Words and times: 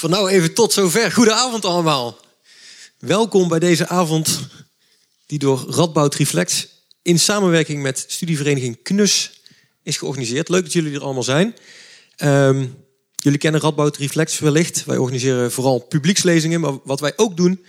voor 0.00 0.10
nou 0.10 0.30
even 0.30 0.54
tot 0.54 0.72
zover. 0.72 1.12
Goedenavond 1.12 1.64
allemaal. 1.64 2.18
Welkom 2.98 3.48
bij 3.48 3.58
deze 3.58 3.88
avond 3.88 4.40
die 5.26 5.38
door 5.38 5.64
Radboud 5.68 6.14
Reflex 6.14 6.68
in 7.02 7.18
samenwerking 7.18 7.82
met 7.82 8.04
studievereniging 8.08 8.82
KNUS 8.82 9.42
is 9.82 9.96
georganiseerd. 9.96 10.48
Leuk 10.48 10.62
dat 10.62 10.72
jullie 10.72 10.94
er 10.94 11.02
allemaal 11.02 11.22
zijn. 11.22 11.56
Ehm, 12.16 12.66
jullie 13.16 13.38
kennen 13.38 13.60
Radboud 13.60 13.96
Reflex 13.96 14.38
wellicht. 14.38 14.84
Wij 14.84 14.96
organiseren 14.96 15.52
vooral 15.52 15.78
publiekslezingen, 15.78 16.60
maar 16.60 16.78
wat 16.84 17.00
wij 17.00 17.12
ook 17.16 17.36
doen 17.36 17.64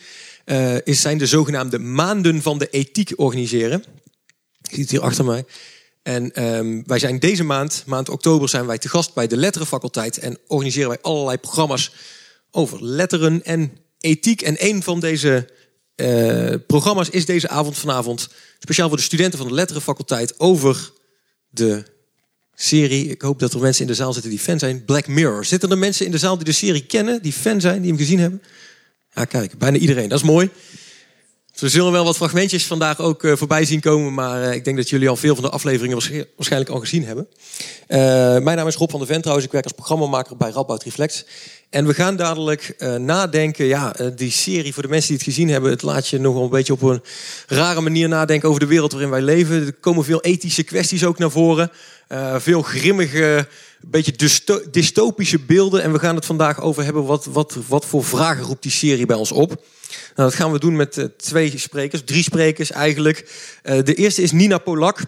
uh, 0.45 0.75
is 0.83 1.01
zijn 1.01 1.18
de 1.18 1.28
zogenaamde 1.28 1.80
maanden 1.80 2.42
van 2.42 2.57
de 2.57 2.69
ethiek 2.69 3.13
organiseren. 3.16 3.83
Je 4.62 4.69
ziet 4.69 4.80
het 4.80 4.92
hier 4.92 5.01
achter 5.01 5.25
mij. 5.25 5.45
En 6.04 6.44
um, 6.44 6.83
wij 6.86 7.00
zijn 7.00 7.19
deze 7.19 7.44
maand, 7.44 7.83
maand 7.86 8.10
oktober, 8.10 8.50
zijn 8.50 8.66
wij 8.66 8.78
te 8.78 8.89
gast 8.89 9.13
bij 9.13 9.28
de 9.28 9.38
letterenfaculteit 9.38 10.18
en 10.18 10.38
organiseren 10.48 10.89
wij 10.89 11.01
allerlei 11.01 11.38
programma's 11.38 11.92
over 12.51 12.86
letteren 12.86 13.44
en 13.44 13.71
ethiek. 14.00 14.42
En 14.42 14.56
een 14.59 14.83
van 14.83 15.00
deze 15.00 15.50
uh, 15.95 16.53
programma's 16.68 17.09
is 17.09 17.25
deze 17.25 17.50
avond 17.50 17.77
vanavond 17.77 18.30
speciaal 18.59 18.88
voor 18.88 18.98
de 18.98 19.03
studenten 19.03 19.39
van 19.39 19.48
de 19.48 19.53
letterenfaculteit 19.53 20.39
over 20.39 20.92
de 21.50 21.83
serie. 22.56 23.07
Ik 23.07 23.21
hoop 23.21 23.39
dat 23.39 23.53
er 23.53 23.59
mensen 23.59 23.81
in 23.81 23.88
de 23.88 23.95
zaal 23.95 24.13
zitten 24.13 24.31
die 24.31 24.39
fan 24.39 24.59
zijn. 24.59 24.86
Black 24.86 25.07
Mirror. 25.07 25.45
Zitten 25.45 25.71
er 25.71 25.77
mensen 25.77 26.06
in 26.06 26.12
de 26.12 26.18
zaal 26.18 26.36
die 26.36 26.45
de 26.45 26.51
serie 26.51 26.86
kennen, 26.86 27.21
die 27.21 27.33
fan 27.33 27.62
zijn, 27.62 27.81
die 27.81 27.89
hem 27.89 28.00
gezien 28.00 28.19
hebben? 28.19 28.42
Ja, 29.13 29.25
kijk, 29.25 29.57
bijna 29.57 29.77
iedereen. 29.77 30.09
Dat 30.09 30.19
is 30.19 30.25
mooi. 30.25 30.50
We 31.56 31.69
zullen 31.69 31.92
wel 31.92 32.03
wat 32.03 32.15
fragmentjes 32.15 32.68
vandaag 32.68 33.00
ook 33.00 33.24
uh, 33.24 33.36
voorbij 33.36 33.65
zien 33.65 33.80
komen, 33.80 34.13
maar 34.13 34.44
uh, 34.44 34.53
ik 34.53 34.63
denk 34.63 34.77
dat 34.77 34.89
jullie 34.89 35.09
al 35.09 35.15
veel 35.15 35.36
van 35.36 35.44
de 35.44 35.50
afleveringen 35.50 36.25
waarschijnlijk 36.36 36.71
al 36.71 36.80
gezien 36.80 37.06
hebben. 37.06 37.27
Uh, 37.88 37.98
mijn 38.44 38.57
naam 38.57 38.68
is 38.68 38.75
Rob 38.75 38.89
van 38.89 39.00
der 39.00 39.07
Vent 39.07 39.44
ik 39.44 39.51
werk 39.51 39.63
als 39.63 39.74
programmamaker 39.74 40.38
bij 40.38 40.50
Radboud 40.50 40.83
Reflex. 40.83 41.25
En 41.69 41.88
we 41.88 41.94
gaan 41.94 42.15
dadelijk 42.15 42.75
nadenken, 42.98 43.65
ja, 43.65 43.95
die 44.15 44.31
serie 44.31 44.74
voor 44.74 44.83
de 44.83 44.89
mensen 44.89 45.07
die 45.07 45.18
het 45.18 45.25
gezien 45.25 45.50
hebben, 45.50 45.71
het 45.71 45.81
laat 45.81 46.07
je 46.07 46.19
nog 46.19 46.33
wel 46.33 46.44
een 46.44 46.50
beetje 46.50 46.74
op 46.74 46.81
een 46.81 47.01
rare 47.48 47.81
manier 47.81 48.07
nadenken 48.07 48.50
over 48.50 48.59
de 48.59 48.68
wereld 48.68 48.92
waarin 48.92 49.09
wij 49.09 49.21
leven. 49.21 49.65
Er 49.65 49.74
komen 49.74 50.04
veel 50.04 50.21
ethische 50.21 50.63
kwesties 50.63 51.06
ook 51.06 51.18
naar 51.18 51.31
voren, 51.31 51.71
veel 52.38 52.62
grimmige, 52.62 53.47
beetje 53.88 54.30
dystopische 54.72 55.39
beelden. 55.39 55.83
En 55.83 55.92
we 55.92 56.00
gaan 56.00 56.16
het 56.16 56.25
vandaag 56.25 56.62
over 56.62 56.83
hebben, 56.83 57.06
wat, 57.06 57.25
wat, 57.25 57.57
wat 57.68 57.86
voor 57.86 58.04
vragen 58.04 58.44
roept 58.44 58.63
die 58.63 58.72
serie 58.72 59.06
bij 59.06 59.16
ons 59.16 59.31
op. 59.31 59.50
Nou, 60.16 60.30
dat 60.30 60.33
gaan 60.33 60.51
we 60.51 60.60
doen 60.60 60.75
met 60.75 60.98
uh, 60.98 61.06
twee 61.06 61.57
sprekers, 61.57 62.01
drie 62.06 62.24
sprekers 62.24 62.72
eigenlijk. 62.72 63.30
Uh, 63.63 63.83
de 63.83 63.94
eerste 63.94 64.22
is 64.22 64.31
Nina 64.31 64.57
Polak. 64.57 65.00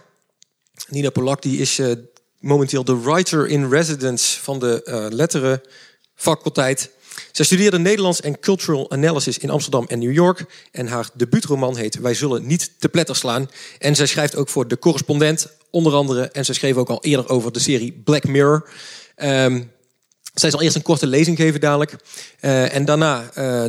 Nina 0.88 1.10
Polak 1.10 1.42
die 1.42 1.58
is 1.58 1.80
uh, 1.80 1.94
momenteel 2.40 2.84
de 2.84 3.02
writer 3.02 3.48
in 3.48 3.70
residence 3.70 4.40
van 4.40 4.60
de 4.60 5.10
letterenfaculteit. 5.14 6.92
Zij 7.34 7.46
studeerde 7.46 7.80
Nederlands 7.80 8.22
en 8.22 8.40
Cultural 8.40 8.92
Analysis 8.92 9.38
in 9.38 9.50
Amsterdam 9.50 9.86
en 9.88 10.00
New 10.00 10.14
York. 10.14 10.46
En 10.72 10.88
haar 10.88 11.10
debuutroman 11.14 11.78
heet 11.78 12.00
Wij 12.00 12.14
zullen 12.14 12.48
niet 12.48 12.72
te 12.80 12.90
pletter 12.90 13.16
slaan. 13.16 13.50
En 13.80 13.96
zij 13.96 14.06
schrijft 14.06 14.36
ook 14.36 14.50
voor 14.50 14.68
De 14.68 14.80
Correspondent, 14.80 15.48
onder 15.70 15.94
andere. 15.94 16.22
En 16.22 16.46
zij 16.46 16.56
schreef 16.56 16.76
ook 16.76 16.90
al 16.90 17.04
eerder 17.04 17.30
over 17.30 17.52
de 17.52 17.60
serie 17.60 18.02
Black 18.04 18.28
Mirror. 18.28 18.70
Um, 19.24 19.72
zij 20.34 20.50
zal 20.50 20.62
eerst 20.62 20.76
een 20.76 20.82
korte 20.82 21.08
lezing 21.08 21.38
geven 21.38 21.60
dadelijk. 21.60 21.96
Uh, 22.42 22.76
en 22.76 22.86
daarna 22.86 23.32
uh, 23.38 23.66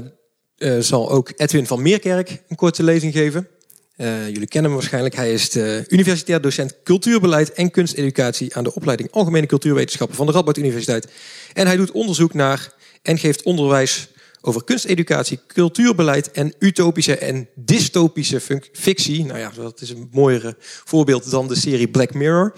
uh, 0.59 0.81
zal 0.81 1.11
ook 1.11 1.33
Edwin 1.37 1.67
van 1.67 1.83
Meerkerk 1.83 2.43
een 2.49 2.57
korte 2.57 2.83
lezing 2.83 3.13
geven. 3.13 3.49
Jullie 3.97 4.47
kennen 4.47 4.71
hem 4.71 4.81
waarschijnlijk. 4.81 5.15
Hij 5.15 5.33
is 5.33 5.51
de 5.51 5.85
universitair 5.89 6.41
docent 6.41 6.75
cultuurbeleid 6.83 7.53
en 7.53 7.71
kunsteducatie 7.71 8.57
aan 8.57 8.65
de 8.65 8.75
opleiding 8.75 9.11
Algemene 9.13 9.47
Cultuurwetenschappen 9.47 10.17
van 10.17 10.27
de 10.27 10.33
Radboud 10.33 10.57
Universiteit. 10.57 11.09
En 11.53 11.67
hij 11.67 11.77
doet 11.77 11.91
onderzoek 11.91 12.35
naar 12.35 12.73
en 13.05 13.19
geeft 13.19 13.43
onderwijs 13.43 14.09
over 14.47 14.65
kunsteducatie, 14.65 15.41
cultuurbeleid 15.47 16.31
en 16.31 16.55
utopische 16.59 17.17
en 17.17 17.49
dystopische 17.55 18.41
fictie. 18.73 19.25
Nou 19.25 19.39
ja, 19.39 19.53
dat 19.57 19.81
is 19.81 19.91
een 19.91 20.09
mooiere 20.13 20.57
voorbeeld 20.59 21.31
dan 21.31 21.49
de 21.49 21.55
serie 21.55 21.89
Black 21.89 22.15
Mirror. 22.15 22.55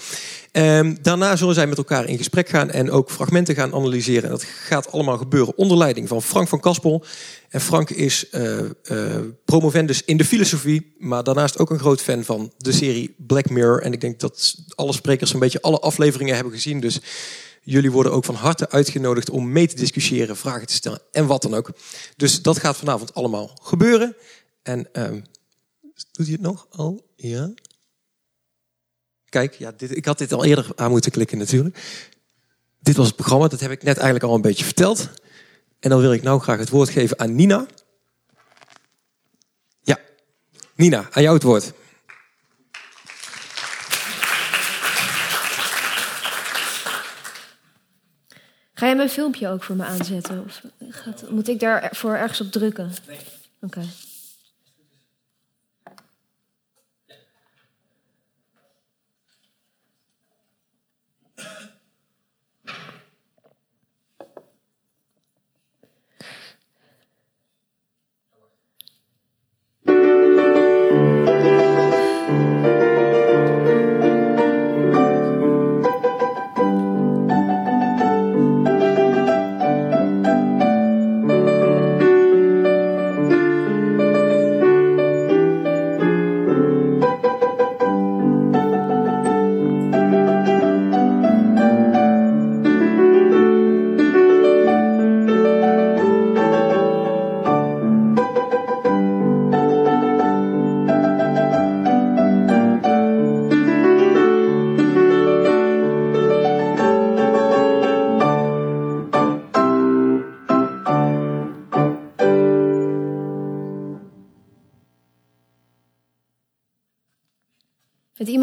Um, 0.53 0.99
daarna 1.03 1.37
zullen 1.37 1.55
zij 1.55 1.67
met 1.67 1.79
elkaar 1.79 2.09
in 2.09 2.17
gesprek 2.17 2.49
gaan 2.49 2.71
en 2.71 2.91
ook 2.91 3.11
fragmenten 3.11 3.55
gaan 3.55 3.75
analyseren. 3.75 4.23
En 4.23 4.31
dat 4.31 4.43
gaat 4.43 4.93
allemaal 4.93 5.19
gebeuren 5.19 5.57
onder 5.57 5.77
leiding 5.77 6.09
van 6.09 6.23
Frank 6.23 6.49
van 6.49 6.61
Kaspel. 6.61 7.05
En 7.49 7.61
Frank 7.61 7.91
is 7.91 8.25
uh, 8.33 8.61
promovendus 9.45 10.03
in 10.05 10.17
de 10.17 10.25
filosofie, 10.25 10.95
maar 10.99 11.25
daarnaast 11.25 11.59
ook 11.59 11.71
een 11.71 11.79
groot 11.79 12.03
fan 12.03 12.25
van 12.25 12.53
de 12.59 12.73
serie 12.73 13.15
Black 13.19 13.51
Mirror. 13.51 13.83
En 13.83 13.93
ik 13.93 14.01
denk 14.01 14.21
dat 14.21 14.57
alle 14.75 14.93
sprekers 14.93 15.33
een 15.33 15.41
beetje 15.41 15.63
alle 15.63 15.79
afleveringen 15.79 16.35
hebben 16.35 16.53
gezien. 16.53 16.81
Dus 16.81 17.01
jullie 17.67 17.91
worden 17.91 18.13
ook 18.13 18.25
van 18.25 18.35
harte 18.35 18.71
uitgenodigd 18.71 19.31
om 19.31 19.53
mee 19.53 19.67
te 19.67 19.75
discussiëren, 19.75 20.37
vragen 20.37 20.67
te 20.67 20.75
stellen 20.75 21.01
en 21.13 21.27
wat 21.27 21.43
dan 21.43 21.55
ook. 21.55 21.71
Dus 22.17 22.43
dat 22.43 22.59
gaat 22.59 22.77
vanavond 22.77 23.15
allemaal 23.15 23.59
gebeuren. 23.63 24.17
En 24.63 24.89
um, 24.93 25.25
doet 26.13 26.27
hij 26.27 26.33
het 26.33 26.41
nog 26.41 26.67
al? 26.71 27.07
Ja. 27.17 27.53
Kijk, 29.29 29.55
ja, 29.55 29.73
dit, 29.77 29.97
ik 29.97 30.05
had 30.05 30.19
dit 30.19 30.33
al 30.33 30.45
eerder 30.45 30.71
aan 30.75 30.91
moeten 30.91 31.11
klikken 31.11 31.39
natuurlijk. 31.39 31.79
Dit 32.81 32.97
was 32.97 33.07
het 33.07 33.17
programma, 33.17 33.49
dat 33.49 33.61
heb 33.61 33.71
ik 33.71 33.83
net 33.83 33.97
eigenlijk 33.97 34.25
al 34.25 34.35
een 34.35 34.41
beetje 34.41 34.65
verteld. 34.65 35.11
En 35.81 35.91
dan 35.91 36.01
wil 36.01 36.13
ik 36.13 36.23
nou 36.23 36.41
graag 36.41 36.59
het 36.59 36.71
woord 36.71 36.89
geven 36.89 37.19
aan 37.19 37.35
Nina. 37.35 37.67
Ja, 39.83 39.99
Nina, 40.75 41.09
aan 41.11 41.23
jou 41.23 41.35
het 41.35 41.45
woord. 41.45 41.73
Ga 48.79 48.87
jij 48.87 48.97
mijn 48.97 49.09
filmpje 49.09 49.49
ook 49.49 49.63
voor 49.63 49.77
me 49.77 49.85
aanzetten? 49.85 50.45
Of 50.45 50.63
gaat, 50.89 51.31
moet 51.31 51.49
ik 51.49 51.61
daarvoor 51.61 52.15
ergens 52.15 52.41
op 52.41 52.53
drukken? 52.53 52.93
Nee. 53.07 53.17
Oké. 53.61 53.79
Okay. 53.79 53.85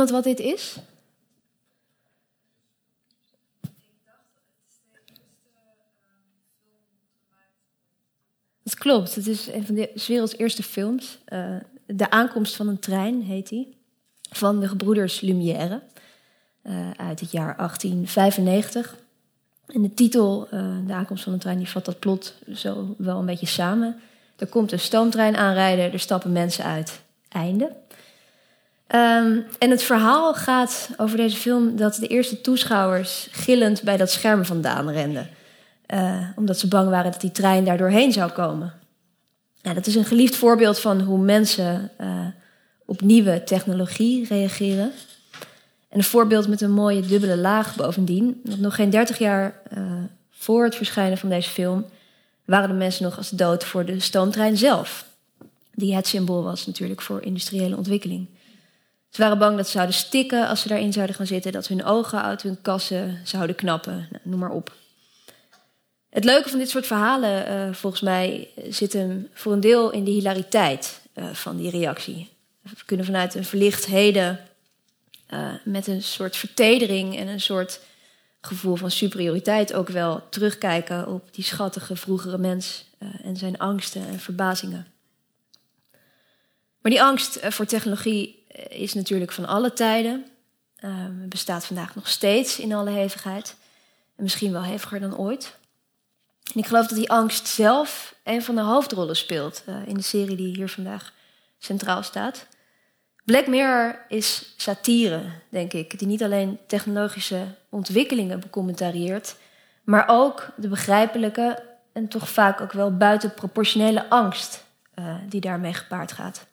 Iemand 0.10 0.26
wat 0.26 0.38
dit 0.38 0.46
is? 0.46 0.78
Dat 8.64 8.76
klopt, 8.76 9.16
het 9.16 9.28
is 9.28 9.48
een 9.48 9.66
van 9.66 9.76
de 9.76 9.92
werelds 10.08 10.38
eerste 10.38 10.64
films. 10.64 11.18
Uh, 11.28 11.56
de 11.86 12.10
aankomst 12.10 12.56
van 12.56 12.68
een 12.68 12.80
trein 12.80 13.22
heet 13.22 13.50
die. 13.50 13.78
Van 14.30 14.60
de 14.60 14.68
gebroeders 14.68 15.22
Lumière. 15.22 15.82
Uh, 16.64 16.92
uit 16.92 17.20
het 17.20 17.32
jaar 17.32 17.56
1895. 17.58 18.98
En 19.68 19.82
de 19.82 19.94
titel, 19.94 20.48
uh, 20.54 20.88
De 20.88 20.94
aankomst 20.94 21.24
van 21.24 21.34
een 21.34 21.40
trein, 21.40 21.58
die 21.58 21.70
vat 21.70 21.86
dat 21.86 22.00
plot 22.00 22.36
zo 22.54 22.96
wel 22.98 23.20
een 23.20 23.26
beetje 23.26 23.46
samen. 23.46 24.00
Er 24.36 24.48
komt 24.48 24.72
een 24.72 24.80
stoomtrein 24.80 25.36
aanrijden, 25.36 25.92
er 25.92 26.00
stappen 26.00 26.32
mensen 26.32 26.64
uit. 26.64 27.02
Einde. 27.30 27.83
Um, 28.96 29.46
en 29.60 29.70
het 29.70 29.84
verhaal 29.84 30.34
gaat 30.34 30.90
over 30.98 31.18
deze 31.18 31.38
film 31.38 31.76
dat 31.76 31.96
de 31.96 32.08
eerste 32.08 32.42
toeschouwers 32.42 33.28
gillend 33.32 33.84
bij 33.84 33.98
dat 33.98 34.12
scherm 34.12 34.46
vandaan 34.46 34.90
renden. 34.90 35.30
Uh, 35.94 36.28
omdat 36.36 36.60
ze 36.60 36.68
bang 36.68 36.90
waren 36.90 37.12
dat 37.12 37.22
die 37.22 37.32
trein 37.32 37.66
daar 37.66 37.78
doorheen 37.78 38.12
zou 38.12 38.32
komen. 38.32 38.74
Dat 39.62 39.88
is 39.88 39.96
een 39.96 40.06
geliefd 40.06 40.36
voorbeeld 40.36 40.80
van 40.80 41.02
hoe 41.02 41.18
mensen 41.18 41.92
uh, 42.02 42.26
op 42.86 43.02
nieuwe 43.02 43.44
technologie 43.44 44.28
reageren. 44.28 44.92
En 45.90 45.98
een 45.98 46.04
voorbeeld 46.04 46.48
met 46.48 46.62
een 46.62 46.72
mooie 46.72 47.02
dubbele 47.02 47.38
laag 47.38 47.76
bovendien. 47.76 48.42
Nog 48.58 48.76
geen 48.76 48.90
dertig 48.90 49.18
jaar 49.18 49.62
uh, 49.78 49.84
Voor 50.30 50.64
het 50.64 50.76
verschijnen 50.76 51.18
van 51.18 51.30
deze 51.30 51.50
film 51.50 51.86
waren 52.46 52.70
de 52.70 52.76
mensen 52.76 53.04
nog 53.04 53.18
als 53.18 53.30
dood 53.30 53.64
voor 53.64 53.86
de 53.86 54.00
stoomtrein 54.00 54.58
zelf. 54.58 55.06
Die 55.74 55.96
het 55.96 56.08
symbool 56.08 56.44
was 56.44 56.66
natuurlijk 56.66 57.02
voor 57.02 57.22
industriële 57.22 57.78
ontwikkeling. 57.78 58.28
Ze 59.14 59.22
waren 59.22 59.38
bang 59.38 59.58
dat 59.58 59.66
ze 59.66 59.72
zouden 59.72 59.96
stikken 59.96 60.48
als 60.48 60.62
ze 60.62 60.68
daarin 60.68 60.94
zouden 60.94 61.16
gaan 61.16 61.28
zitten, 61.28 61.52
dat 61.52 61.68
hun 61.68 61.84
ogen 61.84 62.22
uit 62.22 62.42
hun 62.42 62.62
kassen 62.62 63.22
zouden 63.24 63.56
knappen, 63.56 64.08
nou, 64.12 64.22
noem 64.24 64.40
maar 64.40 64.52
op. 64.52 64.74
Het 66.10 66.24
leuke 66.24 66.50
van 66.50 66.60
dit 66.60 66.70
soort 66.70 66.88
verhalen, 66.88 67.52
uh, 67.52 67.74
volgens 67.74 68.02
mij, 68.02 68.48
zit 68.70 68.94
hem 68.94 69.30
voor 69.34 69.54
een 69.54 69.60
deel 69.60 69.92
in 69.92 70.04
de 70.04 70.12
hilariteit 70.12 71.02
uh, 71.16 71.30
van 71.34 71.58
die 71.58 71.70
reactie. 71.70 72.30
We 72.62 72.86
kunnen 72.86 73.06
vanuit 73.06 73.36
een 73.36 73.46
verlicht 73.46 73.86
heden 73.86 74.40
uh, 75.34 75.54
met 75.64 75.88
een 75.88 76.04
soort 76.04 76.36
vertedering 76.36 77.18
en 77.18 77.28
een 77.28 77.42
soort 77.42 77.80
gevoel 78.42 78.76
van 78.76 78.92
superioriteit 78.92 79.74
ook 79.74 79.90
wel 79.90 80.24
terugkijken 80.30 81.08
op 81.08 81.34
die 81.34 81.44
schattige 81.44 81.96
vroegere 81.96 82.38
mens 82.38 82.86
en 83.24 83.38
zijn 83.38 83.58
angsten 83.58 84.08
en 84.08 84.20
verbazingen. 84.20 84.88
Maar 86.82 86.92
die 86.92 87.02
angst 87.02 87.40
voor 87.42 87.66
technologie 87.66 88.43
is 88.70 88.94
natuurlijk 88.94 89.32
van 89.32 89.46
alle 89.46 89.74
tijden. 89.74 90.26
Uh, 90.80 91.06
bestaat 91.30 91.66
vandaag 91.66 91.96
nog 91.96 92.08
steeds 92.08 92.60
in 92.60 92.74
alle 92.74 92.90
hevigheid. 92.90 93.56
En 94.16 94.24
misschien 94.24 94.52
wel 94.52 94.64
heviger 94.64 95.00
dan 95.00 95.18
ooit. 95.18 95.58
En 96.54 96.60
ik 96.60 96.66
geloof 96.66 96.88
dat 96.88 96.98
die 96.98 97.12
angst 97.12 97.48
zelf 97.48 98.16
een 98.24 98.44
van 98.44 98.56
de 98.56 98.62
hoofdrollen 98.62 99.16
speelt 99.16 99.64
uh, 99.70 99.76
in 99.88 99.94
de 99.94 100.02
serie 100.02 100.36
die 100.36 100.56
hier 100.56 100.70
vandaag 100.70 101.14
centraal 101.58 102.04
staat. 102.04 102.48
Black 103.26 103.48
Mirror 103.48 104.06
is 104.08 104.54
satire, 104.58 105.22
denk 105.50 105.74
ik, 105.74 106.00
die 106.00 106.08
niet 106.08 106.24
alleen 106.24 106.60
technologische 106.68 107.46
ontwikkelingen 107.70 108.40
becommentarieert, 108.40 109.36
maar 109.84 110.04
ook 110.08 110.48
de 110.58 110.68
begrijpelijke 110.68 111.64
en 111.94 112.08
toch 112.08 112.30
vaak 112.30 112.62
ook 112.62 112.72
wel 112.72 112.98
buitenproportionele 112.98 114.10
angst 114.10 114.64
die 115.30 115.42
daarmee 115.42 115.74
gepaard 115.74 116.12
gaat. 116.12 116.46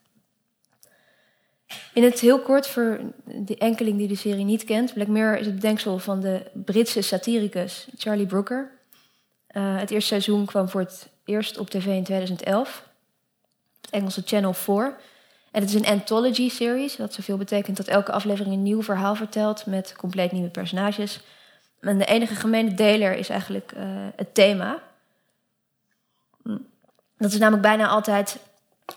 In 1.95 2.03
het 2.03 2.21
heel 2.21 2.41
kort, 2.41 2.67
voor 2.67 3.01
de 3.25 3.57
enkeling 3.57 3.99
die 3.99 4.09
de 4.09 4.17
serie 4.17 4.45
niet 4.45 4.65
kent, 4.65 4.95
Black 4.95 5.07
Mirror 5.07 5.39
is 5.39 5.47
het 5.47 5.55
bedenksel 5.55 5.99
van 5.99 6.21
de 6.21 6.43
Britse 6.53 7.03
satiricus 7.03 7.89
Charlie 7.97 8.27
Brooker. 8.27 8.71
Uh, 9.53 9.79
het 9.79 9.91
eerste 9.91 10.09
seizoen 10.09 10.47
kwam 10.47 10.69
voor 10.69 10.81
het 10.81 11.09
eerst 11.25 11.59
op 11.59 11.71
tv 11.71 11.87
in 11.87 12.05
2011. 12.05 12.89
Het 13.81 13.91
Engelse 13.91 14.23
Channel 14.25 14.53
4. 14.53 14.97
En 15.51 15.61
het 15.61 15.69
is 15.69 15.75
een 15.75 15.87
anthology-series, 15.87 16.97
wat 16.97 17.15
zoveel 17.15 17.37
betekent 17.37 17.77
dat 17.77 17.87
elke 17.87 18.13
aflevering 18.13 18.55
een 18.55 18.63
nieuw 18.63 18.83
verhaal 18.83 19.15
vertelt 19.15 19.67
met 19.67 19.95
compleet 19.97 20.33
nieuwe 20.33 20.49
personages. 20.49 21.21
En 21.81 21.99
de 21.99 22.05
enige 22.05 22.35
gemene 22.35 22.75
deler 22.75 23.17
is 23.17 23.29
eigenlijk 23.29 23.73
uh, 23.77 23.83
het 24.17 24.35
thema. 24.35 24.83
Hm. 26.43 26.59
Dat 27.19 27.33
is 27.33 27.39
namelijk 27.39 27.63
bijna 27.63 27.89
altijd 27.89 28.39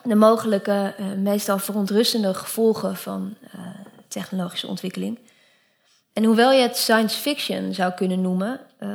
de 0.03 0.15
mogelijke, 0.15 0.95
uh, 0.99 1.05
meestal 1.13 1.57
verontrustende 1.57 2.33
gevolgen 2.33 2.95
van 2.95 3.35
uh, 3.55 3.61
technologische 4.07 4.67
ontwikkeling. 4.67 5.19
En 6.13 6.23
hoewel 6.23 6.51
je 6.51 6.61
het 6.61 6.77
science 6.77 7.19
fiction 7.19 7.73
zou 7.73 7.91
kunnen 7.91 8.21
noemen, 8.21 8.59
uh, 8.79 8.89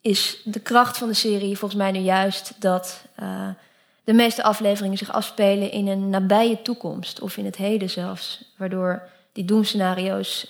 is 0.00 0.40
de 0.44 0.60
kracht 0.60 0.98
van 0.98 1.08
de 1.08 1.14
serie 1.14 1.58
volgens 1.58 1.80
mij 1.80 1.90
nu 1.90 1.98
juist 1.98 2.52
dat 2.58 3.04
de 4.04 4.12
meeste 4.12 4.42
afleveringen 4.42 4.98
zich 4.98 5.12
afspelen 5.12 5.70
in 5.70 5.88
een 5.88 6.10
nabije 6.10 6.62
toekomst 6.62 7.20
of 7.20 7.36
in 7.36 7.44
het 7.44 7.56
heden 7.56 7.90
zelfs, 7.90 8.52
waardoor 8.56 9.02
die 9.32 9.44
doemscenario's 9.44 10.46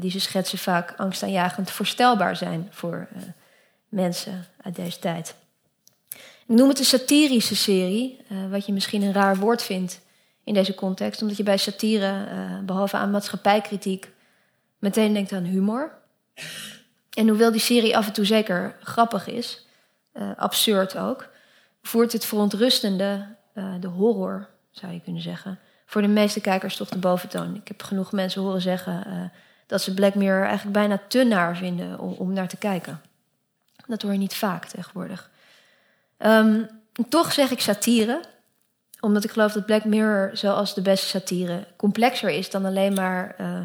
die 0.00 0.10
ze 0.10 0.20
schetsen 0.20 0.58
vaak 0.58 0.94
angstaanjagend 0.96 1.70
voorstelbaar 1.70 2.36
zijn 2.36 2.68
voor 2.70 3.08
mensen 3.88 4.46
uit 4.62 4.76
deze 4.76 4.98
tijd. 4.98 5.34
Ik 6.48 6.54
noem 6.54 6.68
het 6.68 6.78
een 6.78 6.84
satirische 6.84 7.56
serie, 7.56 8.20
uh, 8.28 8.50
wat 8.50 8.66
je 8.66 8.72
misschien 8.72 9.02
een 9.02 9.12
raar 9.12 9.36
woord 9.36 9.62
vindt 9.62 10.00
in 10.44 10.54
deze 10.54 10.74
context, 10.74 11.22
omdat 11.22 11.36
je 11.36 11.42
bij 11.42 11.56
satire, 11.56 12.28
uh, 12.32 12.58
behalve 12.58 12.96
aan 12.96 13.10
maatschappijkritiek, 13.10 14.10
meteen 14.78 15.12
denkt 15.12 15.32
aan 15.32 15.44
humor. 15.44 15.92
En 17.10 17.28
hoewel 17.28 17.50
die 17.50 17.60
serie 17.60 17.96
af 17.96 18.06
en 18.06 18.12
toe 18.12 18.24
zeker 18.24 18.76
grappig 18.80 19.26
is, 19.26 19.66
uh, 20.14 20.30
absurd 20.36 20.96
ook, 20.96 21.28
voert 21.82 22.12
het 22.12 22.24
verontrustende, 22.24 23.34
de 23.80 23.86
horror 23.86 24.48
zou 24.70 24.92
je 24.92 25.00
kunnen 25.00 25.22
zeggen, 25.22 25.58
voor 25.86 26.02
de 26.02 26.08
meeste 26.08 26.40
kijkers 26.40 26.76
toch 26.76 26.88
de 26.88 26.98
boventoon. 26.98 27.54
Ik 27.54 27.68
heb 27.68 27.82
genoeg 27.82 28.12
mensen 28.12 28.42
horen 28.42 28.60
zeggen 28.60 29.32
dat 29.66 29.82
ze 29.82 29.94
Black 29.94 30.14
Mirror 30.14 30.44
eigenlijk 30.44 30.72
bijna 30.72 31.00
te 31.08 31.24
naar 31.24 31.56
vinden 31.56 31.98
om, 31.98 32.12
om 32.12 32.32
naar 32.32 32.48
te 32.48 32.56
kijken. 32.56 33.00
Dat 33.86 34.02
hoor 34.02 34.12
je 34.12 34.18
niet 34.18 34.34
vaak 34.34 34.64
tegenwoordig. 34.64 35.30
Um, 36.18 36.68
toch 37.08 37.32
zeg 37.32 37.50
ik 37.50 37.60
satire, 37.60 38.20
omdat 39.00 39.24
ik 39.24 39.30
geloof 39.30 39.52
dat 39.52 39.66
Black 39.66 39.84
Mirror, 39.84 40.30
zoals 40.32 40.74
de 40.74 40.82
beste 40.82 41.06
satire, 41.06 41.66
complexer 41.76 42.30
is 42.30 42.50
dan 42.50 42.64
alleen 42.64 42.94
maar 42.94 43.36
uh, 43.40 43.60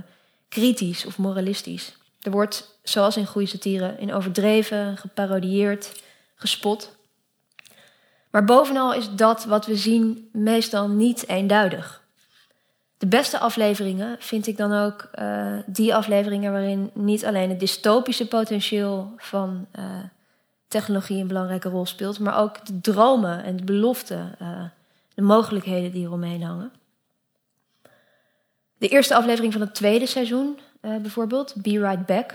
kritisch 0.50 1.06
of 1.06 1.18
moralistisch. 1.18 1.98
Er 2.22 2.32
wordt, 2.32 2.80
zoals 2.84 3.18
in 3.18 3.26
goede 3.26 3.48
satire, 3.48 3.96
in 4.00 4.14
overdreven, 4.14 4.98
geparodieerd, 4.98 6.02
gespot. 6.36 6.96
Maar 8.32 8.46
bovenal 8.46 8.94
is 8.94 9.10
dat 9.10 9.46
wat 9.46 9.66
we 9.66 9.76
zien 9.76 10.30
meestal 10.32 10.88
niet 10.88 11.28
eenduidig. 11.28 12.02
De 12.98 13.08
beste 13.08 13.40
afleveringen 13.40 14.16
vind 14.20 14.48
ik 14.48 14.58
dan 14.58 14.74
ook 14.74 15.10
uh, 15.20 15.58
die 15.66 15.96
afleveringen 15.96 16.52
waarin 16.52 16.92
niet 16.94 17.26
alleen 17.26 17.50
het 17.50 17.60
dystopische 17.60 18.28
potentieel 18.28 19.14
van 19.18 19.68
uh, 19.80 19.84
technologie 20.72 21.22
een 21.22 21.28
belangrijke 21.28 21.70
rol 21.70 21.86
speelt, 21.86 22.20
maar 22.20 22.38
ook 22.40 22.66
de 22.66 22.82
dromen 22.82 23.44
en 23.44 23.58
de 23.58 23.64
beloften, 23.64 24.36
uh, 24.42 24.64
de 25.14 25.22
mogelijkheden 25.22 25.92
die 25.92 26.06
eromheen 26.06 26.44
hangen. 26.44 26.72
De 28.78 28.88
eerste 28.88 29.16
aflevering 29.16 29.54
van 29.54 29.62
het 29.62 29.76
tweede 29.76 30.06
seizoen, 30.06 30.60
uh, 30.82 30.98
bijvoorbeeld, 30.98 31.54
Be 31.56 31.80
Right 31.80 32.06
Back. 32.06 32.34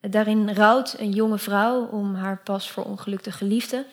Daarin 0.00 0.50
rouwt 0.50 0.94
een 0.98 1.10
jonge 1.10 1.38
vrouw 1.38 1.86
om 1.86 2.14
haar 2.14 2.38
pas 2.44 2.70
voor 2.70 2.84
ongelukte 2.84 3.32
geliefde, 3.32 3.86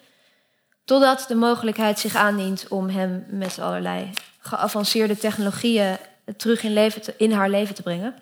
totdat 0.86 1.26
de 1.28 1.36
mogelijkheid 1.36 2.00
zich 2.00 2.16
aandient 2.16 2.68
om 2.68 2.90
hem 2.90 3.26
met 3.30 3.60
allerlei 3.60 4.10
geavanceerde 4.40 5.18
technologieën 5.18 5.98
terug 6.38 6.64
in, 6.64 6.74
leven 6.74 7.14
in 7.18 7.32
haar 7.32 7.50
leven 7.50 7.76
te 7.76 7.82
brengen. 7.82 8.16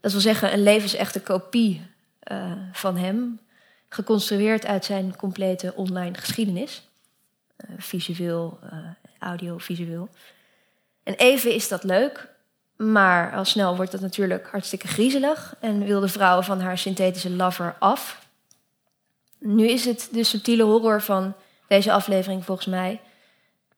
Dat 0.00 0.12
wil 0.12 0.20
zeggen, 0.20 0.52
een 0.52 0.62
levensechte 0.62 1.20
kopie 1.20 1.86
uh, 2.32 2.52
van 2.72 2.96
hem, 2.96 3.38
geconstrueerd 3.96 4.66
uit 4.66 4.84
zijn 4.84 5.16
complete 5.16 5.72
online 5.74 6.14
geschiedenis. 6.14 6.88
Uh, 7.56 7.76
visueel, 7.78 8.58
uh, 8.64 8.78
audiovisueel. 9.18 10.08
En 11.02 11.14
even 11.14 11.54
is 11.54 11.68
dat 11.68 11.84
leuk, 11.84 12.28
maar 12.76 13.34
al 13.34 13.44
snel 13.44 13.76
wordt 13.76 13.92
dat 13.92 14.00
natuurlijk 14.00 14.46
hartstikke 14.46 14.88
griezelig 14.88 15.56
en 15.60 15.84
wil 15.84 16.00
de 16.00 16.08
vrouw 16.08 16.42
van 16.42 16.60
haar 16.60 16.78
synthetische 16.78 17.30
lover 17.30 17.76
af. 17.78 18.26
Nu 19.38 19.68
is 19.68 19.84
het 19.84 20.08
de 20.12 20.24
subtiele 20.24 20.62
horror 20.62 21.02
van 21.02 21.34
deze 21.68 21.92
aflevering 21.92 22.44
volgens 22.44 22.66
mij. 22.66 23.00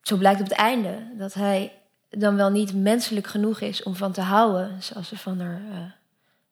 Zo 0.02 0.16
blijkt 0.16 0.40
op 0.40 0.48
het 0.48 0.58
einde 0.58 1.12
dat 1.18 1.34
hij 1.34 1.72
dan 2.10 2.36
wel 2.36 2.50
niet 2.50 2.74
menselijk 2.74 3.26
genoeg 3.26 3.60
is 3.60 3.82
om 3.82 3.96
van 3.96 4.12
te 4.12 4.20
houden, 4.20 4.82
zoals 4.82 5.08
ze 5.08 5.18
van 5.18 5.40
haar 5.40 5.60
uh, 5.70 5.76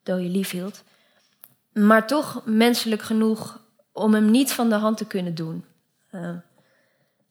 dode 0.02 0.28
lief 0.28 0.50
hield 0.50 0.85
maar 1.76 2.06
toch 2.06 2.42
menselijk 2.45 3.02
genoeg 3.02 3.61
om 3.92 4.14
hem 4.14 4.30
niet 4.30 4.52
van 4.52 4.68
de 4.68 4.75
hand 4.75 4.97
te 4.97 5.06
kunnen 5.06 5.35
doen. 5.35 5.64
Uh, 6.11 6.30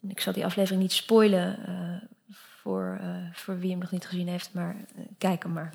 ik 0.07 0.19
zal 0.19 0.33
die 0.33 0.45
aflevering 0.45 0.81
niet 0.81 0.91
spoilen 0.91 1.59
uh, 1.69 2.35
voor, 2.61 2.99
uh, 3.01 3.07
voor 3.33 3.59
wie 3.59 3.69
hem 3.69 3.79
nog 3.79 3.91
niet 3.91 4.07
gezien 4.07 4.27
heeft, 4.27 4.53
maar 4.53 4.75
kijk 5.17 5.43
hem 5.43 5.53
maar. 5.53 5.73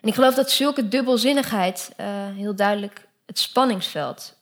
En 0.00 0.08
ik 0.08 0.14
geloof 0.14 0.34
dat 0.34 0.50
zulke 0.50 0.88
dubbelzinnigheid 0.88 1.92
heel 2.34 2.54
duidelijk 2.54 3.08
het 3.26 3.38
spanningsveld 3.38 4.36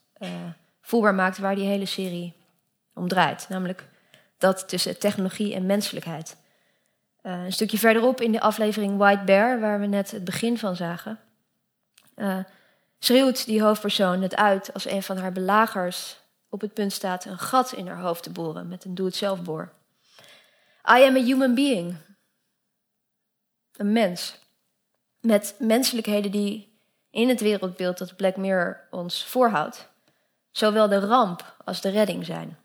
voelbaar 0.81 1.15
maakt 1.15 1.37
waar 1.37 1.55
die 1.55 1.67
hele 1.67 1.85
serie 1.85 2.33
om 2.93 3.07
draait. 3.07 3.45
Namelijk 3.49 3.87
dat 4.37 4.69
tussen 4.69 4.99
technologie 4.99 5.53
en 5.53 5.65
menselijkheid. 5.65 6.37
een 7.21 7.53
stukje 7.53 7.77
verderop 7.77 8.21
in 8.21 8.31
de 8.31 8.41
aflevering 8.41 8.97
White 8.97 9.23
Bear, 9.23 9.59
waar 9.59 9.79
we 9.79 9.85
net 9.85 10.11
het 10.11 10.23
begin 10.23 10.57
van 10.57 10.75
zagen 10.75 11.19
schreeuwt 13.03 13.45
die 13.45 13.61
hoofdpersoon 13.61 14.21
het 14.21 14.35
uit 14.35 14.73
als 14.73 14.85
een 14.85 15.03
van 15.03 15.17
haar 15.17 15.31
belagers 15.31 16.19
op 16.49 16.61
het 16.61 16.73
punt 16.73 16.93
staat 16.93 17.25
een 17.25 17.37
gat 17.37 17.71
in 17.71 17.87
haar 17.87 17.99
hoofd 17.99 18.23
te 18.23 18.29
boren 18.29 18.67
met 18.67 18.85
een 18.85 18.95
doe-het-zelf 18.95 19.41
boor. 19.41 19.71
I 20.89 21.03
am 21.03 21.15
a 21.15 21.23
human 21.23 21.55
being. 21.55 21.95
Een 23.75 23.91
mens. 23.91 24.39
Met 25.19 25.55
menselijkheden 25.59 26.31
die 26.31 26.79
in 27.09 27.29
het 27.29 27.41
wereldbeeld 27.41 27.97
dat 27.97 28.15
Black 28.15 28.35
Mirror 28.37 28.87
ons 28.89 29.25
voorhoudt, 29.25 29.87
zowel 30.51 30.87
de 30.87 30.99
ramp 30.99 31.55
als 31.65 31.81
de 31.81 31.89
redding 31.89 32.25
zijn. 32.25 32.57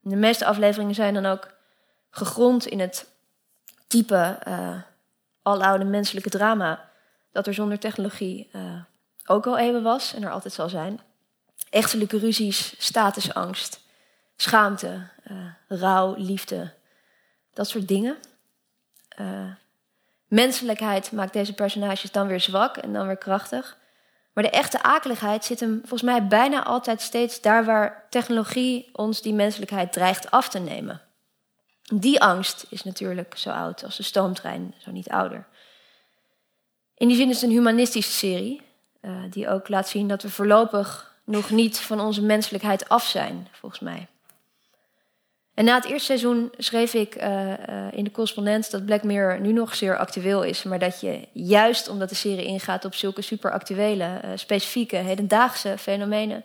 De 0.00 0.16
meeste 0.16 0.44
afleveringen 0.44 0.94
zijn 0.94 1.14
dan 1.14 1.26
ook 1.26 1.54
gegrond 2.10 2.66
in 2.66 2.80
het 2.80 3.06
type 3.86 4.38
uh, 4.48 4.82
aloude 5.42 5.84
menselijke 5.84 6.30
drama 6.30 6.90
dat 7.32 7.46
er 7.46 7.54
zonder 7.54 7.78
technologie 7.78 8.50
uh, 8.52 8.82
ook 9.30 9.46
al 9.46 9.58
eeuwen 9.58 9.82
was 9.82 10.14
en 10.14 10.22
er 10.22 10.30
altijd 10.30 10.54
zal 10.54 10.68
zijn. 10.68 11.00
Echtelijke 11.70 12.18
ruzies, 12.18 12.74
statusangst, 12.78 13.80
schaamte, 14.36 15.08
uh, 15.30 15.36
rouw, 15.68 16.14
liefde, 16.16 16.72
dat 17.52 17.68
soort 17.68 17.88
dingen. 17.88 18.16
Uh, 19.20 19.52
menselijkheid 20.26 21.12
maakt 21.12 21.32
deze 21.32 21.54
personages 21.54 22.10
dan 22.10 22.26
weer 22.26 22.40
zwak 22.40 22.76
en 22.76 22.92
dan 22.92 23.06
weer 23.06 23.16
krachtig. 23.16 23.78
Maar 24.32 24.44
de 24.44 24.50
echte 24.50 24.82
akeligheid 24.82 25.44
zit 25.44 25.60
hem 25.60 25.78
volgens 25.78 26.02
mij 26.02 26.26
bijna 26.26 26.64
altijd 26.64 27.00
steeds 27.00 27.40
daar 27.40 27.64
waar 27.64 28.06
technologie 28.10 28.88
ons 28.92 29.22
die 29.22 29.34
menselijkheid 29.34 29.92
dreigt 29.92 30.30
af 30.30 30.48
te 30.48 30.58
nemen. 30.58 31.00
Die 31.94 32.20
angst 32.20 32.66
is 32.68 32.82
natuurlijk 32.82 33.36
zo 33.36 33.50
oud 33.50 33.84
als 33.84 33.96
de 33.96 34.02
stoomtrein, 34.02 34.74
zo 34.78 34.90
niet 34.90 35.08
ouder. 35.08 35.46
In 36.94 37.08
die 37.08 37.16
zin 37.16 37.28
is 37.28 37.40
het 37.40 37.50
een 37.50 37.56
humanistische 37.56 38.12
serie, 38.12 38.68
uh, 39.02 39.10
die 39.30 39.48
ook 39.48 39.68
laat 39.68 39.88
zien 39.88 40.08
dat 40.08 40.22
we 40.22 40.30
voorlopig 40.30 41.14
nog 41.24 41.50
niet 41.50 41.78
van 41.78 42.00
onze 42.00 42.22
menselijkheid 42.22 42.88
af 42.88 43.06
zijn, 43.06 43.48
volgens 43.50 43.80
mij. 43.80 44.06
En 45.54 45.64
na 45.64 45.74
het 45.74 45.84
eerste 45.84 46.04
seizoen 46.04 46.52
schreef 46.56 46.94
ik 46.94 47.22
uh, 47.22 47.48
uh, 47.48 47.56
in 47.92 48.04
de 48.04 48.10
correspondent 48.10 48.70
dat 48.70 48.84
Black 48.84 49.02
Mirror 49.02 49.40
nu 49.40 49.52
nog 49.52 49.74
zeer 49.74 49.98
actueel 49.98 50.42
is. 50.42 50.62
Maar 50.62 50.78
dat 50.78 51.00
je 51.00 51.28
juist 51.32 51.88
omdat 51.88 52.08
de 52.08 52.14
serie 52.14 52.44
ingaat 52.44 52.84
op 52.84 52.94
zulke 52.94 53.22
superactuele, 53.22 54.20
specifieke, 54.34 54.96
hedendaagse 54.96 55.78
fenomenen. 55.78 56.44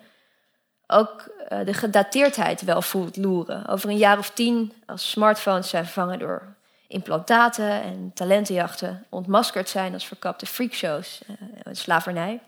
ook 0.87 1.31
de 1.65 1.73
gedateerdheid 1.73 2.61
wel 2.61 2.81
voelt 2.81 3.17
loeren. 3.17 3.67
Over 3.67 3.89
een 3.89 3.97
jaar 3.97 4.17
of 4.17 4.29
tien, 4.29 4.73
als 4.85 5.09
smartphones 5.09 5.69
zijn 5.69 5.83
vervangen 5.83 6.19
door 6.19 6.54
implantaten 6.95 7.81
en 7.81 8.11
talentenjachten, 8.13 9.05
ontmaskerd 9.09 9.69
zijn 9.69 9.93
als 9.93 10.07
verkapte 10.07 10.45
freakshows 10.45 11.21
en 11.63 11.75
slavernij. 11.75 12.39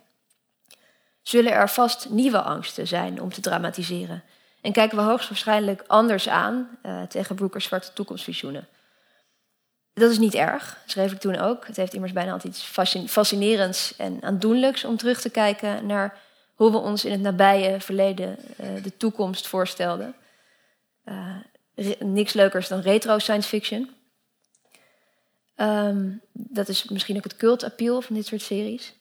Zullen 1.22 1.52
er 1.52 1.70
vast 1.70 2.10
nieuwe 2.10 2.42
angsten 2.42 2.88
zijn 2.88 3.22
om 3.22 3.34
te 3.34 3.42
dramatiseren. 3.42 4.24
En 4.62 4.72
kijken 4.72 4.98
we 4.98 5.04
hoogstwaarschijnlijk 5.04 5.84
anders 5.88 6.30
aan 6.30 6.78
uh, 6.86 7.02
tegen 7.04 7.36
Broekers 7.36 7.66
zwarte 7.66 7.94
toekomstvisioenen. 7.94 8.68
Dat 9.94 10.12
is 10.12 10.18
niet 10.18 10.36
erg, 10.36 10.78
schreef 10.86 11.12
ik 11.12 11.20
toen 11.20 11.38
ook. 11.38 11.68
Het 11.68 11.78
heeft 11.78 11.94
immers 11.94 12.14
bijna 12.14 12.32
altijd 12.32 12.54
iets 12.54 12.64
fascinerends 13.08 13.96
en 13.96 14.24
aandoenlijks 14.24 14.84
om 14.84 14.98
terug 14.98 15.22
te 15.22 15.30
kijken 15.30 15.86
naar 15.86 16.18
hoe 16.56 16.72
we 16.72 16.78
ons 16.78 17.06
in 17.06 17.12
het 17.12 17.22
nabije 17.22 17.80
verleden 17.80 18.38
uh, 18.38 18.84
de 18.84 18.98
toekomst 18.98 19.48
voorstelden. 19.48 20.16
Niks 22.00 22.34
leukers 22.34 22.68
dan 22.68 22.80
retro 22.80 23.20
science 23.20 23.48
fiction. 23.48 23.96
Um, 25.60 26.22
dat 26.32 26.68
is 26.68 26.88
misschien 26.88 27.18
ook 27.18 27.24
het 27.24 27.38
cult 27.38 27.64
appeal 27.64 28.02
van 28.02 28.16
dit 28.16 28.26
soort 28.26 28.42
series. 28.42 28.94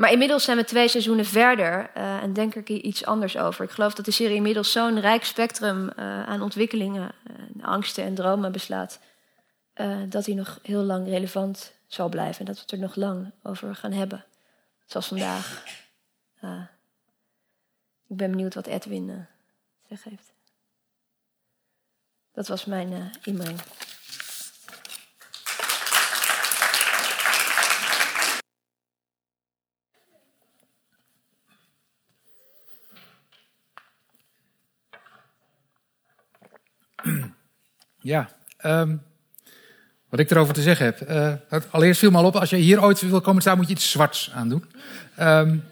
Maar 0.00 0.12
inmiddels 0.12 0.44
zijn 0.44 0.56
we 0.56 0.64
twee 0.64 0.88
seizoenen 0.88 1.24
verder 1.24 1.90
uh, 1.96 2.22
en 2.22 2.32
denk 2.32 2.54
ik 2.54 2.68
hier 2.68 2.80
iets 2.80 3.04
anders 3.04 3.36
over. 3.36 3.64
Ik 3.64 3.70
geloof 3.70 3.94
dat 3.94 4.04
de 4.04 4.10
serie 4.10 4.36
inmiddels 4.36 4.72
zo'n 4.72 5.00
rijk 5.00 5.24
spectrum 5.24 5.84
uh, 5.84 5.92
aan 6.26 6.42
ontwikkelingen, 6.42 7.12
uh, 7.56 7.64
angsten 7.64 8.04
en 8.04 8.14
dromen 8.14 8.52
beslaat, 8.52 9.00
dat 10.08 10.26
hij 10.26 10.34
nog 10.34 10.58
heel 10.62 10.82
lang 10.82 11.06
relevant 11.08 11.72
zal 11.86 12.08
blijven 12.08 12.38
en 12.40 12.44
dat 12.44 12.54
we 12.54 12.60
het 12.60 12.70
er 12.70 12.78
nog 12.78 12.94
lang 12.94 13.32
over 13.42 13.74
gaan 13.74 13.92
hebben. 13.92 14.24
Zoals 14.86 15.06
vandaag. 15.06 15.64
ik 18.08 18.16
ben 18.16 18.30
benieuwd 18.30 18.54
wat 18.54 18.66
Edwin 18.66 19.26
zeg 19.88 20.04
heeft. 20.04 20.32
Dat 22.32 22.48
was 22.48 22.64
mijn 22.64 23.10
inbreng. 23.22 23.58
Ja, 38.00 38.30
um, 38.64 39.02
wat 40.08 40.20
ik 40.20 40.30
erover 40.30 40.54
te 40.54 40.62
zeggen 40.62 40.84
heb. 40.84 41.10
Uh, 41.10 41.60
allereerst 41.70 42.00
viel 42.00 42.10
me 42.10 42.22
op, 42.22 42.36
als 42.36 42.50
je 42.50 42.56
hier 42.56 42.82
ooit 42.82 43.00
wil 43.00 43.20
komen 43.20 43.42
staan, 43.42 43.56
moet 43.56 43.66
je 43.66 43.72
iets 43.72 43.90
zwarts 43.90 44.30
aan 44.34 44.48
doen. 44.48 44.64
Um, 45.20 45.64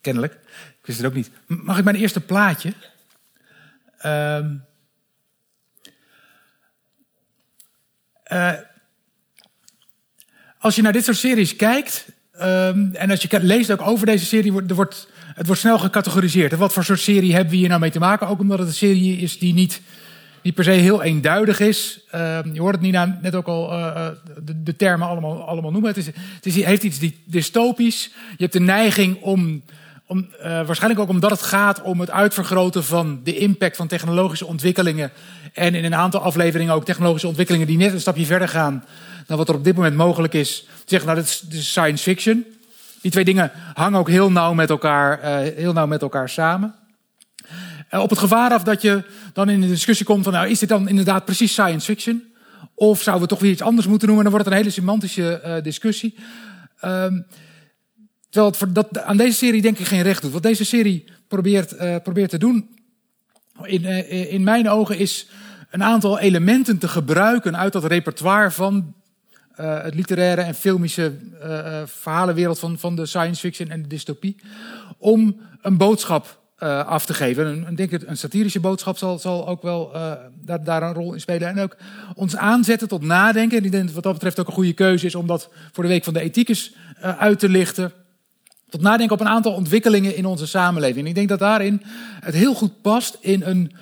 kennelijk. 0.00 0.32
Ik 0.80 0.86
wist 0.88 0.98
het 0.98 1.06
ook 1.06 1.14
niet. 1.14 1.30
Mag 1.46 1.78
ik 1.78 1.84
mijn 1.84 1.96
eerste 1.96 2.20
plaatje? 2.20 2.72
Um, 4.06 4.64
uh, 8.32 8.52
als 10.58 10.74
je 10.74 10.82
naar 10.82 10.92
dit 10.92 11.04
soort 11.04 11.16
series 11.16 11.56
kijkt, 11.56 12.06
en 12.32 13.10
als 13.10 13.22
je 13.22 13.42
leest 13.42 13.70
ook 13.70 13.80
over 13.80 14.06
deze 14.06 14.24
serie, 14.24 14.66
er 14.66 14.74
wordt, 14.74 15.08
het 15.34 15.46
wordt 15.46 15.60
snel 15.60 15.78
gecategoriseerd. 15.78 16.52
Wat 16.52 16.72
voor 16.72 16.84
soort 16.84 17.00
serie 17.00 17.32
hebben 17.32 17.50
we 17.50 17.58
hier 17.58 17.68
nou 17.68 17.80
mee 17.80 17.90
te 17.90 17.98
maken? 17.98 18.28
Ook 18.28 18.40
omdat 18.40 18.58
het 18.58 18.68
een 18.68 18.74
serie 18.74 19.16
is 19.16 19.38
die 19.38 19.54
niet 19.54 19.80
niet 20.42 20.54
per 20.54 20.64
se 20.64 20.70
heel 20.70 21.02
eenduidig 21.02 21.60
is. 21.60 22.00
Uh, 22.14 22.38
je 22.52 22.60
hoort 22.60 22.74
het 22.74 22.82
Nina 22.82 23.18
net 23.22 23.34
ook 23.34 23.46
al 23.46 23.72
uh, 23.72 24.06
de, 24.44 24.62
de, 24.62 24.76
termen 24.76 25.08
allemaal, 25.08 25.42
allemaal 25.42 25.70
noemen. 25.70 25.90
Het, 25.90 25.98
is, 25.98 26.06
het 26.06 26.46
is, 26.46 26.64
heeft 26.64 26.82
iets 26.82 26.98
dystopisch. 27.24 28.10
Je 28.30 28.42
hebt 28.42 28.52
de 28.52 28.60
neiging 28.60 29.20
om, 29.20 29.62
om 30.06 30.18
uh, 30.18 30.44
waarschijnlijk 30.44 31.00
ook 31.00 31.08
omdat 31.08 31.30
het 31.30 31.42
gaat 31.42 31.82
om 31.82 32.00
het 32.00 32.10
uitvergroten 32.10 32.84
van 32.84 33.20
de 33.24 33.36
impact 33.36 33.76
van 33.76 33.86
technologische 33.86 34.46
ontwikkelingen. 34.46 35.10
En 35.52 35.74
in 35.74 35.84
een 35.84 35.94
aantal 35.94 36.20
afleveringen 36.20 36.74
ook 36.74 36.84
technologische 36.84 37.28
ontwikkelingen 37.28 37.66
die 37.66 37.76
net 37.76 37.92
een 37.92 38.00
stapje 38.00 38.26
verder 38.26 38.48
gaan 38.48 38.84
dan 39.26 39.36
wat 39.36 39.48
er 39.48 39.54
op 39.54 39.64
dit 39.64 39.76
moment 39.76 39.96
mogelijk 39.96 40.34
is. 40.34 40.66
Zeggen, 40.84 41.08
nou, 41.08 41.20
dat 41.20 41.42
is 41.50 41.70
science 41.70 42.02
fiction. 42.02 42.44
Die 43.00 43.10
twee 43.10 43.24
dingen 43.24 43.50
hangen 43.74 43.98
ook 43.98 44.08
heel 44.08 44.30
nauw 44.30 44.52
met 44.52 44.70
elkaar, 44.70 45.20
heel 45.56 45.72
nauw 45.72 45.86
met 45.86 46.02
elkaar 46.02 46.28
samen. 46.28 46.74
Eh, 47.92 48.00
op 48.00 48.10
het 48.10 48.18
gevaar 48.18 48.50
af 48.50 48.62
dat 48.62 48.82
je 48.82 49.04
dan 49.32 49.48
in 49.48 49.60
de 49.60 49.66
discussie 49.66 50.06
komt 50.06 50.24
van, 50.24 50.32
nou, 50.32 50.48
is 50.48 50.58
dit 50.58 50.68
dan 50.68 50.88
inderdaad 50.88 51.24
precies 51.24 51.52
science 51.52 51.86
fiction? 51.86 52.22
Of 52.74 53.02
zouden 53.02 53.24
we 53.24 53.34
toch 53.34 53.40
weer 53.42 53.50
iets 53.50 53.62
anders 53.62 53.86
moeten 53.86 54.06
noemen? 54.06 54.24
Dan 54.24 54.34
wordt 54.34 54.48
het 54.48 54.56
een 54.56 54.62
hele 54.62 54.74
semantische 54.74 55.42
uh, 55.44 55.62
discussie. 55.62 56.14
Um, 56.84 57.26
terwijl 58.30 58.54
het 58.58 58.74
dat, 58.74 58.98
aan 58.98 59.16
deze 59.16 59.36
serie 59.36 59.62
denk 59.62 59.78
ik 59.78 59.86
geen 59.86 60.02
recht 60.02 60.22
doet. 60.22 60.32
Wat 60.32 60.42
deze 60.42 60.64
serie 60.64 61.04
probeert, 61.28 61.72
uh, 61.72 61.96
probeert 62.02 62.30
te 62.30 62.38
doen, 62.38 62.76
in, 63.62 63.84
in 64.28 64.42
mijn 64.42 64.68
ogen, 64.68 64.98
is 64.98 65.28
een 65.70 65.82
aantal 65.82 66.18
elementen 66.18 66.78
te 66.78 66.88
gebruiken 66.88 67.56
uit 67.56 67.72
dat 67.72 67.84
repertoire 67.84 68.50
van 68.50 68.94
het 69.56 69.94
literaire 69.94 70.42
en 70.42 70.54
filmische 70.54 71.12
verhalenwereld 71.84 72.58
van, 72.58 72.78
van 72.78 72.96
de 72.96 73.06
science 73.06 73.40
fiction 73.40 73.70
en 73.70 73.82
de 73.82 73.88
dystopie. 73.88 74.36
Om 74.98 75.40
een 75.60 75.76
boodschap 75.76 76.41
uh, 76.62 76.86
af 76.86 77.06
te 77.06 77.14
geven. 77.14 77.66
Ik 77.70 77.76
denk 77.76 77.90
dat 77.90 78.02
een 78.06 78.16
satirische 78.16 78.60
boodschap 78.60 78.98
zal, 78.98 79.18
zal 79.18 79.48
ook 79.48 79.62
wel 79.62 79.90
uh, 79.94 80.12
daar, 80.40 80.64
daar, 80.64 80.82
een 80.82 80.94
rol 80.94 81.12
in 81.12 81.20
spelen. 81.20 81.48
En 81.48 81.60
ook 81.60 81.76
ons 82.14 82.36
aanzetten 82.36 82.88
tot 82.88 83.02
nadenken. 83.02 83.58
En 83.58 83.64
ik 83.64 83.70
denk 83.70 83.84
dat 83.84 83.94
wat 83.94 84.02
dat 84.02 84.12
betreft 84.12 84.40
ook 84.40 84.46
een 84.46 84.52
goede 84.52 84.72
keuze 84.72 85.06
is 85.06 85.14
om 85.14 85.26
dat 85.26 85.48
voor 85.72 85.82
de 85.82 85.88
Week 85.88 86.04
van 86.04 86.12
de 86.12 86.20
Ethiekes 86.20 86.74
uh, 86.98 87.18
uit 87.18 87.38
te 87.38 87.48
lichten. 87.48 87.92
Tot 88.68 88.80
nadenken 88.80 89.14
op 89.14 89.20
een 89.20 89.28
aantal 89.28 89.52
ontwikkelingen 89.52 90.16
in 90.16 90.26
onze 90.26 90.46
samenleving. 90.46 91.08
Ik 91.08 91.14
denk 91.14 91.28
dat 91.28 91.38
daarin 91.38 91.82
het 92.20 92.34
heel 92.34 92.54
goed 92.54 92.82
past 92.82 93.16
in 93.20 93.42
een 93.42 93.72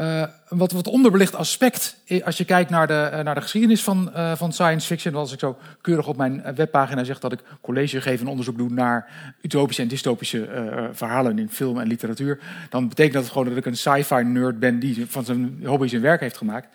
uh, 0.00 0.24
wat, 0.48 0.72
wat 0.72 0.86
onderbelicht 0.86 1.34
aspect, 1.34 1.96
als 2.24 2.36
je 2.36 2.44
kijkt 2.44 2.70
naar 2.70 2.86
de, 2.86 2.94
eh, 2.94 3.24
naar 3.24 3.34
de 3.34 3.40
geschiedenis 3.40 3.82
van, 3.82 4.10
uh, 4.14 4.32
van 4.34 4.52
science 4.52 4.86
fiction. 4.86 5.14
Als 5.14 5.32
ik 5.32 5.38
zo 5.38 5.58
keurig 5.80 6.06
op 6.06 6.16
mijn 6.16 6.54
webpagina 6.54 7.04
zeg 7.04 7.18
dat 7.18 7.32
ik 7.32 7.40
college 7.60 8.00
geef 8.00 8.20
en 8.20 8.26
onderzoek 8.26 8.58
doe 8.58 8.70
naar 8.70 9.08
utopische 9.42 9.82
en 9.82 9.88
dystopische 9.88 10.48
verhalen 10.92 11.38
in 11.38 11.50
film 11.50 11.78
en 11.78 11.86
literatuur. 11.86 12.38
Dan 12.70 12.88
betekent 12.88 13.14
dat 13.14 13.28
gewoon 13.28 13.48
dat 13.48 13.56
ik 13.56 13.66
een 13.66 13.76
sci-fi 13.76 14.24
nerd 14.24 14.58
ben 14.58 14.78
die 14.78 15.06
van 15.08 15.24
zijn 15.24 15.60
hobby 15.64 15.88
zijn 15.88 16.02
werk 16.02 16.20
heeft 16.20 16.36
gemaakt. 16.36 16.66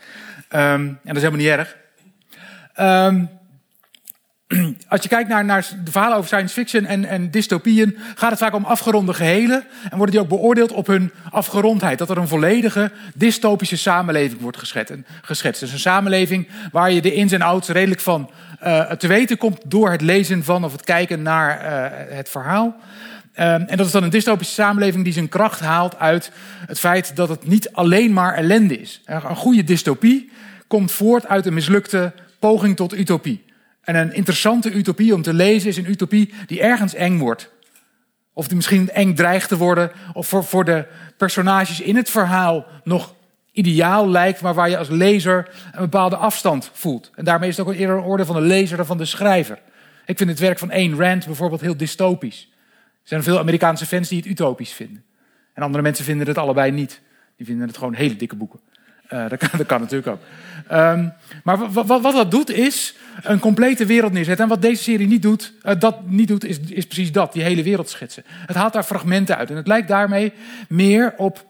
Um, 0.49 0.59
en 0.59 0.99
dat 1.03 1.15
is 1.15 1.21
helemaal 1.21 1.45
niet 1.45 1.57
erg. 1.57 1.77
Um, 2.79 3.29
als 4.87 5.01
je 5.01 5.09
kijkt 5.09 5.29
naar, 5.29 5.45
naar, 5.45 5.67
de 5.83 5.91
verhalen 5.91 6.17
over 6.17 6.29
science 6.29 6.53
fiction 6.53 6.85
en, 6.85 7.05
en, 7.05 7.31
dystopieën, 7.31 7.97
gaat 8.15 8.29
het 8.29 8.39
vaak 8.39 8.53
om 8.53 8.65
afgeronde 8.65 9.13
gehelen. 9.13 9.63
En 9.83 9.97
worden 9.97 10.15
die 10.15 10.19
ook 10.19 10.29
beoordeeld 10.29 10.71
op 10.71 10.87
hun 10.87 11.11
afgerondheid. 11.29 11.97
Dat 11.97 12.09
er 12.09 12.17
een 12.17 12.27
volledige 12.27 12.91
dystopische 13.13 13.77
samenleving 13.77 14.41
wordt 14.41 14.57
geschetst. 15.21 15.59
Dus 15.59 15.71
een 15.71 15.79
samenleving 15.79 16.47
waar 16.71 16.91
je 16.91 17.01
de 17.01 17.13
ins 17.13 17.31
en 17.31 17.41
outs 17.41 17.67
redelijk 17.67 18.01
van 18.01 18.29
uh, 18.63 18.91
te 18.91 19.07
weten 19.07 19.37
komt 19.37 19.61
door 19.65 19.91
het 19.91 20.01
lezen 20.01 20.43
van 20.43 20.63
of 20.63 20.71
het 20.71 20.83
kijken 20.83 21.21
naar 21.21 21.61
uh, 21.61 22.15
het 22.15 22.29
verhaal. 22.29 22.75
Um, 23.39 23.43
en 23.43 23.77
dat 23.77 23.85
is 23.85 23.91
dan 23.91 24.03
een 24.03 24.09
dystopische 24.09 24.53
samenleving 24.53 25.03
die 25.03 25.13
zijn 25.13 25.29
kracht 25.29 25.59
haalt 25.59 25.99
uit 25.99 26.31
het 26.65 26.79
feit 26.79 27.15
dat 27.15 27.29
het 27.29 27.47
niet 27.47 27.71
alleen 27.71 28.13
maar 28.13 28.33
ellende 28.33 28.79
is. 28.79 29.01
Een 29.05 29.35
goede 29.35 29.63
dystopie 29.63 30.31
komt 30.67 30.91
voort 30.91 31.27
uit 31.27 31.45
een 31.45 31.53
mislukte 31.53 32.13
poging 32.39 32.75
tot 32.75 32.97
utopie. 32.97 33.44
En 33.85 33.95
een 33.95 34.13
interessante 34.13 34.71
utopie 34.71 35.13
om 35.13 35.21
te 35.21 35.33
lezen 35.33 35.69
is 35.69 35.77
een 35.77 35.89
utopie 35.89 36.33
die 36.45 36.61
ergens 36.61 36.93
eng 36.93 37.17
wordt. 37.17 37.53
Of 38.33 38.47
die 38.47 38.55
misschien 38.55 38.89
eng 38.89 39.15
dreigt 39.15 39.47
te 39.47 39.57
worden. 39.57 39.91
Of 40.13 40.27
voor, 40.27 40.43
voor 40.43 40.65
de 40.65 40.85
personages 41.17 41.81
in 41.81 41.95
het 41.95 42.09
verhaal 42.09 42.65
nog 42.83 43.15
ideaal 43.51 44.09
lijkt. 44.09 44.41
Maar 44.41 44.53
waar 44.53 44.69
je 44.69 44.77
als 44.77 44.89
lezer 44.89 45.49
een 45.71 45.81
bepaalde 45.81 46.15
afstand 46.15 46.69
voelt. 46.73 47.11
En 47.15 47.25
daarmee 47.25 47.49
is 47.49 47.57
het 47.57 47.67
ook 47.67 47.73
eerder 47.73 47.97
een 47.97 48.03
orde 48.03 48.25
van 48.25 48.35
de 48.35 48.41
lezer 48.41 48.77
dan 48.77 48.85
van 48.85 48.97
de 48.97 49.05
schrijver. 49.05 49.59
Ik 50.05 50.17
vind 50.17 50.29
het 50.29 50.39
werk 50.39 50.59
van 50.59 50.71
Ayn 50.71 50.97
Rand 50.97 51.25
bijvoorbeeld 51.25 51.61
heel 51.61 51.77
dystopisch. 51.77 52.49
Er 53.01 53.11
zijn 53.11 53.23
veel 53.23 53.39
Amerikaanse 53.39 53.85
fans 53.85 54.09
die 54.09 54.17
het 54.17 54.27
utopisch 54.27 54.71
vinden. 54.71 55.03
En 55.53 55.63
andere 55.63 55.83
mensen 55.83 56.05
vinden 56.05 56.27
het 56.27 56.37
allebei 56.37 56.71
niet. 56.71 57.01
Die 57.37 57.45
vinden 57.45 57.67
het 57.67 57.77
gewoon 57.77 57.93
hele 57.93 58.15
dikke 58.15 58.35
boeken. 58.35 58.59
Uh, 59.13 59.29
dat, 59.57 59.65
kan, 59.65 59.79
natuurlijk 59.79 60.07
ook. 60.07 60.19
Um, 60.71 61.13
maar 61.43 61.71
wat, 61.71 62.01
dat 62.01 62.31
doet 62.31 62.49
is 62.49 62.95
een 63.21 63.39
complete 63.39 63.85
wereld 63.85 64.11
neerzetten. 64.11 64.43
En 64.43 64.49
wat 64.49 64.61
deze 64.61 64.83
serie 64.83 65.07
niet 65.07 65.21
doet, 65.21 65.53
uh, 65.63 65.73
dat 65.79 66.09
niet 66.09 66.27
doet 66.27 66.45
is, 66.45 66.59
is 66.59 66.85
precies 66.85 67.11
dat, 67.11 67.33
die 67.33 67.43
hele 67.43 67.63
wereld 67.63 67.89
schetsen. 67.89 68.23
Het 68.27 68.55
haalt 68.55 68.73
daar 68.73 68.83
fragmenten 68.83 69.37
uit. 69.37 69.49
En 69.49 69.55
het 69.55 69.67
lijkt 69.67 69.87
daarmee 69.87 70.33
meer 70.67 71.13
op 71.17 71.45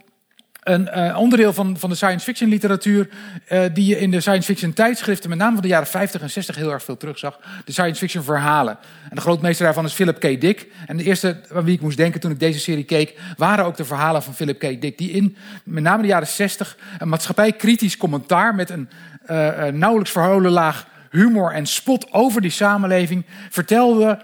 een 0.65 0.89
uh, 0.95 1.17
onderdeel 1.19 1.53
van, 1.53 1.77
van 1.77 1.89
de 1.89 1.95
science 1.95 2.25
fiction 2.25 2.49
literatuur 2.49 3.09
uh, 3.49 3.63
die 3.73 3.85
je 3.85 3.99
in 3.99 4.11
de 4.11 4.19
science 4.19 4.47
fiction 4.47 4.73
tijdschriften, 4.73 5.29
met 5.29 5.37
name 5.37 5.53
van 5.53 5.61
de 5.61 5.67
jaren 5.67 5.87
50 5.87 6.21
en 6.21 6.29
60, 6.29 6.55
heel 6.55 6.71
erg 6.71 6.83
veel 6.83 6.97
terugzag. 6.97 7.39
De 7.65 7.71
science 7.71 7.99
fiction 7.99 8.23
verhalen. 8.23 8.77
En 9.09 9.15
de 9.15 9.21
grootmeester 9.21 9.65
daarvan 9.65 9.85
is 9.85 9.93
Philip 9.93 10.19
K. 10.19 10.41
Dick. 10.41 10.67
En 10.87 10.97
de 10.97 11.03
eerste 11.03 11.41
aan 11.53 11.63
wie 11.63 11.75
ik 11.75 11.81
moest 11.81 11.97
denken 11.97 12.19
toen 12.19 12.31
ik 12.31 12.39
deze 12.39 12.59
serie 12.59 12.83
keek, 12.83 13.19
waren 13.37 13.65
ook 13.65 13.77
de 13.77 13.85
verhalen 13.85 14.23
van 14.23 14.33
Philip 14.33 14.59
K. 14.59 14.81
Dick. 14.81 14.97
Die 14.97 15.11
in 15.11 15.37
met 15.63 15.83
name 15.83 16.01
de 16.01 16.07
jaren 16.07 16.27
60 16.27 16.77
een 16.97 17.09
maatschappijkritisch 17.09 17.97
commentaar 17.97 18.55
met 18.55 18.69
een 18.69 18.89
uh, 19.31 19.63
nauwelijks 19.65 20.11
verholen 20.11 20.51
laag 20.51 20.87
humor 21.11 21.51
en 21.51 21.65
spot 21.65 22.13
over 22.13 22.41
die 22.41 22.51
samenleving 22.51 23.25
vertelde. 23.49 24.19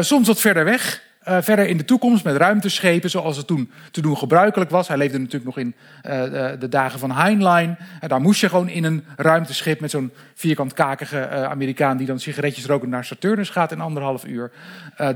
soms 0.00 0.26
wat 0.26 0.40
verder 0.40 0.64
weg, 0.64 1.02
uh, 1.28 1.36
verder 1.40 1.66
in 1.66 1.76
de 1.76 1.84
toekomst 1.84 2.24
met 2.24 2.36
ruimteschepen, 2.36 3.10
zoals 3.10 3.36
het 3.36 3.46
toen 3.46 3.70
te 3.90 4.00
doen 4.00 4.16
gebruikelijk 4.16 4.70
was. 4.70 4.88
Hij 4.88 4.96
leefde 4.96 5.18
natuurlijk 5.18 5.44
nog 5.44 5.58
in 5.58 5.74
uh, 6.06 6.22
de, 6.22 6.56
de, 6.58 6.68
dagen 6.68 6.98
van 6.98 7.10
Heinlein. 7.10 7.78
En 8.00 8.08
daar 8.08 8.20
moest 8.20 8.40
je 8.40 8.48
gewoon 8.48 8.68
in 8.68 8.84
een 8.84 9.04
ruimteschip 9.16 9.80
met 9.80 9.90
zo'n 9.90 10.12
vierkant 10.34 10.72
kakige 10.72 11.28
uh, 11.32 11.42
Amerikaan 11.44 11.96
die 11.96 12.06
dan 12.06 12.20
sigaretjes 12.20 12.66
roken 12.66 12.88
naar 12.88 13.04
Saturnus 13.04 13.50
gaat 13.50 13.72
in 13.72 13.80
anderhalf 13.80 14.24
uur. 14.24 14.50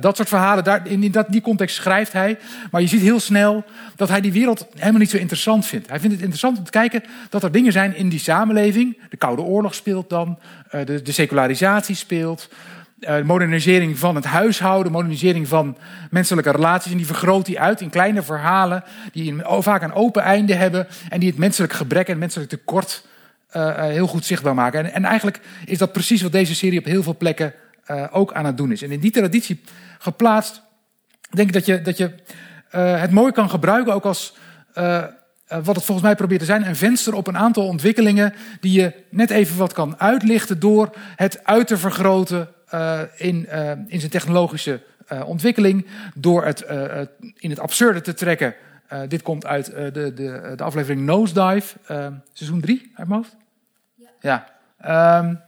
dat 0.01 0.17
soort 0.17 0.29
verhalen, 0.29 0.65
daar, 0.65 0.87
in, 0.87 1.03
in 1.03 1.11
dat, 1.11 1.27
die 1.29 1.41
context 1.41 1.77
schrijft 1.77 2.13
hij. 2.13 2.39
Maar 2.71 2.81
je 2.81 2.87
ziet 2.87 3.01
heel 3.01 3.21
snel 3.21 3.65
dat 3.97 4.09
hij 4.09 4.21
die 4.21 4.33
wereld 4.33 4.67
helemaal 4.75 5.01
niet 5.01 5.11
zo 5.11 5.17
interessant 5.17 5.67
vindt. 5.67 5.89
Hij 5.89 5.99
vindt 5.99 6.15
het 6.15 6.25
interessant 6.25 6.59
om 6.59 6.65
te 6.65 6.71
kijken 6.71 7.03
dat 7.29 7.43
er 7.43 7.53
dingen 7.53 7.73
zijn 7.73 7.97
in 7.97 8.09
die 8.09 8.19
samenleving. 8.19 8.99
De 9.11 9.17
Koude 9.17 9.43
Oorlog 9.43 9.75
speelt 9.75 10.11
dan, 10.11 10.39
de 10.71 11.13
secularisatie 11.13 11.95
speelt. 11.95 12.49
Uh, 13.01 13.23
modernisering 13.23 13.99
van 13.99 14.15
het 14.15 14.25
huishouden, 14.25 14.93
modernisering 14.93 15.49
van 15.49 15.77
menselijke 16.11 16.51
relaties. 16.51 16.91
En 16.91 16.97
die 16.97 17.07
vergroot 17.07 17.47
hij 17.47 17.59
uit 17.59 17.81
in 17.81 17.91
kleine 17.91 18.23
verhalen 18.23 18.85
die 19.13 19.43
vaak 19.45 19.83
een 19.83 19.93
open 19.93 20.23
einde 20.23 20.55
hebben. 20.55 20.87
En 21.09 21.21
die 21.21 21.29
het 21.29 21.39
menselijk 21.39 21.73
gebrek 21.73 22.07
en 22.07 22.11
het 22.11 22.21
menselijk 22.21 22.51
tekort 22.51 23.07
uh, 23.57 23.81
heel 23.81 24.07
goed 24.07 24.25
zichtbaar 24.25 24.55
maken. 24.55 24.85
En, 24.85 24.93
en, 24.93 25.05
eigenlijk 25.05 25.41
is 25.65 25.79
dat 25.79 25.93
precies 25.93 26.23
wat 26.23 26.33
deze 26.33 26.55
serie 26.55 26.79
op 26.79 26.85
heel 26.85 27.03
veel 27.03 27.17
plekken 27.17 27.55
ook 28.11 28.33
aan 28.33 28.45
het 28.45 28.57
doen 28.57 28.73
is. 28.73 28.83
En 28.83 28.91
in 28.91 29.01
die 29.01 29.11
traditie 29.11 29.61
geplaatst, 29.99 30.63
denk 31.31 31.49
ik 31.49 31.55
dat 31.55 31.67
je, 31.67 31.83
dat 31.83 31.97
je 31.97 32.15
het 32.71 33.11
mooi 33.11 33.33
kan 33.33 33.51
gebruiken 33.51 33.95
ook 33.95 34.05
als 34.05 34.37
wat 35.47 35.77
het 35.77 35.85
volgens 35.85 36.03
mij 36.03 36.15
probeert 36.15 36.41
te 36.41 36.47
zijn, 36.47 36.67
een 36.67 36.77
venster 36.77 37.15
op 37.15 37.27
een 37.27 37.39
aantal 37.39 37.67
ontwikkelingen 37.67 38.35
die 38.61 38.81
je 38.81 38.93
net 39.11 39.31
even 39.31 39.57
wat 39.57 39.73
kan 39.73 40.01
uitlichten 40.01 40.59
door 40.61 40.97
het 41.17 41.45
uit 41.45 41.67
te 41.67 41.79
vergroten 41.79 42.49
uh, 42.75 43.01
in, 43.17 43.47
uh, 43.53 43.71
in 43.71 43.99
zijn 43.99 44.11
technologische 44.11 44.81
uh, 45.13 45.29
ontwikkeling. 45.29 45.87
Door 46.15 46.45
het 46.45 46.61
in 47.37 47.51
het 47.51 47.59
absurde 47.59 48.01
te 48.01 48.15
trekken. 48.15 48.55
dit 49.09 49.23
komt 49.23 49.47
uit 49.47 49.67
de, 49.67 49.91
de, 49.93 50.53
de 50.57 50.63
aflevering 50.63 51.01
Nosedive, 51.01 51.77
seizoen 52.33 52.61
3 52.61 52.93
uit 52.95 53.09
mijn 53.09 53.21
hoofd. 53.21 53.37
Ja. 54.21 54.47
ja. 54.81 55.19
Um, 55.19 55.41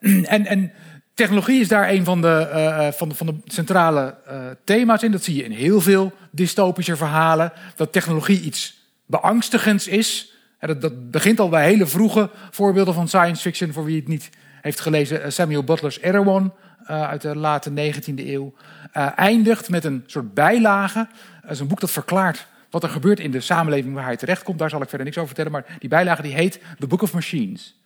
en, 0.24 0.46
en 0.46 0.72
technologie 1.14 1.60
is 1.60 1.68
daar 1.68 1.90
een 1.90 2.04
van 2.04 2.20
de, 2.20 2.92
van 2.96 3.08
de, 3.08 3.14
van 3.14 3.26
de 3.26 3.36
centrale 3.44 4.16
thema's 4.64 5.02
in. 5.02 5.12
Dat 5.12 5.24
zie 5.24 5.36
je 5.36 5.44
in 5.44 5.50
heel 5.50 5.80
veel 5.80 6.12
dystopische 6.30 6.96
verhalen. 6.96 7.52
Dat 7.76 7.92
technologie 7.92 8.40
iets 8.40 8.82
beangstigends 9.06 9.88
is. 9.88 10.32
Dat, 10.60 10.80
dat 10.80 11.10
begint 11.10 11.40
al 11.40 11.48
bij 11.48 11.64
hele 11.64 11.86
vroege 11.86 12.30
voorbeelden 12.50 12.94
van 12.94 13.08
science 13.08 13.42
fiction, 13.42 13.72
voor 13.72 13.84
wie 13.84 13.96
het 13.96 14.08
niet 14.08 14.30
heeft 14.64 14.80
gelezen 14.80 15.22
eh, 15.22 15.30
Samuel 15.30 15.64
Butler's 15.64 16.00
Erewhon 16.00 16.52
uh, 16.82 17.08
uit 17.08 17.20
de 17.22 17.36
late 17.36 17.70
19e 17.70 18.14
eeuw. 18.16 18.54
Uh, 18.96 19.08
eindigt 19.16 19.68
met 19.68 19.84
een 19.84 20.02
soort 20.06 20.34
bijlage. 20.34 21.06
Dat 21.42 21.50
is 21.50 21.60
een 21.60 21.66
boek 21.66 21.80
dat 21.80 21.90
verklaart 21.90 22.46
wat 22.70 22.82
er 22.82 22.88
gebeurt 22.88 23.20
in 23.20 23.30
de 23.30 23.40
samenleving 23.40 23.94
waar 23.94 24.04
hij 24.04 24.16
terechtkomt. 24.16 24.58
Daar 24.58 24.70
zal 24.70 24.82
ik 24.82 24.88
verder 24.88 25.06
niks 25.06 25.18
over 25.18 25.34
vertellen. 25.34 25.52
Maar 25.52 25.76
die 25.78 25.88
bijlage 25.88 26.22
die 26.22 26.34
heet 26.34 26.60
The 26.78 26.86
Book 26.86 27.02
of 27.02 27.12
Machines. 27.12 27.76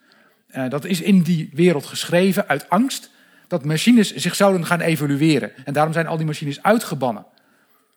Dat 0.68 0.84
is 0.84 1.00
in 1.00 1.22
die 1.22 1.50
wereld 1.52 1.86
geschreven 1.86 2.48
uit 2.48 2.70
angst 2.70 3.10
dat 3.46 3.64
machines 3.64 4.14
zich 4.14 4.34
zouden 4.34 4.66
gaan 4.66 4.80
evolueren. 4.80 5.50
En 5.64 5.72
daarom 5.72 5.92
zijn 5.92 6.06
al 6.06 6.16
die 6.16 6.26
machines 6.26 6.62
uitgebannen. 6.62 7.24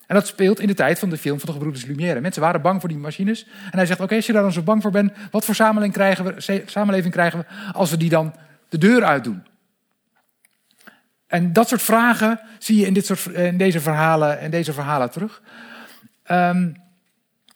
En 0.07 0.15
dat 0.15 0.27
speelt 0.27 0.59
in 0.59 0.67
de 0.67 0.73
tijd 0.73 0.99
van 0.99 1.09
de 1.09 1.17
film 1.17 1.37
van 1.37 1.47
de 1.47 1.53
gebroeders 1.53 1.85
Lumière. 1.85 2.21
Mensen 2.21 2.41
waren 2.41 2.61
bang 2.61 2.79
voor 2.79 2.89
die 2.89 2.97
machines. 2.97 3.45
En 3.71 3.77
hij 3.77 3.85
zegt, 3.85 3.99
oké, 3.99 4.15
als 4.15 4.25
je 4.25 4.33
daar 4.33 4.41
dan 4.41 4.51
zo 4.51 4.61
bang 4.61 4.81
voor 4.81 4.91
bent... 4.91 5.11
wat 5.31 5.45
voor 5.45 5.55
samenleving 5.55 5.93
krijgen, 5.93 6.25
we, 6.25 6.63
samenleving 6.65 7.13
krijgen 7.13 7.39
we 7.39 7.45
als 7.73 7.89
we 7.89 7.97
die 7.97 8.09
dan 8.09 8.33
de 8.71 8.77
deur 8.77 9.03
uitdoen? 9.03 9.43
En 11.27 11.53
dat 11.53 11.67
soort 11.67 11.81
vragen 11.81 12.39
zie 12.59 12.79
je 12.79 12.85
in, 12.85 12.93
dit 12.93 13.05
soort, 13.05 13.25
in 13.25 13.57
deze, 13.57 13.79
verhalen, 13.79 14.41
in 14.41 14.51
deze 14.51 14.73
verhalen 14.73 15.11
terug. 15.11 15.41
Um, 16.31 16.75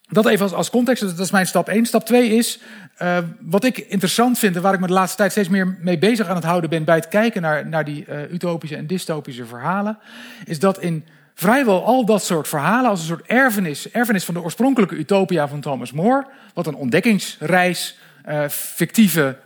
dat 0.09 0.27
even 0.27 0.43
als, 0.43 0.53
als, 0.53 0.69
context, 0.69 1.01
dat 1.01 1.19
is 1.19 1.31
mijn 1.31 1.45
stap 1.45 1.69
1. 1.69 1.85
Stap 1.85 2.05
2 2.05 2.29
is, 2.29 2.59
uh, 3.01 3.17
wat 3.39 3.63
ik 3.63 3.77
interessant 3.77 4.39
vind 4.39 4.55
en 4.55 4.61
waar 4.61 4.73
ik 4.73 4.79
me 4.79 4.87
de 4.87 4.93
laatste 4.93 5.17
tijd 5.17 5.31
steeds 5.31 5.49
meer 5.49 5.77
mee 5.81 5.97
bezig 5.97 6.27
aan 6.27 6.35
het 6.35 6.43
houden 6.43 6.69
ben 6.69 6.83
bij 6.83 6.95
het 6.95 7.07
kijken 7.07 7.41
naar, 7.41 7.67
naar 7.67 7.85
die 7.85 8.05
uh, 8.09 8.31
utopische 8.31 8.75
en 8.75 8.87
dystopische 8.87 9.45
verhalen, 9.45 9.97
is 10.45 10.59
dat 10.59 10.79
in 10.79 11.05
vrijwel 11.33 11.85
al 11.85 12.05
dat 12.05 12.23
soort 12.23 12.47
verhalen, 12.47 12.89
als 12.89 12.99
een 12.99 13.05
soort 13.05 13.25
erfenis, 13.25 13.91
erfenis 13.91 14.25
van 14.25 14.33
de 14.33 14.41
oorspronkelijke 14.41 14.95
utopia 14.95 15.47
van 15.47 15.61
Thomas 15.61 15.91
More, 15.91 16.27
wat 16.53 16.67
een 16.67 16.75
ontdekkingsreis, 16.75 17.97
uh, 18.29 18.47
fictieve 18.47 19.37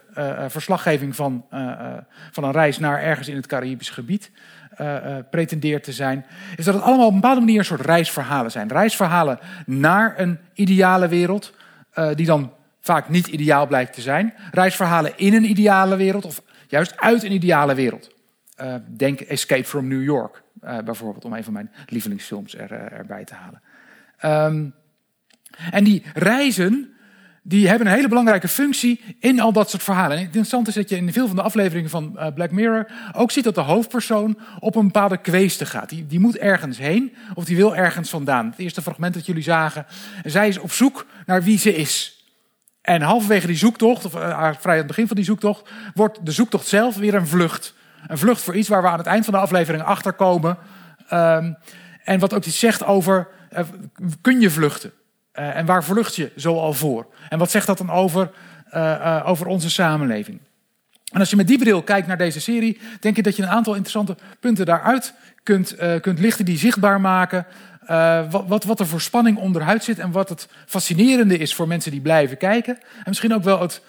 verslaggeving 0.48 1.16
van, 1.16 1.46
uh, 1.54 1.94
van 2.32 2.44
een 2.44 2.52
reis 2.52 2.80
naar 2.80 3.02
ergens 3.02 3.28
in 3.28 3.36
het 3.36 3.48
Caribisch 3.48 3.90
gebied 3.90 4.32
pretendeert 5.30 5.84
te 5.84 5.92
zijn, 5.92 6.26
is 6.56 6.66
dat 6.66 6.74
het 6.74 6.84
allemaal 6.84 7.06
op 7.06 7.14
een 7.14 7.20
bepaalde 7.20 7.40
manier 7.40 7.60
een 7.60 7.66
soort 7.66 7.82
reisverhalen 7.82 8.52
zijn. 8.52 8.68
Reisverhalen 8.68 9.40
naar 9.66 10.20
een 10.20 10.40
ideale 10.54 11.08
wereld, 11.08 11.54
die 12.16 12.26
dan 12.26 12.54
vaak 12.82 13.10
niet 13.10 13.28
ideaal 13.28 13.68
blijkt 13.68 13.94
te 13.94 14.02
zijn. 14.02 14.34
Reisverhalen 14.52 15.18
in 15.18 15.34
een 15.34 15.50
ideale 15.50 15.96
wereld, 15.96 16.26
of 16.26 16.42
juist 16.68 16.98
uit 16.98 17.24
een 17.24 17.32
ideale 17.32 17.76
wereld. 17.76 18.16
denk 18.88 19.20
Escape 19.20 19.66
from 19.66 19.88
New 19.88 20.04
York, 20.04 20.44
bijvoorbeeld, 20.86 21.26
om 21.26 21.34
een 21.34 21.44
van 21.44 21.54
mijn 21.54 21.72
lievelingsfilms 21.86 22.56
er, 22.56 22.72
erbij 22.72 23.24
te 23.24 23.34
halen. 23.34 23.62
Um, 24.54 24.74
en 25.72 25.84
die 25.84 26.04
reizen 26.14 26.94
die 27.50 27.68
hebben 27.68 27.88
een 27.88 27.94
hele 27.94 28.08
belangrijke 28.08 28.48
functie 28.48 29.02
in 29.20 29.40
al 29.40 29.52
dat 29.52 29.70
soort 29.70 29.84
verhalen. 29.84 30.12
En 30.12 30.18
het 30.18 30.26
interessante 30.26 30.70
is 30.70 30.76
dat 30.76 30.90
je 30.90 30.96
in 30.96 31.14
veel 31.14 31.28
van 31.28 31.36
de 31.36 31.42
afleveringen 31.42 31.90
van 31.90 32.16
uh, 32.16 32.28
Black 32.34 32.52
Mirror 32.52 32.88
ook 33.14 33.32
ziet 33.32 33.44
dat 33.44 33.56
de 33.56 33.62
hoofdpersoon 33.62 34.40
op 34.60 34.76
een 34.76 34.86
bepaalde 34.86 35.18
kweeste 35.18 35.66
gaat. 35.66 35.90
Die, 35.90 36.08
die 36.08 36.20
moet 36.20 36.38
ergens 36.38 36.78
heen 36.78 37.16
of 37.34 37.46
die 37.46 37.56
wil 37.56 37.76
ergens 37.76 38.10
vandaan. 38.10 38.46
Het 38.46 38.60
eerste 38.60 38.82
fragment 38.82 39.14
dat 39.14 39.26
jullie 39.26 39.44
zagen, 39.44 39.86
zij 40.24 40.48
is 40.48 40.58
op 40.58 40.72
zoek 40.72 41.06
naar 41.26 41.44
wie 41.44 41.58
ze 41.58 41.76
is. 41.76 42.24
En 42.82 43.02
halverwege 43.02 43.48
die 43.48 43.56
zoektocht, 43.56 44.06
of 44.06 44.16
uh, 44.16 44.52
vrij 44.60 44.74
aan 44.74 44.78
het 44.78 44.88
begin 44.88 45.08
van 45.08 45.16
die 45.16 45.26
zoektocht, 45.26 45.70
wordt 45.94 46.26
de 46.26 46.32
zoektocht 46.32 46.68
zelf 46.68 46.96
weer 46.96 47.16
een 47.16 47.28
vlucht. 47.28 47.74
Een 48.08 48.18
vlucht 48.18 48.42
voor 48.42 48.56
iets 48.56 48.68
waar 48.68 48.82
we 48.82 48.88
aan 48.88 48.98
het 48.98 49.08
eind 49.08 49.26
van 49.26 49.34
de 49.34 49.40
aflevering 49.40 49.84
achter 49.84 50.14
komen. 50.14 50.58
Um, 51.14 51.58
en 52.04 52.20
wat 52.20 52.34
ook 52.34 52.46
iets 52.46 52.60
zegt 52.60 52.86
over, 52.86 53.28
uh, 53.52 53.60
kun 54.22 54.40
je 54.40 54.50
vluchten? 54.50 54.92
Uh, 55.40 55.56
en 55.56 55.66
waar 55.66 55.84
vlucht 55.84 56.16
je 56.16 56.32
zo 56.36 56.60
al 56.60 56.74
voor? 56.74 57.08
En 57.30 57.40
wat 57.40 57.52
zegt 57.52 57.68
dat 57.68 57.78
dan 57.78 57.92
over, 57.92 58.32
uh, 58.74 58.82
uh, 58.82 59.24
over 59.26 59.48
onze 59.48 59.70
samenleving? 59.70 60.40
En 61.12 61.20
als 61.20 61.30
je 61.30 61.36
met 61.36 61.48
die 61.48 61.58
bril 61.58 61.84
kijkt 61.84 62.08
naar 62.08 62.18
deze 62.18 62.42
serie, 62.42 62.80
denk 63.00 63.18
ik 63.18 63.24
dat 63.24 63.36
je 63.36 63.44
een 63.44 63.50
aantal 63.50 63.74
interessante 63.74 64.16
punten 64.40 64.66
daaruit 64.66 65.14
kunt, 65.44 65.76
kunt 66.02 66.20
lichten 66.20 66.46
die 66.46 66.58
zichtbaar 66.58 67.02
maken. 67.02 67.46
Wat, 68.30 68.44
wat, 68.48 68.64
wat, 68.64 68.80
er 68.80 68.88
voor 68.88 69.02
spanning 69.02 69.38
onderhuid 69.38 69.84
zit 69.84 70.00
en 70.00 70.12
wat 70.12 70.30
het 70.30 70.48
fascinerende 70.66 71.38
is 71.38 71.56
voor 71.56 71.68
mensen 71.68 71.92
die 71.92 72.02
blijven 72.02 72.38
kijken. 72.38 72.78
En 72.78 73.04
misschien 73.06 73.34
ook 73.34 73.44
wel 73.44 73.62
het, 73.62 73.82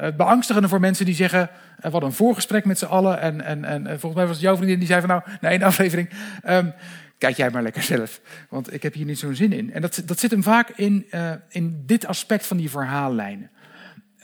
het 0.00 0.16
beangstigende 0.16 0.68
voor 0.68 0.80
mensen 0.80 1.04
die 1.04 1.14
zeggen: 1.14 1.50
hadden 1.80 2.02
een 2.02 2.12
voorgesprek 2.12 2.64
met 2.64 2.78
z'n 2.78 2.84
allen. 2.84 3.20
En, 3.20 3.40
en, 3.40 3.64
en 3.64 3.84
volgens 3.86 4.14
mij 4.14 4.26
was 4.26 4.36
het 4.36 4.44
jouw 4.44 4.56
vriendin 4.56 4.78
die 4.78 4.88
zei 4.88 5.00
van 5.00 5.08
nou, 5.08 5.22
na 5.40 5.48
één 5.48 5.62
aflevering. 5.62 6.10
Um, 6.48 6.72
kijk 7.20 7.36
jij 7.36 7.50
maar 7.50 7.62
lekker 7.62 7.82
zelf, 7.82 8.20
want 8.48 8.72
ik 8.72 8.82
heb 8.82 8.94
hier 8.94 9.04
niet 9.04 9.18
zo'n 9.18 9.34
zin 9.34 9.52
in. 9.52 9.72
En 9.72 9.80
dat, 9.80 10.02
dat 10.04 10.18
zit 10.18 10.30
hem 10.30 10.42
vaak 10.42 10.68
in, 10.68 11.06
uh, 11.10 11.32
in 11.48 11.82
dit 11.86 12.06
aspect 12.06 12.46
van 12.46 12.56
die 12.56 12.70
verhaallijnen. 12.70 13.50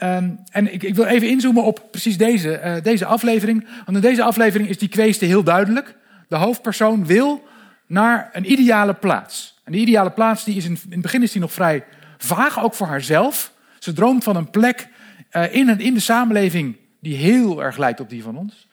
Um, 0.03 0.39
en 0.51 0.73
ik, 0.73 0.83
ik, 0.83 0.95
wil 0.95 1.05
even 1.05 1.29
inzoomen 1.29 1.63
op 1.63 1.87
precies 1.91 2.17
deze, 2.17 2.61
uh, 2.63 2.83
deze 2.83 3.05
aflevering. 3.05 3.67
Want 3.85 3.97
in 3.97 4.03
deze 4.03 4.23
aflevering 4.23 4.69
is 4.69 4.77
die 4.77 4.89
kweeste 4.89 5.25
heel 5.25 5.43
duidelijk. 5.43 5.95
De 6.27 6.35
hoofdpersoon 6.35 7.05
wil 7.05 7.47
naar 7.87 8.29
een 8.33 8.51
ideale 8.51 8.93
plaats. 8.93 9.61
En 9.63 9.71
die 9.71 9.81
ideale 9.81 10.11
plaats 10.11 10.43
die 10.43 10.55
is 10.55 10.65
in, 10.65 10.71
in 10.71 10.91
het 10.91 11.01
begin 11.01 11.23
is 11.23 11.31
die 11.31 11.41
nog 11.41 11.53
vrij 11.53 11.83
vaag, 12.17 12.63
ook 12.63 12.73
voor 12.73 12.87
haarzelf. 12.87 13.53
Ze 13.79 13.93
droomt 13.93 14.23
van 14.23 14.35
een 14.35 14.49
plek 14.49 14.87
uh, 15.31 15.55
in, 15.55 15.69
een, 15.69 15.79
in 15.79 15.93
de 15.93 15.99
samenleving 15.99 16.75
die 16.99 17.15
heel 17.15 17.63
erg 17.63 17.77
lijkt 17.77 17.99
op 17.99 18.09
die 18.09 18.23
van 18.23 18.37
ons. 18.37 18.67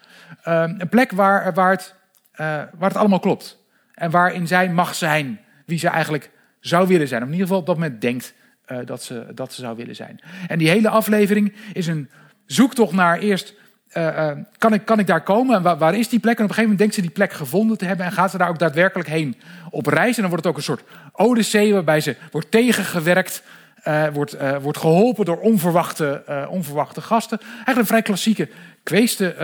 Um, 0.49 0.75
een 0.79 0.89
plek 0.89 1.13
waar, 1.13 1.55
waar 1.55 1.71
het 1.71 1.95
eh, 2.35 2.47
waar 2.79 2.89
het 2.89 2.97
allemaal 2.97 3.21
klopt. 3.21 3.63
En 3.95 4.11
waarin 4.11 4.47
zij 4.47 4.69
mag 4.71 4.95
zijn 4.95 5.41
wie 5.67 5.79
ze 5.79 5.89
eigenlijk 5.89 6.31
zou 6.61 6.87
willen 6.87 7.09
zijn. 7.09 7.23
Of 7.23 7.27
in 7.27 7.33
ieder 7.33 7.47
geval 7.47 7.61
op 7.63 7.67
dat 7.67 7.79
moment 7.79 8.01
denkt 8.01 8.35
uh, 8.73 8.79
dat, 8.85 9.03
ze, 9.03 9.27
dat 9.35 9.53
ze 9.53 9.61
zou 9.61 9.77
willen 9.77 9.95
zijn. 9.95 10.21
En 10.47 10.59
die 10.59 10.69
hele 10.69 10.89
aflevering 10.89 11.53
is 11.73 11.87
een 11.87 12.11
zoektocht 12.47 12.93
naar 12.93 13.19
eerst. 13.19 13.55
Uh, 13.97 14.31
kan, 14.59 14.73
ik, 14.73 14.85
kan 14.85 14.99
ik 14.99 15.07
daar 15.07 15.23
komen? 15.23 15.57
En 15.57 15.63
waar, 15.63 15.79
waar, 15.79 15.95
is 15.95 16.09
die 16.09 16.19
plek? 16.19 16.39
En 16.39 16.45
op 16.45 16.49
een 16.49 16.55
gegeven 16.55 16.63
moment 16.63 16.79
denkt 16.79 16.95
ze 16.95 17.01
die 17.01 17.11
plek 17.11 17.33
gevonden 17.33 17.79
te 17.79 17.85
hebben. 17.85 18.07
En 18.07 18.13
gaat 18.13 18.31
ze 18.31 18.39
daar 18.39 18.49
ook 18.49 18.59
daadwerkelijk 18.59 19.09
heen 19.09 19.37
op 19.71 19.87
reis. 19.87 20.17
En 20.17 20.21
dan 20.21 20.31
wordt 20.31 20.45
het 20.45 20.53
ook 20.53 20.59
een 20.59 20.65
soort 20.65 20.85
odyssee 21.13 21.73
waarbij 21.73 22.01
ze 22.01 22.17
wordt 22.31 22.51
tegengewerkt. 22.51 23.43
Uh, 23.88 24.09
wordt, 24.09 24.35
uh, 24.35 24.57
wordt 24.57 24.79
geholpen 24.79 25.25
door 25.25 25.38
onverwachte, 25.40 26.23
uh, 26.29 26.47
onverwachte 26.51 27.01
gasten. 27.01 27.38
Eigenlijk 27.40 27.79
een 27.79 27.87
vrij 27.87 28.03
klassieke 28.03 28.49
kweeste 28.83 29.37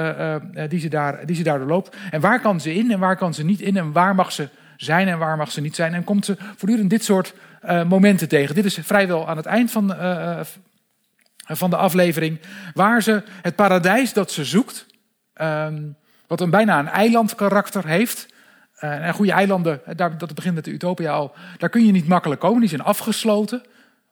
die, 0.69 0.81
ze 0.81 0.89
daar, 0.89 1.27
die 1.27 1.37
ze 1.37 1.43
daar 1.43 1.59
doorloopt. 1.59 1.97
En 2.11 2.21
waar 2.21 2.41
kan 2.41 2.61
ze 2.61 2.75
in 2.75 2.91
en 2.93 2.99
waar 2.99 3.17
kan 3.17 3.35
ze 3.35 3.45
niet 3.45 3.61
in? 3.61 3.77
En 3.77 3.93
waar 3.93 4.15
mag 4.15 4.33
ze 4.33 4.49
zijn 4.77 5.09
en 5.09 5.19
waar 5.19 5.37
mag 5.37 5.51
ze 5.51 5.61
niet 5.61 5.75
zijn? 5.75 5.95
En 5.95 6.05
komt 6.05 6.25
ze 6.25 6.37
voortdurend 6.57 6.91
dit 6.91 7.05
soort 7.05 7.35
momenten 7.87 8.29
tegen. 8.29 8.55
Dit 8.55 8.65
is 8.65 8.79
vrijwel 8.83 9.29
aan 9.29 9.37
het 9.37 9.47
eind 9.47 9.71
van, 9.71 9.95
van 11.47 11.71
de 11.71 11.77
aflevering. 11.77 12.41
Waar 12.75 13.03
ze 13.03 13.23
het 13.43 13.57
paradijs 13.57 14.13
dat 14.13 14.31
ze 14.31 14.45
zoekt, 14.45 14.87
ehm, 15.35 15.83
wat 16.27 16.41
een 16.41 16.51
bijna 16.51 16.79
een 16.79 16.89
eilandkarakter 16.89 17.87
heeft. 17.87 18.29
en 18.79 19.15
goede 19.15 19.33
eilanden, 19.33 19.81
daar, 19.97 20.19
dat 20.19 20.35
begint 20.35 20.55
met 20.55 20.65
de 20.65 20.73
Utopia 20.73 21.13
al, 21.13 21.35
daar 21.59 21.71
kun 21.71 21.87
je 21.87 21.93
niet 21.93 22.09
makkelijk 22.09 22.41
komen. 22.41 22.61
Die 22.61 22.69
zijn 22.69 22.83
afgesloten. 22.83 23.63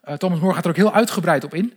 Uh, 0.09 0.15
Thomas 0.15 0.41
More 0.41 0.55
gaat 0.55 0.65
er 0.65 0.71
ook 0.71 0.77
heel 0.77 0.95
uitgebreid 0.95 1.45
op 1.45 1.55
in. 1.55 1.73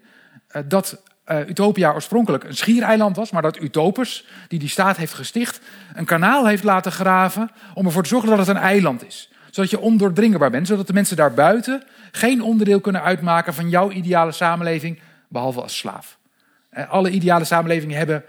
Uh, 0.51 0.61
dat 0.65 1.01
uh, 1.27 1.49
Utopia 1.49 1.93
oorspronkelijk 1.93 2.43
een 2.43 2.55
schiereiland 2.55 3.15
was, 3.15 3.31
maar 3.31 3.41
dat 3.41 3.61
Utopus, 3.61 4.27
die 4.47 4.59
die 4.59 4.69
staat 4.69 4.97
heeft 4.97 5.13
gesticht, 5.13 5.61
een 5.93 6.05
kanaal 6.05 6.47
heeft 6.47 6.63
laten 6.63 6.91
graven 6.91 7.51
om 7.73 7.85
ervoor 7.85 8.03
te 8.03 8.09
zorgen 8.09 8.29
dat 8.29 8.37
het 8.37 8.47
een 8.47 8.57
eiland 8.57 9.05
is. 9.05 9.31
Zodat 9.49 9.69
je 9.69 9.79
ondoordringbaar 9.79 10.51
bent, 10.51 10.67
zodat 10.67 10.87
de 10.87 10.93
mensen 10.93 11.15
daarbuiten 11.15 11.83
geen 12.11 12.41
onderdeel 12.41 12.79
kunnen 12.79 13.03
uitmaken 13.03 13.53
van 13.53 13.69
jouw 13.69 13.91
ideale 13.91 14.31
samenleving, 14.31 14.99
behalve 15.27 15.61
als 15.61 15.77
slaaf. 15.77 16.17
alle 16.89 17.09
ideale 17.09 17.43
samenlevingen 17.43 17.97
hebben 17.97 18.23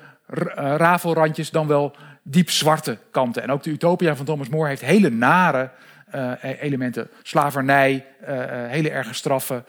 rafelrandjes, 0.76 1.50
dan 1.50 1.66
wel 1.66 1.96
diep 2.22 2.50
zwarte 2.50 2.98
kanten. 3.10 3.42
En 3.42 3.50
ook 3.50 3.62
de 3.62 3.70
Utopia 3.70 4.16
van 4.16 4.24
Thomas 4.24 4.48
More 4.48 4.68
heeft 4.68 4.84
hele 4.84 5.10
nare 5.10 5.70
elementen. 6.60 7.08
Slavernij, 7.22 8.04
uh, 8.22 8.28
hele 8.66 8.90
erge 8.90 9.14
straffen, 9.14 9.64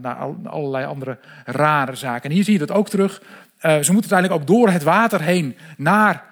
naar 0.00 0.16
allerlei 0.44 0.86
andere 0.86 1.18
rare 1.44 1.94
zaken. 1.94 2.30
En 2.30 2.36
hier 2.36 2.44
zie 2.44 2.52
je 2.52 2.58
dat 2.58 2.70
ook 2.70 2.88
terug. 2.88 3.22
ze 3.60 3.92
moeten 3.92 4.10
uiteindelijk 4.10 4.40
ook 4.40 4.46
door 4.46 4.68
het 4.68 4.82
water 4.82 5.22
heen 5.22 5.56
naar, 5.76 6.24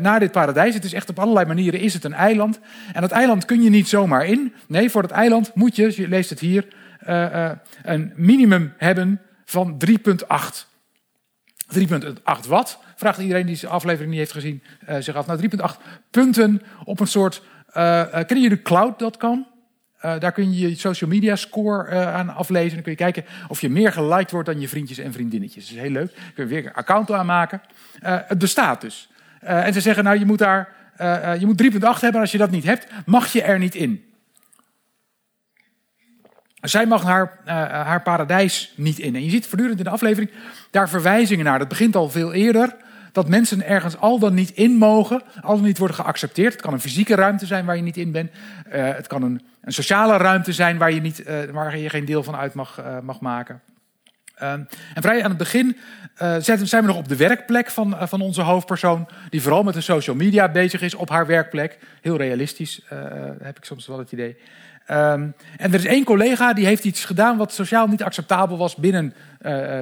naar 0.00 0.20
dit 0.20 0.32
paradijs. 0.32 0.74
Het 0.74 0.84
is 0.84 0.92
echt 0.92 1.08
op 1.08 1.18
allerlei 1.18 1.46
manieren 1.46 1.80
is 1.80 1.94
het 1.94 2.04
een 2.04 2.12
eiland. 2.12 2.60
En 2.92 3.00
dat 3.00 3.10
eiland 3.10 3.44
kun 3.44 3.62
je 3.62 3.70
niet 3.70 3.88
zomaar 3.88 4.26
in. 4.26 4.54
Nee, 4.66 4.90
voor 4.90 5.02
dat 5.02 5.10
eiland 5.10 5.54
moet 5.54 5.76
je, 5.76 5.92
je 5.96 6.08
leest 6.08 6.30
het 6.30 6.40
hier, 6.40 6.66
een 7.82 8.12
minimum 8.16 8.72
hebben 8.76 9.20
van 9.44 9.82
3,8. 9.86 10.66
3,8 11.78 12.48
watt, 12.48 12.78
vraagt 12.96 13.18
iedereen 13.18 13.46
die 13.46 13.60
de 13.60 13.68
aflevering 13.68 14.10
niet 14.10 14.18
heeft 14.18 14.32
gezien 14.32 14.62
zich 14.98 15.14
af. 15.14 15.26
Nou, 15.26 15.40
3,8 15.40 15.80
punten 16.10 16.62
op 16.84 17.00
een 17.00 17.06
soort 17.06 17.42
kennen 17.74 18.40
jullie 18.40 18.62
cloud.com? 18.62 19.46
Uh, 20.04 20.18
daar 20.18 20.32
kun 20.32 20.52
je 20.52 20.68
je 20.68 20.76
social 20.76 21.10
media 21.10 21.36
score 21.36 22.06
aan 22.06 22.34
aflezen. 22.34 22.72
Dan 22.72 22.82
kun 22.82 22.92
je 22.92 22.98
kijken 22.98 23.24
of 23.48 23.60
je 23.60 23.70
meer 23.70 23.92
geliked 23.92 24.30
wordt 24.30 24.48
dan 24.48 24.60
je 24.60 24.68
vriendjes 24.68 24.98
en 24.98 25.12
vriendinnetjes. 25.12 25.66
Dat 25.66 25.76
is 25.76 25.82
heel 25.82 25.90
leuk. 25.90 26.14
Dan 26.14 26.32
kun 26.34 26.44
je 26.44 26.50
weer 26.50 26.66
een 26.66 26.74
account 26.74 27.10
aanmaken. 27.10 27.62
Uh, 28.02 28.18
het 28.26 28.38
bestaat 28.38 28.80
dus. 28.80 29.08
en 29.40 29.72
ze 29.72 29.80
zeggen, 29.80 30.04
nou, 30.04 30.18
je 30.18 30.26
moet 30.26 30.38
daar 30.38 30.72
je 31.38 31.46
moet 31.46 31.62
3.8 31.62 32.00
hebben. 32.00 32.20
Als 32.20 32.32
je 32.32 32.38
dat 32.38 32.50
niet 32.50 32.64
hebt, 32.64 32.86
mag 33.06 33.32
je 33.32 33.42
er 33.42 33.58
niet 33.58 33.74
in. 33.74 34.04
Zij 36.60 36.86
mag 36.86 37.02
haar, 37.02 37.38
haar 37.84 38.02
paradijs 38.02 38.72
niet 38.76 38.98
in. 38.98 39.14
En 39.14 39.24
je 39.24 39.30
ziet 39.30 39.46
voortdurend 39.46 39.78
in 39.78 39.84
de 39.84 39.90
aflevering 39.90 40.30
daar 40.70 40.88
verwijzingen 40.88 41.44
naar. 41.44 41.58
Dat 41.58 41.68
begint 41.68 41.96
al 41.96 42.10
veel 42.10 42.32
eerder 42.32 42.76
dat 43.14 43.28
mensen 43.28 43.66
ergens 43.66 43.96
al 43.98 44.18
dan 44.18 44.34
niet 44.34 44.50
in 44.50 44.76
mogen, 44.76 45.22
al 45.40 45.54
dan 45.54 45.64
niet 45.64 45.78
worden 45.78 45.96
geaccepteerd. 45.96 46.52
Het 46.52 46.62
kan 46.62 46.72
een 46.72 46.80
fysieke 46.80 47.14
ruimte 47.14 47.46
zijn 47.46 47.64
waar 47.64 47.76
je 47.76 47.82
niet 47.82 47.96
in 47.96 48.12
bent. 48.12 48.30
Uh, 48.30 48.94
het 48.94 49.06
kan 49.06 49.22
een, 49.22 49.42
een, 49.60 49.72
sociale 49.72 50.16
ruimte 50.16 50.52
zijn 50.52 50.78
waar 50.78 50.92
je, 50.92 51.00
niet, 51.00 51.20
uh, 51.20 51.44
waar 51.52 51.78
je 51.78 51.90
geen 51.90 52.04
deel 52.04 52.22
van 52.22 52.36
uit 52.36 52.54
mag, 52.54 52.80
uh, 52.80 53.00
mag 53.00 53.20
maken. 53.20 53.60
en 54.34 54.68
vrij 54.94 55.22
aan 55.22 55.28
het 55.28 55.38
begin 55.38 55.76
zijn 56.42 56.82
we 56.82 56.86
nog 56.86 56.96
op 56.96 57.08
de 57.08 57.16
werkplek 57.16 57.70
van, 57.70 57.96
van 58.00 58.20
onze 58.20 58.42
hoofdpersoon, 58.42 59.08
die 59.30 59.42
vooral 59.42 59.62
met 59.62 59.74
de 59.74 59.80
social 59.80 60.16
media 60.16 60.48
bezig 60.48 60.82
is 60.82 60.94
op 60.94 61.08
haar 61.08 61.26
werkplek. 61.26 61.78
Heel 62.00 62.16
realistisch, 62.16 62.80
heb 63.42 63.56
ik 63.56 63.64
soms 63.64 63.86
wel 63.86 63.98
het 63.98 64.12
idee. 64.12 64.36
Um, 64.90 65.34
en 65.56 65.72
er 65.72 65.74
is 65.74 65.84
één 65.84 66.04
collega 66.04 66.52
die 66.52 66.66
heeft 66.66 66.84
iets 66.84 67.04
gedaan 67.04 67.36
wat 67.36 67.52
sociaal 67.52 67.86
niet 67.86 68.02
acceptabel 68.02 68.56
was 68.56 68.76
binnen, 68.76 69.14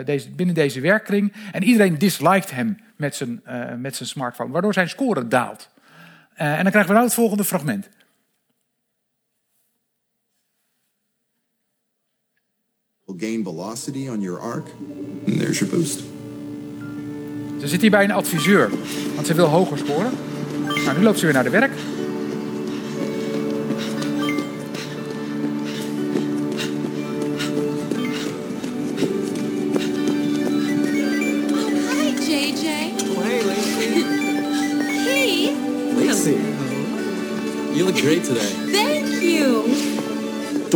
deze, 0.05 0.31
binnen 0.31 0.55
deze 0.55 0.81
werkkring. 0.81 1.33
En 1.53 1.63
iedereen 1.63 1.99
disliked 1.99 2.51
hem 2.51 2.77
met 3.03 3.15
zijn, 3.15 3.43
uh, 3.47 3.75
met 3.75 3.97
zijn 3.97 4.09
smartphone, 4.09 4.53
waardoor 4.53 4.73
zijn 4.73 4.89
score 4.89 5.29
daalt. 5.29 5.69
Uh, 6.35 6.59
en 6.59 6.63
dan 6.63 6.71
krijgen 6.71 6.87
we 6.87 6.93
nou 6.93 7.05
het 7.05 7.15
volgende 7.15 7.45
fragment. 7.45 7.89
Gain 13.17 13.43
velocity 13.43 14.09
on 14.09 14.21
your 14.21 14.41
arc. 14.41 14.67
And 15.27 15.39
there's 15.39 15.59
your 15.59 15.77
boost. 15.77 15.99
Ze 17.61 17.69
zit 17.69 17.81
hier 17.81 17.91
bij 17.91 18.05
een 18.05 18.11
adviseur, 18.11 18.71
want 19.15 19.27
ze 19.27 19.35
wil 19.35 19.47
hoger 19.47 19.79
scoren. 19.79 20.13
Nou, 20.85 20.99
nu 20.99 21.03
loopt 21.03 21.19
ze 21.19 21.25
weer 21.25 21.35
naar 21.35 21.45
de 21.45 21.51
werk. 21.51 21.73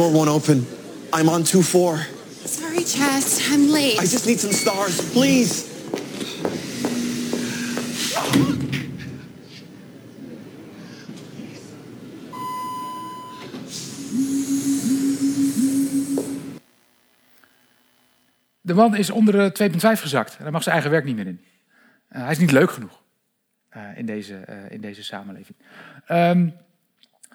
Door 0.07 0.15
won't 0.15 0.29
open. 0.29 0.67
I'm 1.13 1.29
on 1.29 1.43
2-4. 1.43 1.47
Sorry, 2.45 2.85
Chess. 2.85 3.51
I'm 3.51 3.71
late. 3.71 3.99
I 3.99 4.07
just 4.07 4.27
need 4.27 4.39
some 4.39 4.53
stars, 4.53 5.01
please. 5.11 5.65
De 18.61 18.75
man 18.75 18.97
is 18.97 19.11
onder 19.11 19.55
de 19.55 19.71
2,5 19.73 20.01
gezakt. 20.01 20.39
Daar 20.39 20.53
mag 20.53 20.63
zijn 20.63 20.75
eigen 20.75 20.93
werk 20.93 21.05
niet 21.05 21.17
meer 21.17 21.27
in. 21.27 21.41
Uh, 22.13 22.23
hij 22.23 22.31
is 22.31 22.39
niet 22.39 22.53
leuk 22.53 22.71
genoeg 22.71 23.03
uh, 23.77 23.99
in, 23.99 24.07
deze, 24.07 24.45
uh, 24.49 24.71
in 24.71 24.81
deze 24.81 25.05
samenleving. 25.05 25.57
Um, 26.09 26.65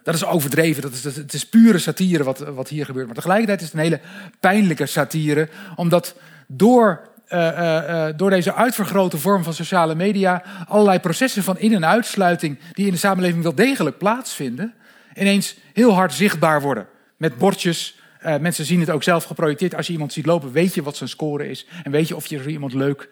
dat 0.04 0.16
is 0.16 0.26
overdreven, 0.26 0.82
dat 0.82 0.92
is, 0.92 1.04
het 1.04 1.34
is 1.34 1.46
pure 1.46 1.78
satire 1.78 2.24
wat, 2.24 2.40
wat 2.40 2.70
hier 2.70 2.86
gebeurt. 2.86 3.06
Maar 3.06 3.16
tegelijkertijd 3.16 3.62
is 3.62 3.66
het 3.66 3.76
een 3.76 3.84
hele 3.84 4.00
pijnlijke 4.40 4.86
satire, 4.86 5.50
omdat 5.76 6.16
door, 6.48 7.10
uh, 7.30 7.40
uh, 7.40 8.08
door 8.16 8.30
deze 8.30 8.54
uitvergrote 8.54 9.18
vorm 9.18 9.44
van 9.44 9.54
sociale 9.54 9.96
media 9.96 10.44
allerlei 10.68 11.00
processen 11.00 11.44
van 11.44 11.60
in- 11.60 11.74
en 11.74 11.86
uitsluiting 11.86 12.60
die 12.74 12.86
in 12.86 12.92
de 12.92 12.98
samenleving 12.98 13.44
wel 13.44 13.56
degelijk 13.56 13.98
plaatsvinden, 13.98 14.74
ineens 15.16 15.56
heel 15.74 15.94
hard 15.94 16.14
zichtbaar 16.14 16.62
worden. 16.62 16.88
Met 17.18 17.38
bordjes, 17.38 18.00
mensen 18.40 18.66
zien 18.66 18.80
het 18.80 18.90
ook 18.90 19.04
zelf 19.04 19.24
geprojecteerd. 19.24 19.76
Als 19.76 19.88
je 19.88 19.94
iemand 19.94 20.14
ziet 20.14 20.26
lopen, 20.26 20.52
weet 20.52 20.74
je 20.74 20.84
wat 20.84 20.98
zijn 20.98 21.10
score 21.10 21.50
is 21.50 21.68
en 21.84 21.92
weet 21.92 22.08
je 22.08 22.16
of 22.16 22.26
je 22.26 22.46
iemand 22.46 22.74
leuk 22.74 23.10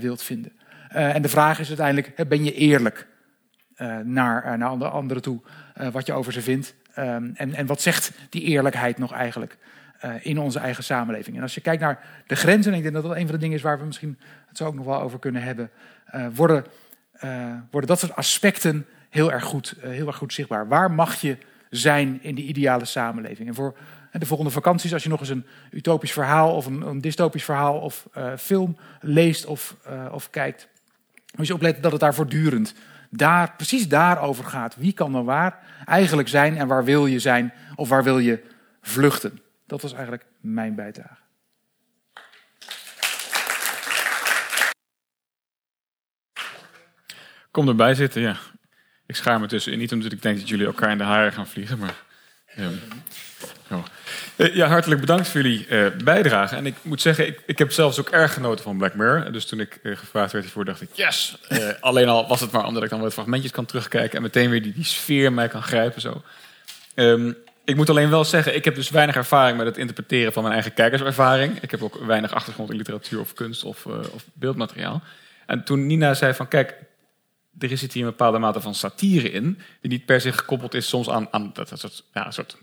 wilt 0.00 0.22
vinden. 0.22 0.52
en 0.88 1.22
de 1.22 1.28
vraag 1.28 1.58
is 1.60 1.68
uiteindelijk, 1.68 2.28
ben 2.28 2.44
je 2.44 2.54
eerlijk? 2.54 3.06
Uh, 3.82 3.98
naar, 3.98 4.44
uh, 4.46 4.68
naar 4.68 4.88
anderen 4.88 5.22
toe, 5.22 5.40
uh, 5.80 5.88
wat 5.88 6.06
je 6.06 6.12
over 6.12 6.32
ze 6.32 6.42
vindt. 6.42 6.74
Um, 6.98 7.32
en, 7.34 7.54
en 7.54 7.66
wat 7.66 7.80
zegt 7.80 8.12
die 8.28 8.42
eerlijkheid 8.42 8.98
nog 8.98 9.12
eigenlijk 9.12 9.56
in 10.20 10.38
onze 10.38 10.58
eigen 10.58 10.84
samenleving? 10.84 11.36
En 11.36 11.42
als 11.42 11.54
je 11.54 11.60
kijkt 11.60 11.82
naar 11.82 12.04
de 12.26 12.36
grenzen, 12.36 12.72
en 12.72 12.76
ik 12.76 12.82
denk 12.82 12.94
dat 12.94 13.04
dat 13.04 13.16
een 13.16 13.26
van 13.26 13.34
de 13.34 13.38
dingen 13.38 13.56
is 13.56 13.62
waar 13.62 13.78
we 13.78 13.84
misschien 13.84 14.18
het 14.48 14.56
zo 14.56 14.66
ook 14.66 14.74
nog 14.74 14.84
wel 14.84 15.00
over 15.00 15.18
kunnen 15.18 15.42
hebben, 15.42 15.70
worden, 16.34 16.64
worden 17.70 17.88
dat 17.88 17.98
soort 17.98 18.16
aspecten 18.16 18.86
heel 19.10 19.32
erg 19.32 19.44
goed, 19.44 19.74
heel 19.80 20.06
erg 20.06 20.16
goed 20.16 20.32
zichtbaar. 20.32 20.68
Waar 20.68 20.90
mag 20.90 21.20
je 21.20 21.36
zijn 21.70 22.18
in 22.22 22.34
die 22.34 22.46
ideale 22.46 22.84
samenleving? 22.84 23.48
En 23.48 23.54
voor 23.54 23.76
de 24.12 24.26
volgende 24.26 24.52
vakanties, 24.52 24.92
als 24.92 25.02
je 25.02 25.08
nog 25.08 25.20
eens 25.20 25.28
een 25.28 25.46
utopisch 25.70 26.12
verhaal 26.12 26.54
of 26.54 26.66
een, 26.66 26.82
een 26.82 27.00
dystopisch 27.00 27.44
verhaal 27.44 27.78
of 27.78 28.08
film 28.38 28.76
leest 29.00 29.46
of, 29.46 29.76
of 30.10 30.30
kijkt, 30.30 30.68
moet 31.36 31.46
je 31.46 31.54
opletten 31.54 31.82
dat 31.82 31.92
het 31.92 32.00
daar 32.00 32.14
voortdurend 32.14 32.74
daar, 33.14 33.52
precies 33.56 33.88
daarover 33.88 34.44
gaat. 34.44 34.76
Wie 34.76 34.92
kan 34.92 35.14
er 35.14 35.24
waar 35.24 35.58
eigenlijk 35.84 36.28
zijn 36.28 36.56
en 36.56 36.66
waar 36.66 36.84
wil 36.84 37.06
je 37.06 37.18
zijn 37.18 37.52
of 37.74 37.88
waar 37.88 38.04
wil 38.04 38.18
je 38.18 38.42
vluchten? 38.80 39.40
Dat 39.66 39.82
was 39.82 39.92
eigenlijk 39.92 40.24
mijn 40.40 40.74
bijdrage. 40.74 41.20
Kom 47.50 47.68
erbij 47.68 47.94
zitten, 47.94 48.22
ja. 48.22 48.36
ik 49.06 49.16
schaar 49.16 49.40
me 49.40 49.46
tussenin. 49.46 49.78
Niet 49.78 49.92
omdat 49.92 50.12
ik 50.12 50.22
denk 50.22 50.38
dat 50.38 50.48
jullie 50.48 50.66
elkaar 50.66 50.90
in 50.90 50.98
de 50.98 51.04
haren 51.04 51.32
gaan 51.32 51.46
vliegen, 51.46 51.78
maar... 51.78 52.10
zo. 53.68 53.84
Eh, 54.36 54.54
ja, 54.54 54.66
hartelijk 54.66 55.00
bedankt 55.00 55.28
voor 55.28 55.40
jullie 55.40 55.66
eh, 55.66 55.86
bijdrage. 56.04 56.56
En 56.56 56.66
ik 56.66 56.74
moet 56.82 57.00
zeggen, 57.00 57.26
ik, 57.26 57.40
ik 57.46 57.58
heb 57.58 57.72
zelfs 57.72 58.00
ook 58.00 58.08
erg 58.08 58.32
genoten 58.32 58.64
van 58.64 58.78
Black 58.78 58.94
Mirror. 58.94 59.32
Dus 59.32 59.46
toen 59.46 59.60
ik 59.60 59.78
eh, 59.82 59.96
gevraagd 59.96 60.32
werd 60.32 60.44
hiervoor, 60.44 60.64
dacht 60.64 60.80
ik, 60.80 60.88
yes! 60.92 61.38
Alleen 61.80 62.08
al 62.08 62.28
was 62.28 62.40
het 62.40 62.50
maar 62.50 62.66
omdat 62.66 62.82
ik 62.82 62.90
dan 62.90 63.00
wat 63.00 63.12
fragmentjes 63.12 63.52
kan 63.52 63.66
terugkijken... 63.66 64.16
en 64.16 64.22
meteen 64.22 64.50
weer 64.50 64.62
die, 64.62 64.72
die 64.72 64.84
sfeer 64.84 65.32
mij 65.32 65.48
kan 65.48 65.62
grijpen. 65.62 66.00
Zo. 66.00 66.22
Ehm, 66.94 67.32
ik 67.64 67.76
moet 67.76 67.90
alleen 67.90 68.10
wel 68.10 68.24
zeggen, 68.24 68.54
ik 68.54 68.64
heb 68.64 68.74
dus 68.74 68.90
weinig 68.90 69.16
ervaring 69.16 69.56
met 69.56 69.66
het 69.66 69.76
interpreteren 69.76 70.32
van 70.32 70.42
mijn 70.42 70.54
eigen 70.54 70.74
kijkerservaring. 70.74 71.58
Ik 71.60 71.70
heb 71.70 71.82
ook 71.82 72.04
weinig 72.06 72.34
achtergrond 72.34 72.70
in 72.70 72.76
literatuur 72.76 73.20
of 73.20 73.34
kunst 73.34 73.64
of, 73.64 73.86
of 73.86 74.24
beeldmateriaal. 74.32 75.02
En 75.46 75.64
toen 75.64 75.86
Nina 75.86 76.14
zei 76.14 76.34
van, 76.34 76.48
kijk, 76.48 76.74
er 77.58 77.78
zit 77.78 77.92
hier 77.92 78.02
een 78.02 78.10
bepaalde 78.10 78.38
mate 78.38 78.60
van 78.60 78.74
satire 78.74 79.30
in... 79.30 79.58
die 79.80 79.90
niet 79.90 80.04
per 80.04 80.20
se 80.20 80.32
gekoppeld 80.32 80.74
is 80.74 80.88
soms 80.88 81.08
aan, 81.08 81.28
aan 81.30 81.50
dat, 81.52 81.68
dat 81.68 81.80
soort, 81.80 82.04
ja, 82.12 82.26
een 82.26 82.32
soort 82.32 82.56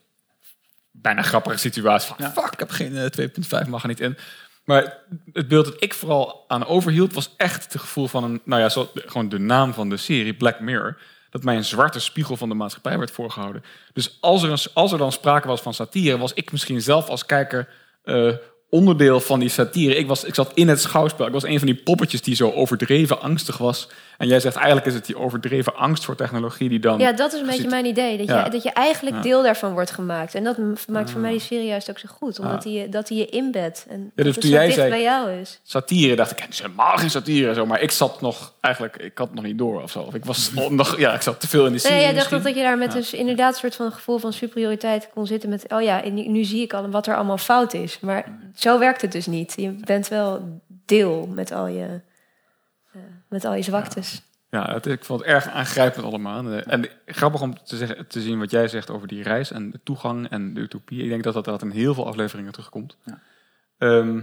bijna 0.92 1.22
grappige 1.22 1.58
situatie 1.58 2.14
van... 2.16 2.32
fuck, 2.32 2.52
ik 2.54 2.60
heb 2.60 2.70
geen 2.70 2.98
eh, 2.98 3.64
2.5, 3.64 3.70
mag 3.70 3.82
er 3.82 3.88
niet 3.88 4.00
in. 4.00 4.18
Maar 4.64 4.98
het 5.34 5.48
beeld 5.48 5.66
dat 5.66 5.84
ik 5.84 5.94
vooral 5.94 6.46
aan 6.48 6.66
overhield... 6.66 7.14
was 7.14 7.34
echt 7.38 7.64
het 7.64 7.82
gevoel 7.82 8.08
van 8.08 8.24
een, 8.24 8.42
nou 8.44 8.62
ja, 8.62 8.70
zo, 8.70 8.92
gewoon 8.94 9.30
de 9.30 9.40
naam 9.40 9.74
van 9.74 9.90
de 9.90 9.98
serie, 9.98 10.34
Black 10.34 10.60
Mirror... 10.60 10.98
dat 11.30 11.44
mij 11.44 11.56
een 11.56 11.66
zwarte 11.66 12.00
spiegel 12.00 12.38
van 12.38 12.50
de 12.50 12.56
maatschappij 12.56 12.98
werd 12.98 13.12
voorgehouden. 13.12 13.64
Dus 13.94 14.18
als 14.22 14.44
er, 14.44 14.52
een, 14.52 14.60
als 14.74 14.92
er 14.92 14.98
dan 14.98 15.12
sprake 15.12 15.48
was 15.48 15.62
van 15.62 15.74
satire... 15.74 16.18
was 16.18 16.34
ik 16.34 16.52
misschien 16.52 16.82
zelf 16.82 17.08
als 17.08 17.26
kijker... 17.26 17.70
eh, 18.04 18.34
onderdeel 18.70 19.20
van 19.20 19.40
die 19.40 19.50
satire. 19.50 19.96
Ik, 19.96 20.08
was, 20.08 20.24
ik 20.24 20.36
zat 20.36 20.52
in 20.54 20.68
het 20.68 20.82
schouwspel. 20.82 21.26
Ik 21.26 21.34
was 21.34 21.44
een 21.44 21.58
van 21.58 21.68
die 21.68 21.84
poppetjes 21.84 22.22
die 22.22 22.36
zo 22.36 22.52
overdreven 22.52 23.22
angstig 23.22 23.58
was. 23.58 23.90
En 24.20 24.28
jij 24.28 24.40
zegt 24.40 24.56
eigenlijk 24.56 24.86
is 24.88 24.94
het 24.94 25.06
die 25.06 25.18
overdreven 25.18 25.76
angst 25.76 26.06
voor 26.06 26.16
technologie 26.16 26.70
die 26.70 26.80
dan... 26.80 27.00
Ja, 27.00 27.12
dat 27.12 27.34
is 27.34 27.40
een 27.40 27.46
beetje 27.46 27.68
mijn 27.70 27.86
idee. 27.86 28.18
Dat, 28.18 28.28
Ja. 28.28 28.44
je, 28.44 28.50
dat 28.50 28.64
je 28.64 28.72
eigenlijk 28.72 29.16
Ja. 29.16 29.22
deel 29.22 29.44
daarvan 29.44 29.74
wordt 29.74 29.92
gemaakt. 29.92 30.36
En 30.36 30.44
dat 30.44 30.58
maakt 30.88 31.10
voor 31.12 31.22
mij 31.22 31.32
die 31.32 31.40
serie 31.40 31.66
juist 31.68 31.90
ook 31.90 32.00
zo 32.00 32.08
goed. 32.18 32.40
Omdat 32.40 32.64
hij 32.64 32.74
je, 32.74 32.90
dat 32.90 33.10
hij 33.10 33.18
je 33.18 33.26
inbedt. 33.26 33.86
En 33.90 34.12
dus 34.16 34.26
dat 34.26 34.34
toen 34.34 34.44
zo 34.44 34.50
jij 34.50 34.64
dicht 34.66 34.76
zei- 34.78 34.90
bij 34.90 35.02
jou 35.02 35.32
is. 35.32 35.60
satire 35.64 36.16
dacht 36.16 36.32
ik, 36.32 36.40
het 36.40 36.54
is 36.54 36.60
helemaal 36.62 36.98
geen 36.98 37.10
satire. 37.10 37.54
Zo. 37.54 37.66
Maar 37.66 37.82
ik 37.82 37.92
zat 37.92 38.22
nog, 38.22 38.54
eigenlijk, 38.62 38.96
ik 38.98 39.18
had 39.18 39.28
het 39.28 39.36
nog 39.36 39.46
niet 39.46 39.58
door 39.58 39.82
of 39.82 39.92
zo. 39.92 40.00
Of 40.00 40.14
ik, 40.14 40.26
was 40.26 40.52
nog, 40.70 40.98
ja, 40.98 41.14
ik 41.14 41.22
zat 41.22 41.40
te 41.40 41.48
veel 41.48 41.66
in 41.66 41.72
die 41.72 41.80
serie 41.82 41.96
Nee, 41.96 42.06
jij 42.06 42.14
dacht 42.14 42.44
dat 42.44 42.56
je 42.56 42.62
daar 42.62 42.78
met 42.78 42.92
dus 42.92 43.14
inderdaad 43.14 43.54
een 43.54 43.60
soort 43.60 43.76
van 43.76 43.92
gevoel 43.92 44.18
van 44.18 44.34
superioriteit 44.34 45.10
kon 45.14 45.28
zitten 45.28 45.50
met... 45.50 45.66
oh 45.68 45.82
ja, 45.82 46.02
nu, 46.10 46.28
nu 46.28 46.44
zie 46.44 46.62
ik 46.62 46.74
al 46.74 46.90
wat 46.90 47.08
er 47.08 47.16
allemaal 47.16 47.38
fout 47.38 47.74
is. 47.74 48.00
Maar 48.00 48.26
zo 48.56 48.80
werkt 48.80 49.02
het 49.02 49.12
dus 49.12 49.26
niet. 49.26 49.54
Je 49.56 49.70
bent 49.70 50.08
wel 50.08 50.60
deel 50.86 51.30
met 51.34 51.52
al 51.52 51.68
je, 51.68 51.84
eh, 51.84 51.90
met 53.28 53.46
al 53.46 53.54
je 53.54 53.62
zwaktes. 53.62 54.22
Ja, 54.50 54.74
het, 54.74 54.86
ik 54.86 55.04
vond 55.04 55.20
het 55.20 55.30
erg 55.30 55.48
aangrijpend 55.48 56.06
allemaal. 56.06 56.38
En, 56.38 56.66
eh, 56.66 56.74
En 56.74 56.90
grappig 57.06 57.42
om 57.42 57.64
te, 57.64 57.78
zeggen, 57.78 58.08
te 58.08 58.22
zien 58.22 58.40
wat 58.40 58.52
jij 58.52 58.68
zegt 58.68 58.90
over 58.90 59.08
die 59.08 59.24
reis 59.24 59.52
en 59.52 59.72
de 59.72 59.80
toegang 59.84 60.30
en 60.30 60.54
de 60.54 60.62
utopie. 60.62 61.04
Ik 61.04 61.10
denk 61.10 61.24
dat 61.24 61.34
dat, 61.34 61.46
dat 61.46 61.62
in 61.62 61.70
heel 61.70 61.94
veel 61.94 62.08
afleveringen 62.08 62.52
terugkomt. 62.52 62.98
Ehm, 63.78 64.22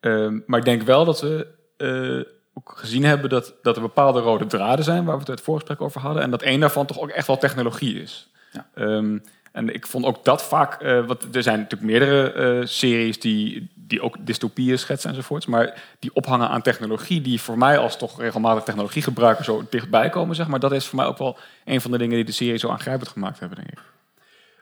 ehm, 0.00 0.40
maar 0.46 0.58
ik 0.58 0.64
denk 0.64 0.82
wel 0.82 1.04
dat 1.04 1.20
we 1.20 1.46
eh, 1.76 2.32
ook 2.54 2.72
gezien 2.76 3.04
hebben 3.04 3.30
dat, 3.30 3.54
dat 3.62 3.76
er 3.76 3.82
bepaalde 3.82 4.20
rode 4.20 4.46
draden 4.46 4.84
zijn, 4.84 5.04
waar 5.04 5.18
we 5.18 5.30
het 5.30 5.40
voorgesprek 5.40 5.80
over 5.80 6.00
hadden. 6.00 6.22
En 6.22 6.30
dat 6.30 6.42
één 6.42 6.60
daarvan 6.60 6.86
toch 6.86 7.00
ook 7.00 7.10
echt 7.10 7.26
wel 7.26 7.38
technologie 7.38 8.00
is. 8.00 8.30
Ehm, 8.74 9.18
en 9.52 9.74
ik 9.74 9.86
vond 9.86 10.04
ook 10.04 10.24
dat 10.24 10.42
vaak, 10.42 10.82
eh, 10.82 11.06
wat, 11.06 11.26
er 11.32 11.42
zijn 11.42 11.58
natuurlijk 11.58 11.90
meerdere 11.90 12.32
eh, 12.32 12.66
series 12.66 13.20
die, 13.20 13.71
die 13.92 14.02
ook 14.02 14.16
dystopieën 14.20 14.78
schetsen 14.78 15.10
enzovoorts, 15.10 15.46
maar 15.46 15.82
die 15.98 16.14
ophangen 16.14 16.48
aan 16.48 16.62
technologie, 16.62 17.20
die 17.20 17.40
voor 17.40 17.58
mij 17.58 17.78
als 17.78 17.96
toch 17.96 18.20
regelmatig 18.20 18.62
technologiegebruiker 18.62 19.44
zo 19.44 19.64
dichtbij 19.70 20.08
komen, 20.08 20.36
zeg 20.36 20.46
maar, 20.46 20.60
dat 20.60 20.72
is 20.72 20.86
voor 20.86 20.98
mij 20.98 21.06
ook 21.06 21.18
wel 21.18 21.38
een 21.64 21.80
van 21.80 21.90
de 21.90 21.98
dingen 21.98 22.16
die 22.16 22.24
de 22.24 22.32
serie 22.32 22.58
zo 22.58 22.68
aangrijpend 22.68 23.08
gemaakt 23.08 23.40
hebben, 23.40 23.58
denk 23.58 23.70
ik. 23.70 23.80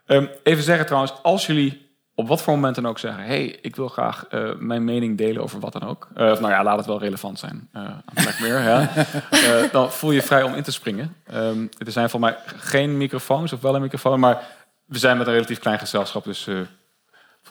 Ehm, 0.05 0.27
even 0.43 0.63
zeggen 0.63 0.85
trouwens, 0.85 1.13
als 1.21 1.45
jullie 1.45 1.89
op 2.15 2.27
wat 2.27 2.41
voor 2.41 2.53
moment 2.53 2.75
dan 2.75 2.87
ook 2.87 2.99
zeggen, 2.99 3.23
hey, 3.23 3.45
ik 3.61 3.75
wil 3.75 3.87
graag 3.87 4.25
eh, 4.29 4.55
mijn 4.57 4.83
mening 4.83 5.17
delen 5.17 5.43
over 5.43 5.59
wat 5.59 5.73
dan 5.73 5.83
ook, 5.83 6.07
Eh, 6.13 6.31
of 6.31 6.39
nou 6.39 6.51
ja, 6.51 6.63
laat 6.63 6.77
het 6.77 6.85
wel 6.85 6.99
relevant 6.99 7.39
zijn 7.39 7.69
eh 7.71 7.81
aan 7.81 8.35
Mirror, 8.41 8.61
ja. 8.61 8.89
Dan 9.71 9.91
voel 9.91 10.11
je 10.11 10.21
vrij 10.21 10.43
om 10.43 10.53
in 10.53 10.63
te 10.63 10.71
springen. 10.71 11.15
Ehm, 11.25 11.67
er 11.77 11.91
zijn 11.91 12.09
voor 12.09 12.19
mij 12.19 12.37
geen 12.45 12.97
microfoons, 12.97 13.53
of 13.53 13.61
wel 13.61 13.75
een 13.75 13.81
microfoon, 13.81 14.19
maar 14.19 14.43
we 14.85 14.97
zijn 14.97 15.17
met 15.17 15.27
een 15.27 15.33
relatief 15.33 15.59
klein 15.59 15.79
gezelschap, 15.79 16.23
dus 16.23 16.47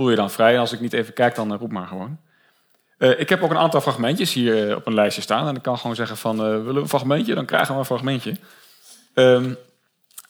voel 0.01 0.11
je 0.11 0.17
dan 0.17 0.31
vrij. 0.31 0.55
En 0.55 0.61
als 0.61 0.73
ik 0.73 0.81
niet 0.81 0.93
even 0.93 1.15
kijk, 1.15 1.35
dan 1.35 1.53
eh, 1.53 1.59
roep 1.59 1.71
maar 1.71 1.87
gewoon. 1.87 2.19
Eh, 2.99 3.21
ik 3.21 3.29
heb 3.29 3.43
ook 3.43 3.51
een 3.51 3.59
aantal 3.59 3.81
fragmentjes 3.81 4.33
hier 4.33 4.71
eh, 4.71 4.77
op 4.77 4.87
een 4.87 4.95
lijstje 4.95 5.23
staan. 5.23 5.49
En 5.49 5.57
ik 5.57 5.63
kan 5.63 5.79
gewoon 5.79 5.97
zeggen 5.97 6.17
van, 6.17 6.37
willen 6.37 6.75
we 6.75 6.81
een 6.81 6.89
fragmentje? 6.89 7.35
Dan 7.35 7.47
krijgen 7.47 7.73
we 7.73 7.79
een 7.79 7.87
fragmentje. 7.87 8.37
Ehm, 9.15 9.55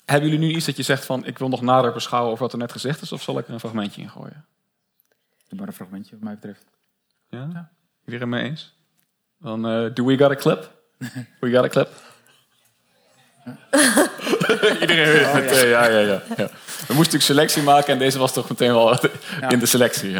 hebben 0.05 0.31
jullie 0.31 0.47
nu 0.47 0.55
iets 0.55 0.67
dat 0.67 0.77
je 0.77 0.83
zegt 0.83 1.05
van, 1.05 1.27
ik 1.27 1.39
wil 1.39 1.49
nog 1.49 1.61
nader 1.61 1.93
beschouwen 1.93 2.31
over 2.31 2.45
wat 2.45 2.53
er 2.53 2.59
net 2.59 2.73
gezegd 2.73 3.03
is? 3.03 3.13
Of 3.13 3.23
zal 3.23 3.39
ik 3.39 3.47
er 3.47 3.53
een 3.53 3.61
fragmentje 3.61 4.03
in 4.03 4.11
gooien? 4.11 4.45
Doe 5.49 5.59
maar 5.59 5.69
een 5.69 5.75
fragmentje, 5.75 6.15
wat 6.15 6.25
mij 6.25 6.35
betreft. 6.35 6.65
Ja? 7.29 7.71
Iedereen 8.05 8.29
mee 8.29 8.45
eens? 8.45 8.75
Dan, 9.39 9.63
do 9.95 10.05
we 10.05 10.17
got 10.17 10.31
a 10.31 10.35
clip? 10.35 10.71
We 11.41 11.51
got 11.51 11.65
a 11.65 11.69
clip? 11.69 11.89
Iedereen 14.81 15.13
weet 15.13 15.33
het. 15.33 15.61
ja, 15.61 15.89
ja, 15.89 15.99
ja, 15.99 16.23
ja. 16.37 16.51
We 16.87 16.95
moesten 16.95 16.97
natuurlijk 16.97 17.23
selectie 17.23 17.63
maken 17.63 17.93
en 17.93 17.99
deze 17.99 18.19
was 18.19 18.33
toch 18.33 18.49
meteen 18.49 18.73
wel 18.73 18.99
in 19.49 19.59
de 19.59 19.67
selectie. 19.67 20.17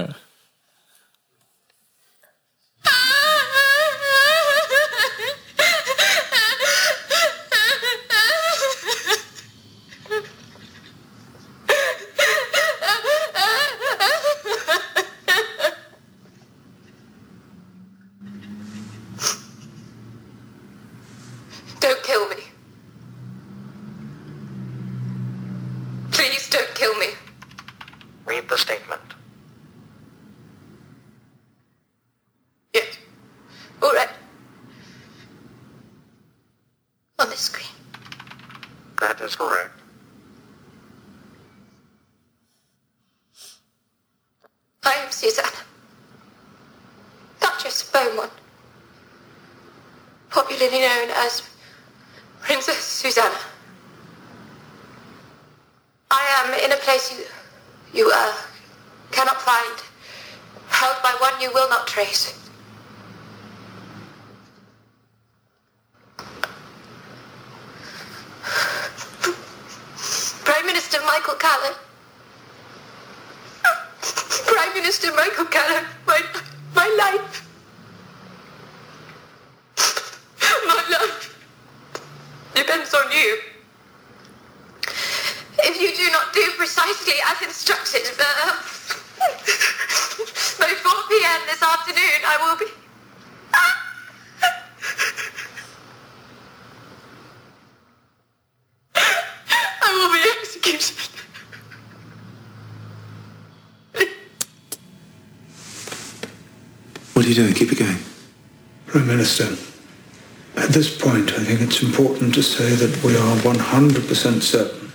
Say 112.61 112.75
that 112.75 113.03
we 113.03 113.17
are 113.17 113.37
100% 113.39 114.43
certain 114.43 114.93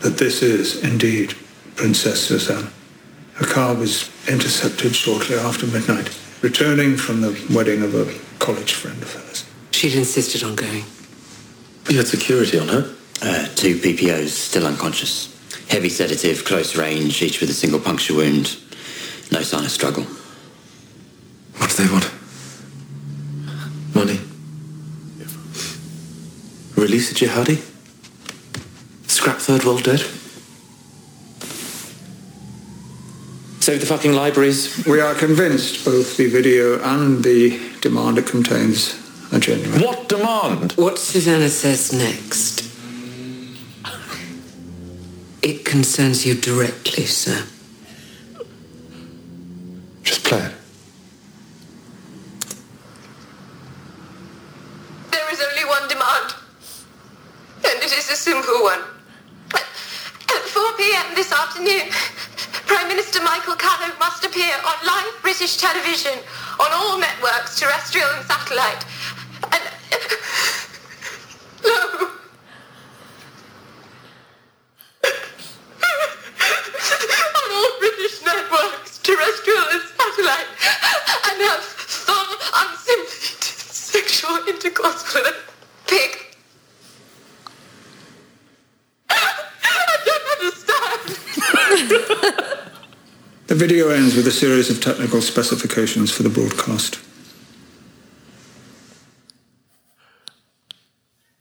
that 0.00 0.18
this 0.18 0.42
is 0.42 0.82
indeed 0.82 1.32
Princess 1.76 2.26
Susanna. 2.26 2.68
Her 3.34 3.46
car 3.46 3.76
was 3.76 4.10
intercepted 4.28 4.96
shortly 4.96 5.36
after 5.36 5.64
midnight, 5.68 6.10
returning 6.42 6.96
from 6.96 7.20
the 7.20 7.30
wedding 7.54 7.84
of 7.84 7.94
a 7.94 8.12
college 8.40 8.72
friend 8.72 9.00
of 9.00 9.14
hers. 9.14 9.44
She'd 9.70 9.94
insisted 9.94 10.42
on 10.42 10.56
going. 10.56 10.82
You 11.88 11.98
had 11.98 12.08
security 12.08 12.58
on 12.58 12.66
her? 12.66 12.96
Uh, 13.22 13.46
two 13.54 13.76
PPOs, 13.76 14.30
still 14.30 14.66
unconscious. 14.66 15.32
Heavy 15.68 15.88
sedative, 15.88 16.44
close 16.44 16.74
range, 16.74 17.22
each 17.22 17.40
with 17.40 17.48
a 17.48 17.54
single 17.54 17.78
puncture 17.78 18.16
wound. 18.16 18.58
No 19.30 19.42
sign 19.42 19.64
of 19.64 19.70
struggle. 19.70 20.02
What 21.58 21.70
do 21.70 21.84
they 21.84 21.92
want? 21.92 22.10
Money? 23.94 24.18
Release 26.76 27.05
a 27.05 27.05
jihadi? 27.16 27.56
Scrap 29.08 29.38
third 29.38 29.64
world 29.64 29.82
dead? 29.84 30.00
Save 33.60 33.80
the 33.80 33.86
fucking 33.86 34.12
libraries? 34.12 34.86
We 34.86 35.00
are 35.00 35.14
convinced 35.14 35.84
both 35.84 36.16
the 36.16 36.28
video 36.28 36.80
and 36.82 37.24
the 37.24 37.58
demand 37.80 38.18
it 38.18 38.26
contains 38.26 38.94
are 39.32 39.40
genuine. 39.40 39.80
What 39.80 40.08
demand? 40.08 40.72
What 40.72 40.98
Susanna 40.98 41.48
says 41.48 41.92
next. 41.92 42.62
It 45.42 45.64
concerns 45.64 46.26
you 46.26 46.34
directly, 46.34 47.06
sir. 47.06 47.44
Technical 94.86 95.20
specifications 95.20 96.12
for 96.12 96.22
the 96.22 96.30
broadcast. 96.30 96.98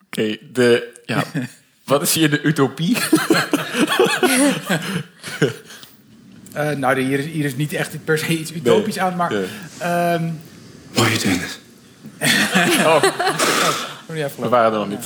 Oké, 0.06 0.38
de... 0.52 0.94
Ja, 1.06 1.24
wat 1.84 2.02
is 2.02 2.14
hier 2.14 2.30
de 2.30 2.42
utopie? 2.42 2.98
Eh, 6.56 6.70
nou, 6.70 7.02
hier 7.02 7.20
is, 7.20 7.26
hier 7.26 7.46
is 7.46 7.56
niet 7.56 7.74
echt 7.74 8.04
per 8.04 8.18
se 8.18 8.28
iets 8.28 8.52
utopisch 8.52 8.98
aan, 8.98 9.16
maar... 9.16 9.32
nee. 9.32 9.46
ehm, 9.78 10.24
Why 10.94 11.02
are 11.02 11.10
you 11.10 11.20
doing 11.20 11.42
this? 11.42 11.60
Oh, 12.86 13.04
oh, 14.10 14.16
ja, 14.16 14.30
we 14.38 14.50
waren 14.50 14.72
er 14.72 14.80
nog 14.80 14.90
niet. 14.90 15.06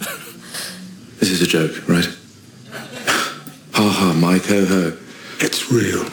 This 1.18 1.30
is 1.30 1.42
a 1.42 1.58
joke, 1.58 1.82
right? 1.86 2.10
Ha 3.72 3.84
ha, 3.84 4.14
Mike, 4.14 4.54
ho 4.54 4.66
ho. 4.66 4.92
It's 5.38 5.68
real. 5.70 6.04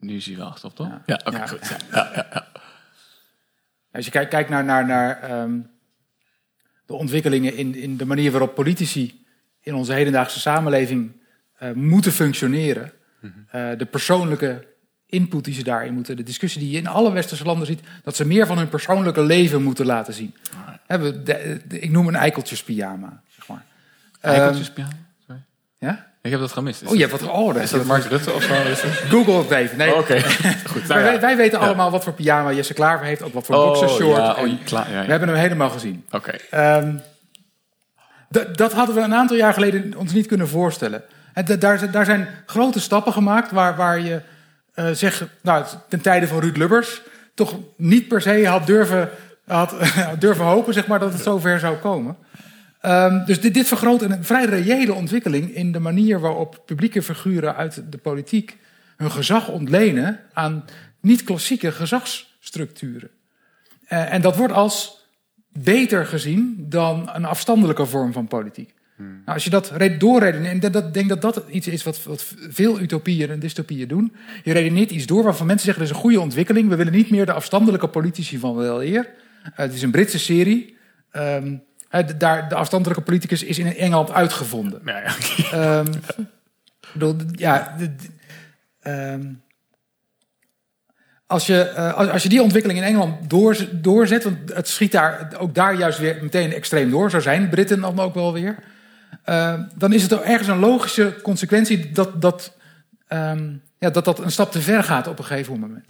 Nu 0.00 0.16
is 0.16 0.26
hij 0.26 0.36
wel 0.36 0.46
achter, 0.46 0.72
toch? 0.72 0.88
Ja, 1.06 1.20
oké, 1.24 1.36
Ja. 1.36 1.46
goed. 1.46 1.68
Ja, 1.68 1.76
ja, 1.92 2.10
ja, 2.14 2.26
ja. 2.32 2.46
Als 3.92 4.04
je 4.04 4.10
kijkt, 4.10 4.30
kijkt 4.30 4.50
naar, 4.50 4.64
naar, 4.64 4.86
naar 4.86 5.20
ehm, 5.22 5.60
de 6.86 6.94
ontwikkelingen 6.94 7.56
in, 7.56 7.74
in 7.74 7.96
de 7.96 8.04
manier 8.06 8.30
waarop 8.30 8.54
politici 8.54 9.24
in 9.60 9.74
onze 9.74 9.92
hedendaagse 9.92 10.40
samenleving 10.40 11.12
eh, 11.58 11.72
moeten 11.72 12.12
functioneren, 12.12 12.92
eh, 13.50 13.70
de 13.78 13.86
persoonlijke 13.86 14.68
input 15.06 15.44
die 15.44 15.54
ze 15.54 15.62
daarin 15.62 15.94
moeten, 15.94 16.16
de 16.16 16.22
discussie 16.22 16.60
die 16.60 16.70
je 16.70 16.78
in 16.78 16.86
alle 16.86 17.12
westerse 17.12 17.44
landen 17.44 17.66
ziet, 17.66 17.80
dat 18.02 18.16
ze 18.16 18.26
meer 18.26 18.46
van 18.46 18.58
hun 18.58 18.68
persoonlijke 18.68 19.22
leven 19.22 19.62
moeten 19.62 19.86
laten 19.86 20.14
zien. 20.14 20.34
We- 20.86 21.60
ik 21.68 21.90
noem 21.90 22.08
een 22.08 22.14
eikeltjespyjama, 22.14 23.22
zeg 23.28 23.46
maar. 23.48 23.64
Eikeltjespyjama? 24.20 24.92
Sorry. 25.26 25.40
Ehm, 25.78 25.88
Ja? 25.90 26.09
Ik 26.22 26.30
heb 26.30 26.40
dat 26.40 26.52
gemist. 26.52 26.82
Is 26.82 26.88
Oh, 26.88 26.94
je 26.94 27.00
hebt 27.00 27.12
wat 27.12 27.22
gehoord. 27.22 27.56
Is 27.56 27.70
dat 27.70 27.84
Mark 27.84 28.04
Rutte 28.04 28.32
of 28.32 28.42
zo? 28.42 28.54
Google 29.08 29.34
het 29.38 29.50
even. 29.50 29.76
Nee. 29.78 29.92
Oh, 29.92 29.98
Oké, 29.98 30.20
goed. 30.72 30.86
Nou 30.88 31.00
ja. 31.00 31.06
wij, 31.06 31.20
wij 31.20 31.36
weten 31.36 31.60
Ja. 31.60 31.66
allemaal 31.66 31.90
wat 31.90 32.04
voor 32.04 32.12
pyjama 32.12 32.52
Jesse 32.52 32.74
Klaver 32.74 33.06
heeft, 33.06 33.22
ook 33.22 33.32
wat 33.32 33.46
voor 33.46 33.56
Oh, 33.56 33.64
boxershort. 33.66 34.16
ja, 34.16 34.30
oh. 34.34 34.86
We 35.04 35.10
hebben 35.10 35.28
hem 35.28 35.36
helemaal 35.38 35.70
gezien. 35.70 36.04
Oké. 36.10 36.32
Ehm, 36.50 36.92
dat 38.52 38.72
hadden 38.72 38.94
we 38.94 39.00
een 39.00 39.14
aantal 39.14 39.36
jaar 39.36 39.52
geleden 39.52 39.94
ons 39.96 40.12
niet 40.12 40.26
kunnen 40.26 40.48
voorstellen. 40.48 41.02
En 41.34 41.58
daar, 41.58 41.90
daar 41.90 42.04
zijn 42.04 42.28
grote 42.46 42.80
stappen 42.80 43.12
gemaakt 43.12 43.50
waar, 43.50 43.76
waar 43.76 44.00
je 44.00 44.20
eh 44.74 44.86
zegt, 44.92 45.22
nou, 45.42 45.64
ten 45.88 46.00
tijde 46.00 46.26
van 46.28 46.40
Ruud 46.40 46.56
Lubbers, 46.56 47.00
toch 47.34 47.54
niet 47.76 48.08
per 48.08 48.20
se 48.22 48.46
had 48.46 48.66
durven, 48.66 49.10
had, 49.46 49.74
durven 50.18 50.44
hopen 50.44 50.74
zeg 50.74 50.86
maar, 50.86 50.98
dat 50.98 51.12
het 51.12 51.22
zover 51.22 51.58
zou 51.58 51.76
komen. 51.76 52.16
Ehm, 52.80 53.24
dus 53.24 53.40
dit, 53.40 53.54
dit 53.54 53.68
vergroot 53.68 54.02
een 54.02 54.24
vrij 54.24 54.44
reële 54.44 54.94
ontwikkeling 54.94 55.54
in 55.54 55.72
de 55.72 55.78
manier 55.78 56.20
waarop 56.20 56.62
publieke 56.66 57.02
figuren 57.02 57.56
uit 57.56 57.82
de 57.92 57.98
politiek 57.98 58.56
hun 58.96 59.10
gezag 59.10 59.48
ontlenen 59.48 60.20
aan 60.32 60.64
niet-klassieke 61.00 61.72
gezagsstructuren. 61.72 63.10
Eh, 63.86 64.12
en 64.12 64.20
dat 64.20 64.36
wordt 64.36 64.52
als 64.52 65.06
beter 65.52 66.06
gezien 66.06 66.66
dan 66.68 67.10
een 67.12 67.24
afstandelijke 67.24 67.86
vorm 67.86 68.12
van 68.12 68.28
politiek. 68.28 68.74
Nou, 68.96 69.22
als 69.24 69.44
je 69.44 69.50
dat 69.50 69.70
re- 69.70 69.96
doorredeneert, 69.96 70.64
en 70.64 70.84
ik 70.86 70.94
denk 70.94 71.08
dat 71.08 71.20
dat 71.20 71.44
iets 71.50 71.66
is 71.66 71.82
wat, 71.82 72.02
wat 72.02 72.34
veel 72.36 72.80
utopieën 72.80 73.30
en 73.30 73.38
dystopieën 73.38 73.88
doen. 73.88 74.12
Je 74.44 74.52
redeneert 74.52 74.90
iets 74.90 75.06
door 75.06 75.22
waarvan 75.22 75.46
mensen 75.46 75.64
zeggen: 75.64 75.82
dat 75.84 75.92
is 75.92 75.96
een 75.98 76.02
goede 76.08 76.20
ontwikkeling. 76.20 76.68
We 76.68 76.76
willen 76.76 76.92
niet 76.92 77.10
meer 77.10 77.26
de 77.26 77.32
afstandelijke 77.32 77.88
politici 77.88 78.38
van 78.38 78.54
wel 78.54 78.82
eer. 78.82 79.08
Eh, 79.42 79.50
het 79.56 79.74
is 79.74 79.82
een 79.82 79.90
Britse 79.90 80.18
serie. 80.18 80.76
Ehm, 81.10 81.56
de- 81.90 82.16
daar, 82.16 82.48
de 82.48 82.54
afstandelijke 82.54 83.02
politicus 83.04 83.42
is 83.42 83.58
in 83.58 83.76
Engeland 83.76 84.10
uitgevonden. 84.12 84.80
Ja, 84.84 84.98
ja. 84.98 85.12
Ehm, 85.52 85.92
bedoel, 86.92 87.16
ja, 87.32 87.76
ehm, 88.80 89.22
als, 91.26 91.46
je, 91.46 91.62
eh, 91.62 91.94
als, 91.94 92.08
als 92.08 92.22
je 92.22 92.28
die 92.28 92.42
ontwikkeling 92.42 92.80
in 92.80 92.86
Engeland 92.86 93.30
door, 93.30 93.56
doorzet, 93.72 94.24
want 94.24 94.36
het 94.54 94.68
schiet 94.68 94.92
daar 94.92 95.32
ook 95.38 95.54
daar 95.54 95.74
juist 95.74 95.98
weer 95.98 96.18
meteen 96.22 96.52
extreem 96.52 96.90
door, 96.90 97.10
zo 97.10 97.20
zijn 97.20 97.48
Britten 97.48 97.80
dan 97.80 98.00
ook 98.00 98.14
wel 98.14 98.32
weer, 98.32 98.56
eh, 99.24 99.54
dan 99.76 99.92
is 99.92 100.02
het 100.02 100.12
ook 100.14 100.22
ergens 100.24 100.48
een 100.48 100.58
logische 100.58 101.16
consequentie 101.22 101.90
dat 101.92 102.20
dat, 102.22 102.56
ehm, 103.08 103.52
ja, 103.78 103.90
dat 103.90 104.04
dat 104.04 104.18
een 104.18 104.30
stap 104.30 104.52
te 104.52 104.60
ver 104.60 104.84
gaat 104.84 105.06
op 105.06 105.18
een 105.18 105.24
gegeven 105.24 105.60
moment. 105.60 105.84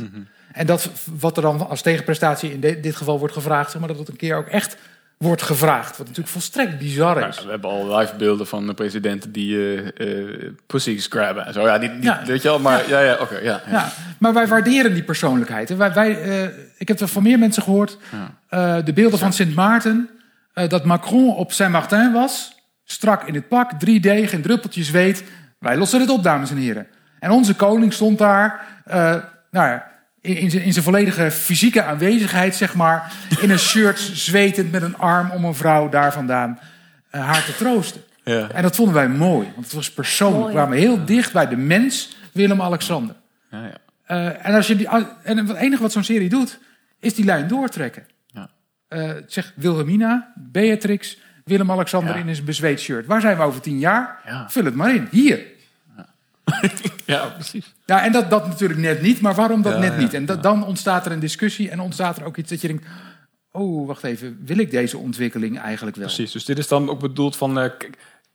En 0.53 0.66
dat 0.66 0.90
wat 1.18 1.36
er 1.36 1.42
dan 1.42 1.68
als 1.68 1.82
tegenprestatie 1.82 2.53
in 2.53 2.61
de- 2.61 2.80
dit 2.80 2.96
geval 2.96 3.18
wordt 3.18 3.34
gevraagd, 3.34 3.70
zeg 3.70 3.80
maar, 3.80 3.88
dat 3.88 3.98
het 3.98 4.09
een 4.09 4.16
keer 4.16 4.36
ook 4.36 4.46
echt 4.48 4.76
wordt 5.25 5.43
gevraagd. 5.43 5.89
Wat 5.97 5.99
natuurlijk 6.07 6.29
volstrekt 6.29 6.79
bizar 6.79 7.29
is. 7.29 7.45
We 7.45 7.51
hebben 7.51 7.71
al 7.71 7.97
live 7.99 8.14
beelden 8.16 8.47
van 8.47 8.66
de 8.66 8.75
presidenten 8.75 9.33
die 9.33 9.57
eh 9.57 10.18
eh, 10.18 10.53
pussies 10.66 11.07
grabben 11.07 11.47
en 11.47 11.53
zo. 11.53 11.61
Ja, 11.66 11.77
niet 11.77 11.93
Ja. 12.01 12.23
weet 12.25 12.43
je 12.43 12.49
wel, 12.49 12.59
maar 12.59 12.89
ja, 12.89 13.01
ja, 13.01 13.16
oké, 13.21 13.35
ja, 13.39 13.61
ja. 13.66 13.71
Ja, 13.71 13.89
maar 14.18 14.33
wij 14.33 14.47
waarderen 14.47 14.95
die 14.95 15.03
persoonlijkheid. 15.03 15.71
En 15.71 15.77
Wij, 15.77 15.93
wij, 15.93 16.21
eh, 16.23 16.49
ik 16.79 16.89
heb 16.89 17.01
er 17.01 17.09
van 17.09 17.23
meer 17.23 17.39
mensen 17.39 17.62
gehoord. 17.62 17.97
eh, 18.49 18.77
de 18.85 18.93
beelden 18.93 19.18
van 19.18 19.33
Sint 19.33 19.55
Maarten. 19.55 20.09
dat 20.68 20.85
Macron 20.85 21.35
op 21.37 21.53
Saint-Martin 21.53 22.12
was. 22.12 22.53
Strak 22.85 23.23
in 23.25 23.35
het 23.35 23.49
pak, 23.49 23.71
3D, 23.73 24.29
geen 24.29 24.43
druppeltjes 24.43 24.91
weet. 24.91 25.25
Wij 25.59 25.77
lossen 25.77 26.01
het 26.01 26.11
op, 26.11 26.23
dames 26.23 26.51
en 26.51 26.57
heren. 26.57 26.87
En 27.18 27.31
onze 27.31 27.55
koning 27.55 27.93
stond 27.93 28.18
daar. 28.18 28.61
eh, 28.85 28.97
nou 29.51 29.68
ja, 29.68 29.89
in, 30.21 30.51
zijn, 30.51 30.62
in 30.62 30.73
zijn 30.73 30.85
volledige 30.85 31.31
fysieke 31.31 31.83
aanwezigheid, 31.83 32.55
zeg 32.57 32.75
maar. 32.75 33.12
In 33.41 33.51
een 33.51 33.59
shirt, 33.59 33.99
zwetend 33.99 34.73
met 34.73 34.83
een 34.83 34.97
arm 34.97 35.31
om 35.31 35.45
een 35.45 35.55
vrouw 35.55 35.89
daar 35.89 36.12
vandaan 36.12 36.59
eh, 37.11 37.27
haar 37.27 37.45
te 37.45 37.57
troosten. 37.57 38.01
Ja. 38.25 38.51
En 38.51 38.62
dat 38.62 38.77
vonden 38.77 38.95
wij 38.95 39.09
mooi, 39.09 39.51
want 39.55 39.64
het 39.66 39.75
was 39.75 39.93
persoonlijk. 39.93 40.41
Mooi. 40.41 40.53
We 40.55 40.59
kwamen 40.59 40.79
heel 40.79 41.05
dicht 41.05 41.33
bij 41.33 41.49
de 41.49 41.57
mens, 41.57 42.16
Willem-Alexander. 42.33 43.14
Ja, 43.51 43.64
ja. 43.64 43.77
Eh, 44.05 44.47
en, 44.47 44.55
als 44.55 44.66
je 44.66 44.77
die, 44.77 44.89
en 45.23 45.37
het 45.47 45.57
enige 45.57 45.83
wat 45.83 45.93
zo'n 45.93 46.05
serie 46.05 46.29
doet, 46.29 46.59
is 47.01 47.14
die 47.14 47.25
lijn 47.25 47.49
doortrekken. 47.49 48.07
Ja. 48.27 48.51
Eh, 48.89 49.11
zeg 49.27 49.53
Wilhelmina, 49.57 50.33
Beatrix, 50.37 51.18
Willem-Alexander 51.45 52.14
Ja. 52.14 52.21
in 52.21 52.29
een 52.29 52.45
bezweet 52.45 52.81
shirt. 52.81 53.07
Waar 53.07 53.21
zijn 53.21 53.37
we 53.37 53.43
over 53.43 53.61
tien 53.61 53.79
jaar? 53.79 54.21
Ja. 54.27 54.51
Vul 54.51 54.64
het 54.64 54.75
maar 54.75 54.95
in. 54.95 55.09
Hier. 55.11 55.41
ja, 57.07 57.26
precies. 57.26 57.74
Ja, 57.86 58.05
en 58.05 58.12
dat, 58.12 58.30
dat 58.30 58.46
natuurlijk 58.46 58.80
net 58.80 59.03
niet, 59.03 59.20
maar 59.20 59.34
waarom 59.34 59.62
dat 59.62 59.72
Ja, 59.72 59.78
net 59.78 59.92
ja, 59.92 59.98
niet? 59.98 60.14
En 60.14 60.26
da- 60.26 60.34
dan 60.36 60.64
ontstaat 60.66 61.07
er 61.07 61.12
een 61.12 61.20
discussie 61.20 61.70
en 61.70 61.80
ontstaat 61.80 62.16
er 62.18 62.24
ook 62.24 62.36
iets 62.36 62.51
dat 62.51 62.61
je 62.61 62.66
denkt... 62.68 62.86
oh, 63.53 63.86
wacht 63.86 64.05
even, 64.05 64.38
wil 64.44 64.59
ik 64.59 64.70
deze 64.70 64.98
ontwikkeling 64.98 65.59
eigenlijk 65.61 65.96
wel? 65.96 66.07
Precies, 66.07 66.32
dus 66.32 66.44
dit 66.44 66.59
is 66.59 66.68
dan 66.68 66.90
ook 66.90 67.01
bedoeld 67.01 67.36
van... 67.36 67.59
eh, 67.61 67.70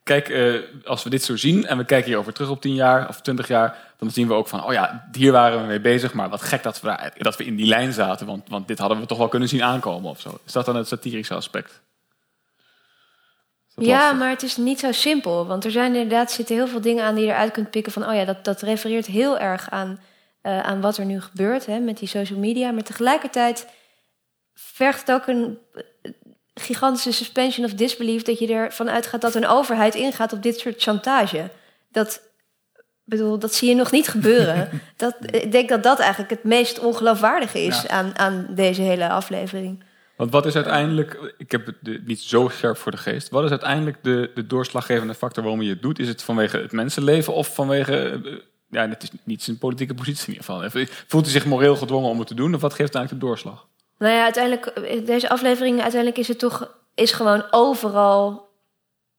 kijk, 0.03 0.29
eh, 0.29 0.53
als 0.85 1.03
we 1.03 1.09
dit 1.09 1.23
zo 1.23 1.37
zien 1.37 1.65
en 1.65 1.77
we 1.77 1.85
kijken 1.85 2.07
hierover 2.07 2.33
terug 2.33 2.49
op 2.49 2.61
10 2.61 2.73
jaar 2.73 3.07
of 3.07 3.21
20 3.21 3.47
jaar, 3.47 3.77
dan 3.97 4.11
zien 4.11 4.27
we 4.27 4.33
ook 4.33 4.47
van, 4.47 4.63
oh 4.63 4.73
ja, 4.73 5.07
hier 5.11 5.31
waren 5.31 5.61
we 5.61 5.67
mee 5.67 5.81
bezig, 5.81 6.13
maar 6.13 6.29
wat 6.29 6.41
gek 6.41 6.63
dat 6.63 6.81
we, 6.81 6.87
daar, 6.87 7.13
dat 7.17 7.37
we 7.37 7.45
in 7.45 7.55
die 7.55 7.65
lijn 7.67 7.93
zaten, 7.93 8.25
want, 8.25 8.49
want 8.49 8.67
dit 8.67 8.79
hadden 8.79 8.99
we 8.99 9.05
toch 9.05 9.17
wel 9.17 9.27
kunnen 9.27 9.49
zien 9.49 9.63
aankomen 9.63 10.09
of 10.09 10.19
zo. 10.21 10.39
Is 10.45 10.51
dat 10.51 10.65
dan 10.65 10.75
het 10.75 10.87
satirische 10.87 11.33
aspect? 11.33 11.81
Ja, 13.75 13.97
lastig? 13.97 14.19
maar 14.19 14.29
het 14.29 14.43
is 14.43 14.57
niet 14.57 14.79
zo 14.79 14.91
simpel. 14.91 15.45
Want 15.45 15.65
er 15.65 15.71
zijn 15.71 15.93
inderdaad 15.95 16.31
zitten 16.31 16.55
heel 16.55 16.67
veel 16.67 16.81
dingen 16.81 17.03
aan 17.03 17.15
die 17.15 17.25
je 17.25 17.31
eruit 17.31 17.51
kunt 17.51 17.69
pikken 17.69 17.91
van... 17.91 18.07
oh 18.07 18.15
ja, 18.15 18.25
dat, 18.25 18.45
dat 18.45 18.61
refereert 18.61 19.05
heel 19.05 19.39
erg 19.39 19.69
aan, 19.69 19.99
eh, 20.41 20.59
aan 20.59 20.81
wat 20.81 20.97
er 20.97 21.05
nu 21.05 21.21
gebeurt 21.21 21.65
hè, 21.65 21.79
met 21.79 21.97
die 21.97 22.07
social 22.07 22.39
media. 22.39 22.71
Maar 22.71 22.83
tegelijkertijd 22.83 23.67
vergt 24.53 24.99
het 24.99 25.11
ook 25.11 25.27
een 25.27 25.57
eh, 25.73 26.11
gigantische 26.53 27.11
suspension 27.11 27.65
of 27.65 27.73
disbelief... 27.73 28.21
dat 28.21 28.39
je 28.39 28.53
ervan 28.53 28.89
uitgaat 28.89 29.21
dat 29.21 29.35
een 29.35 29.47
overheid 29.47 29.95
ingaat 29.95 30.33
op 30.33 30.43
dit 30.43 30.59
soort 30.59 30.81
chantage. 30.81 31.49
Dat, 31.91 32.21
bedoel, 33.03 33.39
dat 33.39 33.53
zie 33.53 33.69
je 33.69 33.75
nog 33.75 33.91
niet 33.91 34.07
gebeuren. 34.07 34.69
dat, 34.97 35.15
ik 35.21 35.51
denk 35.51 35.69
dat 35.69 35.83
dat 35.83 35.99
eigenlijk 35.99 36.29
het 36.29 36.43
meest 36.43 36.79
ongeloofwaardige 36.79 37.63
is 37.63 37.81
Ja. 37.81 37.89
aan, 37.89 38.17
aan 38.17 38.47
deze 38.49 38.81
hele 38.81 39.09
aflevering. 39.09 39.83
Want 40.17 40.31
wat 40.31 40.45
is 40.45 40.55
uiteindelijk, 40.55 41.33
ik 41.37 41.51
heb 41.51 41.65
het 41.65 42.05
niet 42.07 42.19
zo 42.19 42.49
scherp 42.49 42.77
voor 42.77 42.91
de 42.91 42.97
geest, 42.97 43.29
wat 43.29 43.43
is 43.43 43.49
uiteindelijk 43.49 43.97
de, 44.01 44.31
de 44.35 44.47
doorslaggevende 44.47 45.13
factor 45.13 45.43
waarom 45.43 45.61
je 45.61 45.69
het 45.69 45.81
doet? 45.81 45.99
Is 45.99 46.07
het 46.07 46.23
vanwege 46.23 46.57
het 46.57 46.71
mensenleven 46.71 47.33
of 47.33 47.53
vanwege, 47.53 48.09
eh, 48.09 48.31
ja, 48.69 48.89
het 48.89 49.03
is 49.03 49.09
niet 49.23 49.43
zijn 49.43 49.57
politieke 49.57 49.93
positie 49.93 50.27
in 50.27 50.33
ieder 50.41 50.69
geval. 50.69 50.85
Voelt 51.07 51.23
hij 51.23 51.33
zich 51.33 51.45
moreel 51.45 51.75
gedwongen 51.75 52.09
om 52.09 52.19
het 52.19 52.27
te 52.27 52.35
doen 52.35 52.55
of 52.55 52.61
wat 52.61 52.73
geeft 52.73 52.95
uiteindelijk 52.95 53.21
de 53.21 53.27
doorslag? 53.27 53.67
Nou 53.97 54.13
ja, 54.13 54.23
uiteindelijk, 54.23 54.65
eh, 54.65 55.05
deze 55.05 55.29
aflevering, 55.29 55.81
uiteindelijk 55.81 56.19
is 56.21 56.27
het 56.27 56.39
toch 56.39 56.73
is 56.95 57.11
gewoon 57.11 57.43
overal 57.51 58.43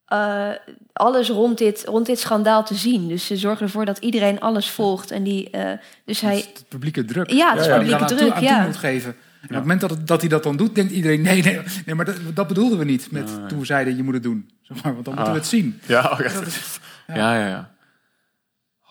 eh, 0.07 0.51
alles 0.93 1.29
rond 1.29 1.59
dit, 1.59 1.85
rond 1.87 2.07
dit 2.07 2.19
schandaal 2.19 2.65
te 2.65 2.75
zien. 2.75 3.09
Dus 3.09 3.27
ze 3.27 3.37
zorgen 3.37 3.67
ervoor 3.67 3.85
dat 3.85 3.99
iedereen 3.99 4.41
alles 4.41 4.71
volgt. 4.71 5.11
En 5.11 5.23
die, 5.23 5.51
eh, 5.51 5.79
dus 6.05 6.21
hij. 6.21 6.37
Het 6.37 6.65
publieke 6.69 7.05
druk. 7.05 7.31
Ja, 7.31 7.51
het 7.51 7.61
is 7.61 7.67
waar 7.67 7.81
hij 7.81 7.85
publieke 7.85 7.91
dan 7.91 8.01
aan 8.01 8.07
toe- 8.09 8.17
druk, 8.17 8.31
aan 8.33 8.39
toe 8.39 8.49
ja. 8.49 8.65
moet 8.65 8.77
geven. 8.77 9.17
En 9.49 9.57
op 9.57 9.63
het 9.63 9.63
moment 9.63 9.81
dat, 9.81 9.91
het- 9.91 10.07
dat 10.07 10.21
hij 10.21 10.29
dat 10.29 10.43
dan 10.43 10.57
doet, 10.57 10.75
denkt 10.75 10.93
iedereen... 10.93 11.23
nee, 11.23 11.43
nee, 11.43 11.61
nee 11.87 11.95
maar 11.95 12.05
dat, 12.05 12.17
dat 12.35 12.47
bedoelden 12.49 12.79
we 12.79 12.85
niet 12.85 13.11
met, 13.11 13.49
toen 13.49 13.59
we 13.59 13.65
zeiden 13.65 13.97
je 13.97 14.03
moet 14.03 14.15
het 14.15 14.23
doen. 14.23 14.51
Zeg 14.63 14.83
maar, 14.83 14.93
want 14.93 15.05
dan 15.05 15.15
moeten 15.15 15.33
Ah. 15.33 15.39
we 15.39 15.39
het 15.45 15.49
zien. 15.49 15.81
Ja, 15.87 16.11
oh 16.13 16.19
ja. 16.19 16.25
Is- 16.41 16.79
ja, 17.07 17.39
ja, 17.39 17.47
ja. 17.49 17.75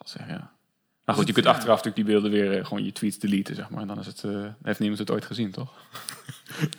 Zeg, 0.05 0.27
ja. 0.27 0.51
Maar 1.05 1.15
goed, 1.15 1.27
je 1.27 1.33
kunt 1.33 1.45
achteraf 1.45 1.83
natuurlijk 1.83 1.95
die 1.95 2.05
beelden 2.05 2.31
weer 2.31 2.57
eh, 2.59 2.65
gewoon 2.65 2.83
je 2.85 2.91
tweets 2.91 3.19
deleten, 3.19 3.55
zeg 3.55 3.69
maar. 3.69 3.81
En 3.81 3.87
dan 3.87 3.99
is 3.99 4.05
het, 4.05 4.23
eh, 4.23 4.45
heeft 4.63 4.79
niemand 4.79 4.99
het 4.99 5.11
ooit 5.11 5.25
gezien, 5.25 5.51
toch? 5.51 5.73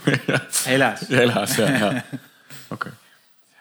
ja. 0.27 0.43
Helaas. 0.65 1.01
Helaas, 1.09 1.57
ja. 1.57 1.69
ja. 1.69 2.05
Oké. 2.69 2.93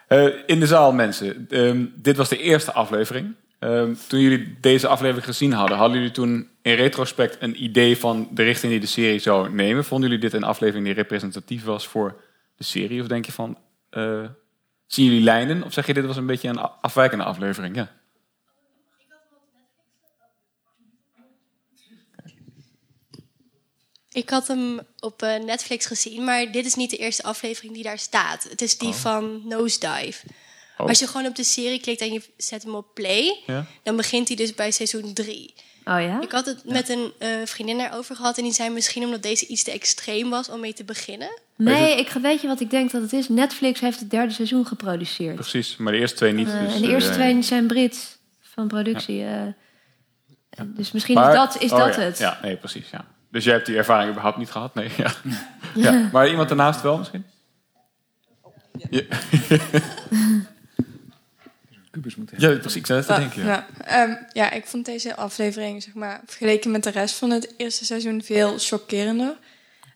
Eh, 0.08 0.26
in 0.46 0.60
de 0.60 0.66
zaal, 0.66 0.92
mensen. 0.92 1.46
Ehm, 1.50 1.84
dit 1.94 2.16
was 2.16 2.28
de 2.28 2.38
eerste 2.38 2.72
aflevering. 2.72 3.34
Ehm, 3.66 3.94
toen 4.08 4.20
jullie 4.20 4.56
deze 4.60 4.88
aflevering 4.88 5.24
gezien 5.24 5.52
hadden, 5.52 5.76
hadden 5.76 5.96
jullie 5.98 6.12
toen 6.12 6.48
in 6.62 6.74
retrospect 6.74 7.36
een 7.40 7.62
idee 7.62 7.98
van 7.98 8.28
de 8.30 8.42
richting 8.42 8.72
die 8.72 8.80
de 8.80 8.86
serie 8.86 9.18
zou 9.18 9.50
nemen? 9.50 9.84
Vonden 9.84 10.08
jullie 10.10 10.24
dit 10.24 10.32
een 10.32 10.44
aflevering 10.44 10.84
die 10.84 10.94
representatief 10.94 11.64
was 11.64 11.86
voor 11.86 12.22
de 12.56 12.64
serie? 12.64 13.00
Of 13.00 13.06
denk 13.06 13.26
je 13.26 13.32
van, 13.32 13.58
eh, 13.90 14.24
zien 14.86 15.04
jullie 15.04 15.22
lijnen? 15.22 15.62
Of 15.62 15.72
zeg 15.72 15.86
je 15.86 15.94
dit 15.94 16.04
was 16.04 16.16
een 16.16 16.26
beetje 16.26 16.48
een 16.48 16.58
afwijkende 16.58 17.24
aflevering? 17.24 17.76
Ja. 17.76 17.92
Ik 24.12 24.30
had 24.30 24.48
hem 24.48 24.80
op 24.98 25.22
eh, 25.22 25.44
Netflix 25.44 25.86
gezien, 25.86 26.24
maar 26.24 26.52
dit 26.52 26.66
is 26.66 26.74
niet 26.74 26.90
de 26.90 26.96
eerste 26.96 27.22
aflevering 27.22 27.74
die 27.74 27.82
daar 27.82 27.98
staat. 27.98 28.46
Het 28.50 28.62
is 28.62 28.78
die 28.78 28.92
van 28.92 29.42
Nosedive. 29.44 30.26
Oh. 30.78 30.86
Als 30.86 30.98
je 30.98 31.06
gewoon 31.06 31.26
op 31.26 31.34
de 31.36 31.44
serie 31.44 31.80
klikt 31.80 32.00
en 32.00 32.12
je 32.12 32.22
zet 32.36 32.62
hem 32.62 32.74
op 32.74 32.86
play, 32.94 33.42
Ja? 33.46 33.66
dan 33.82 33.96
begint 33.96 34.28
hij 34.28 34.36
dus 34.36 34.54
bij 34.54 34.70
seizoen 34.70 35.12
3. 35.12 35.54
Oh 35.84 36.00
ja? 36.00 36.20
Ik 36.20 36.32
had 36.32 36.46
het 36.46 36.64
met 36.64 36.88
een 36.88 37.12
eh, 37.18 37.28
vriendin 37.44 37.80
erover 37.80 38.16
gehad 38.16 38.36
en 38.38 38.42
die 38.44 38.52
zei 38.52 38.70
misschien 38.70 39.04
omdat 39.04 39.22
deze 39.22 39.46
iets 39.46 39.62
te 39.62 39.70
extreem 39.70 40.30
was 40.30 40.48
om 40.48 40.60
mee 40.60 40.72
te 40.72 40.84
beginnen. 40.84 41.40
Nee, 41.56 41.98
ik 41.98 42.08
weet 42.10 42.40
je 42.40 42.46
wat 42.46 42.60
ik 42.60 42.70
denk 42.70 42.90
dat 42.90 43.02
het 43.02 43.12
is. 43.12 43.28
Netflix 43.28 43.80
heeft 43.80 44.00
het 44.00 44.10
derde 44.10 44.32
seizoen 44.32 44.66
geproduceerd. 44.66 45.34
Precies, 45.34 45.76
maar 45.76 45.92
de 45.92 45.98
eerste 45.98 46.16
twee 46.16 46.32
niet. 46.32 46.48
Eh, 46.48 46.60
dus, 46.64 46.74
en 46.74 46.80
de 46.82 46.88
eerste 46.88 47.10
eh, 47.10 47.16
twee 47.16 47.42
zijn 47.42 47.66
Brits 47.66 48.18
van 48.40 48.68
productie. 48.68 49.24
eh. 49.24 49.42
Dus 50.64 50.92
misschien 50.92 51.14
Maar- 51.14 51.28
is 51.30 51.34
dat, 51.36 51.62
is 51.62 51.70
oh 51.72 51.78
dat 51.78 51.94
ja, 51.94 52.00
het. 52.00 52.18
Ja, 52.18 52.38
nee, 52.42 52.56
precies. 52.56 52.90
Ja. 52.90 53.04
Dus 53.30 53.44
jij 53.44 53.54
hebt 53.54 53.66
die 53.66 53.76
ervaring 53.76 54.10
überhaupt 54.10 54.36
niet 54.38 54.50
gehad? 54.50 54.74
Nee, 54.74 54.90
ja. 54.96 55.12
ja. 55.74 56.08
Maar 56.12 56.28
iemand 56.28 56.48
daarnaast 56.48 56.82
wel 56.82 56.98
misschien? 56.98 57.24
Ja. 58.90 59.00
Ja, 62.36 62.58
precies. 62.58 62.76
Ik 62.76 62.86
zou 62.86 63.04
Ja, 63.08 63.18
denken. 63.18 63.44
Ja. 63.44 63.66
ja. 63.78 63.84
Ehm, 63.84 64.14
ja, 64.32 64.50
ik 64.50 64.66
vond 64.66 64.84
deze 64.84 65.16
aflevering, 65.16 65.82
zeg 65.82 65.94
maar, 65.94 66.20
vergeleken 66.26 66.70
met 66.70 66.82
de 66.82 66.90
rest 66.90 67.14
van 67.14 67.30
het 67.30 67.54
eerste 67.56 67.84
seizoen 67.84 68.22
veel 68.22 68.58
chockerender. 68.58 69.36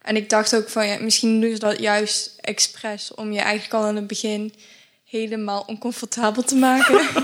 En 0.02 0.16
ik 0.16 0.28
dacht 0.30 0.56
ook 0.56 0.68
van, 0.68 0.86
ja, 0.86 0.98
misschien 1.00 1.40
doen 1.40 1.52
ze 1.52 1.58
dat 1.58 1.78
juist 1.78 2.36
expres 2.40 3.14
om 3.14 3.32
je 3.32 3.40
eigenlijk 3.40 3.74
al 3.74 3.88
in 3.88 3.96
het 3.96 4.06
begin 4.06 4.52
helemaal 5.04 5.64
oncomfortabel 5.66 6.42
te 6.42 6.54
maken. 6.56 7.00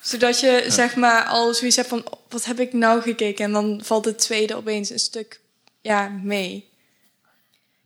Zodat 0.00 0.40
je, 0.40 0.64
zeg 0.68 0.96
maar, 0.96 1.24
al 1.24 1.54
zoiets 1.54 1.76
hebt 1.76 1.88
van, 1.88 2.04
wat 2.28 2.44
heb 2.44 2.60
ik 2.60 2.72
nou 2.72 3.02
gekeken? 3.02 3.44
En 3.44 3.52
dan 3.52 3.80
valt 3.84 4.04
het 4.04 4.18
tweede 4.18 4.56
opeens 4.56 4.90
een 4.90 4.98
stuk, 4.98 5.40
ja, 5.80 6.08
mee. 6.08 6.70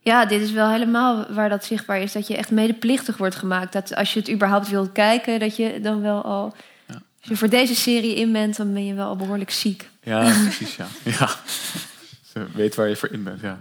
Ja, 0.06 0.26
dit 0.26 0.40
is 0.40 0.52
wel 0.52 0.70
helemaal 0.70 1.26
waar 1.32 1.48
dat 1.48 1.64
zichtbaar 1.64 2.00
is. 2.00 2.12
Dat 2.12 2.26
je 2.26 2.36
echt 2.36 2.50
medeplichtig 2.50 3.16
wordt 3.16 3.34
gemaakt. 3.34 3.72
Dat 3.72 3.94
als 3.94 4.12
je 4.12 4.20
het 4.20 4.30
überhaupt 4.30 4.68
wilt 4.68 4.92
kijken, 4.92 5.40
dat 5.40 5.56
je 5.56 5.80
dan 5.80 6.02
wel 6.02 6.22
al... 6.22 6.54
Als 6.88 7.28
je 7.28 7.36
voor 7.36 7.48
deze 7.48 7.74
serie 7.74 8.14
in 8.14 8.32
bent, 8.32 8.56
dan 8.56 8.72
ben 8.72 8.86
je 8.86 8.94
wel 8.94 9.08
al 9.08 9.16
behoorlijk 9.16 9.50
ziek. 9.50 9.88
Ja, 10.02 10.20
precies. 10.42 10.76
Ja. 10.76 10.86
ja. 11.02 11.28
Weet 12.54 12.74
waar 12.74 12.88
je 12.88 12.96
voor 12.96 13.12
in 13.12 13.22
bent. 13.22 13.40
Ja. 13.40 13.58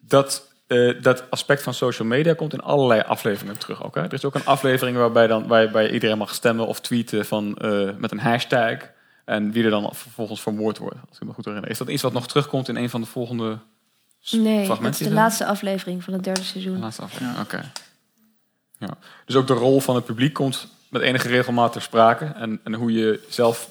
Dat, 0.00 0.52
eh, 0.66 1.02
dat 1.02 1.30
aspect 1.30 1.62
van 1.62 1.74
social 1.74 2.08
media 2.08 2.34
komt 2.34 2.52
in 2.52 2.60
allerlei 2.60 3.00
afleveringen 3.00 3.58
terug. 3.58 3.84
Ook, 3.84 3.94
hè? 3.94 4.02
Er 4.02 4.12
is 4.12 4.24
ook 4.24 4.34
een 4.34 4.44
aflevering 4.44 4.96
waarbij, 4.96 5.26
dan, 5.26 5.46
waarbij 5.46 5.90
iedereen 5.90 6.18
mag 6.18 6.34
stemmen 6.34 6.66
of 6.66 6.80
tweeten 6.80 7.26
van, 7.26 7.56
eh, 7.56 7.90
met 7.96 8.12
een 8.12 8.20
hashtag. 8.20 8.76
En 9.24 9.52
wie 9.52 9.64
er 9.64 9.70
dan 9.70 9.94
vervolgens 9.94 10.42
vermoord 10.42 10.78
wordt. 10.78 10.98
Als 11.08 11.18
ik 11.20 11.26
me 11.26 11.32
goed 11.32 11.44
herinner. 11.44 11.70
Is 11.70 11.78
dat 11.78 11.88
iets 11.88 12.02
wat 12.02 12.12
nog 12.12 12.28
terugkomt 12.28 12.68
in 12.68 12.76
een 12.76 12.90
van 12.90 13.00
de 13.00 13.06
volgende 13.06 13.58
Nee, 14.32 14.68
dat 14.68 14.82
is 14.82 14.98
de 14.98 15.12
laatste 15.12 15.44
aflevering 15.44 16.04
van 16.04 16.12
het 16.12 16.24
derde 16.24 16.42
seizoen. 16.42 16.74
De 16.74 16.78
laatste 16.78 17.02
aflevering, 17.02 17.38
oké. 17.38 17.70
Ja. 18.78 18.90
Dus 19.24 19.36
ook 19.36 19.46
de 19.46 19.52
rol 19.52 19.80
van 19.80 19.94
het 19.94 20.04
publiek 20.04 20.32
komt 20.32 20.68
met 20.88 21.02
enige 21.02 21.28
regelmaat 21.28 21.72
ter 21.72 21.82
sprake. 21.82 22.24
En, 22.24 22.60
en 22.64 22.74
hoe 22.74 22.92
je 22.92 23.26
zelf 23.28 23.70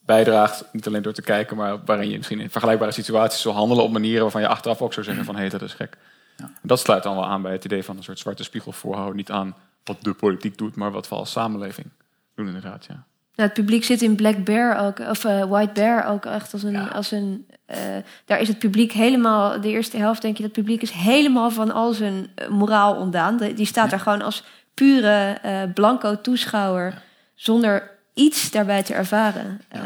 bijdraagt, 0.00 0.64
niet 0.72 0.86
alleen 0.86 1.02
door 1.02 1.12
te 1.12 1.22
kijken, 1.22 1.56
maar 1.56 1.84
waarin 1.84 2.10
je 2.10 2.16
misschien 2.16 2.40
in 2.40 2.50
vergelijkbare 2.50 2.92
situaties 2.92 3.40
zal 3.40 3.52
handelen 3.52 3.84
op 3.84 3.92
manieren 3.92 4.22
waarvan 4.22 4.40
je 4.40 4.48
achteraf 4.48 4.82
ook 4.82 4.92
zou 4.92 5.06
zeggen 5.06 5.24
van 5.24 5.34
hé, 5.34 5.40
hey, 5.40 5.50
dat 5.50 5.62
is 5.62 5.74
gek. 5.74 5.96
En 6.36 6.52
dat 6.62 6.80
sluit 6.80 7.02
dan 7.02 7.14
wel 7.14 7.26
aan 7.26 7.42
bij 7.42 7.52
het 7.52 7.64
idee 7.64 7.84
van 7.84 7.96
een 7.96 8.02
soort 8.02 8.18
zwarte 8.18 8.42
spiegel 8.42 8.72
voorhouden. 8.72 9.16
Niet 9.16 9.30
aan 9.30 9.54
wat 9.84 9.96
de 10.02 10.14
politiek 10.14 10.58
doet, 10.58 10.76
maar 10.76 10.90
wat 10.90 11.08
we 11.08 11.14
als 11.14 11.30
samenleving 11.30 11.90
doen 12.34 12.46
inderdaad, 12.46 12.84
ja. 12.84 13.04
Nou, 13.38 13.50
het 13.50 13.58
publiek 13.58 13.84
zit 13.84 14.02
in 14.02 14.14
Black 14.16 14.44
Bear 14.44 14.78
ook, 14.86 14.98
of 14.98 15.24
eh, 15.24 15.44
White 15.44 15.72
Bear 15.72 16.06
ook 16.06 16.24
echt 16.26 16.52
als 16.52 16.62
een. 16.62 16.90
Als 16.90 17.10
een 17.10 17.46
eh, 17.66 17.78
daar 18.24 18.40
is 18.40 18.48
het 18.48 18.58
publiek 18.58 18.92
helemaal, 18.92 19.60
de 19.60 19.68
eerste 19.68 19.96
helft 19.96 20.22
denk 20.22 20.36
je, 20.36 20.42
dat 20.42 20.52
publiek 20.52 20.82
is 20.82 20.90
helemaal 20.90 21.50
van 21.50 21.70
al 21.70 21.92
zijn 21.92 22.26
eh, 22.34 22.48
moraal 22.48 22.94
ontdaan. 22.96 23.36
De- 23.36 23.54
die 23.54 23.66
staat 23.66 23.90
daar 23.90 24.00
gewoon 24.00 24.22
als 24.22 24.44
pure 24.74 25.38
eh, 25.42 25.62
blanco 25.74 26.20
toeschouwer, 26.20 27.02
zonder 27.34 27.90
iets 28.14 28.50
daarbij 28.50 28.82
te 28.82 28.94
ervaren. 28.94 29.60
Eh, 29.68 29.80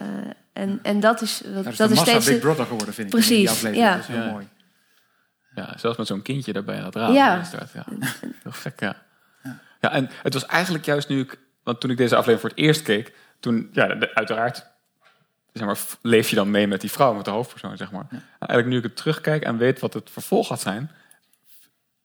en, 0.53 0.79
en 0.83 1.01
dat 1.01 1.21
is, 1.21 1.43
dat, 1.45 1.65
Dat 1.65 1.73
is 1.73 1.77
dat 1.79 1.89
de 1.89 1.95
is 1.95 1.99
massa 2.01 2.13
steeds. 2.21 2.27
Big 2.27 2.39
Brother 2.41 2.65
geworden, 2.67 2.95
vind 2.95 3.09
ik. 3.09 3.15
in 3.15 3.21
die 3.21 3.29
Precies, 3.29 3.51
aflevering. 3.51 3.85
ja. 3.87 3.91
Dat 3.93 4.01
is 4.09 4.15
heel 4.15 4.25
Ja. 4.25 4.31
mooi. 4.31 4.49
Ja, 5.55 5.73
zelfs 5.79 5.99
met 5.99 6.07
zo'n 6.07 6.23
kindje 6.23 6.53
daarbij 6.53 6.79
aan 6.79 6.85
het 6.85 6.95
raam. 6.95 7.13
Ja. 7.13 7.35
inderdaad, 7.37 7.71
Ja. 7.75 7.85
Heel 8.43 8.53
gek, 8.53 8.81
ja. 8.81 8.97
ja. 9.81 9.93
en 9.93 10.11
het 10.23 10.33
was 10.35 10.47
eigenlijk 10.47 10.85
juist 10.85 11.09
nu 11.09 11.21
ik... 11.21 11.39
Want 11.63 11.81
toen 11.81 11.91
ik 11.91 11.97
deze 11.97 12.17
aflevering 12.17 12.41
voor 12.41 12.51
het 12.51 12.59
eerst 12.59 12.83
keek... 12.83 13.13
Toen, 13.43 13.69
ja, 13.73 13.87
de- 13.87 14.15
uiteraard... 14.15 14.71
Zeg 15.53 15.67
maar, 15.67 15.79
leef 16.03 16.29
je 16.29 16.37
dan 16.37 16.51
mee 16.51 16.67
met 16.67 16.81
die 16.81 16.91
vrouw, 16.91 17.15
met 17.15 17.25
de 17.25 17.31
hoofdpersoon, 17.31 17.77
zeg 17.77 17.91
maar. 17.91 18.07
En 18.11 18.23
eigenlijk 18.39 18.69
nu 18.69 18.77
ik 18.77 18.83
het 18.83 18.97
terugkijk 18.97 19.43
en 19.43 19.57
weet 19.57 19.81
wat 19.81 19.95
het 19.95 20.11
vervolg 20.11 20.47
gaat 20.47 20.61
zijn... 20.61 20.91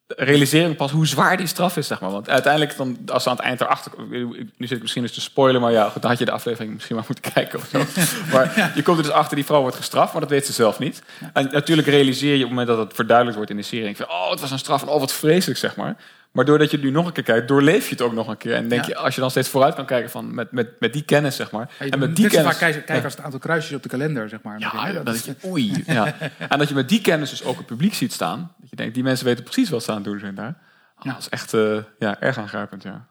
realiseer 0.08 0.70
ik 0.70 0.78
pas 0.78 0.92
hoe 0.92 1.08
zwaar 1.08 1.38
die 1.38 1.48
straf 1.48 1.78
is, 1.78 1.88
zeg 1.88 2.02
maar. 2.02 2.12
Want 2.12 2.30
uiteindelijk, 2.30 2.78
dan, 2.78 2.98
als 3.06 3.24
ze 3.24 3.30
aan 3.30 3.36
het 3.36 3.46
eind 3.46 3.62
erachter... 3.62 3.92
Nu 4.08 4.48
zit 4.58 4.72
ik 4.72 4.82
misschien 4.82 5.04
eens 5.04 5.14
te 5.14 5.22
spoilen, 5.22 5.62
maar 5.62 5.72
ja, 5.72 5.90
goed, 5.90 6.02
dan 6.02 6.12
had 6.12 6.20
je 6.20 6.26
de 6.26 6.32
aflevering 6.32 6.74
misschien 6.74 6.96
maar 6.96 7.06
moeten 7.08 7.32
kijken 7.34 7.60
of 7.60 7.68
zo. 7.68 8.02
Maar 8.32 8.72
je 8.76 8.82
komt 8.84 8.98
er 8.98 9.04
dus 9.04 9.12
achter, 9.12 9.36
die 9.36 9.46
vrouw 9.46 9.62
wordt 9.62 9.76
gestraft, 9.76 10.12
maar 10.12 10.22
dat 10.22 10.30
weet 10.30 10.46
ze 10.46 10.54
zelf 10.54 10.80
niet. 10.80 11.04
En 11.34 11.50
natuurlijk 11.52 11.88
realiseer 11.88 12.36
je 12.36 12.44
op 12.44 12.50
het 12.50 12.50
moment 12.50 12.68
dat 12.68 12.78
het 12.78 12.94
verduidelijkt 12.94 13.38
wordt 13.38 13.52
in 13.52 13.58
de 13.58 13.68
serie... 13.68 13.86
denk 13.86 13.98
je 13.98 14.10
oh, 14.10 14.30
het 14.30 14.40
was 14.40 14.52
een 14.52 14.60
straf 14.60 14.82
en 14.82 14.88
oh, 14.88 15.00
wat 15.00 15.14
vreselijk, 15.14 15.60
zeg 15.60 15.76
maar. 15.76 15.96
Maar 16.38 16.46
doordat 16.46 16.72
je 16.72 16.78
het 16.78 16.86
nu 16.86 16.92
nog 16.92 17.06
een 17.06 17.12
keer 17.14 17.24
kijkt, 17.24 17.48
doorleef 17.48 17.84
je 17.86 17.90
het 17.92 18.02
ook 18.02 18.14
nog 18.14 18.28
een 18.28 18.38
keer. 18.38 18.54
En 18.56 18.68
denk 18.68 18.82
Ja. 18.82 18.88
je, 18.88 18.96
als 18.96 19.16
je 19.16 19.22
dan 19.22 19.30
steeds 19.30 19.50
vooruit 19.50 19.76
kan 19.76 19.86
kijken 19.86 20.10
van, 20.10 20.34
met, 20.36 20.52
met, 20.52 20.80
met 20.80 20.94
die 20.94 21.04
kennis, 21.04 21.36
zeg 21.36 21.52
maar. 21.52 21.70
Ja, 21.80 21.86
en 21.90 22.00
met 22.00 22.16
die 22.16 22.26
vaak 22.26 22.34
kennis... 22.34 22.58
kijken, 22.58 22.96
Ja. 22.96 23.04
als 23.04 23.14
het 23.16 23.24
aantal 23.24 23.40
kruisjes 23.40 23.76
op 23.76 23.84
de 23.84 23.90
kalender, 23.90 24.30
zeg 24.30 24.42
maar. 24.42 24.60
Ja, 24.60 24.92
denk 24.92 25.06
dat 25.06 25.16
is- 25.16 25.24
je, 25.26 25.36
oei. 25.46 25.84
Ja. 25.88 26.16
En 26.50 26.60
dat 26.60 26.68
je 26.70 26.74
met 26.76 26.90
die 26.90 27.02
kennis 27.02 27.30
dus 27.30 27.44
ook 27.44 27.58
het 27.58 27.66
publiek 27.66 27.94
ziet 27.94 28.14
staan. 28.14 28.54
Dat 28.58 28.70
je 28.70 28.76
denkt, 28.76 28.94
die 28.94 29.04
mensen 29.04 29.26
weten 29.26 29.44
precies 29.44 29.70
wat 29.70 29.84
ze 29.84 29.90
aan 29.90 29.96
het 29.96 30.06
doen 30.06 30.20
zijn 30.20 30.36
daar. 30.36 30.58
Ah, 30.96 31.06
Dat 31.06 31.18
is 31.18 31.30
echt 31.30 31.54
eh, 31.54 31.78
ja, 32.00 32.20
erg 32.20 32.38
aangrijpend, 32.38 32.84
ja. 32.84 33.08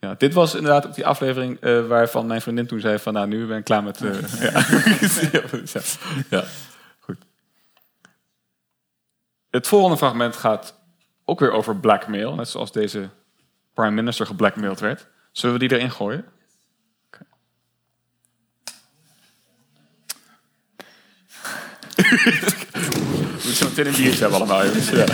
Ja, 0.00 0.14
dit 0.18 0.34
was 0.34 0.54
inderdaad 0.54 0.86
ook 0.86 0.94
die 0.94 1.06
aflevering 1.06 1.60
eh, 1.60 1.86
waarvan 1.86 2.26
mijn 2.26 2.40
vriendin 2.40 2.66
toen 2.66 2.80
zei 2.80 2.98
van 2.98 3.12
nou, 3.12 3.26
nu 3.26 3.46
ben 3.46 3.58
ik 3.58 3.64
klaar 3.64 3.82
met... 3.82 4.00
eh, 4.00 4.42
ja, 5.32 5.80
ja, 6.30 6.44
goed. 7.00 7.16
Het 9.50 9.66
volgende 9.66 9.96
fragment 9.96 10.36
gaat 10.36 10.75
ook 11.28 11.40
weer 11.40 11.50
over 11.50 11.76
blackmail, 11.76 12.34
net 12.34 12.48
zoals 12.48 12.72
deze 12.72 13.08
prime 13.74 13.90
minister 13.90 14.26
geblackmailed 14.26 14.80
werd. 14.80 15.06
Zullen 15.32 15.58
we 15.58 15.68
die 15.68 15.78
erin 15.78 15.90
gooien? 15.90 16.24
We 23.36 23.52
moeten 23.52 23.54
zo 23.54 23.68
meteen 23.68 23.86
een 23.86 24.02
biertje 24.02 24.20
hebben 24.20 24.38
allemaal, 24.38 24.64
jongens. 24.64 24.90
Ja. 24.90 25.06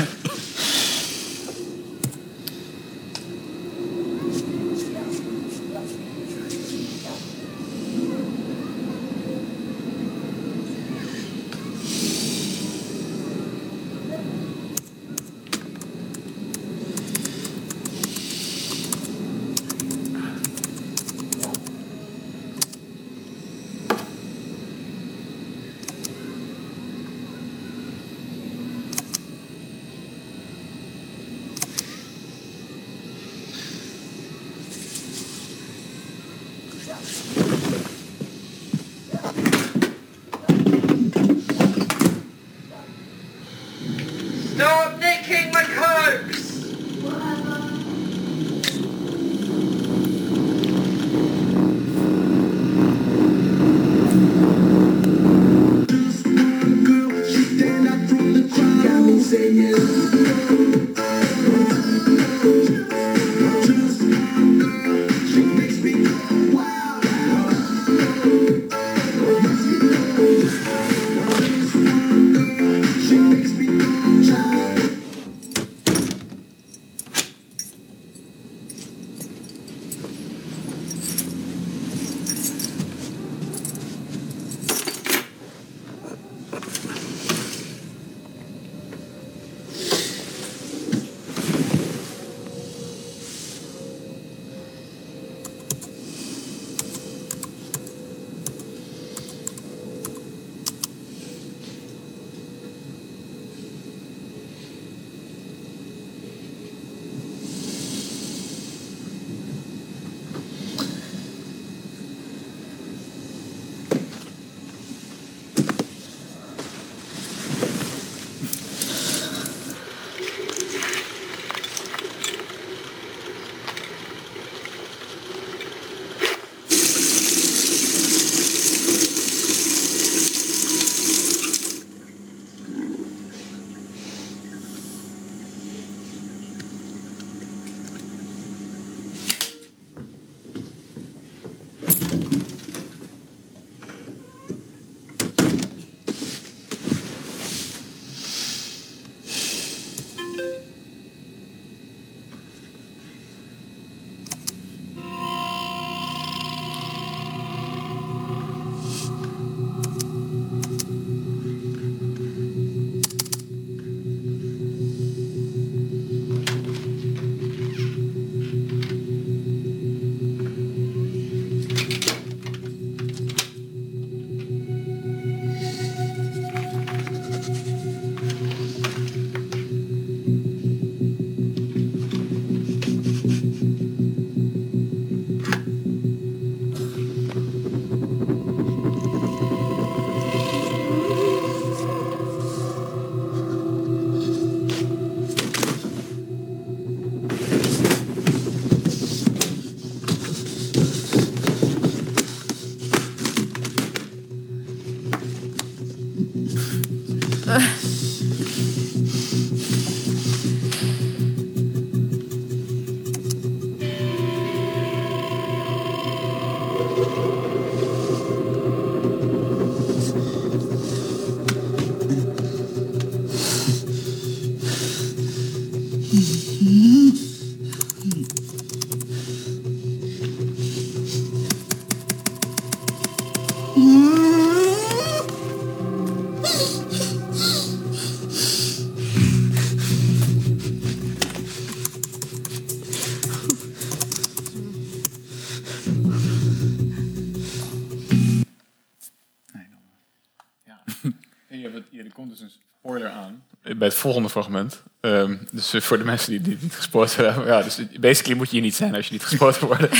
Komt 252.23 252.39
dus 252.39 252.41
een 252.41 252.61
spoiler 252.79 253.11
aan. 253.11 253.43
Bij 253.63 253.89
het 253.89 253.95
volgende 253.95 254.29
fragment. 254.31 254.83
Ehm, 255.01 255.37
dus 255.53 255.75
eh, 255.75 255.81
voor 255.81 255.99
de 255.99 256.05
mensen 256.05 256.31
die, 256.31 256.41
die 256.41 256.59
niet 256.61 256.75
gespoord 256.75 257.17
hebben. 257.17 257.47
Ja, 257.47 257.63
dus 257.63 257.81
basically 258.01 258.37
moet 258.37 258.47
je 258.47 258.53
hier 258.53 258.63
niet 258.65 258.75
zijn 258.75 258.95
als 258.95 259.07
je 259.07 259.13
niet 259.13 259.25
gespoord 259.25 259.59
worden. 259.59 259.91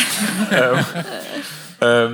Ehm, 0.51 0.83
ehm, 1.79 2.13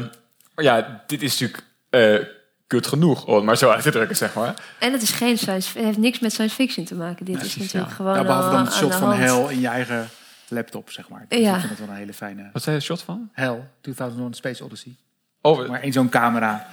maar 0.55 0.65
ja, 0.65 1.03
dit 1.07 1.23
is 1.23 1.39
natuurlijk 1.39 1.63
eh, 1.91 2.29
kut 2.67 2.87
genoeg, 2.87 3.25
om 3.27 3.35
het 3.35 3.45
maar 3.45 3.57
zo 3.57 3.71
uit 3.71 3.83
te 3.83 3.91
drukken, 3.91 4.17
zeg 4.17 4.35
maar. 4.35 4.55
En 4.79 4.93
het 4.93 5.03
is 5.03 5.11
geen 5.11 5.39
science, 5.39 5.79
het 5.79 5.87
heeft 5.87 5.99
niks 5.99 6.19
met 6.19 6.33
science 6.33 6.55
fiction 6.55 6.85
te 6.85 6.95
maken. 6.95 7.25
Dit 7.25 7.43
is 7.43 7.57
natuurlijk 7.57 7.93
gewoon 7.93 8.15
Ja, 8.15 8.23
behalve 8.23 8.51
dan 8.51 8.65
het 8.65 8.75
shot 8.75 8.95
van 8.95 9.13
hel 9.13 9.49
in 9.49 9.61
je 9.61 9.69
eigen 9.69 10.09
laptop, 10.49 10.91
zeg 10.91 11.09
maar. 11.09 11.27
Ja. 11.29 11.37
Dus 11.37 11.47
ik 11.47 11.59
vind 11.59 11.69
het 11.69 11.79
wel 11.79 11.89
een 11.89 11.95
hele 11.95 12.15
fijne... 12.15 12.51
Wat 12.53 12.63
zei 12.63 12.77
je 12.77 12.83
shot 12.83 13.03
van? 13.03 13.29
Hell, 13.33 13.61
2001 13.81 14.35
Space 14.35 14.65
Odyssey. 14.65 14.97
Oh, 15.41 15.69
maar 15.69 15.81
één 15.81 15.93
zo'n 15.93 16.09
camera. 16.09 16.67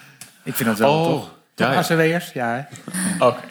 Ik 0.43 0.53
vind 0.53 0.69
dat 0.69 0.77
wel, 0.77 0.93
Oh, 0.93 1.05
toch? 1.05 1.33
Ja, 1.55 1.71
ja. 1.71 1.77
ACW'ers? 1.77 2.31
Ja? 2.31 2.67
Oké. 3.19 3.41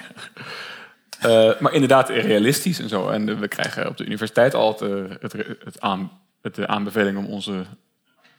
Eh, 1.20 1.60
maar 1.60 1.72
inderdaad 1.72 2.08
realistisch 2.08 2.80
en 2.80 2.88
zo. 2.88 3.08
En 3.08 3.28
eh, 3.28 3.38
we 3.38 3.48
krijgen 3.48 3.88
op 3.88 3.96
de 3.96 4.04
universiteit 4.04 4.54
altijd 4.54 4.90
eh, 4.90 5.16
het, 5.20 5.32
het, 5.64 5.80
aan, 5.80 6.10
het 6.42 6.54
de 6.54 6.66
aanbeveling 6.66 7.18
om 7.18 7.26
onze 7.26 7.64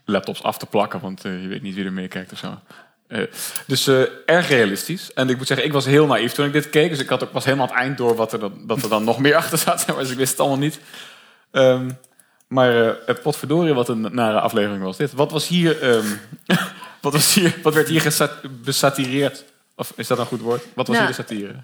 laptops 0.06 0.44
af 0.44 0.58
te 0.58 0.66
plakken, 0.66 1.00
want 1.00 1.26
eh, 1.26 1.42
je 1.42 1.48
weet 1.48 1.62
niet 1.62 1.76
wie 1.76 1.86
er 1.86 1.94
meekijkt 1.94 2.32
of 2.32 2.38
zo. 2.38 2.60
Eh, 3.08 3.24
dus 3.68 3.88
eh, 3.88 4.02
erg 4.26 4.50
realistisch. 4.50 5.14
En 5.14 5.30
ik 5.30 5.38
moet 5.38 5.48
zeggen, 5.48 5.66
ik 5.66 5.74
was 5.74 5.86
heel 5.86 6.06
naïef 6.06 6.32
toen 6.32 6.46
ik 6.46 6.54
dit 6.54 6.70
keek. 6.70 6.90
Dus 6.90 7.00
ik 7.00 7.10
had 7.10 7.24
ook, 7.24 7.32
was 7.32 7.46
helemaal 7.46 7.68
het 7.68 7.76
eind 7.76 7.98
door 7.98 8.16
wat 8.16 8.34
er 8.34 8.40
dan, 8.40 8.64
dat 8.68 8.84
er 8.84 8.90
dan 8.90 9.04
nog 9.04 9.20
meer 9.20 9.36
achter 9.36 9.58
zat. 9.58 9.86
Maar 9.88 9.98
dus 9.98 10.12
ik 10.12 10.18
wist 10.18 10.32
het 10.32 10.40
allemaal 10.40 10.58
niet. 10.58 10.80
Ehm, 11.52 11.90
maar 12.48 12.98
eh 12.98 13.16
potverdorie, 13.24 13.74
wat 13.74 13.90
een 13.90 14.08
nare 14.12 14.40
aflevering 14.40 14.84
was 14.84 14.98
dit. 14.98 15.14
Wat 15.14 15.32
was 15.32 15.48
hier... 15.48 15.82
ehm, 15.82 16.06
wat, 17.02 17.14
was 17.14 17.34
hier 17.34 17.56
wat 17.64 17.74
werd 17.74 17.88
hier 17.88 18.32
besatireerd? 18.64 19.46
Of 19.76 19.94
is 19.96 20.08
dat 20.08 20.20
een 20.20 20.26
goed 20.26 20.42
woord? 20.42 20.64
Wat 20.74 20.88
was 20.88 20.98
Nou, 20.98 21.08
hier 21.08 21.16
de 21.16 21.22
satire? 21.24 21.56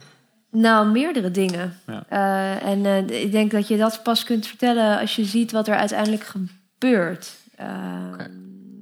Nou, 0.51 0.88
meerdere 0.88 1.32
dingen. 1.32 1.80
Ja. 1.88 2.03
Eh, 2.09 2.70
en 2.70 2.86
eh, 2.86 3.22
ik 3.24 3.32
denk 3.32 3.51
dat 3.51 3.68
je 3.68 3.78
dat 3.78 4.03
pas 4.03 4.24
kunt 4.24 4.47
vertellen 4.47 4.99
als 4.99 5.16
je 5.16 5.26
ziet 5.26 5.51
wat 5.51 5.68
er 5.68 5.76
uiteindelijk 5.76 6.24
gebeurt. 6.24 7.36
Eh, 7.55 7.68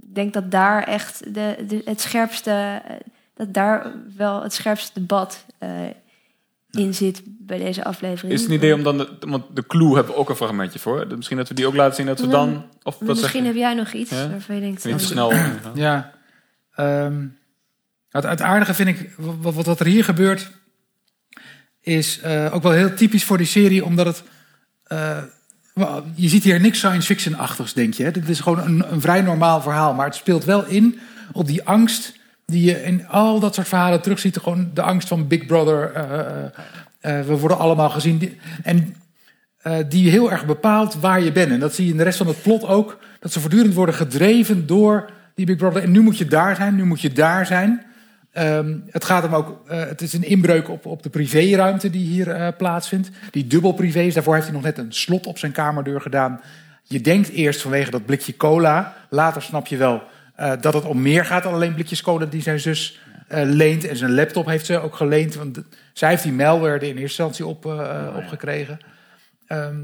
Ik 0.01 0.15
denk 0.15 0.33
dat 0.33 0.51
daar 0.51 0.83
echt 0.83 1.33
de, 1.33 1.55
de, 1.67 1.81
het 1.85 2.01
scherpste, 2.01 2.81
eh, 2.87 2.95
dat 3.35 3.53
daar 3.53 3.91
wel 4.17 4.43
het 4.43 4.53
scherpste 4.53 4.99
debat 4.99 5.45
eh, 5.57 5.69
in 6.71 6.93
zit 6.93 7.21
bij 7.25 7.57
deze 7.57 7.83
aflevering. 7.83 8.33
Is 8.33 8.41
het 8.41 8.49
een 8.49 8.55
idee 8.55 8.73
om 8.73 8.83
dan... 8.83 8.97
De, 8.97 9.17
want 9.19 9.43
de 9.53 9.67
clue 9.67 9.95
hebben 9.95 10.13
we 10.13 10.19
ook 10.19 10.29
een 10.29 10.35
fragmentje 10.35 10.79
voor. 10.79 11.07
Misschien 11.15 11.37
dat 11.37 11.47
we 11.47 11.53
die 11.53 11.67
ook 11.67 11.75
laten 11.75 11.95
zien 11.95 12.05
dat 12.05 12.19
we 12.19 12.27
dan... 12.27 12.65
Of 12.83 12.97
wat 12.99 13.07
Misschien 13.07 13.45
heb 13.45 13.55
jij 13.55 13.73
nog 13.73 13.91
iets 13.91 14.11
Ja? 14.11 14.29
waarvan 14.29 14.55
je 14.55 14.61
denkt... 14.61 14.85
Niet 14.85 14.93
oh, 14.93 14.99
snel. 14.99 15.33
Ja. 15.73 16.11
Ehm, 16.75 17.25
het, 18.09 18.23
het 18.23 18.41
aardige 18.41 18.73
vind 18.73 18.89
ik, 18.89 19.09
wat, 19.17 19.65
wat, 19.65 19.79
er 19.79 19.85
hier 19.85 20.03
gebeurt, 20.03 20.51
is 21.81 22.19
eh, 22.19 22.53
ook 22.53 22.63
wel 22.63 22.71
heel 22.71 22.93
typisch 22.93 23.23
voor 23.23 23.37
die 23.37 23.47
serie, 23.47 23.85
omdat 23.85 24.05
het. 24.05 24.23
eh, 24.83 25.17
je 26.15 26.27
ziet 26.29 26.43
hier 26.43 26.59
niks 26.59 26.77
science 26.77 27.07
fiction-achtigs, 27.07 27.73
denk 27.73 27.93
je. 27.93 28.03
Hè? 28.03 28.11
Dit 28.11 28.29
is 28.29 28.39
gewoon 28.39 28.59
een, 28.59 28.91
een 28.91 29.01
vrij 29.01 29.21
normaal 29.21 29.61
verhaal, 29.61 29.93
maar 29.93 30.05
het 30.05 30.15
speelt 30.15 30.43
wel 30.43 30.65
in 30.65 30.99
op 31.31 31.47
die 31.47 31.63
angst 31.63 32.17
die 32.45 32.63
je 32.63 32.83
in 32.83 33.07
al 33.07 33.39
dat 33.39 33.55
soort 33.55 33.67
verhalen 33.67 34.01
terugziet. 34.01 34.37
Gewoon 34.37 34.71
de 34.73 34.81
angst 34.81 35.07
van 35.07 35.27
Big 35.27 35.45
Brother. 35.45 35.93
eh, 35.93 37.21
we 37.21 37.37
worden 37.37 37.57
allemaal 37.57 37.89
gezien. 37.89 38.39
En 38.63 38.95
die 39.87 40.09
heel 40.09 40.31
erg 40.31 40.45
bepaalt 40.45 40.93
waar 40.93 41.21
je 41.21 41.31
bent. 41.31 41.51
En 41.51 41.59
dat 41.59 41.75
zie 41.75 41.85
je 41.85 41.91
in 41.91 41.97
de 41.97 42.03
rest 42.03 42.17
van 42.17 42.27
het 42.27 42.41
plot 42.41 42.63
ook. 42.63 42.99
Dat 43.19 43.31
ze 43.31 43.39
voortdurend 43.39 43.73
worden 43.73 43.95
gedreven 43.95 44.67
door 44.67 45.09
die 45.35 45.45
Big 45.45 45.55
Brother. 45.55 45.83
En 45.83 45.91
nu 45.91 46.01
moet 46.01 46.17
je 46.17 46.27
daar 46.27 46.55
zijn, 46.55 46.75
nu 46.75 46.85
moet 46.85 47.01
je 47.01 47.11
daar 47.11 47.45
zijn. 47.45 47.85
Ehm, 48.39 48.77
het 48.89 49.05
gaat 49.05 49.23
hem 49.23 49.33
ook. 49.35 49.61
eh, 49.67 49.79
het 49.79 50.01
is 50.01 50.13
een 50.13 50.23
inbreuk 50.23 50.69
op, 50.69 50.85
op 50.85 51.03
de 51.03 51.09
privéruimte 51.09 51.89
die 51.89 52.07
hier 52.07 52.29
eh, 52.31 52.47
plaatsvindt. 52.57 53.09
Die 53.31 53.47
dubbel 53.47 53.71
privé 53.71 53.99
is. 53.99 54.13
Daarvoor 54.13 54.33
heeft 54.33 54.45
hij 54.45 54.55
nog 54.55 54.63
net 54.63 54.77
een 54.77 54.93
slot 54.93 55.25
op 55.27 55.37
zijn 55.37 55.51
kamerdeur 55.51 56.01
gedaan. 56.01 56.41
Je 56.83 57.01
denkt 57.01 57.29
eerst 57.29 57.61
vanwege 57.61 57.91
dat 57.91 58.05
blikje 58.05 58.37
cola. 58.37 58.95
Later 59.09 59.41
snap 59.41 59.67
je 59.67 59.77
wel 59.77 60.03
eh, 60.35 60.51
dat 60.61 60.73
het 60.73 60.85
om 60.85 61.01
meer 61.01 61.25
gaat 61.25 61.43
dan 61.43 61.53
alleen 61.53 61.73
blikjes 61.73 62.01
cola 62.01 62.25
die 62.25 62.41
zijn 62.41 62.59
zus 62.59 62.99
leent. 63.31 63.87
En 63.87 63.97
zijn 63.97 64.13
laptop 64.13 64.45
heeft 64.45 64.65
ze 64.65 64.79
ook 64.79 64.95
geleend. 64.95 65.35
Want 65.35 65.55
de- 65.55 65.63
zij 65.93 66.09
heeft 66.09 66.23
die 66.23 66.31
malware 66.31 66.73
er 66.73 66.83
in 66.83 66.87
eerste 66.87 67.01
instantie 67.01 67.45
op, 67.45 67.65
eh, 67.65 68.07
opgekregen. 68.15 68.77
Ehm, 69.47 69.77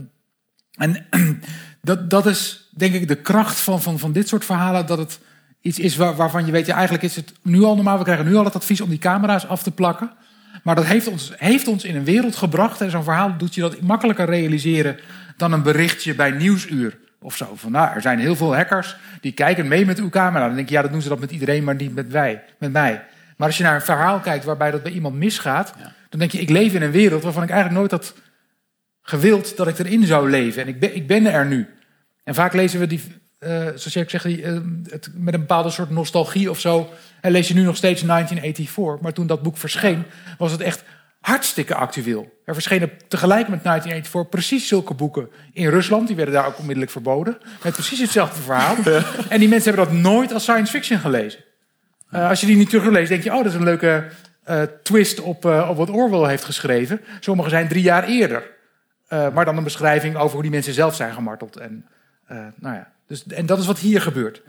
en 0.78 1.06
dat, 1.82 2.10
dat 2.10 2.26
is 2.26 2.70
denk 2.78 2.94
ik 2.94 3.08
de 3.08 3.16
kracht 3.22 3.58
van, 3.60 3.82
van, 3.82 4.00
van 4.00 4.12
dit 4.12 4.28
soort 4.28 4.46
verhalen. 4.46 4.86
Dat 4.86 4.98
het 4.98 5.20
iets 5.66 5.80
is 5.80 5.96
waar, 5.96 6.16
waarvan 6.16 6.46
je 6.46 6.52
weet, 6.52 6.66
ja, 6.66 6.74
eigenlijk 6.74 7.04
is 7.04 7.16
het 7.16 7.34
nu 7.42 7.64
al 7.64 7.76
normaal. 7.76 7.98
We 7.98 8.04
krijgen 8.04 8.26
nu 8.26 8.36
al 8.36 8.46
het 8.46 8.56
advies 8.56 8.82
om 8.82 8.90
die 8.90 9.00
camera's 9.00 9.46
af 9.46 9.64
te 9.64 9.72
plakken. 9.72 10.12
Maar 10.64 10.76
dat 10.76 10.86
heeft 10.86 11.08
ons, 11.08 11.34
heeft 11.36 11.68
ons 11.68 11.84
in 11.84 11.96
een 11.96 12.04
wereld 12.04 12.36
gebracht. 12.36 12.82
En 12.82 12.90
zo'n 12.90 13.04
verhaal 13.04 13.38
doet 13.38 13.56
je 13.56 13.62
dat 13.62 13.82
makkelijker 13.82 14.26
realiseren 14.26 14.98
dan 15.38 15.52
een 15.52 15.64
berichtje 15.64 16.16
bij 16.16 16.32
Nieuwsuur. 16.32 16.98
Of 17.22 17.36
zo. 17.36 17.52
Van, 17.56 17.72
nou, 17.72 17.96
er 17.96 18.02
zijn 18.02 18.20
heel 18.20 18.36
veel 18.36 18.56
hackers 18.56 18.96
die 19.22 19.32
kijken 19.32 19.68
mee 19.68 19.86
met 19.86 20.00
uw 20.00 20.10
camera. 20.10 20.48
Dan 20.48 20.56
denk 20.56 20.70
je, 20.70 20.76
ja, 20.76 20.82
dat 20.82 20.92
doen 20.92 21.02
ze 21.02 21.10
dat 21.10 21.20
met 21.20 21.32
iedereen, 21.32 21.64
maar 21.64 21.76
niet 21.76 21.96
met, 21.96 22.12
wij, 22.12 22.44
met 22.60 22.72
mij. 22.72 23.04
Maar 23.38 23.48
als 23.48 23.58
je 23.58 23.64
naar 23.64 23.76
een 23.76 23.82
verhaal 23.82 24.20
kijkt 24.20 24.46
waarbij 24.46 24.72
dat 24.72 24.84
bij 24.84 24.92
iemand 24.92 25.16
misgaat, 25.16 25.74
dan 26.10 26.20
denk 26.20 26.32
je, 26.32 26.40
ik 26.40 26.50
leef 26.50 26.74
in 26.74 26.82
een 26.82 26.92
wereld 26.92 27.24
waarvan 27.24 27.44
ik 27.44 27.50
eigenlijk 27.50 27.80
nooit 27.80 27.92
had 27.92 28.14
gewild 29.02 29.58
dat 29.58 29.68
ik 29.68 29.80
erin 29.80 30.06
zou 30.06 30.30
leven. 30.30 30.62
En 30.62 30.68
ik 30.68 30.80
ben, 30.80 30.96
ik 30.96 31.08
ben 31.08 31.26
er 31.26 31.46
nu. 31.46 31.68
En 32.24 32.36
vaak 32.36 32.54
lezen 32.54 32.80
we 32.80 32.88
die, 32.88 33.02
zoals 33.52 33.94
jij 33.94 34.04
ook 34.04 34.10
zegt, 34.10 34.24
die, 34.24 34.44
eh, 34.44 34.58
het, 34.90 35.10
met 35.14 35.34
een 35.34 35.40
bepaalde 35.40 35.70
soort 35.70 35.90
nostalgie 35.90 36.50
of 36.50 36.60
zo. 36.60 36.90
En 37.22 37.32
lees 37.32 37.48
je 37.48 37.54
nu 37.54 37.62
nog 37.62 37.76
steeds 37.76 38.02
1984. 38.02 39.02
Maar 39.02 39.14
toen 39.14 39.28
dat 39.28 39.42
boek 39.42 39.58
verscheen, 39.58 40.04
was 40.38 40.52
het 40.52 40.62
echt 40.62 40.84
hartstikke 41.22 41.76
actueel. 41.76 42.42
Er 42.46 42.54
verschenen 42.54 42.92
tegelijk 43.08 43.48
met 43.48 43.64
1984 43.64 44.30
precies 44.30 44.68
zulke 44.68 44.94
boeken 44.94 45.30
in 45.54 45.70
Rusland. 45.70 46.08
Die 46.08 46.16
werden 46.16 46.34
daar 46.34 46.48
ook 46.48 46.58
onmiddellijk 46.58 46.92
verboden. 46.92 47.38
Met 47.64 47.74
precies 47.74 48.00
hetzelfde 48.00 48.42
verhaal. 48.42 48.76
En 49.30 49.40
die 49.40 49.50
mensen 49.50 49.74
hebben 49.74 49.94
dat 49.94 50.02
nooit 50.02 50.34
als 50.34 50.44
science 50.44 50.72
fiction 50.72 51.00
gelezen. 51.00 51.44
Eh, 52.10 52.30
als 52.30 52.42
je 52.42 52.48
die 52.48 52.56
niet 52.56 52.70
terugleest, 52.70 53.10
denk 53.10 53.24
je, 53.24 53.32
oh, 53.32 53.38
dat 53.38 53.46
is 53.46 53.54
een 53.54 53.64
leuke 53.64 54.06
eh, 54.44 54.62
twist 54.84 55.20
op, 55.20 55.46
eh, 55.46 55.68
op 55.70 55.78
wat 55.78 55.90
Orwell 55.90 56.30
heeft 56.30 56.44
geschreven. 56.44 57.02
Sommige 57.20 57.50
zijn 57.50 57.68
drie 57.68 57.84
jaar 57.84 58.04
eerder. 58.04 58.54
Eh, 59.08 59.34
maar 59.34 59.46
dan 59.46 59.58
een 59.58 59.64
beschrijving 59.64 60.16
over 60.16 60.34
hoe 60.34 60.42
die 60.42 60.52
mensen 60.52 60.74
zelf 60.74 60.96
zijn 60.96 61.14
gemarteld. 61.14 61.58
En, 61.58 61.86
eh, 62.28 62.38
nou 62.56 62.76
ja. 62.76 62.92
Dus, 63.08 63.24
en 63.28 63.46
dat 63.46 63.60
is 63.60 63.66
wat 63.66 63.80
hier 63.80 64.02
gebeurt. 64.02 64.42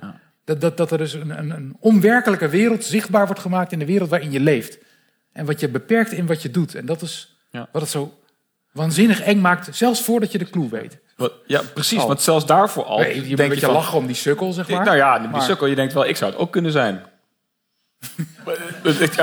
Dat, 0.45 0.61
dat, 0.61 0.77
dat 0.77 0.91
er 0.91 0.99
dus 0.99 1.13
een, 1.13 1.39
een, 1.39 1.51
een 1.51 1.77
onwerkelijke 1.81 2.49
wereld 2.49 2.85
zichtbaar 2.85 3.27
wordt 3.27 3.41
gemaakt 3.41 3.73
in 3.73 3.79
de 3.79 3.87
wereld 3.87 4.11
waarin 4.11 4.31
je 4.33 4.41
leeft. 4.41 4.79
En 5.33 5.45
wat 5.47 5.61
je 5.61 5.69
beperkt 5.69 6.13
in 6.13 6.27
wat 6.27 6.43
je 6.43 6.51
doet. 6.51 6.75
En 6.75 6.87
dat 6.87 7.03
is 7.03 7.37
wat 7.51 7.83
het 7.83 7.91
zo 7.91 8.19
waanzinnig 8.73 9.21
eng 9.23 9.41
maakt, 9.41 9.77
zelfs 9.77 10.03
voordat 10.03 10.33
je 10.33 10.39
de 10.39 10.51
clue 10.51 10.69
weet. 10.69 10.99
Ja, 11.47 11.63
precies. 11.75 11.99
Oh. 12.01 12.07
Want 12.07 12.21
zelfs 12.23 12.47
daarvoor 12.47 12.85
al. 12.85 12.99
Nee, 12.99 13.15
je 13.15 13.21
denk 13.21 13.39
een 13.39 13.49
beetje 13.49 13.67
van- 13.67 13.75
lachen 13.75 13.99
om 13.99 14.07
die 14.07 14.17
sukkel, 14.17 14.53
zeg 14.53 14.69
maar. 14.69 14.85
Nou 14.85 14.97
ja, 14.97 15.19
die 15.19 15.29
Maar- 15.29 15.43
sukkel, 15.43 15.67
je 15.67 15.75
denkt 15.75 15.93
wel, 15.93 16.07
ik 16.07 16.17
zou 16.17 16.31
het 16.31 16.41
ook 16.41 16.53
kunnen 16.53 16.73
zijn. 16.73 17.03
Het- 18.83 19.15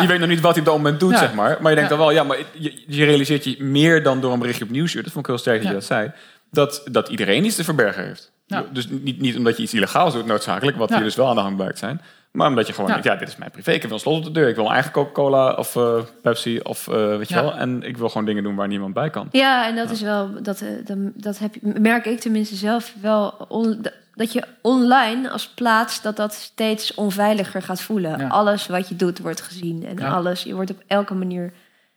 Je 0.00 0.04
weet 0.06 0.18
nog 0.18 0.28
niet 0.28 0.40
wat 0.40 0.50
hij 0.50 0.60
op 0.60 0.66
dat 0.66 0.76
moment 0.76 1.00
doet, 1.00 1.10
Ja. 1.12 1.18
zeg 1.18 1.34
maar. 1.34 1.58
Maar 1.60 1.70
je 1.70 1.76
denkt 1.76 1.90
Ja. 1.90 1.96
dan 1.96 2.06
wel, 2.06 2.10
ja, 2.10 2.22
maar 2.22 2.38
je, 2.52 2.82
je 2.86 3.04
realiseert 3.04 3.44
je 3.44 3.56
meer 3.62 4.02
dan 4.02 4.20
door 4.20 4.32
een 4.32 4.38
berichtje 4.38 4.64
op 4.64 4.70
Nieuwsuur. 4.70 5.02
Dat 5.02 5.12
vond 5.12 5.24
ik 5.24 5.30
heel 5.30 5.40
sterk 5.40 5.58
dat 5.58 5.66
je 5.68 5.72
dat 5.74 5.84
zei. 5.84 6.12
Dat, 6.50 6.82
dat 6.90 7.08
iedereen 7.08 7.44
iets 7.44 7.56
te 7.56 7.64
verbergen 7.64 8.04
heeft. 8.04 8.32
Ja. 8.48 8.64
Dus 8.72 8.88
niet, 8.88 9.20
niet 9.20 9.36
omdat 9.36 9.56
je 9.56 9.62
iets 9.62 9.74
illegaals 9.74 10.14
doet 10.14 10.26
noodzakelijk, 10.26 10.76
wat 10.76 10.88
Ja. 10.88 10.94
hier 10.94 11.04
dus 11.04 11.14
wel 11.16 11.28
aan 11.28 11.34
de 11.34 11.40
hand 11.40 11.56
blijkt 11.56 11.78
zijn. 11.78 12.00
Maar 12.32 12.48
omdat 12.48 12.66
je 12.66 12.72
gewoon 12.72 12.86
Ja. 12.88 12.92
denkt, 12.92 13.08
ja, 13.08 13.16
dit 13.16 13.28
is 13.28 13.36
mijn 13.36 13.50
privé. 13.50 13.70
Ik 13.72 13.82
wil 13.82 13.90
een 13.92 13.98
slot 13.98 14.16
op 14.18 14.24
de 14.24 14.30
deur. 14.30 14.48
Ik 14.48 14.56
wil 14.56 14.72
eigen 14.72 14.92
Coca-Cola 14.92 15.52
of 15.52 15.76
eh, 15.76 15.98
Pepsi 16.22 16.60
of 16.60 16.88
eh, 16.88 17.16
weet 17.16 17.28
je 17.28 17.34
Ja. 17.34 17.42
wel. 17.42 17.54
En 17.54 17.82
ik 17.82 17.96
wil 17.96 18.08
gewoon 18.08 18.26
dingen 18.26 18.42
doen 18.42 18.54
waar 18.54 18.68
niemand 18.68 18.94
bij 18.94 19.10
kan. 19.10 19.28
Ja, 19.30 19.66
en 19.68 19.76
dat 19.76 19.90
is 19.90 20.00
wel, 20.00 20.42
dat, 20.42 20.60
eh, 20.60 20.68
dat, 20.84 20.96
dat 21.14 21.38
heb, 21.38 21.54
merk 21.62 22.06
ik 22.06 22.20
tenminste 22.20 22.54
zelf 22.54 22.94
wel, 23.00 23.34
on- 23.48 23.84
dat 24.14 24.32
je 24.32 24.42
online 24.62 25.30
als 25.30 25.48
plaats, 25.48 26.02
dat 26.02 26.16
dat 26.16 26.34
steeds 26.34 26.94
onveiliger 26.94 27.62
gaat 27.62 27.80
voelen. 27.80 28.18
Ja. 28.18 28.28
Alles 28.28 28.66
wat 28.66 28.88
je 28.88 28.96
doet 28.96 29.18
wordt 29.18 29.40
gezien 29.40 29.86
en 29.86 29.96
Ja. 29.98 30.08
alles, 30.08 30.42
je 30.42 30.54
wordt 30.54 30.70
op 30.70 30.82
elke 30.86 31.14
manier 31.14 31.52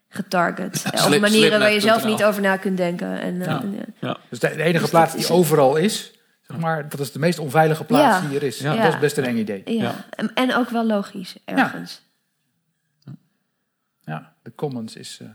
getarget. 0.09 0.77
Slip- 0.93 1.13
op 1.15 1.19
manieren 1.21 1.59
waar 1.59 1.71
je 1.73 1.79
zelf 1.79 2.05
niet 2.05 2.23
over 2.23 2.41
na 2.41 2.57
kunt 2.57 2.77
denken. 2.77 3.21
En, 3.21 3.41
eh, 3.41 3.47
Ja. 3.47 3.61
en, 3.61 3.75
ja. 3.99 4.17
Dus 4.29 4.39
de, 4.39 4.47
de 4.55 4.63
enige 4.63 4.79
Dus 4.81 4.89
plaats 4.89 5.11
die 5.13 5.21
is- 5.21 5.31
overal 5.31 5.75
is, 5.75 6.11
zeg 6.51 6.59
maar, 6.59 6.89
dat 6.89 6.99
is 6.99 7.11
de 7.11 7.19
meest 7.19 7.39
onveilige 7.39 7.83
plaats 7.83 8.21
Ja. 8.23 8.27
die 8.29 8.37
er 8.37 8.43
is. 8.43 8.59
Ja. 8.59 8.75
Dat 8.75 8.93
is 8.93 8.99
best 8.99 9.17
een 9.17 9.25
eng 9.25 9.37
idee. 9.37 9.61
Ja. 9.65 10.05
En, 10.09 10.33
en 10.33 10.55
ook 10.55 10.69
wel 10.69 10.85
logisch, 10.85 11.35
ergens. 11.45 12.01
Ja, 14.05 14.33
de 14.43 14.55
commons 14.55 14.95
is 14.95 15.17
eh, 15.21 15.27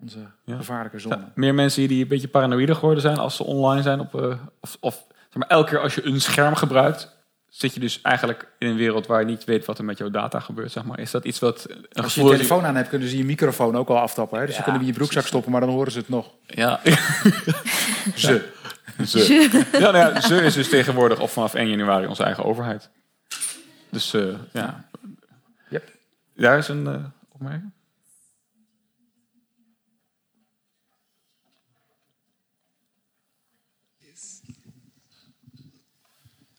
onze 0.00 0.18
gevaarlijke 0.46 0.98
zone. 0.98 1.16
Ja, 1.16 1.32
meer 1.34 1.54
mensen 1.54 1.88
die 1.88 2.02
een 2.02 2.08
beetje 2.08 2.28
paranoïde 2.28 2.74
geworden 2.74 3.02
zijn 3.02 3.16
als 3.18 3.36
ze 3.36 3.44
online 3.44 3.82
zijn. 3.82 4.00
Op, 4.00 4.20
eh, 4.20 4.38
of, 4.60 4.76
of 4.80 5.04
zeg 5.08 5.34
maar, 5.34 5.48
elke 5.48 5.70
keer 5.70 5.80
als 5.80 5.94
je 5.94 6.06
een 6.06 6.20
scherm 6.20 6.54
gebruikt, 6.54 7.16
zit 7.48 7.74
je 7.74 7.80
dus 7.80 8.00
eigenlijk 8.00 8.48
in 8.58 8.68
een 8.68 8.76
wereld 8.76 9.06
waar 9.06 9.20
je 9.20 9.26
niet 9.26 9.44
weet 9.44 9.64
wat 9.64 9.78
er 9.78 9.84
met 9.84 9.98
jouw 9.98 10.10
data 10.10 10.40
gebeurt. 10.40 10.72
Zeg 10.72 10.84
maar. 10.84 10.98
Is 10.98 11.10
dat 11.10 11.24
iets 11.24 11.38
wat. 11.38 11.66
Een 11.68 12.02
Als 12.02 12.14
je 12.14 12.22
je 12.24 12.30
telefoon 12.30 12.64
aan 12.64 12.76
hebt, 12.76 12.88
kunnen 12.88 13.08
ze 13.08 13.16
je 13.16 13.24
microfoon 13.24 13.76
ook 13.76 13.88
al 13.88 13.98
aftappen. 13.98 14.38
Hè? 14.40 14.46
Dus 14.46 14.54
ze 14.56 14.62
kunnen 14.62 14.80
in 14.80 14.86
je 14.86 14.92
broekzak 14.92 15.26
stoppen, 15.26 15.52
maar 15.52 15.60
dan 15.60 15.70
horen 15.70 15.92
ze 15.92 15.98
het 15.98 16.08
nog. 16.08 16.30
Ja. 16.46 16.80
Ze. 18.14 18.48
Ze. 19.06 19.64
Ja, 19.72 19.90
nou 19.90 19.96
ja, 19.96 20.20
ze 20.20 20.42
is 20.42 20.54
dus 20.54 20.68
tegenwoordig 20.68 21.20
of 21.20 21.32
vanaf 21.32 21.54
1 21.54 21.68
januari 21.68 22.06
onze 22.06 22.22
eigen 22.22 22.44
overheid. 22.44 22.88
Dus 23.90 24.14
eh, 24.14 24.34
ja. 24.52 24.88
Yep. 25.70 25.92
Daar 26.34 26.58
is 26.58 26.68
een 26.68 26.86
eh, 26.86 27.04
opmerking. 27.28 27.72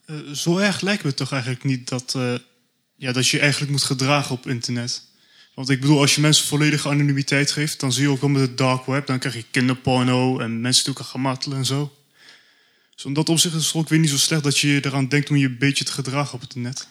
Eh, 0.05 0.31
zo 0.33 0.57
erg 0.57 0.81
lijkt 0.81 1.03
me 1.03 1.09
het 1.09 1.17
toch 1.17 1.31
eigenlijk 1.31 1.63
niet 1.63 1.89
dat, 1.89 2.13
eh, 2.15 2.33
ja, 2.95 3.11
dat 3.11 3.27
je 3.27 3.35
je 3.35 3.41
eigenlijk 3.41 3.71
moet 3.71 3.83
gedragen 3.83 4.35
op 4.35 4.47
internet. 4.47 5.03
Want 5.53 5.69
ik 5.69 5.81
bedoel, 5.81 5.99
als 5.99 6.15
je 6.15 6.21
mensen 6.21 6.47
volledige 6.47 6.89
anonimiteit 6.89 7.51
geeft, 7.51 7.79
dan 7.79 7.91
zie 7.91 8.03
je 8.03 8.09
ook 8.09 8.21
wel 8.21 8.29
met 8.29 8.41
het 8.41 8.57
dark 8.57 8.85
web, 8.85 9.07
dan 9.07 9.19
krijg 9.19 9.35
je 9.35 9.45
kinderporno 9.51 10.39
en 10.39 10.61
mensen 10.61 10.83
die 10.83 10.93
elkaar 10.93 11.11
gaan 11.11 11.21
martelen 11.21 11.57
en 11.57 11.65
zo. 11.65 11.93
Dus 12.95 13.05
in 13.05 13.13
dat 13.13 13.29
opzicht 13.29 13.55
is 13.55 13.65
het 13.67 13.75
ook 13.75 13.89
weer 13.89 13.99
niet 13.99 14.09
zo 14.09 14.17
slecht 14.17 14.43
dat 14.43 14.57
je 14.57 14.79
eraan 14.85 15.07
denkt 15.07 15.29
om 15.29 15.35
je 15.35 15.45
een 15.45 15.57
beetje 15.59 15.83
te 15.85 15.91
gedragen 15.91 16.33
op 16.33 16.41
het 16.41 16.55
net. 16.55 16.87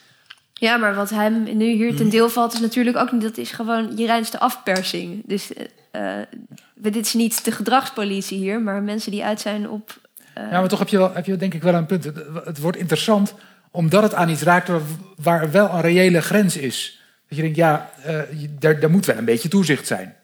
Ja, 0.54 0.76
maar 0.76 0.94
wat 0.94 1.10
hem 1.10 1.56
nu 1.56 1.64
hier 1.70 1.96
ten 1.96 2.08
deel 2.08 2.28
valt, 2.28 2.52
is 2.52 2.60
natuurlijk 2.60 2.96
ook 2.96 3.12
niet. 3.12 3.22
Dat 3.22 3.36
is 3.38 3.50
gewoon 3.50 3.96
je 3.96 4.06
reinste 4.06 4.38
afpersing. 4.40 5.22
Dus 5.26 5.52
eh, 5.90 6.20
eh, 6.20 6.26
dit 6.74 6.96
is 6.96 7.12
niet 7.14 7.44
de 7.44 7.52
gedragspolitie 7.52 8.38
hier, 8.38 8.60
maar 8.60 8.82
mensen 8.82 9.10
die 9.10 9.24
uit 9.24 9.40
zijn 9.40 9.68
op. 9.68 9.98
eh, 10.34 10.42
Ja, 10.50 10.60
maar 10.60 10.68
toch 10.68 10.78
heb 10.78 10.88
je, 10.88 10.96
wel, 10.98 11.12
heb 11.14 11.26
je 11.26 11.36
denk 11.36 11.54
ik 11.54 11.62
wel 11.62 11.74
een 11.74 11.86
punt. 11.86 12.04
Het, 12.44 12.58
wordt 12.58 12.76
interessant 12.78 13.34
omdat 13.70 14.02
het 14.02 14.14
aan 14.14 14.28
iets 14.28 14.42
raakt 14.42 14.70
waar, 15.16 15.50
wel 15.50 15.70
een 15.74 15.80
reële 15.80 16.20
grens 16.20 16.56
is. 16.56 17.00
Dat 17.28 17.36
je 17.36 17.42
denkt, 17.42 17.56
ja, 17.56 17.90
eh, 18.02 18.40
je- 18.40 18.54
daar, 18.58 18.80
daar 18.80 18.90
moet 18.90 19.06
wel 19.06 19.16
een 19.16 19.24
beetje 19.24 19.48
toezicht 19.48 19.86
zijn. 19.86 20.14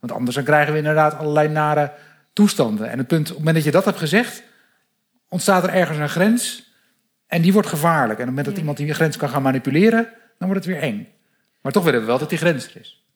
Want 0.00 0.12
anders 0.12 0.34
dan 0.36 0.44
krijgen 0.44 0.72
we 0.72 0.78
inderdaad 0.78 1.18
allerlei 1.18 1.48
nare 1.48 1.92
toestanden. 2.32 2.90
En 2.90 2.98
het 2.98 3.06
punt, 3.06 3.20
op 3.22 3.28
het 3.28 3.38
moment 3.38 3.54
dat 3.56 3.64
je 3.64 3.70
dat 3.70 3.84
hebt 3.84 3.98
gezegd, 3.98 4.42
ontstaat 5.28 5.62
er 5.62 5.70
ergens 5.70 5.98
een 5.98 6.08
grens. 6.08 6.72
En 7.26 7.42
die 7.42 7.52
wordt 7.52 7.68
gevaarlijk. 7.68 8.18
En 8.18 8.28
op 8.28 8.28
het 8.28 8.28
moment 8.28 8.46
dat 8.46 8.56
iemand 8.58 8.76
die 8.76 8.94
grens 8.94 9.16
kan 9.16 9.28
gaan 9.28 9.42
manipuleren, 9.42 10.08
dan 10.38 10.48
wordt 10.48 10.64
het 10.64 10.74
weer 10.74 10.82
eng. 10.82 11.08
Maar 11.60 11.72
toch 11.72 11.84
willen 11.84 12.00
we 12.00 12.06
wel 12.06 12.18
dat 12.18 12.28
die 12.28 12.38
grens 12.38 12.68
er 12.74 12.80
is. 12.80 13.06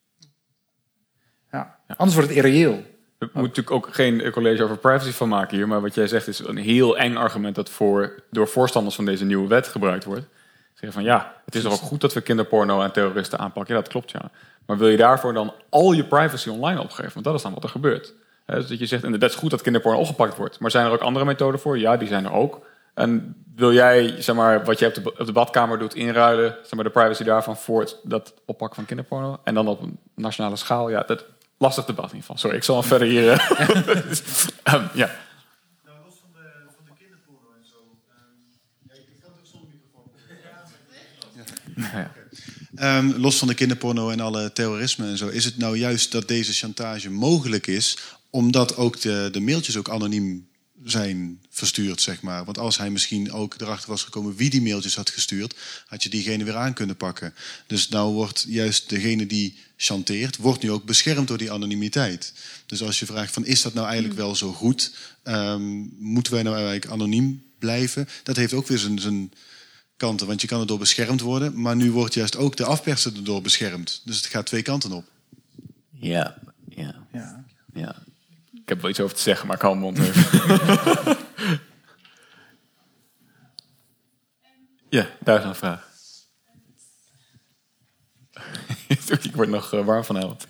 Ja. 1.52 1.78
Anders 1.86 2.14
wordt 2.14 2.28
het 2.28 2.38
irreëel. 2.38 2.72
We 3.18 3.28
moeten 3.40 3.42
natuurlijk 3.42 3.70
ook 3.70 3.94
geen 3.94 4.20
eh, 4.20 4.32
college 4.32 4.62
over 4.62 4.76
privacy 4.76 5.10
van 5.10 5.28
maken 5.28 5.56
hier. 5.56 5.68
Maar 5.68 5.80
wat 5.80 5.94
jij 5.94 6.06
zegt 6.06 6.28
is 6.28 6.38
een 6.38 6.56
heel 6.56 6.98
eng 6.98 7.16
argument 7.16 7.54
dat 7.54 7.70
voor, 7.70 8.22
door 8.30 8.48
voorstanders 8.48 8.94
van 8.94 9.04
deze 9.04 9.24
nieuwe 9.24 9.48
wet 9.48 9.68
gebruikt 9.68 10.04
wordt. 10.04 10.26
Zeggen 10.72 10.92
van 10.92 11.02
ja, 11.02 11.42
het 11.44 11.54
is 11.54 11.62
toch 11.62 11.72
ook 11.72 11.78
goed 11.78 12.00
dat 12.00 12.12
we 12.12 12.20
kinderporno 12.20 12.82
en 12.82 12.92
terroristen 12.92 13.38
aanpakken. 13.38 13.74
Ja, 13.74 13.80
dat 13.80 13.90
klopt 13.90 14.10
ja. 14.10 14.30
Maar 14.66 14.78
wil 14.78 14.88
je 14.88 14.96
daarvoor 14.96 15.32
dan 15.32 15.54
al 15.68 15.92
je 15.92 16.04
privacy 16.04 16.48
online 16.48 16.80
opgeven? 16.80 17.12
Want 17.12 17.24
dat 17.24 17.34
is 17.34 17.42
dan 17.42 17.54
wat 17.54 17.62
er 17.62 17.68
gebeurt. 17.68 18.14
Hè, 18.46 18.54
Dus 18.54 18.68
dat 18.68 18.78
je 18.78 18.86
zegt, 18.86 19.04
inderdaad, 19.04 19.28
het 19.28 19.38
is 19.38 19.42
goed 19.42 19.50
dat 19.50 19.62
kinderporno 19.62 19.98
opgepakt 19.98 20.36
wordt. 20.36 20.58
Maar 20.58 20.70
zijn 20.70 20.86
er 20.86 20.92
ook 20.92 21.00
andere 21.00 21.24
methoden 21.24 21.60
voor? 21.60 21.78
Ja, 21.78 21.96
die 21.96 22.08
zijn 22.08 22.24
er 22.24 22.32
ook. 22.32 22.66
En 22.94 23.34
wil 23.54 23.72
jij, 23.72 24.14
zeg 24.22 24.34
maar, 24.34 24.64
wat 24.64 24.78
je 24.78 24.86
op 24.86 24.94
de, 24.94 25.18
op 25.18 25.26
de 25.26 25.32
badkamer 25.32 25.78
doet, 25.78 25.94
inruilen, 25.94 26.56
zeg 26.62 26.72
maar, 26.72 26.84
de 26.84 26.90
privacy 26.90 27.24
daarvan 27.24 27.56
voor 27.56 27.80
het, 27.80 27.96
dat 28.02 28.34
oppakken 28.46 28.76
van 28.76 28.84
kinderporno? 28.84 29.40
En 29.44 29.54
dan 29.54 29.68
op 29.68 29.82
een 29.82 29.98
nationale 30.14 30.56
schaal? 30.56 30.90
Ja, 30.90 31.02
dat 31.06 31.24
lastig 31.58 31.84
debat 31.84 32.10
in 32.10 32.16
ieder 32.16 32.20
geval. 32.20 32.38
Sorry, 32.38 32.56
ik 32.56 32.64
zal 32.64 32.82
verder 32.82 33.08
hier. 33.08 33.30
eh, 33.32 33.68
ehm, 34.62 34.84
ja. 34.94 35.10
Ehm, 42.74 43.12
los 43.16 43.38
van 43.38 43.48
de 43.48 43.54
kinderporno 43.54 44.10
en 44.10 44.20
alle 44.20 44.52
terrorisme 44.52 45.06
en 45.06 45.16
zo, 45.16 45.28
is 45.28 45.44
het 45.44 45.58
nou 45.58 45.76
juist 45.76 46.12
dat 46.12 46.28
deze 46.28 46.52
chantage 46.52 47.10
mogelijk 47.10 47.66
is, 47.66 47.98
omdat 48.32 48.76
ook 48.76 49.00
de, 49.00 49.28
de 49.32 49.40
mailtjes 49.40 49.76
ook 49.76 49.88
anoniem 49.88 50.48
zijn 50.84 51.40
verstuurd, 51.50 52.00
zeg 52.00 52.22
maar. 52.22 52.44
Want 52.44 52.58
als 52.58 52.78
hij 52.78 52.90
misschien 52.90 53.32
ook 53.32 53.54
erachter 53.60 53.88
was 53.88 54.02
gekomen 54.02 54.36
wie 54.36 54.50
die 54.50 54.62
mailtjes 54.62 54.96
had 54.96 55.10
gestuurd, 55.10 55.54
had 55.86 56.02
je 56.02 56.08
diegene 56.08 56.44
weer 56.44 56.56
aan 56.56 56.74
kunnen 56.74 56.96
pakken. 56.96 57.34
Dus 57.66 57.88
nou 57.88 58.12
wordt 58.12 58.44
juist 58.48 58.88
degene 58.88 59.26
die 59.26 59.56
chanteert, 59.76 60.36
wordt 60.36 60.62
nu 60.62 60.70
ook 60.70 60.84
beschermd 60.84 61.28
door 61.28 61.38
die 61.38 61.52
anonimiteit. 61.52 62.32
Dus 62.66 62.82
als 62.82 62.98
je 62.98 63.06
vraagt 63.06 63.32
van 63.32 63.46
is 63.46 63.62
dat 63.62 63.74
nou 63.74 63.86
eigenlijk 63.86 64.16
wel 64.16 64.36
zo 64.36 64.52
goed? 64.52 64.94
Ehm, 65.22 65.62
moeten 65.98 66.32
wij 66.32 66.42
nou 66.42 66.54
eigenlijk 66.54 66.86
anoniem 66.86 67.42
blijven? 67.58 68.08
Dat 68.22 68.36
heeft 68.36 68.52
ook 68.52 68.66
weer 68.66 68.78
zijn, 68.78 68.98
zijn 68.98 69.32
kanten, 69.96 70.26
want 70.26 70.40
je 70.40 70.46
kan 70.46 70.60
erdoor 70.60 70.78
beschermd 70.78 71.20
worden, 71.20 71.60
maar 71.60 71.76
nu 71.76 71.90
wordt 71.90 72.14
juist 72.14 72.36
ook 72.36 72.56
de 72.56 72.64
afperser 72.64 73.16
erdoor 73.16 73.42
beschermd. 73.42 74.02
Dus 74.04 74.16
het 74.16 74.26
gaat 74.26 74.46
twee 74.46 74.62
kanten 74.62 74.92
op. 74.92 75.10
Ja, 75.90 76.38
ja. 76.68 77.06
ja. 77.12 77.44
ja. 77.74 78.02
Ik 78.72 78.78
heb 78.78 78.86
wel 78.86 78.96
iets 78.96 79.04
over 79.04 79.16
te 79.16 79.22
zeggen, 79.22 79.46
maar 79.46 79.56
ik 79.56 79.62
hou 79.62 79.78
mijn 79.78 79.94
mond 79.94 80.08
even. 80.08 81.16
ja, 84.98 85.10
daar 85.20 85.38
is 85.38 85.44
een 85.44 85.54
vraag. 85.54 85.88
ik 89.22 89.34
word 89.34 89.48
nog 89.48 89.72
eh, 89.72 89.84
warm 89.84 90.04
van 90.04 90.16
helft. 90.16 90.46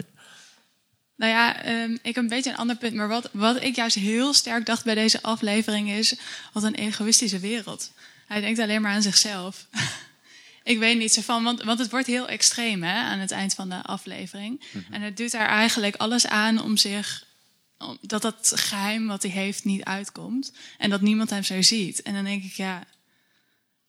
Nou 1.17 1.33
ja, 1.33 1.63
ehm, 1.63 1.93
ik 1.93 2.15
heb 2.15 2.17
een 2.17 2.29
beetje 2.29 2.51
een 2.51 2.57
ander 2.57 2.77
punt. 2.77 2.95
Maar 2.95 3.09
wat, 3.09 3.29
wat 3.33 3.63
ik 3.63 3.77
juist 3.77 3.97
heel 3.97 4.33
sterk 4.33 4.67
dacht 4.67 4.85
bij 4.85 4.95
deze 4.95 5.23
aflevering 5.23 5.91
is... 5.91 6.17
wat 6.53 6.63
een 6.63 6.75
egoïstische 6.75 7.39
wereld. 7.39 7.93
Hij 8.27 8.41
denkt 8.41 8.59
alleen 8.59 8.83
maar 8.83 8.93
aan 8.93 9.03
zichzelf. 9.03 9.67
ik 10.73 10.79
weet 10.79 10.99
niet 10.99 11.13
zo 11.13 11.21
van, 11.21 11.45
want, 11.45 11.63
want 11.63 11.79
het 11.79 11.91
wordt 11.91 12.07
heel 12.07 12.29
extreem 12.29 12.83
hè, 12.83 13.03
aan 13.03 13.19
het 13.19 13.31
eind 13.31 13.55
van 13.55 13.69
de 13.69 13.83
aflevering. 13.83 14.61
En 14.91 15.03
het 15.03 15.17
doet 15.17 15.31
daar 15.31 15.49
eigenlijk 15.49 15.97
alles 15.97 16.27
aan 16.27 16.63
om 16.63 16.77
zich... 16.77 17.31
dat 18.01 18.23
dat 18.23 18.53
geheim 18.55 19.07
wat 19.07 19.23
hij 19.23 19.31
heeft 19.31 19.65
niet 19.65 19.85
uitkomt. 19.85 20.53
En 20.79 20.91
dat 20.91 21.01
niemand 21.01 21.31
hem 21.31 21.43
zo 21.43 21.63
ziet. 21.63 22.03
En 22.03 22.15
dan 22.15 22.25
denk 22.25 22.45
ik, 22.45 22.53
ja... 22.53 22.85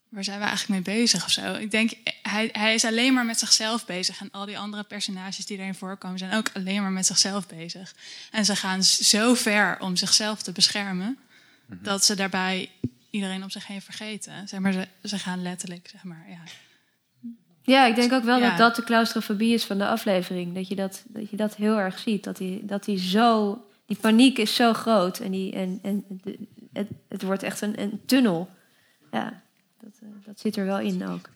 Waar 0.10 0.24
zijn 0.24 0.40
we 0.40 0.46
eigenlijk 0.46 0.86
mee 0.86 0.96
bezig 0.96 1.26
of 1.26 1.32
zo? 1.32 1.54
Ik 1.54 1.72
denk, 1.72 1.92
hij, 2.22 2.50
hij 2.52 2.74
is 2.74 2.86
alleen 2.86 3.14
maar 3.14 3.26
met 3.26 3.40
zichzelf 3.40 3.86
bezig. 3.86 4.20
En 4.22 4.32
al 4.32 4.46
die 4.46 4.58
andere 4.58 4.84
personages 4.84 5.46
die 5.46 5.58
erin 5.58 5.76
voorkomen, 5.76 6.18
zijn 6.18 6.34
ook 6.34 6.50
alleen 6.54 6.82
maar 6.82 6.92
met 6.92 7.06
zichzelf 7.06 7.48
bezig. 7.48 7.96
En 8.32 8.46
ze 8.46 8.56
gaan 8.56 8.84
zo 8.84 9.34
ver 9.34 9.80
om 9.80 9.96
zichzelf 9.96 10.42
te 10.42 10.52
beschermen, 10.52 11.18
dat 11.68 12.06
ze 12.06 12.16
daarbij 12.16 12.70
iedereen 13.10 13.44
om 13.44 13.50
zich 13.50 13.68
heen 13.68 13.82
vergeten. 13.82 14.48
Zeg 14.48 14.60
maar, 14.60 14.74
ze, 14.74 14.88
ze 15.04 15.20
gaan 15.20 15.42
letterlijk, 15.42 15.88
zeg 15.92 16.04
maar, 16.04 16.26
ja. 16.30 16.42
Ja, 17.62 17.86
ik 17.86 17.96
denk 17.96 18.12
ook 18.12 18.24
wel 18.24 18.40
Ja. 18.40 18.50
dat 18.50 18.58
dat 18.58 18.76
de 18.76 18.84
claustrofobie 18.84 19.54
is 19.54 19.64
van 19.64 19.78
de 19.78 19.88
aflevering. 19.88 20.56
Dat 20.56 20.68
je 20.68 20.76
dat, 20.76 21.04
dat, 21.08 21.30
je 21.30 21.36
dat 21.36 21.56
heel 21.56 21.78
erg 21.78 22.00
ziet. 22.00 22.24
Dat 22.24 22.38
die, 22.38 22.66
dat 22.66 22.84
die 22.86 23.00
zo... 23.00 23.62
Die 23.86 23.98
paniek 24.02 24.38
is 24.38 24.56
zo 24.56 24.74
groot. 24.74 25.20
En, 25.20 25.32
die, 25.32 25.54
en, 25.54 25.80
en 25.82 26.04
de- 26.24 26.40
het, 26.74 26.88
het 27.10 27.22
wordt 27.22 27.44
echt 27.44 27.62
een, 27.62 27.82
een 27.82 28.02
tunnel. 28.06 28.50
Ja, 29.12 29.42
dat, 29.82 29.92
eh, 30.02 30.08
dat 30.26 30.40
zit 30.40 30.56
er 30.56 30.66
wel 30.66 30.80
in 30.80 31.08
ook. 31.08 31.30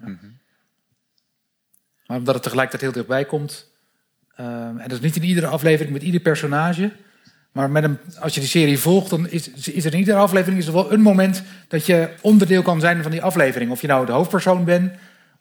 Maar 2.08 2.18
omdat 2.18 2.34
het 2.34 2.44
tegelijkertijd 2.44 2.82
heel 2.84 3.02
dichtbij 3.02 3.26
komt. 3.26 3.72
ehm, 4.36 4.78
en 4.78 4.90
dat 4.90 4.92
is 4.92 5.00
niet 5.00 5.16
in 5.16 5.24
iedere 5.24 5.48
aflevering 5.48 5.94
met 5.94 6.04
ieder 6.04 6.22
personage. 6.22 6.92
Maar 7.52 7.72
met 7.72 7.84
een, 7.84 7.98
als 8.20 8.34
je 8.34 8.40
die 8.40 8.50
serie 8.50 8.80
volgt, 8.80 9.10
dan 9.10 9.28
is, 9.30 9.50
is 9.50 9.86
er 9.86 9.94
in 9.94 10.00
iedere 10.00 10.18
aflevering 10.18 10.60
is 10.62 10.68
er 10.68 10.74
wel 10.74 10.92
een 10.94 11.02
moment 11.02 11.44
dat 11.68 11.86
je 11.86 12.14
onderdeel 12.22 12.62
kan 12.62 12.80
zijn 12.80 13.02
van 13.02 13.12
die 13.12 13.22
aflevering. 13.24 13.72
Of 13.72 13.82
je 13.82 13.88
nou 13.88 14.06
de 14.06 14.12
hoofdpersoon 14.12 14.64
bent, 14.64 14.94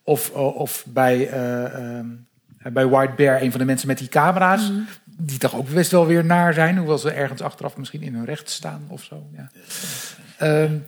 of, 0.03 0.31
of 0.31 0.85
bij, 0.89 1.29
eh, 1.29 1.75
ehm, 1.99 2.07
bij 2.73 2.87
White 2.87 3.13
Bear 3.17 3.43
een 3.43 3.51
van 3.51 3.61
de 3.61 3.67
mensen 3.67 3.89
met 3.89 3.99
die 3.99 4.09
camera's. 4.09 4.71
Die 5.19 5.39
toch 5.39 5.55
ook 5.55 5.69
best 5.69 5.91
wel 5.91 6.07
weer 6.07 6.25
naar 6.25 6.55
zijn, 6.55 6.77
hoewel 6.77 6.99
ze 6.99 7.11
ergens 7.11 7.41
achteraf 7.41 7.77
misschien 7.77 8.03
in 8.03 8.15
hun 8.15 8.25
recht 8.25 8.51
staan 8.51 8.85
of 8.89 9.03
zo. 9.03 9.27
Ja. 9.37 9.51
Ehm, 10.39 10.79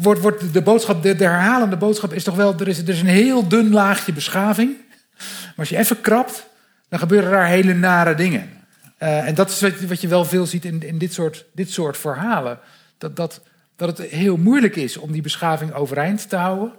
wordt, 0.00 0.20
wordt 0.20 0.52
de 0.52 0.62
boodschap, 0.62 1.02
de, 1.02 1.16
de 1.16 1.24
herhalende 1.24 1.76
boodschap 1.76 2.12
is 2.12 2.24
toch 2.24 2.36
wel, 2.36 2.54
er 2.58 2.68
is, 2.68 2.78
er 2.78 2.88
is 2.88 3.00
een 3.00 3.06
heel 3.06 3.48
dun 3.48 3.70
laagje 3.70 4.12
beschaving. 4.12 4.76
Maar 5.16 5.54
als 5.56 5.68
je 5.68 5.76
even 5.76 6.00
krabt, 6.00 6.46
dan 6.88 6.98
gebeuren 6.98 7.30
daar 7.30 7.46
hele 7.46 7.74
nare 7.74 8.14
dingen. 8.14 8.50
Eh, 8.96 9.26
en 9.26 9.34
dat 9.34 9.50
is 9.50 9.60
wat, 9.60 9.80
wat 9.80 10.00
je 10.00 10.08
wel 10.08 10.24
veel 10.24 10.46
ziet 10.46 10.64
in, 10.64 10.82
in 10.82 10.98
dit, 10.98 11.12
soort, 11.12 11.44
dit 11.52 11.70
soort 11.70 11.96
verhalen. 11.96 12.58
Dat, 12.98 13.16
dat, 13.16 13.40
dat 13.76 13.98
het 13.98 14.08
heel 14.08 14.36
moeilijk 14.36 14.76
is 14.76 14.96
om 14.96 15.12
die 15.12 15.22
beschaving 15.22 15.72
overeind 15.72 16.28
te 16.28 16.36
houden. 16.36 16.72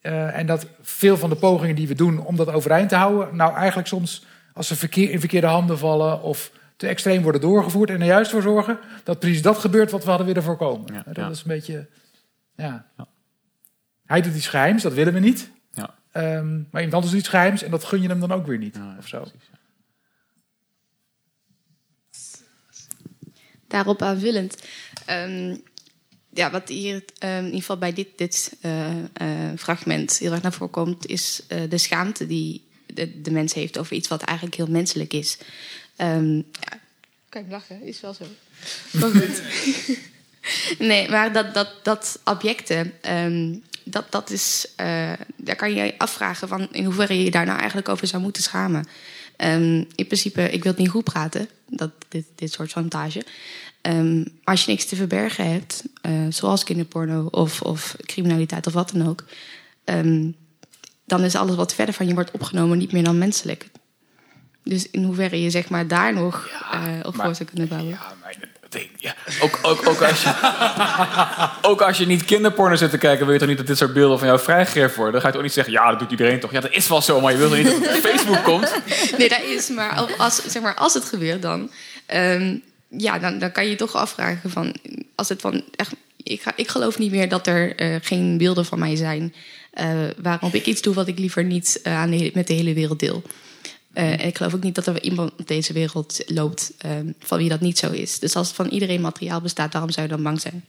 Eh, 0.00 0.38
en 0.38 0.46
dat 0.46 0.66
veel 0.82 1.16
van 1.16 1.30
de 1.30 1.36
pogingen 1.36 1.74
die 1.74 1.88
we 1.88 1.94
doen 1.94 2.20
om 2.20 2.36
dat 2.36 2.52
overeind 2.52 2.88
te 2.88 2.94
houden, 2.94 3.36
nou 3.36 3.56
eigenlijk 3.56 3.88
soms 3.88 4.24
als 4.54 4.66
ze 4.66 4.76
verkeer, 4.76 5.10
in 5.10 5.20
verkeerde 5.20 5.46
handen 5.46 5.78
vallen 5.78 6.22
of 6.22 6.50
te 6.76 6.86
extreem 6.86 7.22
worden 7.22 7.40
doorgevoerd 7.40 7.90
en 7.90 8.00
er 8.00 8.06
juist 8.06 8.30
voor 8.30 8.42
zorgen 8.42 8.78
dat 9.04 9.18
precies 9.18 9.42
dat 9.42 9.58
gebeurt 9.58 9.90
wat 9.90 10.02
we 10.04 10.08
hadden 10.08 10.26
willen 10.26 10.42
voorkomen. 10.42 11.04
dat 11.04 11.16
ja. 11.16 11.28
is 11.28 11.38
een 11.38 11.48
beetje. 11.48 11.88
Ja. 12.56 12.86
Hij 14.06 14.20
doet 14.20 14.34
iets 14.34 14.48
geheims, 14.48 14.82
dat 14.82 14.92
willen 14.92 15.12
we 15.12 15.20
niet. 15.20 15.50
Ja. 15.72 15.94
Ehm, 16.12 16.54
maar 16.54 16.82
iemand 16.82 16.94
anders 16.94 17.10
doet 17.10 17.20
iets 17.20 17.28
geheims 17.28 17.62
en 17.62 17.70
dat 17.70 17.84
gun 17.84 18.02
je 18.02 18.08
hem 18.08 18.20
dan 18.20 18.32
ook 18.32 18.46
weer 18.46 18.58
niet. 18.58 18.78
of 18.98 19.06
zo. 19.06 19.24
daarop 23.74 24.02
aanvullend. 24.02 24.56
Ehm, 25.06 25.56
ja, 26.30 26.50
wat 26.50 26.68
hier 26.68 27.04
ehm, 27.18 27.38
in 27.38 27.44
ieder 27.44 27.60
geval 27.60 27.78
bij 27.78 27.92
dit, 27.92 28.08
dit 28.16 28.56
eh, 28.60 28.98
eh, 29.12 29.58
fragment 29.58 30.18
heel 30.18 30.32
erg 30.32 30.42
naar 30.42 30.52
voren 30.52 30.72
komt, 30.72 31.06
is 31.06 31.42
eh, 31.48 31.60
de 31.68 31.78
schaamte 31.78 32.26
die 32.26 32.68
de, 32.94 33.20
de 33.20 33.30
mens 33.30 33.54
heeft 33.54 33.78
over 33.78 33.96
iets 33.96 34.08
wat 34.08 34.22
eigenlijk 34.22 34.56
heel 34.56 34.66
menselijk 34.66 35.12
is. 35.12 35.38
Ehm, 35.96 36.36
ja, 36.36 36.80
kan 37.28 37.44
je 37.44 37.50
lachen, 37.50 37.82
is 37.82 38.00
wel 38.00 38.14
zo. 38.14 38.24
Maar 38.90 39.10
goed. 39.10 39.42
nee, 40.88 41.08
maar 41.08 41.32
dat, 41.32 41.54
dat, 41.54 41.70
dat 41.82 42.20
objecten, 42.24 42.92
ehm, 43.00 43.54
dat, 43.84 44.12
dat 44.12 44.30
is, 44.30 44.72
eh, 44.76 45.12
daar 45.36 45.56
kan 45.56 45.74
je 45.74 45.84
je 45.84 45.98
afvragen 45.98 46.48
van 46.48 46.68
in 46.72 46.84
hoeverre 46.84 47.18
je 47.18 47.24
je 47.24 47.30
daar 47.30 47.46
nou 47.46 47.58
eigenlijk 47.58 47.88
over 47.88 48.06
zou 48.06 48.22
moeten 48.22 48.42
schamen. 48.42 48.86
Ehm, 49.36 49.84
in 49.94 50.06
principe, 50.06 50.50
ik 50.50 50.62
wil 50.62 50.72
het 50.72 50.80
niet 50.80 50.90
goed 50.90 51.04
praten, 51.04 51.48
dat, 51.66 51.90
dit, 52.08 52.24
dit 52.34 52.52
soort 52.52 52.72
chantage. 52.72 53.24
Ehm, 53.80 54.24
als 54.44 54.64
je 54.64 54.70
niks 54.70 54.84
te 54.84 54.96
verbergen 54.96 55.52
hebt, 55.52 55.84
eh, 56.00 56.12
zoals 56.28 56.64
kinderporno 56.64 57.28
of, 57.30 57.62
of 57.62 57.96
criminaliteit 58.00 58.66
of 58.66 58.72
wat 58.72 58.90
dan 58.90 59.08
ook, 59.08 59.24
ehm, 59.84 60.30
dan 61.04 61.24
is 61.24 61.34
alles 61.34 61.56
wat 61.56 61.74
verder 61.74 61.94
van 61.94 62.06
je 62.06 62.14
wordt 62.14 62.30
opgenomen 62.30 62.78
niet 62.78 62.92
meer 62.92 63.04
dan 63.04 63.18
menselijk. 63.18 63.66
Dus 64.64 64.90
in 64.90 65.04
hoeverre 65.04 65.42
je 65.42 65.50
zeg 65.50 65.68
maar 65.68 65.86
daar 65.86 66.12
nog 66.12 66.48
eh, 66.72 66.80
op 67.02 67.14
voor 67.14 67.34
zou 67.34 67.48
kunnen 67.48 67.68
bouwen. 67.68 67.98
Ook, 69.40 69.58
ook, 69.62 69.88
ook, 69.88 70.02
als 70.02 70.22
je, 70.22 70.34
ook 71.70 71.82
als 71.82 71.98
je 71.98 72.06
niet 72.06 72.24
kinderporno 72.24 72.76
zit 72.76 72.90
te 72.90 72.98
kijken, 72.98 73.24
wil 73.24 73.34
je 73.34 73.40
toch 73.40 73.48
niet 73.48 73.56
dat 73.56 73.66
dit 73.66 73.78
soort 73.78 73.92
beelden 73.92 74.18
van 74.18 74.26
jou 74.26 74.40
vrijgegeven 74.40 74.94
worden? 74.94 75.12
Dan 75.12 75.20
ga 75.20 75.26
je 75.26 75.34
toch 75.34 75.42
niet 75.42 75.52
zeggen, 75.52 75.72
ja, 75.72 75.90
dat 75.90 75.98
doet 75.98 76.10
iedereen 76.10 76.40
toch? 76.40 76.52
Ja, 76.52 76.60
dat 76.60 76.72
is 76.72 76.88
wel 76.88 77.02
zo, 77.02 77.20
maar 77.20 77.32
je 77.32 77.38
wilt 77.38 77.50
toch 77.50 77.58
niet 77.58 77.68
dat 77.68 77.76
het 77.76 77.96
op 77.96 78.04
Facebook 78.10 78.44
komt? 78.44 78.74
Nee, 79.18 79.28
dat 79.28 79.42
is. 79.42 79.68
Maar 79.68 80.14
als, 80.18 80.42
zeg 80.46 80.62
maar 80.62 80.74
als 80.74 80.94
het 80.94 81.04
gebeurt 81.04 81.42
dan... 81.42 81.70
ehm, 82.06 82.56
ja, 82.88 83.18
dan, 83.18 83.38
dan 83.38 83.52
kan 83.52 83.64
je 83.64 83.70
je 83.70 83.76
toch 83.76 83.94
afvragen 83.94 84.50
van... 84.50 84.76
Als 85.14 85.28
het 85.28 85.40
van 85.40 85.64
echt, 85.76 85.92
ik, 86.22 86.42
ga, 86.42 86.52
ik 86.56 86.68
geloof 86.68 86.98
niet 86.98 87.10
meer 87.10 87.28
dat 87.28 87.46
er 87.46 87.76
eh, 87.76 87.96
geen 88.02 88.38
beelden 88.38 88.64
van 88.64 88.78
mij 88.78 88.96
zijn... 88.96 89.34
eh, 89.74 89.98
waarop 90.22 90.54
ik 90.54 90.66
iets 90.66 90.82
doe 90.82 90.94
wat 90.94 91.08
ik 91.08 91.18
liever 91.18 91.44
niet 91.44 91.80
eh, 91.82 91.96
aan 91.96 92.10
de, 92.10 92.30
met 92.34 92.46
de 92.46 92.52
hele 92.54 92.74
wereld 92.74 92.98
deel. 93.00 93.22
Eh, 93.92 94.10
en 94.12 94.26
ik 94.26 94.36
geloof 94.36 94.54
ook 94.54 94.62
niet 94.62 94.74
dat 94.74 94.86
er 94.86 95.02
iemand 95.02 95.32
op 95.38 95.46
deze 95.46 95.72
wereld 95.72 96.22
loopt 96.26 96.72
ehm, 96.78 97.06
van 97.18 97.38
wie 97.38 97.48
dat 97.48 97.60
niet 97.60 97.78
zo 97.78 97.90
is. 97.90 98.18
Dus 98.18 98.36
als 98.36 98.52
van 98.52 98.66
iedereen 98.68 99.00
materiaal 99.00 99.40
bestaat, 99.40 99.72
waarom 99.72 99.90
zou 99.90 100.06
je 100.06 100.12
dan 100.12 100.22
bang 100.22 100.40
zijn? 100.40 100.64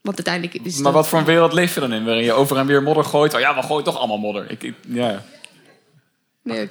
Want 0.00 0.16
uiteindelijk 0.26 0.66
is 0.66 0.74
Maar 0.74 0.82
dat- 0.84 0.92
wat 0.92 1.08
voor 1.08 1.18
een 1.18 1.24
wereld 1.24 1.52
leef 1.52 1.74
je 1.74 1.80
dan 1.80 1.92
in? 1.92 2.04
Waarin 2.04 2.24
je 2.24 2.32
over 2.32 2.56
en 2.56 2.66
weer 2.66 2.82
modder 2.82 3.04
gooit? 3.04 3.34
Oh 3.34 3.40
ja, 3.40 3.54
we 3.54 3.62
gooien 3.62 3.84
toch 3.84 3.98
allemaal 3.98 4.18
modder. 4.18 4.50
Ik, 4.50 4.62
ik- 4.62 4.74
ja. 4.88 5.24
Nee, 6.42 6.70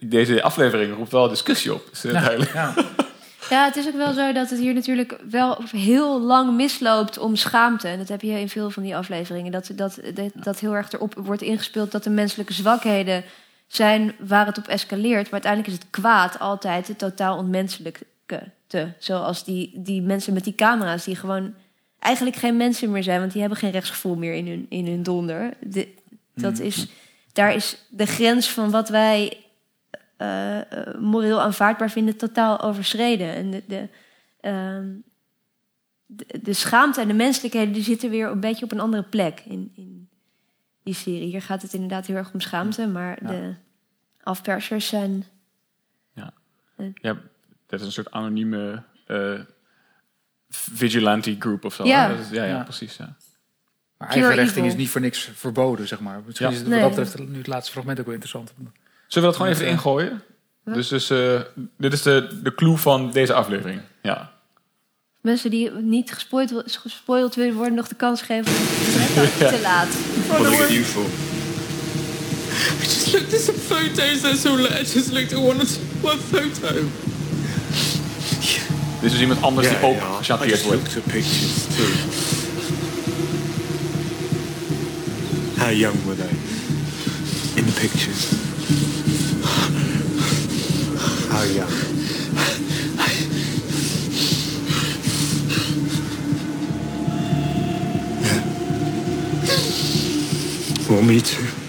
Deze 0.00 0.42
aflevering 0.42 0.94
roept 0.96 1.12
wel 1.12 1.28
discussie 1.28 1.74
op. 1.74 1.88
Is, 1.92 2.00
duidelijk. 2.00 2.52
Ja, 2.52 2.74
het 3.50 3.76
is 3.76 3.86
ook 3.86 3.96
wel 3.96 4.12
zo 4.12 4.32
dat 4.32 4.50
het 4.50 4.58
hier 4.58 4.74
natuurlijk 4.74 5.18
wel 5.30 5.58
heel 5.70 6.20
lang 6.20 6.56
misloopt 6.56 7.18
om 7.18 7.36
schaamte. 7.36 7.88
En 7.88 7.98
dat 7.98 8.08
heb 8.08 8.22
je 8.22 8.40
in 8.40 8.48
veel 8.48 8.70
van 8.70 8.82
die 8.82 8.96
afleveringen. 8.96 9.52
Dat, 9.52 9.70
dat, 9.74 10.00
dat, 10.14 10.30
dat 10.34 10.60
heel 10.60 10.74
erg 10.74 10.92
erop 10.92 11.14
wordt 11.14 11.42
ingespeeld 11.42 11.92
dat 11.92 12.04
de 12.04 12.10
menselijke 12.10 12.52
zwakheden 12.52 13.24
zijn 13.66 14.14
waar 14.18 14.46
het 14.46 14.58
op 14.58 14.66
escaleert. 14.66 15.24
Maar 15.24 15.32
uiteindelijk 15.32 15.72
is 15.72 15.78
het 15.78 15.90
kwaad 15.90 16.38
altijd 16.38 16.88
het 16.88 16.98
totaal 16.98 17.36
onmenselijke. 17.36 18.06
Te. 18.66 18.88
Zoals 18.98 19.44
die, 19.44 19.72
die 19.74 20.02
mensen 20.02 20.32
met 20.32 20.44
die 20.44 20.54
camera's 20.54 21.04
die 21.04 21.16
gewoon 21.16 21.54
eigenlijk 21.98 22.36
geen 22.36 22.56
mensen 22.56 22.90
meer 22.90 23.02
zijn. 23.02 23.20
Want 23.20 23.32
die 23.32 23.40
hebben 23.40 23.58
geen 23.58 23.70
rechtsgevoel 23.70 24.14
meer 24.14 24.34
in 24.34 24.46
hun, 24.46 24.66
in 24.68 24.86
hun 24.86 25.02
donder. 25.02 25.50
De, 25.60 25.88
dat 26.34 26.56
Hmm. 26.56 26.66
is, 26.66 26.86
daar 27.32 27.54
is 27.54 27.76
de 27.88 28.06
grens 28.06 28.50
van 28.50 28.70
wat 28.70 28.88
wij 28.88 29.36
eh, 30.20 30.58
eh, 30.72 30.94
moreel 30.98 31.40
aanvaardbaar 31.40 31.90
vinden 31.90 32.16
totaal 32.16 32.60
overschreden. 32.60 33.34
En 33.34 33.50
de, 33.50 33.62
de, 33.66 33.88
ehm, 34.40 34.88
de, 36.06 36.26
de 36.42 36.52
schaamte 36.52 37.00
en 37.00 37.08
de 37.08 37.14
menselijkheden 37.14 37.72
die 37.72 37.82
zitten 37.82 38.10
weer 38.10 38.26
een 38.30 38.40
beetje 38.40 38.64
op 38.64 38.72
een 38.72 38.80
andere 38.80 39.02
plek 39.02 39.40
in, 39.40 39.72
in 39.76 40.08
die 40.82 40.94
serie. 40.94 41.28
Hier 41.30 41.42
gaat 41.42 41.62
het 41.62 41.72
inderdaad 41.72 42.06
heel 42.06 42.16
erg 42.16 42.32
om 42.32 42.40
schaamte, 42.40 42.86
maar 42.86 43.18
de 43.26 43.54
afpersers 44.22 44.86
zijn. 44.86 45.24
Ja, 46.94 47.16
dat 47.66 47.80
is 47.80 47.86
een 47.86 47.92
soort 47.92 48.10
anonieme 48.10 48.82
eh, 49.06 49.40
vigilante 50.48 51.36
group 51.38 51.64
of 51.64 51.74
zo. 51.74 51.84
Ja. 51.84 52.08
hè? 52.08 52.16
Dat 52.16 52.24
is- 52.24 52.30
ja, 52.30 52.44
ja, 52.44 52.56
Ja. 52.56 52.62
precies. 52.62 52.96
Ja. 52.96 53.16
Maar 53.96 54.08
Pure 54.08 54.38
evil. 54.40 54.64
is 54.64 54.74
niet 54.76 54.88
voor 54.88 55.00
niks 55.00 55.30
verboden, 55.34 55.88
zeg 55.88 56.00
maar. 56.00 56.20
Misschien 56.26 56.46
Ja. 56.46 56.52
is 56.52 56.58
het 56.58 56.68
wat 56.68 56.78
Nee. 56.78 56.88
dat 56.88 56.96
betreft 56.98 57.30
nu 57.30 57.38
het 57.38 57.46
laatste 57.46 57.72
fragment 57.72 57.98
ook 57.98 58.04
wel 58.04 58.14
interessant. 58.14 58.52
Zullen 59.10 59.28
we 59.28 59.34
dat 59.34 59.36
gewoon 59.36 59.52
even 59.52 59.64
Ja. 59.64 59.70
ingooien? 59.70 60.22
Ja. 60.66 60.72
Dus, 60.72 60.88
dus 60.88 61.10
eh, 61.10 61.40
dit 61.78 61.92
is 61.92 62.02
de, 62.02 62.40
de 62.42 62.54
clue 62.54 62.76
van 62.76 63.10
deze 63.10 63.32
aflevering. 63.32 63.80
Ja. 64.02 64.30
Mensen 65.20 65.50
die 65.50 65.70
niet 65.70 66.12
gespoild, 66.12 66.50
wil- 66.50 66.62
gespoild 66.66 67.34
willen 67.34 67.54
worden, 67.54 67.74
nog 67.74 67.88
de 67.88 67.94
kans 67.94 68.22
geven. 68.22 68.52
Te 69.52 69.58
laat. 69.62 69.88
What 70.28 70.40
look 70.40 70.60
at 70.60 70.70
you 70.70 70.82
for? 70.84 71.02
I 71.02 72.82
just 72.82 73.12
looked 73.12 73.34
at 73.34 73.40
some 73.40 73.58
photos, 73.58 74.20
that's 74.20 74.46
all. 74.46 74.58
I 74.64 74.78
just 74.82 75.12
looked 75.12 75.32
at 75.32 75.38
one, 75.38 75.64
one 76.02 76.18
photo. 76.30 76.74
Dit 79.00 79.12
is 79.12 79.20
iemand 79.20 79.42
anders 79.42 79.66
Yeah, 79.68 79.80
die 79.80 79.88
ook 79.88 79.94
yeah, 79.96 80.16
gechanteerd 80.16 80.62
wordt. 80.62 80.82
pictures 81.06 81.64
too. 81.76 81.92
How 85.64 85.70
young 85.72 85.94
were 86.04 86.16
they? 86.16 86.30
In 87.54 87.64
the 87.64 87.72
pictures. 87.80 88.39
How 91.30 91.42
young? 91.42 91.70
Yeah. 98.22 98.42
Want 100.88 101.06
me 101.06 101.20
to? 101.20 101.59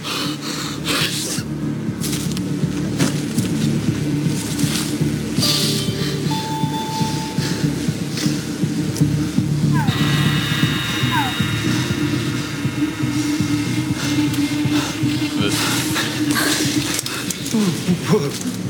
you. 18.32 18.61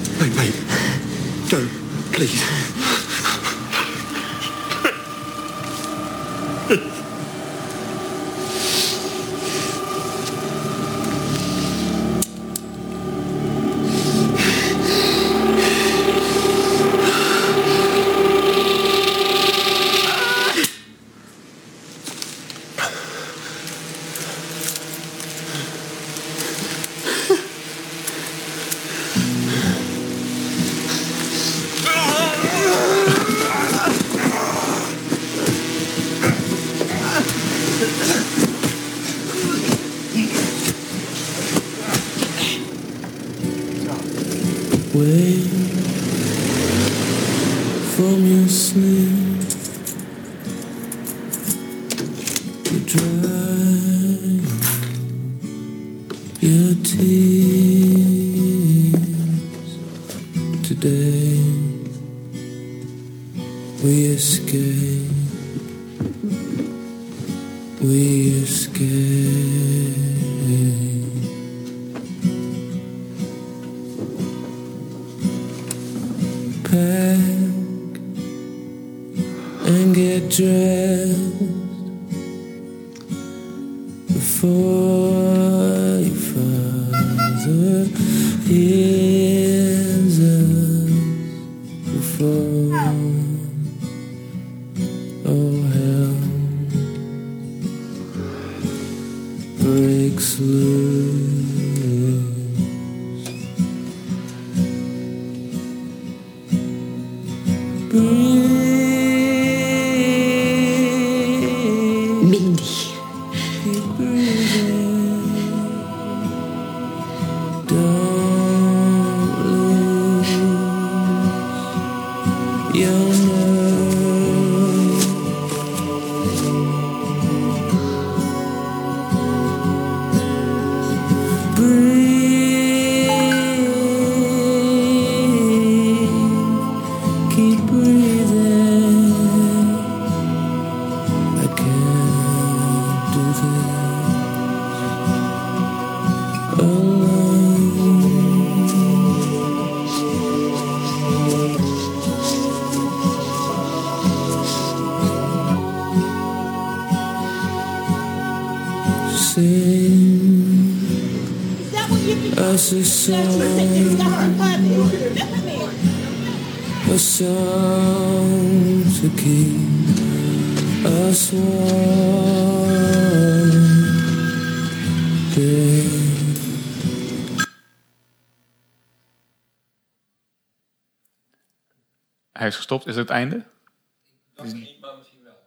Is 182.86 182.86
gestopt. 182.86 182.88
Is 182.88 182.95
het 182.95 183.07
het 183.07 183.09
einde? 183.09 183.43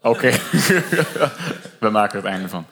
Oké. 0.02 0.30
We 1.80 1.90
maken 1.90 2.16
het 2.18 2.26
einde 2.26 2.48
van. 2.48 2.66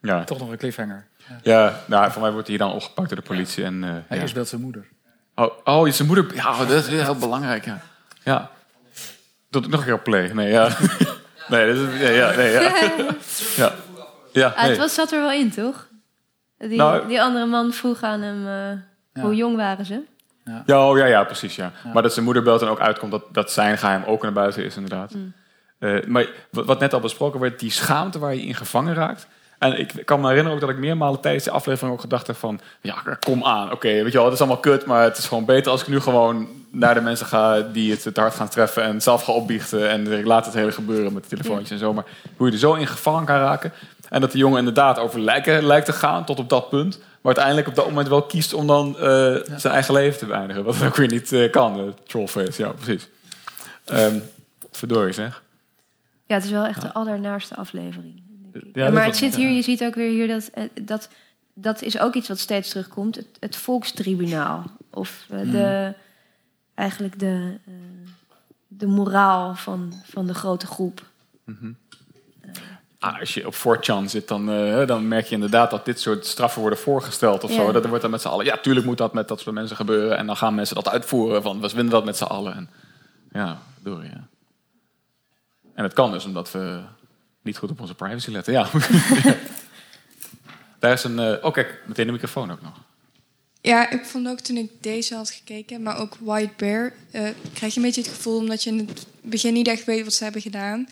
Ja. 0.00 0.24
Toch 0.24 0.38
nog 0.38 0.50
een 0.50 0.56
cliffhanger. 0.56 1.06
Ja, 1.42 1.80
nou, 1.86 2.10
voor 2.12 2.22
mij 2.22 2.32
wordt 2.32 2.48
hij 2.48 2.56
dan 2.56 2.72
opgepakt 2.72 3.08
door 3.08 3.18
de 3.18 3.24
politie. 3.24 3.64
En, 3.64 3.84
eh, 3.84 3.90
Hij 4.06 4.18
ja. 4.18 4.22
is 4.24 4.32
wel 4.32 4.44
zijn 4.44 4.60
moeder. 4.60 4.88
Oh, 5.34 5.50
oh, 5.64 5.90
zijn 5.90 6.08
moeder. 6.08 6.34
Ja, 6.34 6.58
dat 6.58 6.70
is 6.70 6.86
heel 6.88 7.16
belangrijk. 7.16 7.64
Ja. 7.64 7.80
ja. 8.24 8.50
Doe 9.50 9.62
het 9.62 9.70
nog 9.70 9.80
een 9.80 9.86
keer 9.86 9.94
op 9.94 10.04
play. 10.04 10.32
Nee, 10.32 10.50
ja. 10.50 10.68
Nee, 11.48 11.66
dat 11.74 11.88
is, 11.88 12.00
ja, 12.00 12.08
ja, 12.08 12.36
nee, 12.36 12.52
ja. 12.52 12.60
Ja. 13.56 13.72
Ja, 14.32 14.46
Ah, 14.48 14.56
het 14.60 14.68
nee. 14.68 14.78
was, 14.78 14.94
zat 14.94 15.12
er 15.12 15.20
wel 15.20 15.32
in, 15.32 15.50
toch? 15.50 15.88
Die, 16.58 16.76
Nou- 16.76 17.06
die 17.08 17.22
andere 17.22 17.46
man 17.46 17.72
vroeg 17.72 18.02
aan 18.02 18.20
hem, 18.20 18.46
eh, 19.12 19.22
hoe 19.22 19.34
jong 19.34 19.56
waren 19.56 19.84
ze? 19.84 20.02
Ja, 20.66 20.88
oh, 20.88 20.98
ja, 20.98 21.04
ja, 21.04 21.24
precies. 21.24 21.56
Ja. 21.56 21.72
Maar 21.92 22.02
dat 22.02 22.12
zijn 22.12 22.24
moeder 22.24 22.42
belt 22.42 22.62
en 22.62 22.68
ook 22.68 22.80
uitkomt 22.80 23.10
dat, 23.10 23.24
dat 23.32 23.52
zijn 23.52 23.78
geheim 23.78 24.02
ook 24.06 24.22
naar 24.22 24.32
buiten 24.32 24.64
is, 24.64 24.76
inderdaad. 24.76 25.14
Mm. 25.14 25.32
Eh, 25.78 26.04
maar 26.06 26.26
wat, 26.50 26.64
wat 26.64 26.80
net 26.80 26.94
al 26.94 27.00
besproken 27.00 27.40
werd, 27.40 27.60
die 27.60 27.70
schaamte 27.70 28.18
waar 28.18 28.34
je 28.34 28.46
in 28.46 28.54
gevangen 28.54 28.94
raakt. 28.94 29.26
En 29.58 29.78
ik 29.78 30.02
kan 30.04 30.20
me 30.20 30.26
herinneren 30.26 30.54
ook 30.54 30.66
dat 30.66 30.70
ik 30.70 30.82
meermalen 30.82 31.20
tijdens 31.20 31.44
de 31.44 31.50
aflevering 31.50 31.92
ook 31.94 32.00
gedacht 32.00 32.26
heb 32.26 32.36
van... 32.36 32.60
Ja, 32.80 32.94
kom 33.20 33.44
aan. 33.44 33.72
Oké, 33.72 33.88
weet 33.88 34.12
je 34.12 34.18
wel, 34.18 34.24
het 34.24 34.34
is 34.34 34.40
allemaal 34.40 34.60
kut, 34.60 34.86
maar 34.86 35.02
het 35.02 35.18
is 35.18 35.26
gewoon 35.26 35.44
beter 35.44 35.70
als 35.70 35.80
ik 35.80 35.88
nu 35.88 36.00
gewoon 36.00 36.48
naar 36.70 36.94
de 36.94 37.00
mensen 37.00 37.26
ga 37.26 37.60
die 37.60 37.90
het 37.90 38.02
te 38.02 38.20
hard 38.20 38.34
gaan 38.34 38.48
treffen 38.48 38.82
en 38.82 39.02
zelf 39.02 39.22
ga 39.22 39.32
opbiechten. 39.32 39.90
En 39.90 40.12
ik 40.12 40.24
laat 40.24 40.44
het 40.44 40.54
hele 40.54 40.72
gebeuren 40.72 41.12
met 41.12 41.22
de 41.22 41.28
telefoontjes 41.28 41.70
en 41.70 41.78
zo. 41.78 41.92
Maar 41.92 42.04
hoe 42.36 42.46
je 42.46 42.52
er 42.52 42.58
zo 42.58 42.74
in 42.74 42.86
gevangen 42.86 43.24
kan 43.24 43.36
raken. 43.36 43.72
En 44.08 44.20
dat 44.20 44.32
de 44.32 44.38
jongen 44.38 44.58
inderdaad 44.58 44.98
over 44.98 45.20
lijken 45.20 45.66
lijkt 45.66 45.86
te 45.86 45.92
gaan 45.92 46.24
tot 46.24 46.38
op 46.38 46.48
dat 46.48 46.68
punt. 46.68 47.00
Maar 47.22 47.34
uiteindelijk 47.36 47.68
op 47.68 47.74
dat 47.74 47.86
moment 47.88 48.08
wel 48.08 48.22
kiest 48.22 48.54
om 48.54 48.66
dan 48.66 48.98
eh, 48.98 49.36
zijn 49.56 49.72
eigen 49.72 49.94
leven 49.94 50.18
te 50.18 50.26
beëindigen. 50.26 50.64
Wat 50.64 50.82
ook 50.82 50.96
weer 50.96 51.08
niet 51.10 51.32
eh, 51.32 51.50
kan. 51.50 51.80
eh, 51.80 51.86
trollface, 52.06 52.62
ja, 52.62 52.72
precies. 52.72 53.08
Ehm 53.84 54.18
verdorie 54.70 55.12
zeg. 55.12 55.42
Ja, 56.26 56.34
het 56.34 56.44
is 56.44 56.50
wel 56.50 56.64
echt 56.66 56.80
de 56.80 56.92
allernaarste 56.92 57.56
aflevering. 57.56 58.22
Ja, 58.72 58.90
maar 58.90 59.04
het 59.04 59.16
zit 59.16 59.36
hier, 59.36 59.50
je 59.50 59.62
ziet 59.62 59.82
ook 59.82 59.94
weer 59.94 60.10
hier 60.10 60.28
dat, 60.28 60.50
dat, 60.82 61.08
dat 61.54 61.82
is 61.82 61.98
ook 61.98 62.14
iets 62.14 62.28
wat 62.28 62.38
steeds 62.38 62.68
terugkomt. 62.68 63.16
Het, 63.16 63.26
het 63.40 63.56
volkstribunaal. 63.56 64.64
Of 64.90 65.24
Hmm. 65.28 65.50
de, 65.50 65.94
eigenlijk 66.74 67.18
de, 67.18 67.58
eh, 67.66 67.72
de 68.68 68.86
moraal 68.86 69.54
van, 69.54 69.92
van 70.04 70.26
de 70.26 70.34
grote 70.34 70.66
groep. 70.66 71.02
Mhm. 71.44 71.72
Ah, 73.02 73.20
als 73.20 73.34
je 73.34 73.46
op 73.46 73.54
4chan 73.54 74.04
zit, 74.04 74.28
dan, 74.28 74.50
eh, 74.50 74.86
dan 74.86 75.08
merk 75.08 75.26
je 75.26 75.34
inderdaad 75.34 75.70
dat 75.70 75.84
dit 75.84 76.00
soort 76.00 76.26
straffen 76.26 76.60
worden 76.60 76.78
voorgesteld 76.78 77.44
of 77.44 77.50
Ja. 77.50 77.56
zo. 77.56 77.72
Dat 77.72 77.82
er 77.82 77.88
wordt 77.88 78.02
dan 78.02 78.10
met 78.10 78.20
z'n 78.20 78.28
allen, 78.28 78.44
ja, 78.44 78.56
tuurlijk 78.56 78.86
moet 78.86 78.98
dat 78.98 79.12
met 79.12 79.28
dat 79.28 79.40
soort 79.40 79.54
mensen 79.54 79.76
gebeuren. 79.76 80.16
En 80.16 80.26
dan 80.26 80.36
gaan 80.36 80.54
mensen 80.54 80.74
dat 80.74 80.88
uitvoeren, 80.88 81.42
van 81.42 81.60
we 81.60 81.68
vinden 81.68 81.90
dat 81.90 82.04
met 82.04 82.16
z'n 82.16 82.24
allen. 82.24 82.54
En, 82.54 82.70
ja, 83.32 83.62
door 83.82 84.04
ja. 84.04 84.26
En 85.74 85.82
het 85.82 85.92
kan 85.92 86.10
dus 86.12 86.24
omdat 86.24 86.50
we 86.52 86.80
niet 87.42 87.56
goed 87.58 87.70
op 87.70 87.80
onze 87.80 87.94
privacy 87.94 88.30
letten. 88.30 88.52
Ja. 88.52 88.66
Daar 90.78 90.92
is 90.92 91.04
een, 91.04 91.18
eh 91.18 91.44
oh 91.44 91.52
kijk, 91.52 91.82
meteen 91.86 92.06
de 92.06 92.12
microfoon 92.12 92.50
ook 92.50 92.62
nog. 92.62 92.72
Ja, 93.60 93.90
ik 93.90 94.04
vond 94.04 94.28
ook 94.28 94.40
toen 94.40 94.56
ik 94.56 94.70
deze 94.80 95.14
had 95.14 95.30
gekeken, 95.30 95.82
maar 95.82 95.96
ook 95.98 96.16
White 96.20 96.52
Bear, 96.56 96.92
eh, 97.10 97.20
krijg 97.54 97.74
je 97.74 97.80
een 97.80 97.86
beetje 97.86 98.00
het 98.02 98.10
gevoel, 98.10 98.38
omdat 98.38 98.62
je 98.62 98.70
in 98.70 98.78
het 98.78 99.06
begin 99.20 99.52
niet 99.52 99.68
echt 99.68 99.84
weet 99.84 100.04
wat 100.04 100.12
ze 100.12 100.22
hebben 100.24 100.42
gedaan, 100.42 100.88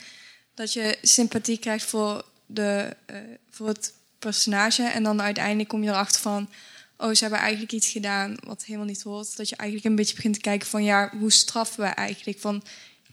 dat 0.59 0.73
je 0.73 0.99
sympathie 1.03 1.59
krijgt 1.59 1.85
voor, 1.85 2.25
de, 2.47 2.97
eh, 3.07 3.17
voor 3.51 3.69
het 3.69 3.93
personage. 4.19 4.83
En 4.83 5.03
dan 5.03 5.23
uiteindelijk 5.23 5.69
kom 5.69 5.83
je 5.83 5.91
erachter 5.91 6.21
van, 6.21 6.49
oh, 6.97 7.13
ze 7.13 7.21
hebben 7.21 7.39
eigenlijk 7.39 7.73
iets 7.73 7.89
gedaan 7.89 8.37
wat 8.45 8.65
helemaal 8.65 8.87
niet 8.87 9.03
hoort. 9.03 9.37
Dat 9.37 9.49
je 9.49 9.57
eigenlijk 9.57 9.91
een 9.91 9.97
beetje 9.97 10.15
begint 10.15 10.35
te 10.35 10.41
kijken 10.41 10.69
van, 10.69 10.85
ja, 10.85 11.11
hoe 11.19 11.33
straffen 11.33 11.83
we 11.83 11.89
eigenlijk? 11.89 12.39
Van, 12.39 12.63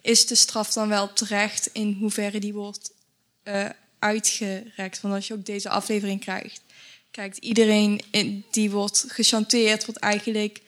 is 0.02 0.26
de 0.26 0.36
straf 0.36 0.74
dan 0.74 0.88
wel 0.90 1.14
terecht 1.14 1.70
in 1.72 1.98
hoeverre 2.00 2.40
die 2.40 2.54
wordt 2.54 2.92
eh, 3.44 3.66
uitgerekt? 4.00 5.02
Want 5.02 5.14
als 5.14 5.28
je 5.28 5.34
ook 5.34 5.46
deze 5.46 5.70
aflevering 5.70 6.20
krijgt, 6.20 6.62
kijkt 7.12 7.38
iedereen 7.38 8.02
die 8.52 8.72
wordt 8.72 9.06
gechanteerd, 9.08 9.86
wordt 9.86 10.02
eigenlijk 10.02 10.62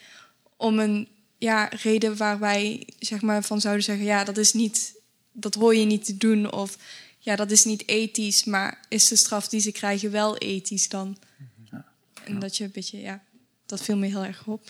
om 0.57 0.79
een 0.79 1.07
ja, 1.37 1.69
reden 1.71 2.17
waar 2.17 2.39
wij 2.39 2.87
zeg 2.99 3.21
maar, 3.21 3.43
van 3.43 3.61
zouden 3.61 3.83
zeggen: 3.83 4.05
ja, 4.05 4.23
dat 4.23 4.37
is 4.37 4.53
niet, 4.53 4.93
dat 5.39 5.53
hoor 5.53 5.75
je 5.75 5.85
niet 5.85 6.05
te 6.05 6.17
doen. 6.17 6.51
Of 6.51 6.77
ja, 7.19 7.35
dat 7.35 7.51
is 7.51 7.65
niet 7.65 7.87
ethisch, 7.87 8.43
maar 8.43 8.79
is 8.89 9.07
de 9.07 9.15
straf 9.15 9.47
die 9.47 9.59
ze 9.59 9.71
krijgen 9.71 10.11
wel 10.11 10.37
ethisch 10.37 10.89
dan? 10.89 11.17
En 12.23 12.39
dat 12.39 12.57
je 12.57 12.63
een 12.63 12.71
beetje, 12.73 13.01
ja, 13.01 13.21
dat 13.65 13.81
viel 13.81 13.97
me 13.97 14.05
heel 14.05 14.23
erg 14.23 14.45
op. 14.45 14.61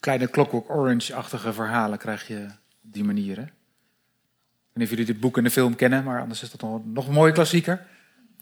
Kleine 0.00 0.30
Clockwork 0.30 0.70
Orange-achtige 0.70 1.52
verhalen 1.52 1.98
krijg 1.98 2.28
je 2.28 2.46
op 2.84 2.92
die 2.92 3.04
manier. 3.04 3.36
Hè? 3.36 3.42
Ik 3.42 3.48
weet 3.48 4.74
niet 4.74 4.84
of 4.84 4.90
jullie 4.90 5.04
dit 5.04 5.20
boek 5.20 5.36
en 5.36 5.44
de 5.44 5.50
film 5.50 5.76
kennen, 5.76 6.04
maar 6.04 6.20
anders 6.20 6.42
is 6.42 6.50
dat 6.50 6.60
nog, 6.60 6.80
nog 6.84 7.06
een 7.06 7.12
mooie 7.12 7.32
klassieker. 7.32 7.86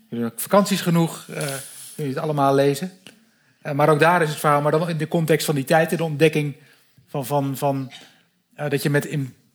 Jullie 0.08 0.24
hebben 0.24 0.42
vakanties 0.42 0.80
genoeg, 0.80 1.26
eh 1.28 1.36
kunnen 1.36 2.14
jullie 2.14 2.14
het 2.14 2.22
allemaal 2.22 2.54
lezen. 2.54 2.92
Eh, 3.62 3.72
maar 3.72 3.88
ook 3.88 3.98
daar 3.98 4.22
is 4.22 4.28
het 4.28 4.38
verhaal, 4.38 4.60
maar 4.60 4.72
dan 4.72 4.88
in 4.88 4.96
de 4.96 5.08
context 5.08 5.46
van 5.46 5.54
die 5.54 5.64
tijd, 5.64 5.90
in 5.90 5.96
de 5.96 6.04
ontdekking 6.04 6.56
van, 7.06 7.26
van, 7.26 7.56
van 7.56 7.92
eh, 8.54 8.70
dat 8.70 8.82
je 8.82 8.90
met 8.90 9.04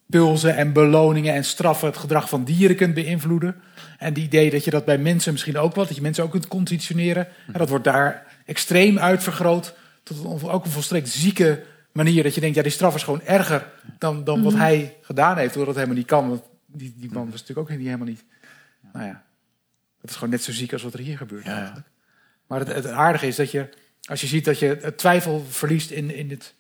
impulsen 0.10 0.56
en 0.56 0.74
beloningen 0.74 1.34
en 1.34 1.44
straffen 1.46 1.88
het 1.88 1.98
gedrag 1.98 2.30
van 2.30 2.44
dieren 2.44 2.76
kunt 2.76 2.94
beïnvloeden. 2.94 3.56
En 3.98 4.14
die 4.14 4.24
idee 4.24 4.50
dat 4.50 4.64
je 4.64 4.72
dat 4.72 4.86
bij 4.86 4.98
mensen 4.98 5.32
misschien 5.32 5.58
ook 5.58 5.76
wat, 5.76 5.88
dat 5.88 5.96
je 5.96 6.02
mensen 6.02 6.24
ook 6.24 6.32
kunt 6.32 6.48
conditioneren. 6.48 7.28
En 7.48 7.54
dat 7.60 7.70
wordt 7.70 7.84
daar 7.84 8.26
extreem 8.46 9.00
uitvergroot 9.00 9.76
tot 10.04 10.24
een, 10.24 10.50
ook 10.50 10.66
een 10.66 10.72
volstrekt 10.72 11.10
zieke 11.10 11.64
manier. 11.92 12.24
Dat 12.24 12.36
je 12.36 12.42
denkt, 12.42 12.56
ja, 12.56 12.62
die 12.62 12.72
straf 12.72 12.96
is 12.96 13.04
gewoon 13.04 13.22
erger 13.22 13.72
dan, 13.98 14.24
dan 14.24 14.44
wat 14.44 14.54
Mhm. 14.54 14.62
hij 14.62 14.96
gedaan 15.02 15.38
heeft. 15.38 15.48
Terwijl 15.54 15.66
dat 15.66 15.76
helemaal 15.76 15.98
niet 15.98 16.08
kan, 16.08 16.30
want 16.30 16.42
die, 16.66 16.94
die 16.98 17.12
man 17.12 17.32
was 17.32 17.40
natuurlijk 17.40 17.70
ook 17.70 17.78
niet, 17.78 17.86
helemaal 17.86 18.08
niet. 18.08 18.24
Nou 18.94 19.06
ja, 19.06 19.24
dat 20.02 20.10
is 20.10 20.16
gewoon 20.16 20.30
net 20.30 20.44
zo 20.44 20.52
ziek 20.52 20.74
als 20.74 20.84
wat 20.84 20.94
er 20.94 21.00
hier 21.00 21.18
gebeurt 21.18 21.46
eigenlijk. 21.48 21.88
Maar 22.48 22.60
het, 22.60 22.68
het 22.68 22.88
aardige 22.88 23.28
is 23.28 23.36
dat 23.36 23.52
je, 23.52 23.70
als 24.06 24.22
je 24.22 24.28
ziet 24.28 24.46
dat 24.46 24.60
je 24.60 24.78
het 24.82 24.98
twijfel 24.98 25.46
verliest 25.50 25.92
in, 25.92 26.16
in, 26.16 26.30
het, 26.30 26.54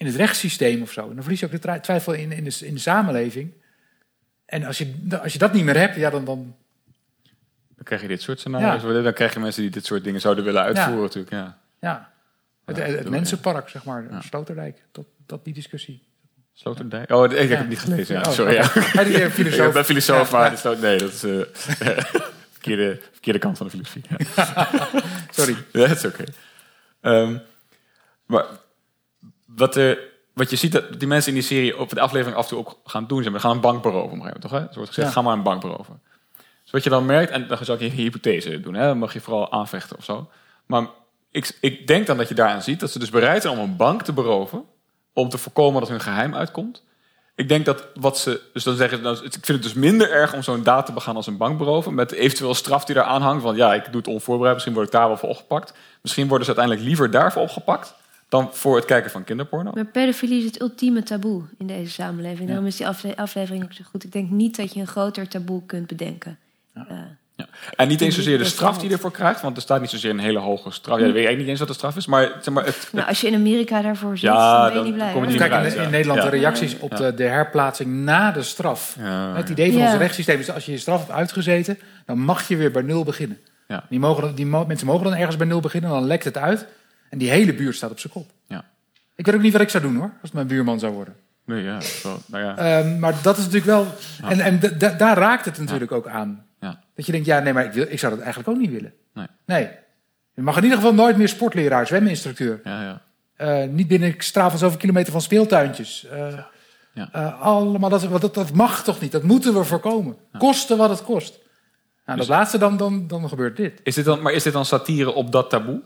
in 0.00 0.06
het 0.06 0.14
rechtssysteem 0.14 0.82
of 0.82 0.92
zo. 0.92 1.00
En 1.08 1.14
dan 1.14 1.22
verlies 1.22 1.40
je 1.40 1.46
ook 1.46 1.62
de 1.62 1.80
twijfel 1.80 2.12
in, 2.12 2.32
in, 2.32 2.44
de, 2.44 2.58
in 2.66 2.74
de 2.74 2.80
samenleving. 2.80 3.52
En 4.46 4.64
als 4.64 4.78
je, 4.78 4.94
als 5.22 5.32
je 5.32 5.38
dat 5.38 5.52
niet 5.52 5.64
meer 5.64 5.76
hebt, 5.76 5.96
ja, 5.96 6.10
dan, 6.10 6.24
dan 6.24 6.54
Dan 7.74 7.84
krijg 7.84 8.00
je 8.02 8.08
dit 8.08 8.22
soort 8.22 8.38
scenario's. 8.38 9.02
Dan 9.04 9.12
krijg 9.12 9.32
je 9.34 9.40
mensen 9.40 9.62
die 9.62 9.70
dit 9.70 9.84
soort 9.84 10.04
dingen 10.04 10.20
zouden 10.20 10.44
willen 10.44 10.62
uitvoeren 10.62 10.94
Ja. 10.96 11.00
natuurlijk. 11.02 11.32
Ja. 11.32 11.58
ja. 11.80 12.12
Het, 12.64 12.76
Ja, 12.76 12.82
het, 12.82 12.92
het 12.92 13.02
door, 13.02 13.10
Mensenpark, 13.12 13.68
zeg 13.68 13.84
maar, 13.84 14.04
Sloterdijk, 14.20 14.78
dat, 14.92 15.04
dat 15.26 15.44
die 15.44 15.54
discussie. 15.54 16.02
Sloterdijk? 16.52 17.10
Oh, 17.10 17.24
ik 17.24 17.38
heb 17.38 17.48
Ja. 17.48 17.56
het 17.56 17.68
niet 17.68 17.78
gelezen. 17.78 18.14
Ja, 18.14 18.20
Oh, 18.22 18.30
sorry. 18.32 18.54
Ja. 18.54 18.64
filosoof. 19.30 19.66
Ik 19.66 19.72
ben 19.72 19.84
filosoof, 19.84 20.30
Ja. 20.30 20.38
maar 20.62 20.78
nee, 20.78 20.98
dat 20.98 21.12
is 21.12 21.22
eh 21.22 21.40
verkeerde, 22.52 23.00
verkeerde 23.12 23.38
kant 23.38 23.56
van 23.56 23.66
de 23.66 23.72
filosofie. 23.72 24.04
Ja. 24.36 24.68
Sorry. 25.30 25.56
Ja, 25.72 25.86
dat 25.86 25.96
is 25.96 26.04
oké. 26.04 26.24
Ehm, 27.00 27.36
maar 28.26 28.44
wat, 29.60 29.76
er, 29.76 29.98
wat 30.34 30.50
je 30.50 30.56
ziet, 30.56 30.72
dat 30.72 30.98
die 30.98 31.08
mensen 31.08 31.28
in 31.32 31.38
die 31.38 31.46
serie 31.46 31.78
op 31.78 31.88
de 31.88 32.00
aflevering 32.00 32.36
af 32.36 32.42
en 32.42 32.48
toe 32.48 32.58
ook 32.58 32.78
gaan 32.84 33.06
doen. 33.06 33.22
Ze 33.22 33.38
gaan 33.38 33.50
een 33.50 33.60
bank 33.60 33.82
beroven, 33.82 34.18
moment, 34.18 34.40
toch? 34.40 34.50
Hè? 34.50 34.58
Zo 34.58 34.74
wordt 34.74 34.88
gezegd, 34.88 35.08
Ja. 35.08 35.12
ga 35.14 35.22
maar 35.22 35.36
een 35.36 35.42
bank 35.42 35.60
beroven. 35.60 36.00
Dus 36.62 36.70
wat 36.70 36.84
je 36.84 36.90
dan 36.90 37.06
merkt, 37.06 37.30
en 37.30 37.46
dan 37.46 37.58
zou 37.62 37.78
ik 37.78 37.92
je 37.92 38.02
hypothese 38.02 38.60
doen, 38.60 38.74
hè? 38.74 38.86
dan 38.86 38.98
mag 38.98 39.12
je 39.12 39.20
vooral 39.20 39.52
aanvechten 39.52 39.96
of 39.96 40.04
zo. 40.04 40.28
Maar 40.66 40.86
ik, 41.30 41.56
ik 41.60 41.86
denk 41.86 42.06
dan 42.06 42.16
dat 42.16 42.28
je 42.28 42.34
daaraan 42.34 42.62
ziet 42.62 42.80
dat 42.80 42.90
ze 42.90 42.98
dus 42.98 43.10
bereid 43.10 43.42
zijn 43.42 43.58
om 43.58 43.64
een 43.64 43.76
bank 43.76 44.02
te 44.02 44.12
beroven, 44.12 44.64
om 45.12 45.28
te 45.28 45.38
voorkomen 45.38 45.80
dat 45.80 45.88
hun 45.88 46.00
geheim 46.00 46.34
uitkomt. 46.34 46.82
Ik 47.34 47.48
denk 47.48 47.64
dat 47.64 47.86
wat 47.94 48.18
ze. 48.18 48.40
Dus 48.52 48.64
dan 48.64 48.76
zeggen 48.76 48.98
ze. 48.98 49.02
nou, 49.04 49.16
ik 49.16 49.32
vind 49.32 49.46
het 49.46 49.62
dus 49.62 49.74
minder 49.74 50.10
erg 50.10 50.34
om 50.34 50.42
zo'n 50.42 50.62
daad 50.62 50.86
te 50.86 50.92
begaan 50.92 51.16
als 51.16 51.26
een 51.26 51.36
bank 51.36 51.58
beroven. 51.58 51.94
Met 51.94 52.12
eventueel 52.12 52.54
straf 52.54 52.84
die 52.84 52.94
daar 52.94 53.04
aan 53.04 53.22
hangt. 53.22 53.42
Want 53.42 53.56
ja, 53.56 53.74
ik 53.74 53.84
doe 53.84 53.96
het 53.96 54.08
onvoorbereid. 54.08 54.54
Misschien 54.54 54.74
word 54.74 54.86
ik 54.86 54.92
daar 54.92 55.06
wel 55.08 55.16
voor 55.16 55.28
opgepakt. 55.28 55.74
Misschien 56.02 56.28
worden 56.28 56.46
ze 56.46 56.54
uiteindelijk 56.56 56.88
liever 56.88 57.10
daarvoor 57.10 57.42
opgepakt. 57.42 57.94
Dan 58.30 58.48
voor 58.52 58.76
het 58.76 58.84
kijken 58.84 59.10
van 59.10 59.24
kinderporno. 59.24 59.70
Maar 59.74 59.84
pedofilie 59.84 60.38
is 60.38 60.44
het 60.44 60.60
ultieme 60.60 61.02
taboe 61.02 61.42
in 61.58 61.66
deze 61.66 61.90
samenleving. 61.92 62.48
Daarom 62.48 62.66
is 62.66 62.76
die 62.76 62.86
afle- 62.88 63.16
aflevering 63.16 63.64
ook 63.64 63.72
zo 63.72 63.84
goed. 63.90 64.04
Ik 64.04 64.12
denk 64.12 64.30
niet 64.30 64.56
dat 64.56 64.74
je 64.74 64.80
een 64.80 64.86
groter 64.86 65.28
taboe 65.28 65.62
kunt 65.66 65.86
bedenken. 65.86 66.38
Eh, 66.74 66.82
En 67.76 67.88
niet 67.88 68.00
eens 68.00 68.14
zozeer 68.14 68.38
de 68.38 68.44
straf 68.44 68.78
die 68.78 68.88
je 68.88 68.94
ervoor 68.94 69.10
krijgt, 69.10 69.40
want 69.40 69.56
er 69.56 69.62
staat 69.62 69.80
niet 69.80 69.90
zozeer 69.90 70.10
een 70.10 70.18
hele 70.18 70.38
hoge 70.38 70.70
straf. 70.70 70.98
Ja, 70.98 71.06
ik 71.06 71.12
weet 71.12 71.24
eigenlijk 71.24 71.38
niet 71.38 71.48
eens 71.48 71.58
wat 71.58 71.68
de 71.68 71.74
straf 71.74 71.96
is, 71.96 72.06
maar, 72.06 72.32
zeg 72.42 72.54
maar 72.54 72.64
het, 72.64 72.88
nou, 72.92 73.08
als 73.08 73.20
je 73.20 73.26
in 73.26 73.34
Amerika 73.34 73.82
daarvoor 73.82 74.18
zit, 74.18 74.30
Ja, 74.30 74.62
dan 74.64 74.72
ben 74.72 74.78
je 74.78 74.84
niet 74.88 74.94
blij. 74.94 75.14
je 75.14 75.20
niet 75.26 75.36
Kijk, 75.36 75.74
in, 75.74 75.82
ja. 75.82 75.88
Nederland 75.88 76.22
Ja. 76.22 76.30
de 76.30 76.36
reacties 76.36 76.78
op 76.78 76.90
Ja. 76.90 76.96
de, 76.96 77.14
de 77.14 77.24
herplaatsing 77.24 77.90
na 77.94 78.30
de 78.32 78.42
straf. 78.42 78.96
Ja. 78.98 79.34
Het 79.36 79.48
idee 79.48 79.72
van 79.72 79.80
Ja. 79.80 79.90
ons 79.90 79.98
rechtssysteem 79.98 80.38
is 80.38 80.46
dat 80.46 80.54
als 80.54 80.66
je 80.66 80.72
je 80.72 80.78
straf 80.78 80.98
hebt 80.98 81.10
uitgezeten, 81.10 81.78
dan 82.06 82.18
mag 82.18 82.48
je 82.48 82.56
weer 82.56 82.70
bij 82.70 82.82
nul 82.82 83.04
beginnen. 83.04 83.38
Ja. 83.68 83.84
Die 83.88 83.98
mogen, 83.98 84.34
die 84.34 84.46
mensen 84.46 84.86
mogen 84.86 85.04
dan 85.04 85.14
ergens 85.14 85.36
bij 85.36 85.46
nul 85.46 85.60
beginnen, 85.60 85.90
dan 85.90 86.04
lekt 86.06 86.24
het 86.24 86.38
uit. 86.38 86.66
En 87.10 87.18
die 87.18 87.30
hele 87.30 87.54
buurt 87.54 87.76
staat 87.76 87.90
op 87.90 87.98
zijn 87.98 88.12
kop. 88.12 88.30
Ja. 88.46 88.64
Ik 89.14 89.26
weet 89.26 89.34
ook 89.34 89.40
niet 89.42 89.52
wat 89.52 89.60
ik 89.60 89.68
zou 89.68 89.82
doen 89.82 89.96
hoor, 89.96 90.10
als 90.10 90.18
het 90.22 90.32
mijn 90.32 90.46
buurman 90.46 90.78
zou 90.78 90.92
worden. 90.92 91.14
Nee, 91.44 91.62
ja, 91.62 91.80
zo, 91.80 92.18
nou 92.26 92.44
ja. 92.44 92.56
Ehm, 92.56 92.98
maar 92.98 93.14
dat 93.22 93.36
is 93.38 93.44
natuurlijk 93.44 93.70
wel. 93.70 93.86
En, 94.30 94.40
en 94.40 94.60
daar 94.98 95.16
raakt 95.18 95.44
het 95.44 95.58
natuurlijk 95.58 95.92
ook 95.92 96.06
aan. 96.06 96.46
Ja. 96.60 96.80
Dat 96.94 97.06
je 97.06 97.12
denkt, 97.12 97.26
ja, 97.26 97.38
nee, 97.40 97.52
maar 97.52 97.64
ik, 97.64 97.72
wil, 97.72 97.86
ik 97.88 97.98
zou 97.98 98.12
dat 98.12 98.22
eigenlijk 98.22 98.50
ook 98.54 98.58
niet 98.62 98.70
willen. 98.70 98.92
Nee. 99.14 99.26
Nee. 99.46 99.68
Je 100.34 100.42
mag 100.42 100.56
in 100.56 100.62
ieder 100.62 100.78
geval 100.78 100.94
nooit 100.94 101.16
meer 101.16 101.28
sportleraar, 101.28 101.86
zweminstructeur. 101.86 102.60
Ja, 102.64 102.82
ja. 102.82 103.02
Eh, 103.36 103.68
niet 103.68 103.88
binnen 103.88 104.14
straal 104.18 104.50
van 104.50 104.58
zoveel 104.58 104.78
kilometer 104.78 105.12
van 105.12 105.20
speeltuintjes. 105.20 106.06
Eh, 106.06 106.38
Ja. 106.94 107.08
eh, 107.12 107.40
allemaal 107.42 107.90
dat, 107.90 108.20
dat, 108.20 108.34
dat 108.34 108.52
mag 108.52 108.84
toch 108.84 109.00
niet? 109.00 109.12
Dat 109.12 109.22
moeten 109.22 109.54
we 109.54 109.64
voorkomen. 109.64 110.16
Kosten 110.38 110.76
wat 110.76 110.90
het 110.90 111.02
kost. 111.02 111.38
Nou, 112.06 112.18
Dus- 112.18 112.26
dat 112.26 112.36
laatste, 112.36 112.58
dan, 112.58 112.76
dan, 112.76 113.06
dan 113.06 113.28
gebeurt 113.28 113.56
dit. 113.56 113.80
Is 113.82 113.94
dit 113.94 114.04
dan, 114.04 114.22
maar 114.22 114.32
is 114.32 114.42
dit 114.42 114.52
dan 114.52 114.64
satire 114.64 115.12
op 115.12 115.32
dat 115.32 115.50
taboe? 115.50 115.80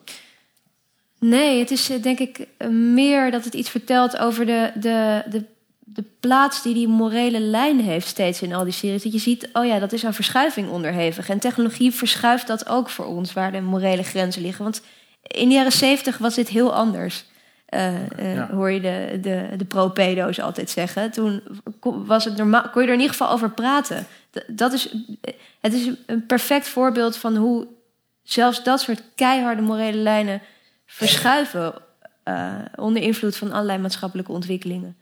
Nee, 1.28 1.59
het 1.59 1.70
is 1.70 1.90
eh, 1.90 2.02
denk 2.02 2.18
ik 2.18 2.46
eh, 2.56 2.68
meer 2.68 3.30
dat 3.30 3.44
het 3.44 3.55
iets 3.55 3.70
vertelt 3.70 4.18
over 4.18 4.46
de, 4.46 4.70
de, 4.74 5.22
de, 5.30 5.44
de 5.78 6.05
plaats 6.20 6.62
die 6.62 6.74
die 6.74 6.88
morele 6.88 7.40
lijn 7.40 7.80
heeft 7.80 8.06
steeds 8.06 8.42
in 8.42 8.55
al 8.55 8.64
die 8.64 8.72
series. 8.72 9.02
Dat 9.02 9.12
je 9.12 9.18
ziet, 9.18 9.48
oh 9.52 9.66
ja, 9.66 9.78
dat 9.78 9.92
is 9.92 10.05
aan 10.05 10.14
verschuiving 10.14 10.70
onderhevig. 10.70 11.28
En 11.28 11.38
technologie 11.38 11.92
verschuift 11.92 12.46
dat 12.46 12.68
ook 12.68 12.88
voor 12.90 13.05
ons, 13.06 13.32
waar 13.32 13.52
de 13.52 13.60
morele 13.60 14.02
grenzen 14.02 14.42
liggen. 14.42 14.64
Want 14.64 14.82
in 15.22 15.48
de 15.48 15.55
jaren 15.55 15.72
zeventig 15.72 16.18
was 16.18 16.34
dit 16.34 16.48
heel 16.48 16.74
anders. 16.74 17.24
Eh, 17.66 18.09
Ja. 18.34 18.48
Hoor 18.51 18.70
je 18.70 18.80
de, 18.80 19.18
de, 19.20 19.48
de 19.56 19.64
pro-pedo's 19.64 20.38
altijd 20.40 20.70
zeggen. 20.70 21.10
Toen 21.10 21.42
was 21.82 22.24
het 22.24 22.36
normaal, 22.36 22.68
kon 22.72 22.82
je 22.82 22.88
er 22.88 22.94
in 22.94 23.01
ieder 23.01 23.16
geval 23.16 23.32
over 23.32 23.51
praten. 23.51 24.06
D- 24.30 24.44
Dat 24.46 24.72
is, 24.72 24.94
het 25.60 25.72
is 25.72 25.88
een 26.06 26.26
perfect 26.26 26.68
voorbeeld 26.68 27.16
van 27.16 27.36
hoe 27.36 27.66
zelfs 28.22 28.62
dat 28.62 28.80
soort 28.80 29.02
keiharde 29.14 29.62
morele 29.62 29.98
lijnen 29.98 30.40
verschuiven 30.95 31.73
eh, 32.23 32.55
onder 32.77 33.03
invloed 33.03 33.37
van 33.37 33.53
allerlei 33.53 33.79
maatschappelijke 33.79 34.33
ontwikkelingen. 34.33 34.97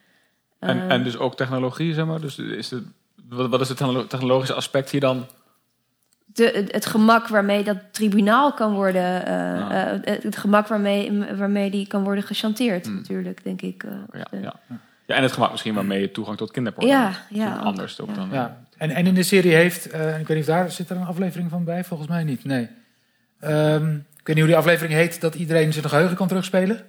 En, 0.59 0.81
Eh, 0.81 0.90
en 0.93 1.02
dus 1.05 1.16
ook 1.16 1.36
technologie, 1.36 1.94
zeg 1.94 2.06
maar? 2.06 2.20
Dus 2.20 2.39
is 2.39 2.70
het, 2.70 2.82
wat, 3.28 3.48
wat 3.51 3.60
is 3.60 3.69
het 3.69 3.77
technolo- 3.77 4.06
technologische 4.06 4.55
aspect 4.55 4.90
hier 4.90 5.01
dan? 5.01 5.27
de, 6.27 6.66
het, 6.70 6.86
gemak 6.86 7.28
waarmee 7.28 7.64
dat 7.64 7.77
tribunaal 7.90 8.52
kan 8.52 8.73
worden, 8.73 9.27
eh, 9.27 9.93
eh, 9.93 10.01
het, 10.05 10.23
het 10.23 10.36
gemak 10.36 10.66
waarmee, 10.66 11.24
waarmee 11.36 11.70
die 11.70 11.86
kan 11.86 12.05
worden 12.05 12.24
gechanteerd, 12.24 12.89
natuurlijk, 12.94 13.44
denk 13.44 13.62
ik. 13.62 13.82
eh, 13.85 13.90
Ja, 14.12 14.27
de- 14.31 14.40
ja. 14.40 14.55
ja, 15.06 15.14
en 15.14 15.23
het 15.23 15.32
gemak 15.32 15.51
misschien 15.51 15.74
waarmee 15.74 16.01
je 16.01 16.10
toegang 16.10 16.36
tot 16.36 16.51
kinderporno 16.51 16.89
Ja, 16.90 17.02
hebt. 17.05 17.16
ja, 17.31 17.44
Misschien 17.44 17.66
Anders 17.66 18.01
ook 18.01 18.14
dan. 18.14 18.28
Ja. 18.32 18.60
En, 18.77 18.90
en 18.90 19.06
in 19.06 19.14
de 19.14 19.23
serie 19.23 19.55
heeft, 19.55 19.90
eh, 19.90 20.20
ik 20.20 20.27
weet 20.27 20.36
niet 20.36 20.48
of 20.48 20.55
daar 20.55 20.70
zit 20.70 20.90
er 20.90 20.97
een 20.97 21.06
aflevering 21.06 21.51
van 21.51 21.64
bij, 21.64 21.85
volgens 21.85 22.09
mij 22.09 22.24
niet. 22.24 22.44
Nee. 22.44 22.69
Ehm, 23.40 23.98
ik 24.22 24.28
weet 24.28 24.36
niet 24.36 24.44
hoe 24.44 24.54
die 24.54 24.62
aflevering 24.62 24.94
heet, 24.94 25.20
dat 25.20 25.34
iedereen 25.34 25.72
zijn 25.72 25.88
geheugen 25.88 26.16
kan 26.16 26.28
terugspelen. 26.28 26.86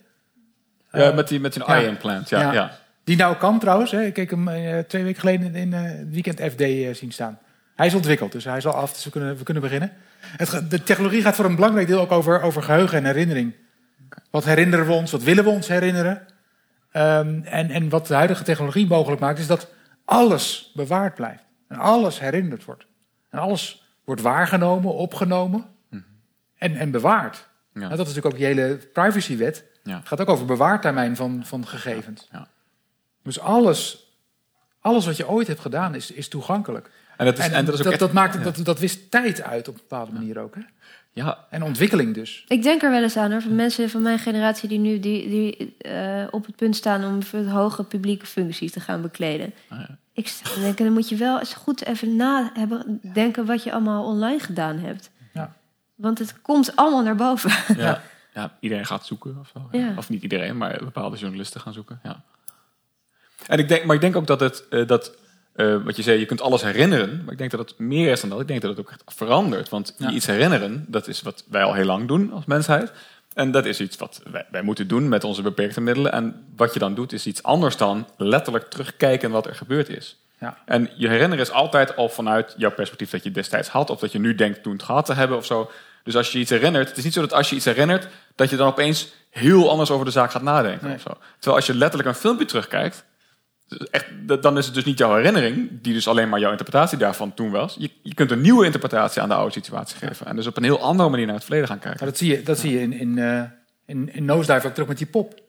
Ja, 0.92 1.00
Eh, 1.00 1.16
met, 1.16 1.28
die, 1.28 1.40
met 1.40 1.54
die 1.54 1.64
ja. 1.66 1.76
implant. 1.76 2.30
Ja, 2.30 2.54
ja. 2.54 2.72
Die 3.04 3.16
nou 3.16 3.36
kan 3.36 3.60
trouwens. 3.60 3.92
Hè. 3.92 4.04
Ik 4.04 4.14
keek 4.14 4.30
hem 4.30 4.48
eh, 4.48 4.80
twee 4.80 5.04
weken 5.04 5.20
geleden 5.20 5.56
in 5.56 5.74
eh, 5.74 5.82
het 5.82 6.10
weekend 6.10 6.42
FD 6.42 6.98
zien 6.98 7.12
staan. 7.12 7.40
Hij 7.76 7.88
is 7.88 7.94
ontwikkeld, 7.94 8.32
dus 8.32 8.44
hij 8.44 8.58
is 8.58 8.66
al 8.66 8.74
af, 8.74 8.94
dus 8.94 9.04
we 9.04 9.10
kunnen, 9.10 9.38
we 9.38 9.44
kunnen 9.44 9.64
beginnen. 9.64 9.92
Het, 10.20 10.70
de 10.70 10.84
technologie 10.84 11.22
gaat 11.22 11.36
voor 11.36 11.46
een 11.46 11.56
belangrijk 11.56 11.88
deel 11.88 12.00
ook 12.00 12.12
over, 12.12 12.42
over 12.42 12.64
geheugen 12.64 12.98
en 12.98 13.06
herinnering. 13.06 13.54
Wat 14.30 14.46
herinneren 14.46 14.86
we 14.86 14.92
ons, 14.92 15.12
wat 15.12 15.24
willen 15.24 15.44
we 15.44 15.50
ons 15.50 15.68
herinneren? 15.68 16.22
Ehm, 16.92 17.42
en, 17.44 17.70
en 17.70 17.90
wat 17.90 18.08
de 18.08 18.14
huidige 18.14 18.44
technologie 18.44 18.88
mogelijk 18.88 19.22
maakt, 19.22 19.40
is 19.40 19.48
dat 19.48 19.68
alles 20.06 20.72
bewaard 20.74 21.16
blijft. 21.16 21.44
En 21.68 21.78
alles 21.78 22.20
herinnerd 22.20 22.66
wordt. 22.66 22.86
En 23.30 23.40
alles 23.40 23.84
wordt 24.04 24.22
waargenomen, 24.22 24.94
opgenomen 24.94 25.66
en, 26.64 26.76
en 26.78 26.92
bewaard. 26.92 27.36
Ja. 27.74 27.80
Nou, 27.80 27.90
dat 27.90 28.00
is 28.08 28.14
natuurlijk 28.14 28.26
ook 28.34 28.38
die 28.38 28.46
hele 28.46 28.80
privacywet. 28.94 29.64
Ja. 29.84 29.98
Het 29.98 30.08
gaat 30.08 30.22
ook 30.22 30.30
over 30.30 30.46
bewaartermijn 30.46 31.16
van, 31.16 31.42
van 31.46 31.68
gegevens. 31.68 32.30
Dus 33.24 33.40
alles, 33.40 34.08
alles 34.82 35.06
wat 35.06 35.18
je 35.18 35.28
ooit 35.30 35.48
hebt 35.48 35.60
gedaan 35.60 35.96
is, 35.96 36.12
is 36.12 36.28
toegankelijk. 36.28 36.90
En 37.18 37.26
dat 37.26 37.38
is- 37.38 37.50
en 37.50 37.66
dat 37.66 37.74
is 37.74 37.86
ook 37.86 37.92
echt- 37.92 38.00
dat, 38.00 38.12
maakt, 38.14 38.34
ja. 38.34 38.40
dat, 38.42 38.58
dat 38.66 38.80
wist 38.80 39.12
tijd 39.12 39.42
uit 39.42 39.68
op 39.68 39.74
een 39.74 39.80
bepaalde 39.90 40.12
manier 40.12 40.40
ook. 40.40 40.56
Hè? 40.56 40.62
Ja. 41.12 41.46
En 41.50 41.64
ontwikkeling 41.64 42.14
dus. 42.14 42.46
Ik 42.48 42.64
denk 42.64 42.84
er 42.84 42.92
wel 42.92 43.02
eens 43.04 43.18
aan 43.18 43.32
hoor, 43.32 43.42
van 43.42 43.56
mensen 43.56 43.90
van 43.90 44.02
mijn 44.02 44.20
generatie 44.20 44.70
die 44.70 44.80
nu 44.80 45.00
die, 45.00 45.30
die, 45.30 45.76
eh, 45.78 46.28
op 46.32 46.46
het 46.46 46.56
punt 46.56 46.76
staan 46.76 47.06
om 47.06 47.46
hoge 47.48 47.84
publieke 47.84 48.26
functies 48.26 48.72
te 48.72 48.80
gaan 48.80 49.02
bekleden. 49.02 49.54
Ah, 49.70 49.80
Ik 50.14 50.28
zit 50.28 50.54
te 50.54 50.60
denken, 50.60 50.86
dan 50.86 50.94
moet 50.94 51.10
je 51.10 51.16
wel 51.16 51.40
eens 51.40 51.54
goed 51.54 51.86
even 51.86 52.16
na 52.16 52.52
hebben, 52.54 53.00
denken 53.14 53.46
wat 53.46 53.64
je 53.64 53.72
allemaal 53.72 54.06
online 54.06 54.40
gedaan 54.40 54.78
hebt. 54.80 55.10
Want 55.96 56.20
het 56.20 56.42
komt 56.42 56.76
allemaal 56.76 57.04
naar 57.04 57.16
boven. 57.16 57.78
Ja. 57.78 58.02
ja, 58.34 58.58
iedereen 58.60 58.86
gaat 58.86 59.06
zoeken 59.06 59.38
of 59.40 59.52
zo. 59.54 59.78
Ja. 59.78 59.94
Of 59.98 60.10
niet 60.10 60.24
iedereen, 60.24 60.58
maar 60.58 60.80
bepaalde 60.84 61.18
journalisten 61.18 61.62
gaan 61.62 61.74
zoeken. 61.74 62.00
Ja. 62.04 62.24
En 63.48 63.60
ik 63.60 63.68
denk, 63.68 63.86
maar 63.86 63.96
ik 63.96 64.02
denk 64.02 64.16
ook 64.16 64.28
dat 64.28 64.40
het, 64.40 64.68
eh, 64.70 64.88
dat, 64.88 65.16
eh, 65.54 65.84
wat 65.84 65.96
je 65.96 66.02
zei, 66.02 66.20
je 66.20 66.26
kunt 66.26 66.42
alles 66.42 66.62
herinneren. 66.62 67.24
Maar 67.24 67.32
ik 67.32 67.38
denk 67.38 67.52
dat 67.52 67.70
het 67.70 67.80
meer 67.80 68.12
is 68.12 68.22
dan 68.22 68.30
dat. 68.30 68.40
Ik 68.40 68.48
denk 68.48 68.62
dat 68.62 68.70
het 68.70 68.80
ook 68.80 68.90
echt 68.90 69.04
verandert. 69.06 69.70
Want 69.70 69.96
je 69.98 70.12
iets 70.12 70.26
herinneren, 70.26 70.86
dat 70.88 71.08
is 71.08 71.22
wat 71.22 71.44
wij 71.50 71.64
al 71.64 71.74
heel 71.74 71.86
lang 71.86 72.08
doen 72.08 72.32
als 72.32 72.46
mensheid. 72.46 72.92
En 73.34 73.52
dat 73.52 73.66
is 73.66 73.80
iets 73.80 73.98
wat 73.98 74.22
wij, 74.32 74.46
wij 74.52 74.62
moeten 74.62 74.88
doen 74.88 75.10
met 75.10 75.24
onze 75.24 75.42
beperkte 75.42 75.82
middelen. 75.82 76.12
En 76.12 76.46
wat 76.56 76.74
je 76.74 76.80
dan 76.80 76.94
doet, 76.94 77.14
is 77.14 77.28
iets 77.28 77.44
anders 77.44 77.78
dan 77.78 78.08
letterlijk 78.18 78.70
terugkijken 78.70 79.32
wat 79.32 79.46
er 79.46 79.56
gebeurd 79.56 79.90
is. 79.90 80.18
Ja. 80.44 80.58
En 80.66 80.90
je 80.96 81.08
herinneren 81.08 81.46
is 81.46 81.52
altijd 81.52 81.96
al 81.96 82.10
vanuit 82.10 82.54
jouw 82.58 82.72
perspectief 82.72 83.10
dat 83.10 83.24
je 83.24 83.32
destijds 83.32 83.70
had, 83.70 83.90
of 83.90 84.00
dat 84.00 84.12
je 84.12 84.20
nu 84.20 84.36
denkt 84.36 84.64
toen 84.64 84.74
het 84.74 84.84
gehad 84.84 85.06
te 85.06 85.14
hebben 85.14 85.38
of 85.38 85.46
zo. 85.46 85.72
Dus 86.04 86.16
als 86.16 86.32
je 86.32 86.40
iets 86.40 86.50
herinnert, 86.50 86.88
het 86.90 86.98
is 86.98 87.04
niet 87.04 87.14
zo 87.14 87.22
dat 87.22 87.34
als 87.34 87.50
je 87.50 87.56
iets 87.56 87.66
herinnert, 87.66 88.08
dat 88.36 88.50
je 88.50 88.56
dan 88.56 88.68
opeens 88.68 89.14
heel 89.30 89.70
anders 89.70 89.92
over 89.92 90.06
de 90.06 90.12
zaak 90.12 90.32
gaat 90.32 90.42
nadenken 90.42 90.88
Nee. 90.88 90.96
of 90.96 91.02
zo. 91.02 91.18
Terwijl 91.34 91.56
als 91.56 91.66
je 91.66 91.76
letterlijk 91.76 92.10
een 92.10 92.16
filmpje 92.16 92.46
terugkijkt, 92.46 93.06
echt, 93.92 94.06
dan 94.42 94.58
is 94.58 94.66
het 94.66 94.76
dus 94.76 94.84
niet 94.86 94.98
jouw 94.98 95.16
herinnering, 95.16 95.70
die 95.82 95.94
dus 95.94 96.08
alleen 96.08 96.30
maar 96.30 96.40
jouw 96.40 96.52
interpretatie 96.52 96.98
daarvan 96.98 97.34
toen 97.34 97.52
was. 97.52 97.76
Je, 97.80 97.90
je 98.04 98.14
kunt 98.14 98.32
een 98.32 98.42
nieuwe 98.42 98.66
interpretatie 98.66 99.22
aan 99.22 99.30
de 99.30 99.36
oude 99.36 99.52
situatie 99.54 99.98
geven. 100.08 100.26
En 100.26 100.36
dus 100.36 100.48
op 100.48 100.58
een 100.58 100.64
heel 100.64 100.82
andere 100.82 101.10
manier 101.10 101.26
naar 101.26 101.36
het 101.36 101.44
verleden 101.44 101.68
gaan 101.68 101.80
kijken. 101.80 102.00
Maar 102.00 102.10
dat 102.10 102.18
zie 102.18 102.32
je, 102.38 102.44
dat 102.44 102.60
zie 102.60 102.72
je 102.72 102.80
in, 102.80 102.94
in, 102.94 103.18
eh, 103.18 103.42
in, 103.86 104.14
in 104.14 104.26
Nosedive 104.26 104.68
ook 104.68 104.74
terug 104.74 104.88
met 104.88 104.98
die 104.98 105.08
pop. 105.08 105.42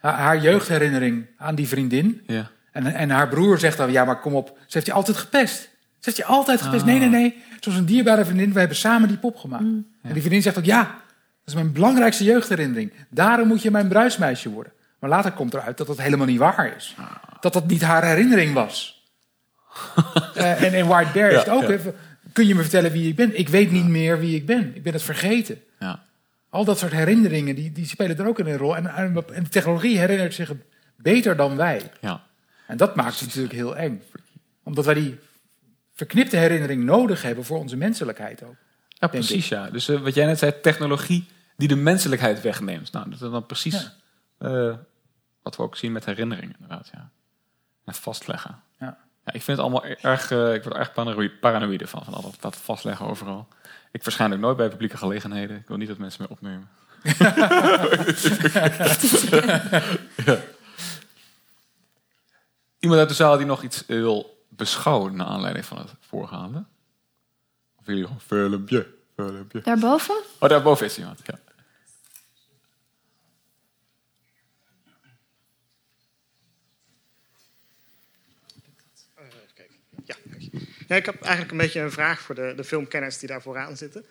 Haar, 0.00 0.18
haar 0.18 0.38
jeugdherinnering 0.38 1.26
aan 1.36 1.54
die 1.54 1.68
vriendin. 1.68 2.22
Ja. 2.26 2.50
En, 2.74 2.86
en 2.94 3.10
haar 3.10 3.28
broer 3.28 3.58
zegt 3.58 3.76
dan, 3.76 3.92
ja 3.92 4.04
maar 4.04 4.20
kom 4.20 4.34
op, 4.34 4.48
ze 4.48 4.70
heeft 4.70 4.86
je 4.86 4.92
altijd 4.92 5.16
gepest. 5.16 5.60
Ze 5.60 6.10
heeft 6.10 6.16
je 6.16 6.24
altijd 6.24 6.62
gepest. 6.62 6.80
Ah. 6.82 6.86
Nee, 6.88 6.98
nee, 6.98 7.08
nee. 7.08 7.42
Zoals 7.60 7.78
een 7.78 7.84
dierbare 7.84 8.24
vriendin, 8.24 8.52
we 8.52 8.58
hebben 8.58 8.76
samen 8.76 9.08
die 9.08 9.16
pop 9.16 9.36
gemaakt. 9.36 9.62
En 9.62 10.12
die 10.12 10.20
vriendin 10.20 10.42
zegt 10.42 10.58
ook, 10.58 10.64
ja, 10.64 10.82
dat 10.82 10.94
is 11.46 11.54
mijn 11.54 11.72
belangrijkste 11.72 12.24
jeugdherinnering. 12.24 12.92
Daarom 13.08 13.48
moet 13.48 13.62
je 13.62 13.70
mijn 13.70 13.88
bruismeisje 13.88 14.50
worden. 14.50 14.72
Maar 14.98 15.10
later 15.10 15.32
komt 15.32 15.54
eruit 15.54 15.76
dat 15.76 15.86
dat 15.86 16.00
helemaal 16.00 16.26
niet 16.26 16.38
waar 16.38 16.76
is. 16.76 16.94
Dat 17.40 17.52
dat 17.52 17.66
niet 17.66 17.82
haar 17.82 18.04
herinnering 18.04 18.52
was. 18.54 18.92
Eh, 20.34 20.74
en 20.74 20.86
White 20.86 21.10
Bear 21.12 21.30
is 21.30 21.36
het 21.36 21.46
Ja, 21.46 21.52
ook. 21.52 21.62
ja. 21.62 21.68
hè, 21.68 21.78
Kun 22.32 22.46
je 22.46 22.54
me 22.54 22.60
vertellen 22.60 22.92
wie 22.92 23.08
ik 23.08 23.16
ben? 23.16 23.38
Ik 23.38 23.48
weet 23.48 23.70
niet 23.70 23.86
meer 23.88 24.18
wie 24.18 24.36
ik 24.36 24.46
ben. 24.46 24.72
Ik 24.74 24.82
ben 24.82 24.92
het 24.92 25.02
vergeten. 25.02 25.60
Ja. 25.78 26.02
Al 26.50 26.64
dat 26.64 26.78
soort 26.78 26.92
herinneringen, 26.92 27.54
die, 27.54 27.72
die 27.72 27.86
spelen 27.86 28.18
er 28.18 28.26
ook 28.26 28.38
in 28.38 28.46
een 28.46 28.56
rol. 28.56 28.76
En, 28.76 28.86
en, 28.94 29.24
en 29.34 29.42
de 29.42 29.48
technologie 29.48 29.98
herinnert 29.98 30.34
zich 30.34 30.52
beter 30.96 31.36
dan 31.36 31.56
wij. 31.56 31.80
Ja. 32.00 32.22
En 32.66 32.76
dat 32.76 32.94
maakt 32.94 33.20
het 33.20 33.26
natuurlijk 33.26 33.54
heel 33.54 33.76
eng. 33.76 34.02
Omdat 34.62 34.84
wij 34.84 34.94
die 34.94 35.18
verknipte 35.94 36.36
herinnering 36.36 36.84
nodig 36.84 37.22
hebben 37.22 37.44
voor 37.44 37.58
onze 37.58 37.76
menselijkheid 37.76 38.42
ook. 38.42 38.56
Ja, 38.88 39.06
precies. 39.06 39.48
Ja. 39.48 39.70
Dus 39.70 39.88
eh, 39.88 40.00
wat 40.00 40.14
jij 40.14 40.26
net 40.26 40.38
zei, 40.38 40.60
technologie 40.60 41.28
die 41.56 41.68
de 41.68 41.76
menselijkheid 41.76 42.40
wegneemt. 42.40 42.92
Nou, 42.92 43.04
dat 43.04 43.14
is 43.14 43.30
dan 43.30 43.46
precies 43.46 43.90
eh, 44.38 44.74
wat 45.42 45.56
we 45.56 45.62
ook 45.62 45.76
zien 45.76 45.92
met 45.92 46.04
herinneringen, 46.04 46.54
inderdaad. 46.60 46.90
Ja. 46.92 47.10
En 47.84 47.94
vastleggen. 47.94 48.62
Ja. 48.78 48.98
Ja, 49.24 49.32
ik 49.32 49.42
vind 49.42 49.56
het 49.56 49.66
allemaal 49.66 49.84
erg, 49.84 50.30
eh, 50.30 50.54
ik 50.54 50.62
word 50.62 50.74
er 50.74 50.80
erg 50.80 50.92
paranoïde, 50.92 51.34
paranoïde 51.34 51.86
van, 51.86 52.04
van 52.04 52.14
al 52.14 52.22
dat, 52.22 52.36
dat 52.40 52.56
vastleggen 52.56 53.06
overal. 53.06 53.48
Ik 53.92 54.02
verschijn 54.02 54.32
ook 54.32 54.38
nooit 54.38 54.56
bij 54.56 54.68
publieke 54.68 54.96
gelegenheden. 54.96 55.56
Ik 55.56 55.68
wil 55.68 55.76
niet 55.76 55.88
dat 55.88 55.98
mensen 55.98 56.22
me 56.22 56.28
opnemen. 56.28 56.68
ja. 60.24 60.38
Iemand 62.84 63.00
uit 63.00 63.08
de 63.08 63.14
zaal 63.14 63.36
die 63.36 63.46
nog 63.46 63.62
iets 63.62 63.86
eh, 63.86 63.96
wil 63.96 64.44
beschouwen 64.48 65.16
naar 65.16 65.26
aanleiding 65.26 65.64
van 65.64 65.78
het 65.78 65.90
voorgaande? 66.00 66.64
Of 67.78 67.86
jullie 67.86 68.04
gewoon 68.04 68.20
filmpje, 68.20 68.86
filmpje. 69.14 69.60
Daarboven? 69.60 70.14
Oh, 70.38 70.48
daarboven 70.48 70.86
is 70.86 70.98
iemand, 70.98 71.20
ja. 71.26 71.38
Eh, 79.14 79.24
ja, 80.86 80.96
ik 80.96 81.06
heb 81.06 81.20
eigenlijk 81.20 81.50
een 81.50 81.58
beetje 81.58 81.80
een 81.80 81.92
vraag 81.92 82.20
voor 82.20 82.34
de, 82.34 82.52
de 82.56 82.64
filmkenners 82.64 83.18
die 83.18 83.28
daar 83.28 83.42
vooraan 83.42 83.76
zitten. 83.76 84.04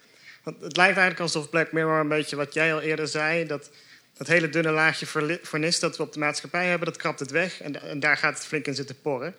Want 0.44 0.62
het 0.62 0.78
lijkt 0.78 0.98
eigenlijk 0.98 1.20
alsof 1.20 1.50
Black 1.50 1.72
Mirror 1.72 2.00
een 2.00 2.08
beetje 2.08 2.36
wat 2.36 2.54
jij 2.54 2.74
al 2.74 2.82
eerder 2.82 3.08
zei, 3.08 3.46
dat 3.46 3.72
dat 4.14 4.28
hele 4.28 4.50
dunne 4.50 4.72
laagje 4.72 5.06
vernis 5.42 5.80
dat 5.80 5.98
we 5.98 6.04
op 6.04 6.14
de 6.14 6.20
maatschappij 6.20 6.68
hebben... 6.68 6.88
dat 6.88 6.98
krapt 6.98 7.20
het 7.20 7.32
weg 7.32 7.62
en, 7.62 7.82
en 7.82 8.00
daar 8.00 8.18
gaat 8.18 8.34
het 8.34 8.46
flink 8.46 8.66
in 8.66 8.76
zitten 8.76 9.02
porren. 9.02 9.36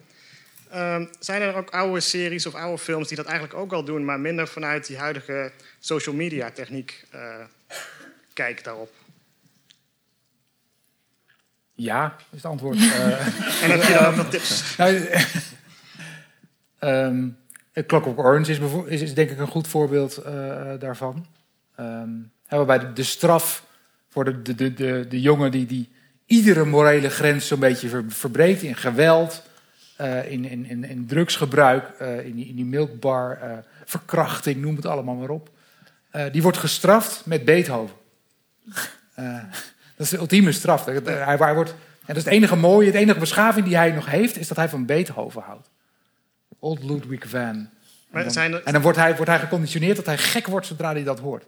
Ehm, 0.71 1.07
zijn 1.19 1.43
er 1.43 1.55
ook 1.55 1.71
oude 1.71 2.01
series 2.01 2.47
of 2.47 2.55
oude 2.55 2.79
films 2.79 3.09
die 3.09 3.17
dat 3.17 3.27
eigenlijk 3.27 3.59
ook 3.59 3.73
al 3.73 3.85
doen... 3.85 4.05
maar 4.05 4.21
minder 4.21 4.49
vanuit 4.49 4.87
die 4.87 4.99
huidige 4.99 5.53
social 5.79 6.15
media 6.15 6.51
techniek 6.51 7.05
eh 7.11 7.41
kijk 8.35 8.65
daarop? 8.65 8.93
Ja, 11.75 12.17
is 12.31 12.37
het 12.37 12.45
antwoord. 12.45 12.77
Eh, 12.83 13.63
En 13.63 13.71
heb 13.71 13.83
je 13.83 13.93
dan 13.93 14.05
ook 14.07 14.17
nog 14.17 14.31
tips? 14.31 14.63
Nou, 14.77 15.09
ehm, 16.79 17.29
Clockwork 17.87 18.19
Orange 18.19 18.51
is, 18.51 18.59
is, 18.87 19.01
is 19.01 19.15
denk 19.15 19.31
ik 19.31 19.39
een 19.39 19.47
goed 19.47 19.69
voorbeeld 19.69 20.17
eh, 20.17 20.73
daarvan. 20.79 21.27
Ehm, 21.77 22.11
waarbij 22.49 22.79
de, 22.79 22.93
de 22.93 23.03
straf 23.03 23.65
voor 24.15 24.25
de, 24.25 24.43
de, 24.43 24.55
de, 24.55 24.75
de, 24.75 25.07
de 25.09 25.21
jongen 25.21 25.51
die, 25.51 25.67
die 25.67 25.89
iedere 26.27 26.65
morele 26.65 27.11
grens 27.11 27.47
zo'n 27.47 27.59
beetje 27.59 27.89
ver, 27.89 28.05
verbreekt 28.09 28.63
in 28.63 28.77
geweld, 28.77 29.43
eh, 29.97 30.31
in, 30.31 30.45
in, 30.45 30.67
in, 30.67 30.85
in 30.85 31.07
drugsgebruik, 31.07 31.89
eh, 31.99 32.27
in, 32.27 32.35
die, 32.35 32.47
in 32.49 32.55
die 32.57 32.65
milkbar, 32.65 33.39
eh, 33.43 33.51
verkrachting, 33.85 34.61
noem 34.61 34.77
het 34.77 34.87
allemaal 34.87 35.15
maar 35.15 35.29
op. 35.29 35.51
Die 36.33 36.43
wordt 36.43 36.59
gestraft 36.59 37.27
met 37.27 37.45
Beethoven. 37.45 37.97
Dat 39.97 40.07
is 40.07 40.09
de 40.09 40.17
ultieme 40.19 40.53
straf. 40.53 40.85
Hij, 40.85 41.37
hij 41.37 41.55
wordt, 41.55 41.71
en 41.71 41.77
dat 42.07 42.17
is 42.17 42.25
het 42.25 42.33
enige 42.33 42.57
mooie, 42.57 42.91
de 42.93 42.99
enige 42.99 43.19
beschaving 43.19 43.67
die 43.67 43.77
hij 43.77 43.91
nog 43.91 44.07
heeft, 44.07 44.39
is 44.39 44.49
dat 44.49 44.57
hij 44.57 44.69
van 44.69 44.87
Beethoven 44.87 45.43
houdt. 45.43 45.71
Old 46.59 46.85
Ludwig 46.85 47.29
van. 47.29 47.41
En 47.41 47.69
dan, 48.29 48.37
er- 48.53 48.63
en 48.65 48.73
dan 48.73 48.83
wordt, 48.83 48.99
hij, 48.99 49.15
wordt 49.17 49.31
hij 49.31 49.39
geconditioneerd 49.39 49.97
dat 49.97 50.07
hij 50.07 50.19
gek 50.19 50.47
wordt 50.47 50.67
zodra 50.67 50.93
hij 50.93 51.05
dat 51.05 51.19
hoort. 51.19 51.45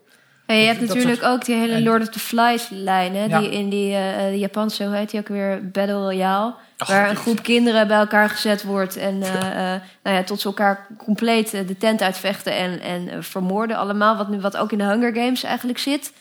Ja, 0.47 0.55
je 0.55 0.67
hebt 0.67 0.79
Dat- 0.79 0.89
dat 0.89 0.97
natuurlijk 0.97 1.23
soort- 1.23 1.35
ook 1.35 1.45
die 1.45 1.55
hele 1.55 1.83
Lord 1.83 2.03
of 2.03 2.09
the 2.09 2.19
Flies 2.19 2.69
lijn, 2.71 3.15
hè, 3.15 3.25
Ja. 3.25 3.39
die 3.41 3.51
in 3.51 3.69
die 3.69 3.95
eh, 3.95 4.37
Japanse, 4.39 4.85
hoe 4.85 4.95
heet 4.97 5.11
die 5.11 5.21
ook 5.21 5.29
weer, 5.29 5.71
Battle 5.71 5.95
Royale. 5.95 6.55
Ach, 6.79 6.89
waar 6.89 7.11
een 7.11 7.17
groep 7.17 7.43
kinderen 7.43 7.89
bij 7.89 7.97
elkaar 7.99 8.29
gezet 8.29 8.63
wordt 8.63 8.97
en 8.97 9.23
eh, 9.23 9.75
eh, 9.75 9.81
nou 10.03 10.17
ja, 10.17 10.23
tot 10.23 10.41
ze 10.41 10.47
elkaar 10.47 10.87
compleet 10.99 11.51
de 11.51 11.77
tent 11.79 12.03
uitvechten 12.03 12.53
en, 12.57 12.81
en 12.81 13.25
vermoorden 13.25 13.77
allemaal. 13.77 14.17
Wat, 14.17 14.29
nu, 14.29 14.41
wat 14.41 14.57
ook 14.57 14.73
in 14.73 14.79
de 14.79 14.85
Hunger 14.85 15.15
Games 15.15 15.43
eigenlijk 15.43 15.79
zit. 15.79 16.13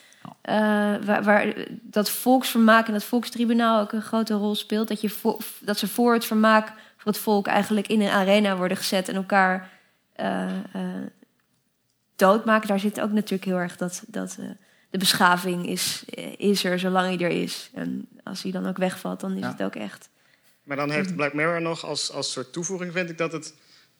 Waar, 1.05 1.23
waar 1.23 1.53
dat 1.81 2.09
volksvermaak 2.09 2.87
en 2.87 2.93
dat 2.93 3.03
volkstribunaal 3.03 3.81
ook 3.81 3.91
een 3.91 4.01
grote 4.01 4.33
rol 4.33 4.55
speelt. 4.55 4.87
Dat, 4.87 5.01
je 5.01 5.09
vo- 5.09 5.37
dat 5.59 5.77
ze 5.77 5.87
voor 5.87 6.13
het 6.13 6.25
vermaak 6.25 6.67
voor 6.97 7.11
het 7.11 7.17
volk 7.21 7.47
eigenlijk 7.47 7.87
in 7.87 8.01
een 8.01 8.09
arena 8.09 8.55
worden 8.57 8.77
gezet 8.77 9.09
en 9.09 9.15
elkaar 9.15 9.69
doodmaken. 12.15 12.67
Daar 12.67 12.79
zit 12.79 13.01
ook 13.01 13.11
natuurlijk 13.11 13.45
heel 13.45 13.57
erg 13.57 13.77
dat, 13.77 14.03
dat 14.07 14.37
eh, 14.39 14.45
de 14.89 14.97
beschaving 14.97 15.67
is, 15.67 16.03
eh, 16.09 16.33
is 16.37 16.63
er 16.63 16.79
zolang 16.79 17.07
hij 17.19 17.25
er 17.29 17.41
is. 17.41 17.69
En 17.73 18.07
als 18.23 18.43
hij 18.43 18.51
dan 18.51 18.67
ook 18.67 18.77
wegvalt, 18.77 19.19
dan 19.19 19.33
is 19.35 19.39
Ja. 19.41 19.51
het 19.51 19.63
ook 19.63 19.75
echt. 19.75 20.09
Maar 20.63 20.77
dan 20.77 20.91
heeft 20.91 21.15
Black 21.15 21.33
Mirror 21.33 21.61
nog 21.61 21.85
als, 21.85 22.11
als 22.11 22.31
soort 22.31 22.53
toevoeging, 22.53 22.91
vind 22.93 23.09
ik, 23.09 23.17
dat 23.17 23.31
het 23.31 23.53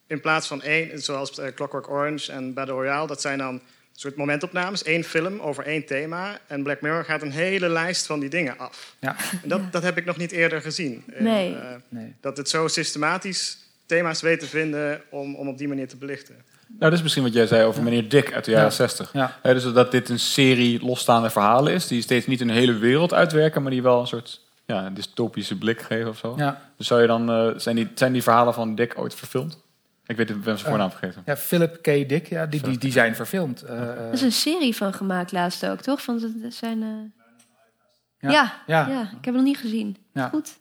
in 0.07 0.21
plaats 0.21 0.47
van 0.47 0.61
één, 0.61 1.01
zoals 1.01 1.39
eh, 1.39 1.53
Clockwork 1.53 1.89
Orange 1.89 2.31
en 2.31 2.53
Battle 2.53 2.73
Royale, 2.75 3.07
dat 3.07 3.21
zijn 3.21 3.37
dan 3.37 3.61
soort 3.91 4.15
momentopnames, 4.15 4.83
één 4.83 5.03
film 5.03 5.39
over 5.39 5.65
één 5.65 5.85
thema. 5.85 6.39
En 6.47 6.63
Black 6.63 6.81
Mirror 6.81 7.03
gaat 7.05 7.21
een 7.21 7.31
hele 7.31 7.69
lijst 7.69 8.05
van 8.05 8.19
die 8.19 8.29
dingen 8.29 8.57
af. 8.57 8.95
Ja. 8.99 9.15
En 9.43 9.49
dat, 9.49 9.71
dat 9.71 9.83
heb 9.83 9.97
ik 9.97 10.05
nog 10.05 10.17
niet 10.17 10.31
eerder 10.31 10.61
gezien. 10.61 11.03
En, 11.13 11.23
Nee. 11.23 11.55
Dat 12.21 12.37
het 12.37 12.49
zo 12.49 12.67
systematisch 12.67 13.57
thema's 13.85 14.21
weet 14.21 14.39
te 14.39 14.45
vinden 14.47 15.01
om, 15.09 15.35
om 15.35 15.47
op 15.47 15.57
die 15.57 15.67
manier 15.67 15.87
te 15.87 15.97
belichten. 15.97 16.35
Nou, 16.67 16.79
dat 16.79 16.93
is 16.93 17.01
misschien 17.01 17.23
wat 17.23 17.33
jij 17.33 17.47
zei 17.47 17.63
over 17.65 17.83
meneer 17.83 18.09
Dick 18.09 18.33
uit 18.33 18.45
de 18.45 18.51
jaren 18.51 18.65
Ja. 18.69 18.73
60. 18.73 19.13
Ja. 19.13 19.37
Hè, 19.41 19.53
dus 19.53 19.73
dat 19.73 19.91
dit 19.91 20.09
een 20.09 20.19
serie 20.19 20.85
losstaande 20.85 21.29
verhalen 21.29 21.73
is, 21.73 21.87
die 21.87 22.01
steeds 22.01 22.27
niet 22.27 22.41
een 22.41 22.49
hele 22.49 22.77
wereld 22.77 23.13
uitwerken, 23.13 23.61
maar 23.61 23.71
die 23.71 23.81
wel 23.81 23.99
een 23.99 24.07
soort 24.07 24.41
ja, 24.65 24.89
dystopische 24.89 25.57
blik 25.57 25.81
geven 25.81 26.09
of 26.09 26.17
zo. 26.17 26.33
Ja. 26.37 26.61
Dus 26.77 26.87
zou 26.87 27.01
je 27.01 27.07
dan, 27.07 27.29
eh, 27.31 27.47
zijn, 27.57 27.75
die, 27.75 27.91
zijn 27.95 28.13
die 28.13 28.23
verhalen 28.23 28.53
van 28.53 28.75
Dick 28.75 28.93
ooit 28.99 29.15
verfilmd? 29.15 29.63
Ik 30.07 30.17
weet 30.17 30.27
het, 30.29 30.37
ik 30.37 30.43
ben 30.43 30.57
zijn 30.57 30.69
voornaam 30.69 30.89
vergeten. 30.89 31.21
Ja, 31.25 31.37
Philip 31.37 31.81
K. 31.81 31.83
Dick, 32.09 32.27
ja, 32.27 32.45
die, 32.45 32.61
die, 32.61 32.77
die 32.77 32.91
zijn 32.91 33.15
verfilmd. 33.15 33.61
Eh, 33.61 33.81
eh, 33.81 33.87
Er 34.07 34.13
is 34.13 34.21
een 34.21 34.31
serie 34.31 34.75
van 34.75 34.93
gemaakt 34.93 35.31
laatst 35.31 35.65
ook, 35.65 35.81
toch? 35.81 36.01
Van 36.01 36.21
het- 36.41 36.53
zijn, 36.53 36.81
eh, 36.83 36.89
Ja. 38.19 38.31
ja. 38.31 38.53
Ja, 38.67 38.87
Ja. 38.89 39.01
ik 39.01 39.07
heb 39.11 39.23
het 39.25 39.33
nog 39.33 39.43
niet 39.43 39.57
gezien. 39.57 39.97
Ja. 40.13 40.27
Goed. 40.27 40.57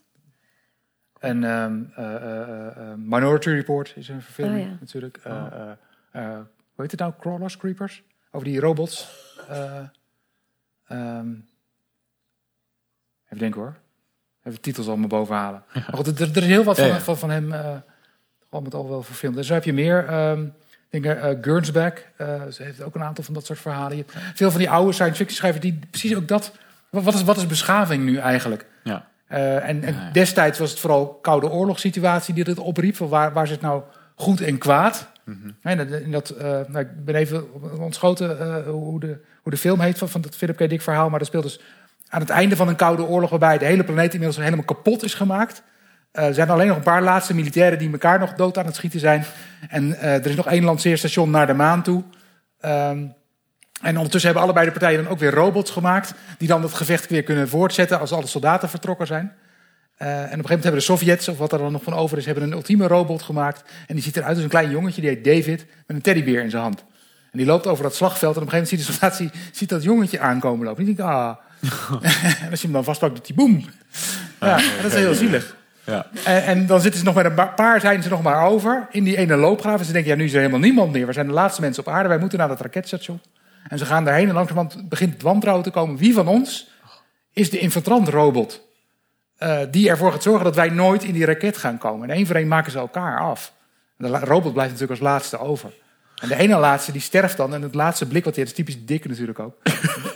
En 1.20 1.44
ehm, 1.44 1.82
eh, 1.97 2.14
eh, 2.14 2.66
eh, 2.66 2.94
Minority 2.97 3.48
Report 3.48 3.93
is 3.97 4.09
een 4.09 4.22
verfilming 4.22 4.60
Oh, 4.62 4.68
ja. 4.70 4.76
natuurlijk. 4.81 5.16
Eh, 5.22 5.32
eh, 5.32 5.47
eh, 5.60 5.68
hoe 6.23 6.47
heet 6.77 6.91
het 6.91 7.01
nou? 7.01 7.12
Crawlers, 7.20 7.57
Creepers? 7.57 8.03
Over 8.31 8.47
die 8.47 8.61
robots. 8.61 9.09
Eh, 9.49 9.78
ehm, 10.89 11.28
even 13.24 13.39
denken 13.39 13.61
hoor. 13.61 13.74
Even 14.43 14.61
titels 14.61 14.89
allemaal 14.89 15.09
boven 15.09 15.35
halen. 15.35 15.62
Maar 15.73 15.95
goed, 15.95 16.20
er, 16.20 16.31
er 16.31 16.36
is 16.36 16.47
heel 16.47 16.65
wat 16.65 16.77
van, 16.77 16.86
Ja, 16.86 16.95
ja. 16.95 17.01
van, 17.01 17.19
van 17.19 17.31
hem 17.31 17.53
eh 17.53 17.77
al 18.55 18.61
met 18.61 18.74
al 18.74 18.89
wel 18.89 19.03
verfilmd. 19.03 19.36
Dus 19.36 19.47
zo 19.47 19.55
heb 19.55 19.65
je 19.65 19.73
meer. 19.73 20.11
ik 20.91 21.03
denk 21.03 21.16
uh, 21.16 21.31
Gernsback. 21.41 22.07
eh, 22.16 22.43
ze 22.51 22.62
heeft 22.62 22.82
ook 22.82 22.95
een 22.95 23.03
aantal 23.03 23.24
van 23.24 23.35
dat 23.35 23.47
soort 23.47 23.59
verhalen. 23.59 23.97
Je 23.97 24.05
hebt 24.07 24.36
veel 24.36 24.51
van 24.51 24.61
die 24.61 24.70
oude 24.70 24.93
science 24.93 25.16
fiction 25.16 25.36
schrijvers 25.36 25.62
die 25.62 25.78
precies 25.91 26.16
ook 26.16 26.28
dat... 26.28 26.53
Wat 26.91 27.15
is, 27.15 27.23
wat 27.23 27.36
is 27.36 27.47
beschaving 27.47 28.05
nu 28.05 28.16
eigenlijk? 28.16 28.66
Ja. 28.85 29.09
Eh, 29.27 29.69
en, 29.69 29.82
en 29.82 30.12
destijds 30.12 30.59
was 30.59 30.70
het 30.70 30.81
vooral 30.81 31.15
koude 31.15 31.51
oorlogssituatie 31.51 32.35
die 32.35 32.45
dit 32.45 32.59
opriep. 32.59 32.97
Van 32.97 33.09
waar, 33.09 33.32
waar 33.32 33.47
zit 33.47 33.61
nou 33.61 33.82
goed 34.15 34.41
en 34.41 34.59
kwaad? 34.59 35.09
En 35.62 36.10
dat, 36.10 36.30
eh, 36.30 36.46
nou, 36.46 36.78
ik 36.78 37.05
ben 37.05 37.14
even 37.14 37.44
ontschoten 37.80 38.40
eh, 38.40 38.70
hoe, 38.70 39.01
de, 39.01 39.20
hoe 39.42 39.52
de 39.52 39.59
film 39.59 39.80
heet 39.80 39.98
van, 39.98 40.09
van 40.09 40.20
dat 40.20 40.36
Philip 40.36 40.56
K. 40.56 40.68
Dick 40.68 40.82
verhaal. 40.82 41.10
Maar 41.10 41.18
dat 41.18 41.28
speelt 41.28 41.42
dus 41.42 41.60
aan 42.09 42.20
het 42.20 42.30
einde 42.30 42.56
van 42.56 42.68
een 42.68 42.76
koude 42.76 43.02
oorlog... 43.02 43.30
waarbij 43.30 43.59
de 43.59 43.64
hele 43.64 43.84
planeet 43.84 44.12
inmiddels 44.12 44.44
helemaal 44.44 44.64
kapot 44.64 45.02
is 45.02 45.14
gemaakt. 45.14 45.62
Eh, 46.10 46.26
er 46.26 46.34
zijn 46.34 46.51
alleen 46.51 46.66
nog 46.66 46.76
een 46.76 46.82
paar 46.82 47.02
laatste 47.02 47.34
militairen 47.34 47.78
die 47.78 47.92
elkaar 47.92 48.18
nog 48.18 48.32
dood 48.32 48.59
aan 48.59 48.66
het 48.66 48.74
schieten 48.74 49.01
zijn. 49.01 49.24
En 49.68 50.01
er 50.01 50.26
is 50.26 50.36
nog 50.36 50.46
één 50.46 50.64
lanceerstation 50.64 51.30
naar 51.30 51.46
de 51.46 51.55
maan 51.55 51.82
toe. 51.82 52.02
Ehm, 52.60 53.06
en 53.82 53.96
ondertussen 53.96 54.30
hebben 54.30 54.42
allebei 54.42 54.66
de 54.66 54.72
partijen 54.72 55.02
dan 55.02 55.12
ook 55.12 55.18
weer 55.18 55.34
robots 55.34 55.70
gemaakt... 55.70 56.14
die 56.38 56.48
dan 56.48 56.62
dat 56.62 56.74
gevecht 56.74 57.10
weer 57.10 57.22
kunnen 57.22 57.48
voortzetten 57.48 58.01
als 58.01 58.12
alle 58.12 58.26
soldaten 58.26 58.68
vertrokken 58.68 59.06
zijn. 59.06 59.32
Eh, 59.96 60.08
en 60.08 60.16
op 60.16 60.22
een 60.22 60.28
gegeven 60.28 60.40
moment 60.40 60.62
hebben 60.62 60.80
de 60.80 60.86
Sovjets, 60.86 61.28
of 61.28 61.38
wat 61.38 61.52
er 61.52 61.58
dan 61.58 61.72
nog 61.72 61.82
van 61.82 61.94
over 61.94 62.18
is... 62.18 62.26
hebben 62.26 62.44
een 62.44 62.52
ultieme 62.52 62.86
robot 62.86 63.22
gemaakt. 63.22 63.62
En 63.86 63.94
die 63.94 64.04
ziet 64.04 64.16
eruit 64.16 64.34
als 64.34 64.42
een 64.42 64.50
klein 64.50 64.70
jongetje, 64.70 65.00
die 65.00 65.10
heet 65.10 65.24
David... 65.24 65.66
met 65.86 65.96
een 65.96 66.02
teddybeer 66.02 66.42
in 66.42 66.50
zijn 66.50 66.62
hand. 66.62 66.84
En 67.30 67.38
die 67.38 67.46
loopt 67.46 67.66
over 67.66 67.82
dat 67.82 67.94
slagveld... 67.94 68.36
en 68.36 68.42
op 68.42 68.46
een 68.46 68.52
gegeven 68.52 68.76
moment 68.78 69.00
ziet 69.00 69.10
de 69.10 69.18
soldaat 69.18 69.34
ziet, 69.34 69.56
ziet 69.56 69.68
dat 69.68 69.82
jongetje 69.82 70.20
aankomen 70.20 70.66
lopen. 70.66 70.80
En 70.80 70.86
die 70.86 70.94
denkt, 70.94 71.12
ah... 71.12 71.36
en 72.44 72.50
als 72.50 72.60
je 72.60 72.66
hem 72.66 72.72
dan 72.72 72.84
vastpakt, 72.84 73.14
doet 73.14 73.26
hij 73.26 73.36
boem. 73.36 73.64
Ja, 74.40 74.56
en 74.56 74.82
dat 74.82 74.92
is 74.92 74.98
heel 74.98 75.14
zielig. 75.14 75.56
Ja. 75.84 76.06
En, 76.24 76.44
en 76.44 76.66
dan 76.66 76.80
zitten 76.80 76.98
ze 77.00 77.06
nog 77.06 77.14
met 77.14 77.24
een 77.24 77.54
paar, 77.54 77.80
zijn 77.80 78.02
ze 78.02 78.08
nog 78.08 78.22
maar 78.22 78.46
over 78.46 78.86
in 78.90 79.04
die 79.04 79.16
ene 79.16 79.36
loopgraaf. 79.36 79.78
En 79.78 79.84
ze 79.84 79.92
denken, 79.92 80.10
ja, 80.10 80.16
nu 80.16 80.24
is 80.24 80.32
er 80.32 80.38
helemaal 80.38 80.60
niemand 80.60 80.92
meer. 80.92 81.06
We 81.06 81.12
zijn 81.12 81.26
de 81.26 81.32
laatste 81.32 81.60
mensen 81.60 81.86
op 81.86 81.92
aarde. 81.92 82.08
Wij 82.08 82.18
moeten 82.18 82.38
naar 82.38 82.48
dat 82.48 82.60
raketstation. 82.60 83.20
En 83.68 83.78
ze 83.78 83.84
gaan 83.84 84.04
daarheen 84.04 84.28
en 84.28 84.34
langzamerhand 84.34 84.88
begint 84.88 85.12
het 85.12 85.22
wantrouwen 85.22 85.64
te 85.64 85.70
komen. 85.70 85.96
Wie 85.96 86.14
van 86.14 86.28
ons 86.28 86.68
is 87.32 87.50
de 87.50 87.58
infiltrantrobot 87.58 88.64
eh 89.44 89.66
die 89.70 89.88
ervoor 89.88 90.12
gaat 90.12 90.22
zorgen 90.22 90.44
dat 90.44 90.56
wij 90.56 90.68
nooit 90.68 91.04
in 91.04 91.12
die 91.12 91.24
raket 91.24 91.56
gaan 91.56 91.78
komen? 91.78 92.08
En 92.08 92.16
één 92.16 92.26
voor 92.26 92.36
één 92.36 92.48
maken 92.48 92.72
ze 92.72 92.78
elkaar 92.78 93.20
af. 93.20 93.52
En 93.98 94.12
de 94.12 94.18
robot 94.18 94.52
blijft 94.52 94.72
natuurlijk 94.72 95.00
als 95.00 95.10
laatste 95.10 95.38
over. 95.38 95.72
En 96.24 96.28
de 96.28 96.36
ene 96.36 96.58
laatste 96.58 96.92
die 96.92 97.00
sterft 97.00 97.36
dan. 97.36 97.54
En 97.54 97.62
het 97.62 97.74
laatste 97.74 98.06
blik 98.06 98.24
wat 98.24 98.34
hij 98.34 98.44
heeft, 98.44 98.58
is 98.58 98.64
typisch 98.64 98.86
dikke 98.86 99.08
natuurlijk 99.08 99.38
ook. 99.38 99.56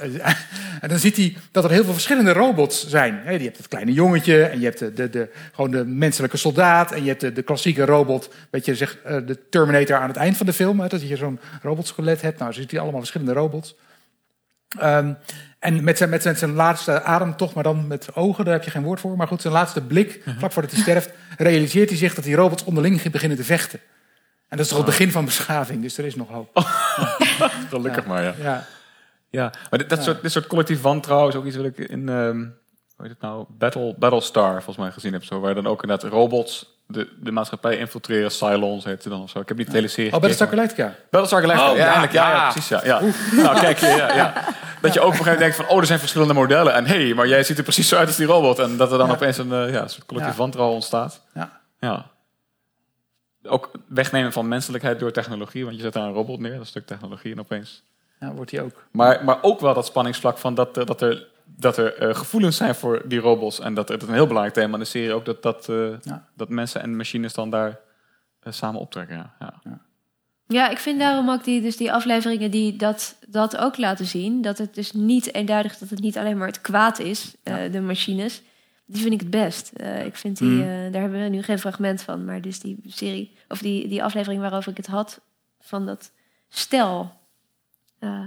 en 0.80 0.88
dan 0.88 0.98
ziet 0.98 1.16
hij 1.16 1.36
dat 1.50 1.64
er 1.64 1.70
heel 1.70 1.84
veel 1.84 1.92
verschillende 1.92 2.32
robots 2.32 2.88
zijn. 2.88 3.22
Je 3.24 3.44
hebt 3.44 3.56
het 3.56 3.68
kleine 3.68 3.92
jongetje 3.92 4.44
en 4.44 4.59
je 4.59 4.64
hebt 4.64 4.78
de, 4.78 4.92
de, 4.92 5.10
de, 5.10 5.30
gewoon 5.52 5.70
de 5.70 5.84
menselijke 5.84 6.36
soldaat. 6.36 6.92
En 6.92 7.02
je 7.02 7.09
hebt 7.09 7.20
de, 7.20 7.32
de 7.32 7.42
klassieke 7.42 7.84
robot, 7.84 8.30
weet 8.50 8.64
je, 8.64 8.74
zeg, 8.74 8.98
eh, 9.05 9.16
de 9.26 9.48
Terminator 9.48 9.96
aan 9.96 10.09
het 10.09 10.16
eind 10.16 10.36
van 10.36 10.46
de 10.46 10.52
film. 10.52 10.88
Dat 10.88 11.09
je 11.09 11.16
zo'n 11.16 11.40
robotskelet 11.62 12.22
hebt. 12.22 12.38
Nou, 12.38 12.52
zo 12.52 12.60
ziet 12.60 12.70
hij 12.70 12.80
allemaal 12.80 13.00
verschillende 13.00 13.32
robots. 13.32 13.74
Ehm, 14.78 15.12
en 15.59 15.85
met 15.85 15.97
zijn, 15.97 16.11
met, 16.11 16.23
zijn, 16.23 16.36
zijn 16.36 16.53
laatste 16.53 17.03
ademtocht, 17.03 17.55
maar 17.55 17.62
dan 17.62 17.86
met 17.86 18.15
ogen, 18.15 18.45
daar 18.45 18.55
heb 18.55 18.65
je 18.65 18.70
geen 18.70 18.82
woord 18.82 19.01
voor. 19.01 19.16
Maar 19.16 19.27
goed, 19.27 19.40
zijn 19.40 19.53
laatste 19.53 19.82
blik, 19.82 20.23
vlak 20.39 20.53
voordat 20.53 20.73
hij 20.73 20.81
sterft, 20.81 21.11
realiseert 21.36 21.89
hij 21.89 21.99
zich 21.99 22.15
dat 22.15 22.24
die 22.24 22.36
robots 22.36 22.65
onderling 22.65 23.11
beginnen 23.11 23.39
te 23.39 23.45
vechten. 23.45 23.81
En 24.49 24.57
dat 24.57 24.61
is 24.61 24.69
toch 24.69 24.78
het 24.78 24.86
begin 24.86 25.11
van 25.11 25.24
beschaving, 25.24 25.82
dus 25.82 25.99
er 25.99 26.05
is 26.05 26.15
nog 26.15 26.28
hoop. 26.28 26.51
Gelukkig 27.69 28.07
maar, 28.07 28.23
ja. 28.23 28.35
Ja. 28.43 28.66
Ja, 29.31 29.53
maar 29.70 29.78
dit, 29.78 29.89
dat 29.89 30.03
soort, 30.03 30.23
dit 30.23 30.32
soort 30.32 30.47
collectief 30.47 30.81
wantrouwen 30.81 31.28
is 31.28 31.39
ook 31.39 31.45
iets 31.45 31.57
wat 31.57 31.65
ik 31.65 31.78
in 31.78 32.09
ehm 32.09 32.45
hoe 32.99 33.07
heet 33.07 33.16
het 33.20 33.20
nou? 33.31 33.45
Battle, 33.49 33.95
Battlestar 33.99 34.53
volgens 34.53 34.77
mij 34.77 34.90
gezien 34.90 35.12
heb. 35.12 35.24
Zo, 35.24 35.40
waar 35.40 35.55
dan 35.55 35.66
ook 35.66 35.82
inderdaad 35.82 36.11
robots 36.11 36.77
de, 36.90 37.09
de 37.20 37.32
maatschappij 37.32 37.77
infiltreren. 37.77 38.31
Cylons 38.31 38.85
heet 38.85 39.02
ze 39.02 39.09
dan 39.09 39.23
of 39.23 39.31
zo. 39.31 39.39
Ik 39.40 39.48
heb 39.48 39.56
niet 39.56 39.66
de 39.66 39.73
hele 39.73 39.89
serie 39.89 40.12
Oh, 40.12 40.48
Galactica. 40.48 40.94
Battlestar 41.10 41.40
Galactica, 41.40 41.70
Oh, 41.70 41.77
ja, 41.77 41.82
ja, 41.85 41.86
eindelijk. 41.86 42.12
Ja, 42.12 42.28
ja, 42.31 42.35
ja. 42.36 42.51
precies. 42.51 42.69
Ja, 42.69 42.81
ja. 42.85 43.01
Nou, 43.32 43.60
kijk, 43.60 43.78
ja, 43.78 44.15
ja. 44.15 44.32
Dat 44.81 44.94
je 44.94 45.01
ook 45.01 45.06
op 45.06 45.12
een 45.12 45.19
gegeven 45.19 45.24
moment 45.24 45.39
denkt 45.39 45.56
van... 45.56 45.69
oh, 45.69 45.78
er 45.81 45.86
zijn 45.86 45.98
verschillende 45.98 46.35
modellen. 46.35 46.74
En 46.74 46.86
hé, 46.86 47.05
hey, 47.05 47.15
maar 47.15 47.28
jij 47.28 47.43
ziet 47.43 47.56
er 47.56 47.62
precies 47.62 47.89
zo 47.89 47.97
uit 47.97 48.06
als 48.06 48.16
die 48.16 48.27
robot. 48.27 48.59
En 48.59 48.77
dat 48.77 48.93
er 48.93 48.98
dan 48.98 49.06
Ja. 49.06 49.12
opeens 49.15 49.39
een 49.39 49.52
eh, 49.52 49.73
ja, 49.73 49.89
soort 49.89 50.06
collectief 50.06 50.35
Ja. 50.35 50.40
wantrouwen 50.40 50.74
ontstaat. 50.74 51.20
Ja. 51.35 51.60
Ja. 51.81 52.06
ook 53.44 53.70
wegnemen 53.89 54.32
van 54.32 54.48
menselijkheid 54.48 54.98
door 54.98 55.10
technologie. 55.12 55.65
Want 55.65 55.77
je 55.77 55.82
zet 55.82 55.93
daar 55.93 56.02
een 56.06 56.12
robot 56.12 56.39
neer, 56.40 56.51
dat 56.51 56.60
is 56.60 56.65
een 56.65 56.66
stuk 56.82 56.86
technologie 56.86 57.32
en 57.32 57.40
opeens... 57.40 57.82
Ja, 58.20 58.32
wordt 58.32 58.51
hij 58.51 58.60
ook. 58.62 58.85
Maar, 58.90 59.24
maar 59.24 59.39
ook 59.43 59.60
wel 59.60 59.74
dat 59.74 59.86
spanningsvlak 59.86 60.39
van 60.39 60.55
dat, 60.55 60.77
er- 60.77 60.86
dat 60.86 61.01
er, 61.02 61.27
dat 61.59 61.76
er 61.76 61.94
eh, 61.94 62.14
gevoelens 62.14 62.56
zijn 62.56 62.74
voor 62.74 63.02
die 63.09 63.18
robots. 63.20 63.60
En 63.60 63.74
dat, 63.74 63.86
dat 63.89 64.02
is 64.02 64.09
een 64.09 64.14
heel 64.14 64.26
belangrijk 64.26 64.56
thema 64.56 64.72
in 64.72 64.78
de 64.78 64.85
serie 64.85 65.12
ook. 65.12 65.24
Dat, 65.24 65.43
dat, 65.43 65.68
eh, 65.68 65.86
dat 66.36 66.48
mensen 66.48 66.80
en 66.82 66.97
machines 66.97 67.35
dan 67.35 67.51
daar 67.51 67.78
eh, 68.40 68.52
samen 68.52 68.80
optrekken. 68.80 69.16
Ja. 69.16 69.55
Ja. 69.64 69.80
Ja, 70.47 70.68
ik 70.68 70.78
vind 70.78 70.98
daarom 70.98 71.30
ook 71.30 71.44
die, 71.44 71.60
dus 71.60 71.76
die 71.76 71.93
afleveringen 71.93 72.51
die 72.51 72.76
dat, 72.76 73.16
dat 73.26 73.56
ook 73.56 73.76
laten 73.76 74.06
zien. 74.06 74.43
Dat 74.43 74.59
het 74.59 74.74
dus 74.74 74.93
niet 74.93 75.35
eenduidig, 75.35 75.78
dat 75.78 75.90
het 75.90 76.01
niet 76.01 76.18
alleen 76.18 76.39
maar 76.39 76.47
het 76.47 76.60
kwaad 76.60 76.98
is, 76.98 77.35
eh, 77.43 77.56
de 77.72 77.80
machines. 77.80 78.43
Die 78.86 79.02
vind 79.02 79.14
ik 79.14 79.20
het 79.20 79.30
best. 79.30 79.70
Eh, 79.72 80.05
ik 80.06 80.16
vind 80.16 80.39
die, 80.39 80.48
Mm. 80.48 80.60
eh, 80.60 80.93
daar 80.93 81.01
hebben 81.01 81.22
we 81.22 81.28
nu 81.28 81.43
geen 81.43 81.59
fragment 81.59 82.02
van. 82.02 82.24
Maar 82.24 82.40
dus 82.40 82.60
die 82.60 82.80
serie, 82.86 83.36
of 83.48 83.59
die, 83.59 83.89
die 83.89 84.05
aflevering 84.05 84.40
waarover 84.40 84.70
ik 84.70 84.76
het 84.76 84.86
had, 84.86 85.20
van 85.60 85.86
dat 85.86 86.10
stel. 86.48 87.12
Eh, 87.98 88.22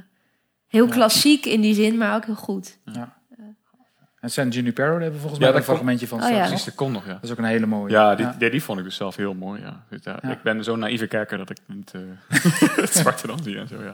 heel 0.67 0.85
Ja. 0.87 0.91
klassiek 0.93 1.45
in 1.45 1.61
die 1.61 1.73
zin, 1.73 1.97
maar 1.97 2.15
ook 2.15 2.25
heel 2.25 2.35
goed. 2.35 2.77
Ja. 2.85 3.17
En 4.21 4.29
San 4.31 4.49
Junipero, 4.49 4.91
hebben 4.91 5.11
we 5.11 5.19
volgens 5.19 5.39
Ja, 5.39 5.47
mij 5.47 5.57
een 5.57 5.63
fragmentje 5.63 6.07
van. 6.07 6.23
Oh, 6.23 6.29
ja. 6.29 6.45
Precies, 6.47 6.63
dat 6.65 6.75
kon 6.75 6.91
nog, 6.91 7.05
ja. 7.05 7.13
Dat 7.13 7.23
is 7.23 7.31
ook 7.31 7.37
een 7.37 7.43
hele 7.43 7.65
mooie. 7.65 7.91
Ja, 7.91 8.15
die, 8.15 8.25
Ja. 8.25 8.31
Die, 8.33 8.49
die 8.49 8.63
vond 8.63 8.79
ik 8.79 8.85
dus 8.85 8.95
zelf 8.95 9.15
heel 9.15 9.33
mooi. 9.33 9.61
Ja. 9.61 9.85
Dus 9.89 10.03
ja, 10.03 10.19
Ja. 10.21 10.31
Ik 10.31 10.41
ben 10.41 10.63
zo'n 10.63 10.79
naïeve 10.79 11.07
kijker 11.07 11.37
dat 11.37 11.49
ik 11.49 11.57
niet 11.65 11.93
eh, 11.93 12.01
het 12.75 12.93
zwarte 13.01 13.27
dan 13.27 13.43
zie 13.43 13.57
en 13.57 13.67
zo. 13.67 13.83
Ja. 13.83 13.93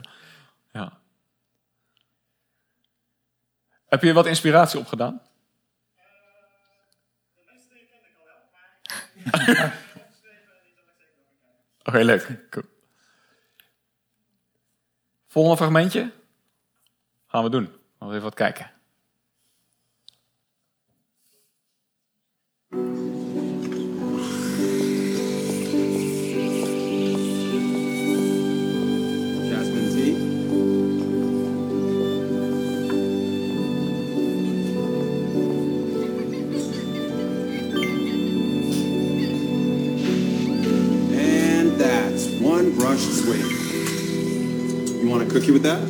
Ja. 0.72 0.98
Heb 3.88 4.02
je 4.02 4.12
wat 4.12 4.26
inspiratie 4.26 4.78
opgedaan? 4.80 5.20
Oké, 11.84 11.98
leuk. 11.98 12.46
Cool. 12.50 12.64
Volgende 15.26 15.56
fragmentje. 15.56 16.12
Gaan 17.26 17.42
we 17.44 17.50
doen. 17.50 17.66
Gaan 17.98 18.08
we 18.08 18.14
even 18.14 18.22
wat 18.22 18.34
kijken. 18.34 18.70
Sweep. 42.98 45.02
You 45.02 45.08
want 45.08 45.22
a 45.22 45.26
cookie 45.26 45.52
with 45.52 45.62
that? 45.62 45.82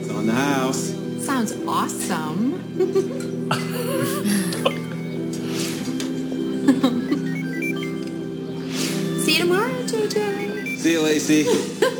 It's 0.00 0.10
on 0.10 0.26
the 0.26 0.32
house. 0.32 0.94
Sounds 1.24 1.52
awesome. 1.66 2.62
See 9.24 9.34
you 9.38 9.40
tomorrow, 9.40 9.72
JJ. 9.84 10.78
See 10.78 10.92
you, 10.92 11.02
Lacey. 11.02 11.46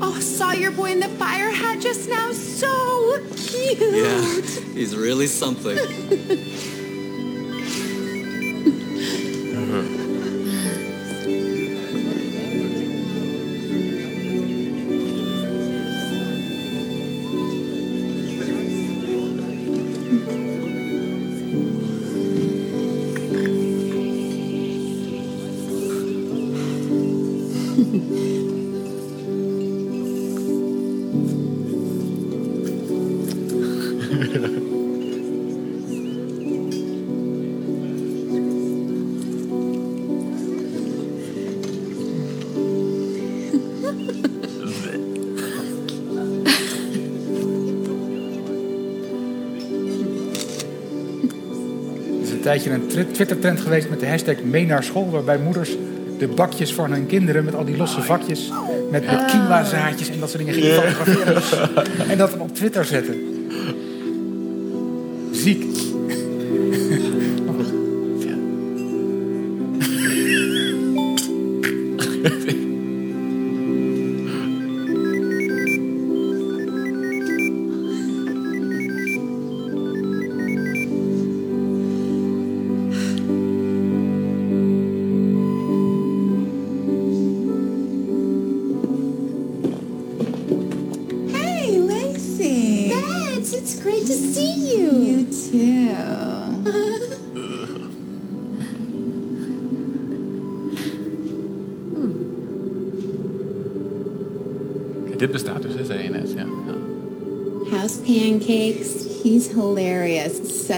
Oh, 0.00 0.16
saw 0.20 0.52
your 0.52 0.70
boy 0.70 0.92
in 0.92 1.00
the 1.00 1.08
fire 1.08 1.50
hat 1.50 1.80
just 1.80 2.08
now. 2.08 2.30
So 2.30 3.18
cute. 3.34 3.80
yeah, 3.80 4.40
he's 4.72 4.96
really 4.96 5.26
something. 5.26 5.76
tijdje 52.48 52.70
een 52.70 53.12
Twitter-trend 53.12 53.60
geweest 53.60 53.88
met 53.88 54.00
de 54.00 54.06
hashtag 54.06 54.42
mee 54.42 54.66
naar 54.66 54.84
school, 54.84 55.10
waarbij 55.10 55.38
moeders 55.38 55.70
de 56.18 56.28
bakjes 56.28 56.74
van 56.74 56.92
hun 56.92 57.06
kinderen 57.06 57.44
met 57.44 57.54
al 57.54 57.64
die 57.64 57.76
losse 57.76 58.02
vakjes, 58.02 58.52
met, 58.90 59.06
met 59.06 59.24
quinoa-zaadjes 59.24 60.10
en 60.10 60.20
dat 60.20 60.30
soort 60.30 60.44
dingen 60.46 60.62
gingen 60.62 60.82
fotograferen. 60.82 62.10
En 62.10 62.18
dat 62.18 62.36
op 62.36 62.54
Twitter 62.54 62.84
zetten. 62.84 63.37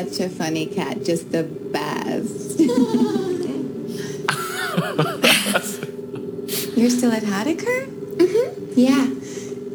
Such 0.09 0.21
a 0.21 0.31
funny 0.31 0.65
cat. 0.65 1.05
Just 1.05 1.31
the 1.31 1.43
best. 1.43 2.59
You're 6.75 6.89
still 6.89 7.13
at 7.13 7.23
Haddocker? 7.23 7.87
Mm-hmm. 8.17 8.81
Yeah. 8.81 9.09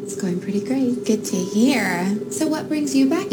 It's 0.02 0.16
going 0.20 0.40
pretty 0.40 0.64
great. 0.64 1.04
Good 1.04 1.24
to 1.26 1.36
hear. 1.36 2.18
So 2.32 2.48
what 2.48 2.66
brings 2.66 2.96
you 2.96 3.08
back 3.08 3.30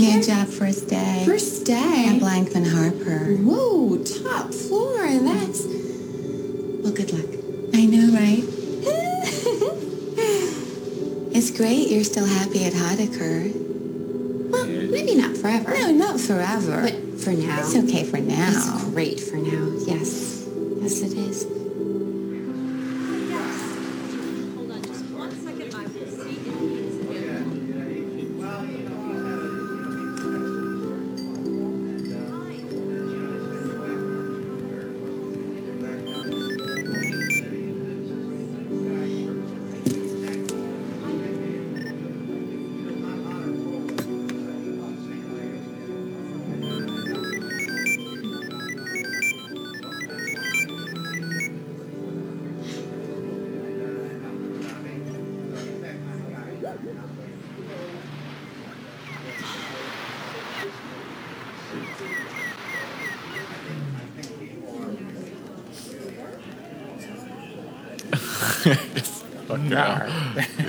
ja. 69.70 70.06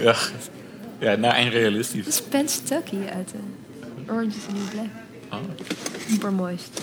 ja. 0.00 0.16
Ja, 0.98 1.14
naar 1.14 1.34
en 1.34 1.50
realistisch. 1.50 2.04
Dat 2.04 2.14
is 2.14 2.22
Pennsatucky 2.22 2.96
uit 2.96 3.28
de 3.28 4.12
Orange 4.12 4.36
is 4.36 4.44
the 4.44 4.52
New 4.52 4.70
Black. 4.70 4.88
Oh. 5.30 5.40
Super 6.08 6.32
moist. 6.32 6.80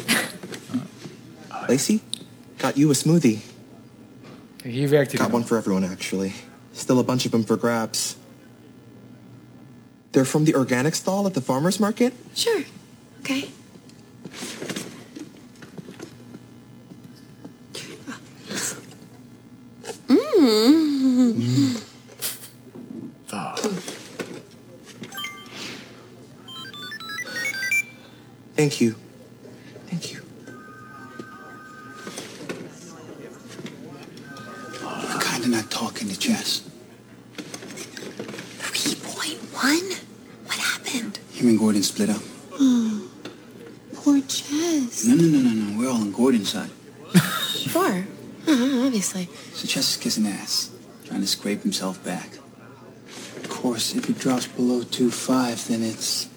Lacey, 1.68 2.00
ah. 2.14 2.20
got 2.58 2.76
you 2.76 2.90
a 2.90 2.94
smoothie. 2.94 3.40
Hier 4.64 4.90
werkt 4.90 5.12
hij 5.12 5.22
Got 5.22 5.34
one 5.34 5.46
for 5.46 5.58
everyone, 5.58 5.88
actually. 5.88 6.32
Still 6.74 6.98
a 6.98 7.04
bunch 7.04 7.26
of 7.26 7.32
them 7.32 7.46
for 7.46 7.58
grabs. 7.58 8.16
They're 10.12 10.26
from 10.26 10.44
the 10.44 10.56
organic 10.56 10.96
stall 10.96 11.26
at 11.26 11.34
the 11.34 11.42
farmer's 11.42 11.78
market? 11.78 12.14
Sure. 12.34 12.64
Okay. 13.20 13.50
Thank 28.62 28.80
you. 28.80 28.94
Thank 29.88 30.12
you. 30.14 30.22
You're 34.84 35.20
kind 35.20 35.44
of 35.44 35.50
not 35.50 35.72
talking 35.72 36.08
to 36.10 36.20
Jess. 36.20 36.62
3.1? 38.60 40.04
What 40.46 40.58
happened? 40.60 41.18
Him 41.32 41.48
and 41.48 41.58
Gordon 41.58 41.82
split 41.82 42.12
up. 42.12 42.22
Oh, 42.52 43.10
poor 43.96 44.22
Chess. 44.22 45.08
No, 45.08 45.16
no, 45.16 45.24
no, 45.24 45.40
no, 45.40 45.50
no. 45.50 45.80
We're 45.80 45.90
all 45.90 45.96
on 45.96 46.12
Gordon's 46.12 46.50
side. 46.50 46.70
Sure. 47.72 48.06
Uh-huh, 48.48 48.86
obviously. 48.86 49.28
So 49.54 49.66
Chess 49.68 49.90
is 49.90 49.98
kissing 49.98 50.28
ass, 50.28 50.70
trying 51.06 51.22
to 51.22 51.28
scrape 51.28 51.64
himself 51.64 52.04
back. 52.06 52.38
Of 53.38 53.50
course, 53.50 53.96
if 53.96 54.06
he 54.06 54.14
drops 54.14 54.46
below 54.46 54.82
2.5, 54.82 55.68
then 55.68 55.82
it's 55.82 56.28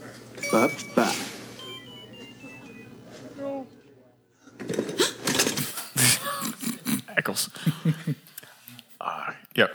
bye-bye. 0.51 1.24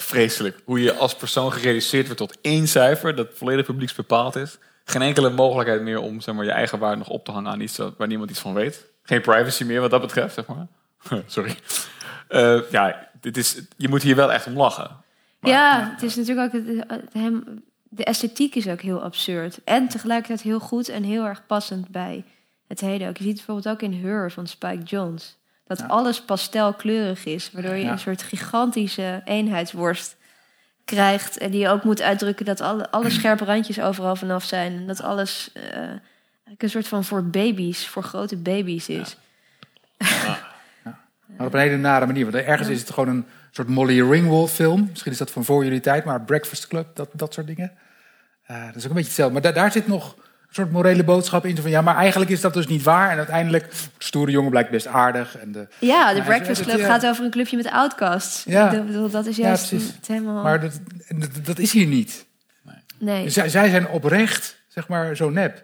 Vreselijk. 0.10 0.60
Hoe 0.66 0.82
je 0.82 0.94
als 0.94 1.16
persoon 1.16 1.52
gereduceerd 1.52 2.06
wordt 2.06 2.20
tot 2.20 2.38
één 2.42 2.68
cijfer... 2.68 3.16
dat 3.16 3.28
volledig 3.34 3.66
publieksbepaald 3.66 4.36
is. 4.36 4.58
Geen 4.84 5.02
enkele 5.02 5.30
mogelijkheid 5.30 5.82
meer 5.82 6.00
om 6.00 6.22
zeg 6.22 6.36
maar, 6.36 6.46
je 6.46 6.52
eigen 6.52 6.80
waarde 6.80 6.98
nog 6.98 7.10
op 7.10 7.26
te 7.26 7.32
hangen... 7.32 7.52
aan 7.52 7.62
iets 7.62 7.78
waar 7.98 8.08
niemand 8.08 8.30
iets 8.30 8.40
van 8.40 8.54
weet. 8.54 8.86
Geen 9.04 9.22
privacy 9.22 9.64
meer 9.64 9.82
wat 9.82 9.92
dat 9.92 10.02
betreft, 10.02 10.34
zeg 10.34 10.46
maar. 10.46 10.68
Sorry. 11.26 11.56
Eh, 12.28 12.60
ja, 12.72 13.10
dit 13.20 13.38
is, 13.38 13.62
je 13.78 13.90
moet 13.90 14.02
hier 14.02 14.16
wel 14.16 14.32
echt 14.32 14.48
om 14.48 14.58
lachen. 14.58 14.90
ja, 15.42 15.92
het 15.94 16.04
is 16.04 16.16
natuurlijk 16.16 16.56
ook... 16.56 16.62
Hem, 17.12 17.64
de 17.90 18.04
esthetiek 18.04 18.56
is 18.56 18.68
ook 18.68 18.82
heel 18.82 19.04
absurd. 19.04 19.60
En 19.64 19.88
tegelijkertijd 19.88 20.42
heel 20.42 20.60
goed 20.60 20.90
en 20.90 21.04
heel 21.04 21.26
erg 21.26 21.46
passend 21.46 21.90
bij 21.90 22.24
het 22.68 22.80
heden 22.80 23.08
ook. 23.08 23.18
Je 23.18 23.24
ziet 23.24 23.38
het 23.38 23.46
bijvoorbeeld 23.46 23.76
ook 23.76 23.92
in 23.92 24.06
Her 24.06 24.32
van 24.32 24.48
Spike 24.48 24.84
Jones. 24.84 25.38
Dat 25.70 25.88
alles 25.88 26.22
pastelkleurig 26.22 27.26
is. 27.26 27.52
Waardoor 27.52 27.74
je 27.76 27.84
Ja. 27.84 27.92
een 27.92 28.00
soort 28.00 28.22
gigantische 28.24 29.22
eenheidsworst 29.26 30.16
krijgt. 30.86 31.38
En 31.38 31.52
die 31.52 31.60
je 31.60 31.70
ook 31.70 31.84
moet 31.84 32.02
uitdrukken 32.02 32.46
dat 32.46 32.62
alle, 32.62 32.92
alle 32.92 33.10
scherpe 33.10 33.46
randjes 33.46 33.80
overal 33.82 34.16
vanaf 34.16 34.44
zijn. 34.44 34.74
En 34.76 34.88
dat 34.88 35.02
alles 35.02 35.50
eigenlijk 35.54 36.62
een 36.64 36.70
soort 36.70 36.88
van 36.88 37.04
voor 37.04 37.24
baby's, 37.26 37.88
voor 37.88 38.04
grote 38.04 38.38
baby's 38.38 38.88
is. 38.88 39.18
Maar 41.38 41.48
op 41.48 41.54
een 41.54 41.60
hele 41.60 41.78
nare 41.78 42.06
manier. 42.06 42.32
Want 42.32 42.44
ergens 42.46 42.68
is 42.70 42.80
het 42.80 42.92
gewoon 42.92 43.10
een 43.10 43.26
soort 43.52 43.68
Molly 43.68 44.02
Ringwald 44.10 44.52
film. 44.52 44.88
Misschien 44.90 45.12
is 45.12 45.18
dat 45.18 45.32
van 45.32 45.46
voor 45.46 45.64
jullie 45.64 45.80
tijd, 45.80 46.06
maar 46.06 46.22
Breakfast 46.22 46.68
Club, 46.68 46.96
dat, 46.96 47.10
dat 47.14 47.34
soort 47.34 47.48
dingen. 47.48 47.72
Eh, 48.44 48.66
dat 48.66 48.76
is 48.76 48.84
ook 48.84 48.90
een 48.90 48.96
beetje 48.96 49.08
hetzelfde. 49.08 49.34
Maar 49.34 49.42
da- 49.42 49.52
daar 49.52 49.72
zit 49.72 49.88
nog 49.88 50.16
een 50.50 50.56
soort 50.56 50.72
morele 50.72 51.04
boodschap 51.04 51.46
in. 51.46 51.58
Van, 51.58 51.70
ja, 51.70 51.82
maar 51.82 51.96
eigenlijk 51.96 52.32
is 52.32 52.42
dat 52.42 52.54
dus 52.54 52.68
niet 52.68 52.84
waar. 52.84 53.12
En 53.12 53.18
uiteindelijk, 53.18 53.72
de 53.72 53.78
stoere 53.98 54.32
jongen 54.32 54.50
blijkt 54.50 54.70
best 54.72 54.88
aardig. 54.88 55.38
En 55.38 55.52
de, 55.52 55.68
Ja, 55.80 56.14
de 56.14 56.22
Breakfast 56.22 56.60
het- 56.60 56.68
Club 56.68 56.80
ja. 56.80 56.86
gaat 56.86 57.06
over 57.06 57.24
een 57.24 57.32
clubje 57.32 57.58
met 57.58 57.70
outcasts. 57.72 58.44
Ja. 58.44 58.72
Ik 58.72 58.86
bedoel, 58.86 59.10
dat 59.10 59.26
is 59.26 59.38
Ja, 59.38 59.44
juist 59.48 59.68
precies. 59.70 59.92
het 59.96 60.08
helemaal... 60.08 60.44
Maar 60.44 60.60
dat, 60.62 60.80
dat, 61.08 61.46
dat 61.46 61.60
is 61.60 61.72
hier 61.72 61.86
niet. 61.88 62.26
nee. 63.00 63.30
Zij, 63.30 63.50
zij 63.50 63.70
zijn 63.70 63.88
oprecht, 63.88 64.62
zeg 64.68 64.88
maar, 64.88 65.16
zo 65.16 65.30
nep. 65.30 65.64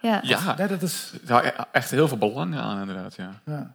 Ja. 0.00 0.20
Ja, 0.22 0.54
dat 0.54 0.82
is... 0.82 1.12
Ja, 1.26 1.66
echt 1.72 1.90
heel 1.90 2.08
veel 2.08 2.18
belang 2.18 2.56
aan, 2.56 2.80
inderdaad. 2.80 3.14
Ja. 3.16 3.40
Ja. 3.46 3.74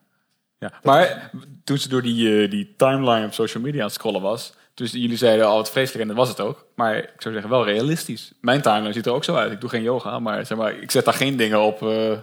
Ja. 0.59 0.71
Maar 0.83 1.29
toen 1.63 1.77
ze 1.77 1.89
door 1.89 2.01
die, 2.01 2.43
eh, 2.43 2.49
die 2.51 2.73
timeline 2.77 3.25
op 3.25 3.33
social 3.33 3.63
media 3.63 3.79
aan 3.79 3.85
het 3.85 3.95
scrollen 3.95 4.21
was... 4.21 4.53
Dus 4.73 4.91
jullie 4.91 5.17
zeiden 5.17 5.45
al, 5.45 5.57
het 5.57 5.69
vreselijk 5.69 6.01
en 6.01 6.07
dat 6.07 6.17
was 6.17 6.29
het 6.29 6.39
ook. 6.39 6.65
Maar 6.75 6.97
ik 6.97 7.13
zou 7.17 7.33
zeggen, 7.33 7.51
wel 7.51 7.65
realistisch. 7.65 8.31
Mijn 8.41 8.61
timeline 8.61 8.93
ziet 8.93 9.05
er 9.05 9.13
ook 9.13 9.23
zo 9.23 9.35
uit. 9.35 9.51
Ik 9.51 9.61
doe 9.61 9.69
geen 9.69 9.83
yoga, 9.83 10.19
maar, 10.19 10.45
zeg 10.45 10.57
maar 10.57 10.73
ik 10.73 10.91
zet 10.91 11.05
daar 11.05 11.13
geen 11.13 11.37
dingen 11.37 11.61
op 11.61 11.81
eh, 11.81 12.17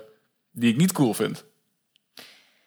die 0.51 0.71
ik 0.71 0.77
niet 0.77 0.93
cool 0.93 1.15
vind. 1.15 1.45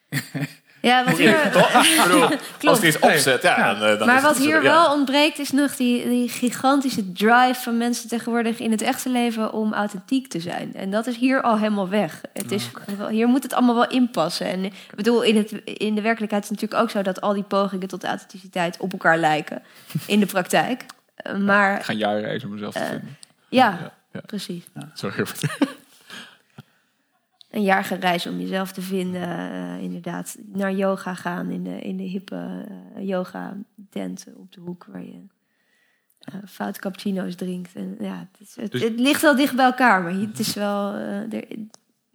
Ja, 0.82 1.04
wat 1.04 1.16
hier... 1.18 1.50
toch? 1.52 1.84
Ik 1.84 2.00
bedoel, 2.02 2.22
als 2.70 2.78
het 2.78 2.86
iets 2.86 2.98
opzet, 2.98 3.42
ja, 3.42 3.74
dan, 3.74 3.98
dan 3.98 4.06
maar 4.06 4.16
is 4.16 4.22
wat 4.22 4.34
het- 4.34 4.44
hier 4.44 4.56
ja. 4.62 4.70
wel 4.70 4.92
ontbreekt 4.92 5.38
is 5.38 5.50
nog 5.50 5.76
die, 5.76 6.08
die 6.08 6.28
gigantische 6.28 7.12
drive 7.12 7.60
van 7.62 7.76
mensen 7.76 8.08
tegenwoordig 8.08 8.58
in 8.58 8.70
het 8.70 8.82
echte 8.82 9.08
leven 9.08 9.52
om 9.52 9.72
authentiek 9.72 10.28
te 10.28 10.40
zijn. 10.40 10.74
En 10.74 10.90
dat 10.90 11.06
is 11.06 11.16
hier 11.16 11.42
al 11.42 11.56
helemaal 11.58 11.88
weg. 11.88 12.20
Het 12.32 12.52
is, 12.52 12.70
Hier 13.10 13.26
moet 13.28 13.42
het 13.42 13.52
allemaal 13.52 13.74
wel 13.74 13.88
inpassen. 13.88 14.46
En 14.46 14.64
ik 14.64 14.72
bedoel, 14.94 15.22
in, 15.22 15.36
het, 15.36 15.50
in 15.64 15.94
de 15.94 16.00
werkelijkheid 16.00 16.42
is 16.42 16.48
het 16.50 16.60
natuurlijk 16.60 16.82
ook 16.82 16.90
zo 16.96 17.02
dat 17.02 17.20
al 17.20 17.32
die 17.32 17.42
pogingen 17.42 17.88
tot 17.88 18.04
authenticiteit 18.04 18.76
op 18.78 18.92
elkaar 18.92 19.18
lijken 19.18 19.62
in 20.06 20.20
de 20.20 20.26
praktijk. 20.26 20.84
Eh, 21.16 21.34
Maar 21.36 21.78
Ik 21.78 21.84
ga 21.84 21.92
jaar 21.92 22.20
reizen 22.20 22.48
om 22.48 22.54
mezelf 22.54 22.72
te 22.74 22.78
Eh, 22.80 22.86
vinden. 22.88 23.16
ja, 23.48 23.92
precies. 24.26 24.64
Sorry. 24.94 25.24
Een 27.52 27.62
jaar 27.62 27.84
gaan 27.84 27.98
reizen 27.98 28.32
om 28.32 28.38
jezelf 28.40 28.72
te 28.72 28.82
vinden. 28.82 29.22
eh, 29.22 29.82
inderdaad, 29.82 30.36
naar 30.52 30.72
yoga 30.72 31.14
gaan 31.14 31.50
in 31.50 31.62
de, 31.64 31.78
in 31.80 31.96
de 31.96 32.02
hippe 32.02 32.66
eh, 32.96 33.08
yoga 33.08 33.56
tent 33.90 34.26
op 34.36 34.52
de 34.52 34.60
hoek 34.60 34.86
waar 34.88 35.04
je 35.04 35.20
eh 36.20 36.34
fout 36.48 36.78
cappuccino's 36.78 37.34
drinkt. 37.34 37.74
En, 37.74 37.96
ja, 38.00 38.28
het, 38.32 38.40
is- 38.48 38.56
het, 38.56 38.72
Dus- 38.72 38.82
het 38.82 39.00
ligt 39.00 39.22
wel 39.22 39.36
dicht 39.36 39.56
bij 39.56 39.64
elkaar, 39.64 40.02
maar 40.02 40.12
het 40.14 40.38
is 40.38 40.54
wel. 40.54 40.92
eh, 40.94 41.32
er, 41.32 41.44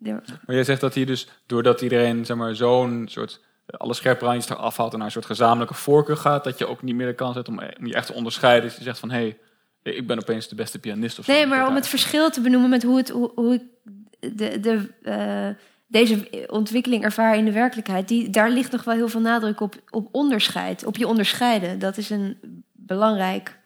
er, 0.03 0.21
Maar 0.45 0.55
jij 0.55 0.63
zegt 0.63 0.81
dat 0.81 0.93
hier 0.93 1.05
dus, 1.05 1.27
doordat 1.45 1.81
iedereen 1.81 2.25
zeg 2.25 2.37
maar, 2.37 2.55
zo'n 2.55 3.05
soort 3.09 3.41
alle 3.67 3.93
scherpe 3.93 4.25
randjes 4.25 4.49
eraf 4.49 4.77
haalt 4.77 4.91
en 4.91 4.97
naar 4.97 5.07
een 5.07 5.13
soort 5.13 5.25
gezamenlijke 5.25 5.73
voorkeur 5.73 6.17
gaat, 6.17 6.43
dat 6.43 6.57
je 6.57 6.67
ook 6.67 6.81
niet 6.81 6.95
meer 6.95 7.07
de 7.07 7.13
kans 7.15 7.35
hebt 7.35 7.47
om, 7.47 7.59
om 7.79 7.85
je 7.87 7.93
echt 7.93 8.07
te 8.07 8.13
onderscheiden. 8.13 8.69
Dus 8.69 8.77
je 8.77 8.83
zegt 8.83 8.99
van, 8.99 9.09
hé, 9.11 9.35
hey, 9.83 9.93
ik 9.93 10.07
ben 10.07 10.17
opeens 10.19 10.47
de 10.47 10.55
beste 10.55 10.79
pianist 10.79 11.19
of 11.19 11.25
zo. 11.25 11.31
nee, 11.31 11.45
maar 11.47 11.67
om 11.67 11.75
het 11.75 11.87
verschil 11.87 12.29
te 12.29 12.41
benoemen 12.41 12.69
met 12.69 12.83
hoe, 12.83 12.97
het, 12.97 13.09
hoe, 13.09 13.31
hoe 13.35 13.53
ik 13.53 13.61
de, 14.19 14.59
de, 14.59 14.93
eh, 15.01 15.49
deze 15.87 16.47
ontwikkeling 16.49 17.03
ervaar 17.03 17.37
in 17.37 17.45
de 17.45 17.51
werkelijkheid, 17.51 18.07
die, 18.07 18.29
daar 18.29 18.49
ligt 18.49 18.71
nog 18.71 18.83
wel 18.83 18.95
heel 18.95 19.09
veel 19.09 19.21
nadruk 19.21 19.59
op, 19.59 19.75
op 19.89 20.07
onderscheid, 20.11 20.85
op 20.85 20.97
je 20.97 21.07
onderscheiden. 21.07 21.79
Dat 21.79 21.97
is 21.97 22.09
een 22.09 22.63
belangrijk 22.71 23.59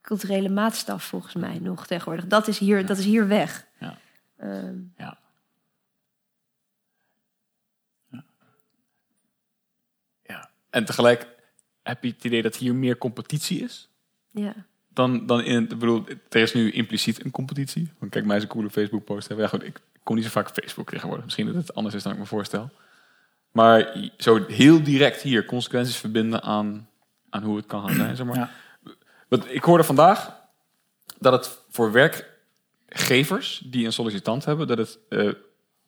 culturele 0.00 0.48
maatstaf 0.48 1.04
volgens 1.04 1.34
mij 1.34 1.58
nog 1.58 1.86
tegenwoordig. 1.86 2.26
Dat 2.26 2.48
is 2.48 2.58
hier, 2.58 2.86
dat 2.86 2.98
is 2.98 3.04
hier 3.04 3.28
weg. 3.28 3.66
Ja. 3.78 3.98
Ehm, 4.36 4.76
Ja. 4.96 5.18
En 10.70 10.84
tegelijk 10.84 11.26
heb 11.82 12.04
je 12.04 12.10
het 12.10 12.24
idee 12.24 12.42
dat 12.42 12.56
hier 12.56 12.74
meer 12.74 12.98
competitie 12.98 13.62
is 13.62 13.90
ja. 14.30 14.54
Dan, 14.92 15.26
dan 15.26 15.42
in 15.42 15.62
het... 15.62 15.72
Ik 15.72 15.78
bedoel, 15.78 16.04
er 16.28 16.40
is 16.40 16.54
nu 16.54 16.70
impliciet 16.70 17.24
een 17.24 17.30
competitie. 17.30 17.90
Want 17.98 18.12
kijk, 18.12 18.24
mij 18.24 18.36
is 18.36 18.42
een 18.42 18.48
coole 18.48 18.70
Facebook-post 18.70 19.28
hebben. 19.28 19.44
Ja, 19.44 19.50
goed, 19.50 19.64
ik 19.64 19.80
kom 20.02 20.14
niet 20.14 20.24
zo 20.24 20.30
vaak 20.30 20.50
Facebook 20.50 20.90
tegenwoordig. 20.90 21.24
Misschien 21.24 21.46
dat 21.46 21.54
het 21.54 21.74
anders 21.74 21.94
is 21.94 22.02
dan 22.02 22.12
ik 22.12 22.18
me 22.18 22.26
voorstel. 22.26 22.70
Maar 23.52 23.96
zo 24.18 24.44
heel 24.46 24.82
direct 24.82 25.22
hier 25.22 25.44
consequenties 25.44 25.96
verbinden 25.96 26.42
aan, 26.42 26.88
aan 27.30 27.42
hoe 27.42 27.56
het 27.56 27.66
kan 27.66 27.86
gaan 27.86 27.96
zijn. 27.96 28.16
Zeg 28.16 28.26
maar. 28.26 28.50
Want 29.28 29.54
ik 29.54 29.64
hoorde 29.64 29.84
vandaag 29.84 30.38
dat 31.18 31.32
het 31.32 31.58
voor 31.68 31.92
werkgevers 31.92 33.62
die 33.66 33.86
een 33.86 33.92
sollicitant 33.92 34.44
hebben, 34.44 34.66
dat 34.66 34.78
het 34.78 34.98
eh, 35.08 35.32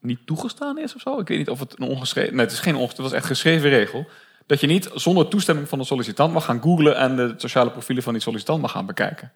niet 0.00 0.26
toegestaan 0.26 0.78
is 0.78 0.94
of 0.94 1.00
zo. 1.00 1.18
Ik 1.18 1.28
weet 1.28 1.38
niet 1.38 1.50
of 1.50 1.60
het 1.60 1.78
een 1.78 1.88
ongeschreven... 1.88 2.34
Nee, 2.34 2.44
het 2.44 2.54
is 2.54 2.60
geen 2.60 2.74
ongeschreven, 2.74 3.02
het 3.02 3.12
was 3.12 3.20
echt 3.20 3.30
geschreven 3.30 3.70
regel. 3.70 4.06
Dat 4.46 4.60
je 4.60 4.66
niet 4.66 4.90
zonder 4.94 5.28
toestemming 5.28 5.68
van 5.68 5.78
de 5.78 5.84
sollicitant 5.84 6.32
mag 6.32 6.44
gaan 6.44 6.62
googlen 6.62 6.96
en 6.96 7.16
de 7.16 7.34
sociale 7.36 7.70
profielen 7.70 8.02
van 8.02 8.12
die 8.12 8.22
sollicitant 8.22 8.60
mag 8.60 8.70
gaan 8.70 8.86
bekijken. 8.86 9.32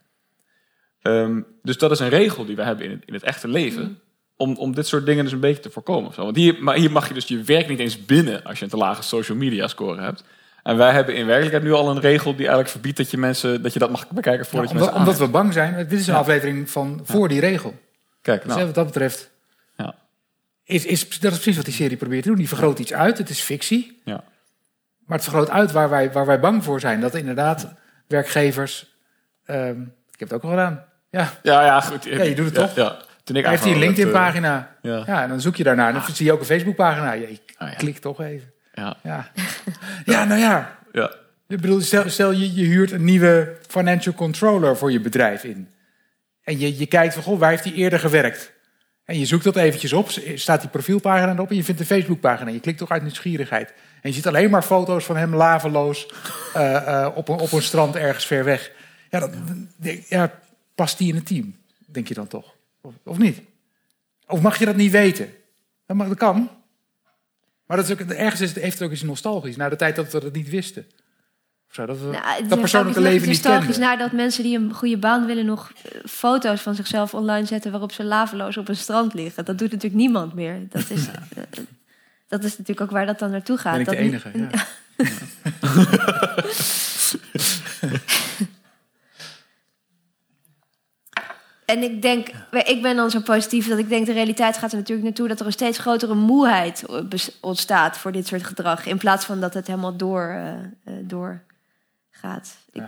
Ehm, 1.03 1.41
dus 1.63 1.79
dat 1.79 1.91
is 1.91 1.99
een 1.99 2.09
regel 2.09 2.45
die 2.45 2.57
we 2.57 2.63
hebben 2.63 2.85
in 2.85 2.91
het, 2.91 3.03
in 3.07 3.15
het 3.15 3.23
echte 3.23 3.49
leven. 3.49 4.01
Om, 4.37 4.57
om 4.57 4.75
dit 4.75 4.87
soort 4.87 5.07
dingen 5.07 5.25
dus 5.25 5.33
een 5.33 5.41
beetje 5.41 5.63
te 5.63 5.71
voorkomen. 5.71 6.09
of 6.09 6.15
zo. 6.15 6.23
Want 6.25 6.37
hier, 6.37 6.57
maar 6.63 6.77
hier 6.77 6.91
mag 6.91 7.09
je 7.09 7.15
dus 7.15 7.27
je 7.27 7.43
werk 7.43 7.69
niet 7.69 7.79
eens 7.79 8.05
binnen 8.05 8.45
als 8.45 8.59
je 8.59 8.65
een 8.65 8.71
te 8.71 8.77
lage 8.77 9.03
social 9.03 9.39
media 9.39 9.67
score 9.69 10.01
hebt. 10.01 10.25
En 10.63 10.77
wij 10.77 10.93
hebben 10.93 11.15
in 11.15 11.27
werkelijkheid 11.27 11.65
nu 11.65 11.73
al 11.73 11.91
een 11.91 12.01
regel 12.01 12.31
die 12.31 12.39
eigenlijk 12.41 12.69
verbiedt 12.69 12.97
dat 12.97 13.11
je 13.11 13.17
mensen 13.19 13.63
dat 13.63 13.73
je 13.73 13.79
dat 13.79 13.91
mag 13.91 14.09
bekijken 14.09 14.47
voordat 14.47 14.71
Ja, 14.71 14.75
je 14.77 14.81
omdat, 14.83 14.95
mensen 14.95 15.13
omdat 15.15 15.27
we 15.29 15.39
bang 15.39 15.53
zijn. 15.53 15.89
Dit 15.89 16.01
is 16.01 16.07
een 16.07 16.13
Ja. 16.15 16.19
aflevering 16.21 16.71
van 16.71 17.01
voor 17.05 17.29
die 17.29 17.41
regel. 17.41 17.75
Kijk, 18.23 18.39
Dus 18.39 18.49
nou. 18.49 18.59
hè, 18.61 18.67
wat 18.67 18.75
dat 18.75 18.87
betreft 18.87 19.31
Ja. 19.77 19.95
is, 20.65 20.85
is 20.87 21.01
dat 21.21 21.33
is 21.33 21.39
precies 21.39 21.57
wat 21.57 21.65
die 21.65 21.75
serie 21.75 21.97
probeert 21.97 22.23
te 22.23 22.29
doen. 22.29 22.39
Die 22.39 22.49
vergroot 22.49 22.79
iets 22.79 22.93
uit. 22.93 23.19
Het 23.19 23.29
is 23.31 23.41
fictie. 23.41 24.01
Ja. 24.05 24.25
Maar 25.07 25.17
het 25.19 25.27
vergroot 25.27 25.51
uit 25.51 25.73
waar 25.73 25.91
wij, 25.91 26.13
waar 26.13 26.27
wij 26.27 26.41
bang 26.41 26.65
voor 26.65 26.81
zijn. 26.81 27.01
Dat 27.01 27.15
inderdaad 27.15 27.73
werkgevers... 28.07 28.97
ehm, 29.45 29.81
ik 29.83 30.19
heb 30.19 30.29
het 30.29 30.33
ook 30.33 30.43
al 30.43 30.51
gedaan. 30.51 30.85
Ja, 31.11 31.33
Ja, 31.43 31.65
ja, 31.65 31.81
goed. 31.81 32.05
ja 32.05 32.23
je 32.23 32.35
doet 32.35 32.45
het 32.45 32.55
toch? 32.55 32.75
ja. 32.75 32.97
Toen 33.25 33.37
ik 33.37 33.43
Hij 33.45 33.53
heeft 33.53 33.65
een 33.65 33.79
LinkedIn-pagina. 33.79 34.77
eh, 34.83 34.91
ja. 34.91 35.03
ja. 35.07 35.23
en 35.23 35.29
dan 35.29 35.41
zoek 35.41 35.57
je 35.57 35.65
daarnaar. 35.65 35.89
En 35.89 35.95
dan 35.95 36.15
zie 36.15 36.27
je 36.27 36.33
ook 36.33 36.41
een 36.41 36.47
Facebook-pagina. 36.47 37.13
Je 37.13 37.39
klik 37.77 37.99
toch 37.99 38.21
even. 38.21 38.53
Ja. 38.75 38.97
Ja. 39.03 39.31
ja, 40.05 40.25
nou 40.25 40.41
ja. 40.41 40.79
Ja. 40.93 41.13
Ik 41.49 41.61
bedoel, 41.61 41.81
stel, 41.81 42.09
stel 42.11 42.31
je, 42.33 42.55
je 42.55 42.65
huurt 42.65 42.91
een 42.93 43.05
nieuwe 43.05 43.57
financial 43.69 44.15
controller 44.15 44.77
voor 44.77 44.93
je 44.93 45.01
bedrijf 45.01 45.45
in. 45.45 45.69
En 46.43 46.59
je, 46.59 46.79
je 46.79 46.87
kijkt 46.87 47.15
van, 47.15 47.23
goh, 47.23 47.39
waar 47.39 47.51
heeft 47.51 47.65
hij 47.65 47.73
eerder 47.73 47.99
gewerkt? 47.99 48.53
En 49.05 49.19
je 49.19 49.27
zoekt 49.27 49.45
dat 49.45 49.57
eventjes 49.57 49.93
op, 49.93 50.11
staat 50.35 50.61
die 50.61 50.71
profielpagina 50.71 51.33
erop 51.33 51.51
en 51.51 51.57
je 51.57 51.65
vindt 51.65 51.81
een 51.81 51.87
Facebookpagina. 51.87 52.51
Je 52.51 52.61
klikt 52.61 52.79
toch 52.79 52.91
uit 52.91 53.03
nieuwsgierigheid. 53.03 53.73
En 54.07 54.13
je 54.13 54.19
ziet 54.19 54.27
alleen 54.27 54.51
maar 54.51 54.63
foto's 54.63 55.05
van 55.05 55.17
hem 55.17 55.35
laveloos 55.35 56.09
eh, 56.55 57.05
eh, 57.05 57.17
op, 57.17 57.29
een, 57.29 57.39
op 57.39 57.53
een 57.53 57.63
strand 57.63 57.97
ergens 57.97 58.27
ver 58.27 58.45
weg. 58.45 58.73
Ja, 59.11 59.21
dat, 59.21 59.31
ja, 60.09 60.41
past 60.75 60.99
die 60.99 61.09
in 61.09 61.15
het 61.15 61.27
team, 61.27 61.57
denk 61.87 62.09
je 62.09 62.15
dan 62.15 62.27
toch? 62.27 62.55
Of, 62.81 62.95
of 63.05 63.19
niet? 63.19 63.41
Of 64.27 64.41
mag 64.41 64.59
je 64.59 64.65
dat 64.65 64.77
niet 64.77 64.91
weten? 64.91 65.29
Dat, 65.87 65.97
mag, 65.97 66.09
dat 66.09 66.17
kan. 66.17 66.51
Maar 67.67 67.77
dat 67.77 67.87
is 67.87 67.93
ook, 67.93 68.01
ergens 68.01 68.41
is 68.41 68.49
het, 68.49 68.63
heeft 68.63 68.79
het 68.79 68.89
ook 68.89 68.93
iets 68.95 69.03
nostalgisch. 69.03 69.57
Naar 69.57 69.71
de 69.71 69.77
tijd 69.77 69.97
dat 69.97 70.13
we 70.13 70.21
dat 70.21 70.33
niet 70.33 70.49
wisten. 70.49 70.87
Of 71.69 71.75
zo, 71.75 71.87
dat 71.87 71.99
we 71.99 72.07
Nou, 72.07 72.43
dat 72.43 72.53
is 72.53 72.59
persoonlijke 72.59 73.01
leven 73.01 73.19
niet 73.19 73.29
nostalgisch 73.29 73.65
kenden. 73.65 73.81
naar 73.81 73.99
dat 73.99 74.13
mensen 74.13 74.43
die 74.43 74.59
een 74.59 74.73
goede 74.73 74.99
baan 74.99 75.27
willen 75.27 75.47
nog 75.47 75.73
eh, 75.83 76.01
foto's 76.05 76.61
van 76.61 76.75
zichzelf 76.75 77.15
online 77.15 77.47
zetten 77.47 77.71
waarop 77.71 77.93
ze 77.93 78.05
laveloos 78.05 78.57
op 78.57 78.69
een 78.69 78.77
strand 78.77 79.15
liggen. 79.15 79.45
Dat 79.45 79.59
doet 79.59 79.71
natuurlijk 79.71 80.01
niemand 80.01 80.35
meer. 80.35 80.67
Dat 80.71 80.91
is, 80.91 81.07
eh, 81.09 81.43
dat 82.29 82.45
is 82.45 82.51
natuurlijk 82.59 82.81
ook 82.81 82.91
waar 82.91 83.07
dat 83.07 83.19
dan 83.19 83.31
naartoe 83.31 83.59
gaat. 83.59 83.73
Ben 83.73 83.81
ik 83.81 84.13
de 84.13 84.19
Dat- 84.19 84.33
enige, 84.33 84.39
ja. 84.39 84.65
En 91.65 91.83
ik 91.83 92.03
denk, 92.03 92.29
ik 92.51 92.83
ben 92.83 92.97
dan 92.97 93.11
zo 93.11 93.21
positief 93.21 93.69
dat 93.69 93.79
ik 93.79 93.89
denk 93.89 94.07
de 94.07 94.13
realiteit 94.13 94.57
gaat 94.59 94.71
er 94.73 94.77
natuurlijk 94.79 95.07
naartoe 95.07 95.29
dat 95.29 95.41
er 95.41 95.47
een 95.47 95.53
steeds 95.53 95.79
grotere 95.79 96.15
moeheid 96.15 96.85
bes- 97.09 97.39
ontstaat 97.41 97.99
voor 97.99 98.13
dit 98.13 98.27
soort 98.27 98.45
gedrag. 98.45 98.87
In 98.87 98.99
plaats 98.99 99.25
van 99.25 99.41
dat 99.41 99.55
het 99.55 99.67
helemaal 99.67 99.97
door, 99.97 100.23
eh, 100.29 100.53
eh, 100.55 100.65
doorgaat. 101.03 102.57
Ik, 102.73 102.83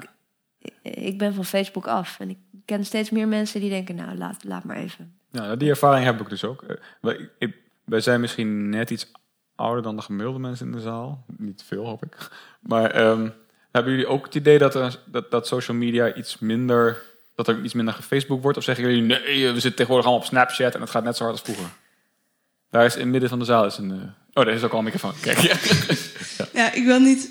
ik, 0.58 0.72
ik 0.82 1.18
ben 1.18 1.34
van 1.34 1.44
Facebook 1.44 1.86
af 1.86 2.20
en 2.20 2.30
ik 2.30 2.38
ken 2.64 2.84
steeds 2.84 3.10
meer 3.10 3.28
mensen 3.28 3.60
die 3.60 3.70
denken, 3.70 3.94
nou 3.94 4.16
laat, 4.18 4.44
laat 4.44 4.64
maar 4.64 4.76
even. 4.76 5.12
Nou, 5.30 5.56
die 5.56 5.68
ervaring 5.68 6.04
heb 6.04 6.20
ik 6.20 6.28
dus 6.28 6.44
ook. 6.44 6.62
Eh, 7.00 7.48
wij 7.84 8.00
zijn 8.00 8.20
misschien 8.20 8.68
net 8.68 8.90
iets 8.90 9.10
ouder 9.58 9.82
dan 9.82 9.96
de 9.96 10.02
gemiddelde 10.02 10.38
mensen 10.38 10.66
in 10.66 10.72
de 10.72 10.80
zaal. 10.80 11.24
Niet 11.36 11.62
veel, 11.66 11.86
hoop 11.86 12.04
ik. 12.04 12.28
Maar 12.60 12.90
ehm, 12.90 13.28
hebben 13.70 13.92
jullie 13.92 14.06
ook 14.06 14.24
het 14.24 14.34
idee 14.34 14.58
dat, 14.58 14.74
er, 14.74 14.98
dat, 15.04 15.30
dat 15.30 15.46
social 15.46 15.76
media 15.76 16.14
iets 16.14 16.38
minder... 16.38 17.02
dat 17.34 17.48
er 17.48 17.62
iets 17.62 17.74
minder 17.74 17.94
gefacebook 17.94 18.42
wordt? 18.42 18.58
Of 18.58 18.64
zeggen 18.64 18.84
jullie, 18.84 19.02
nee, 19.02 19.18
eh, 19.18 19.52
we 19.52 19.60
zitten 19.60 19.74
tegenwoordig 19.74 20.06
allemaal 20.06 20.24
op 20.24 20.30
Snapchat... 20.30 20.74
en 20.74 20.80
het 20.80 20.90
gaat 20.90 21.04
net 21.04 21.16
zo 21.16 21.24
hard 21.24 21.34
als 21.34 21.54
vroeger? 21.54 21.72
Daar 22.70 22.84
is 22.84 22.94
in 22.94 23.00
het 23.00 23.10
midden 23.10 23.28
van 23.28 23.38
de 23.38 23.44
zaal 23.44 23.64
is 23.64 23.76
een... 23.76 23.90
eh, 23.90 24.08
oh, 24.32 24.44
daar 24.44 24.54
is 24.54 24.62
ook 24.62 24.72
al 24.72 24.78
een 24.78 24.84
microfoon. 24.84 25.14
Kijk, 25.20 25.38
ja. 25.38 25.56
Ja, 26.52 26.72
ik 26.72 26.84
wil 26.84 27.00
niet 27.00 27.30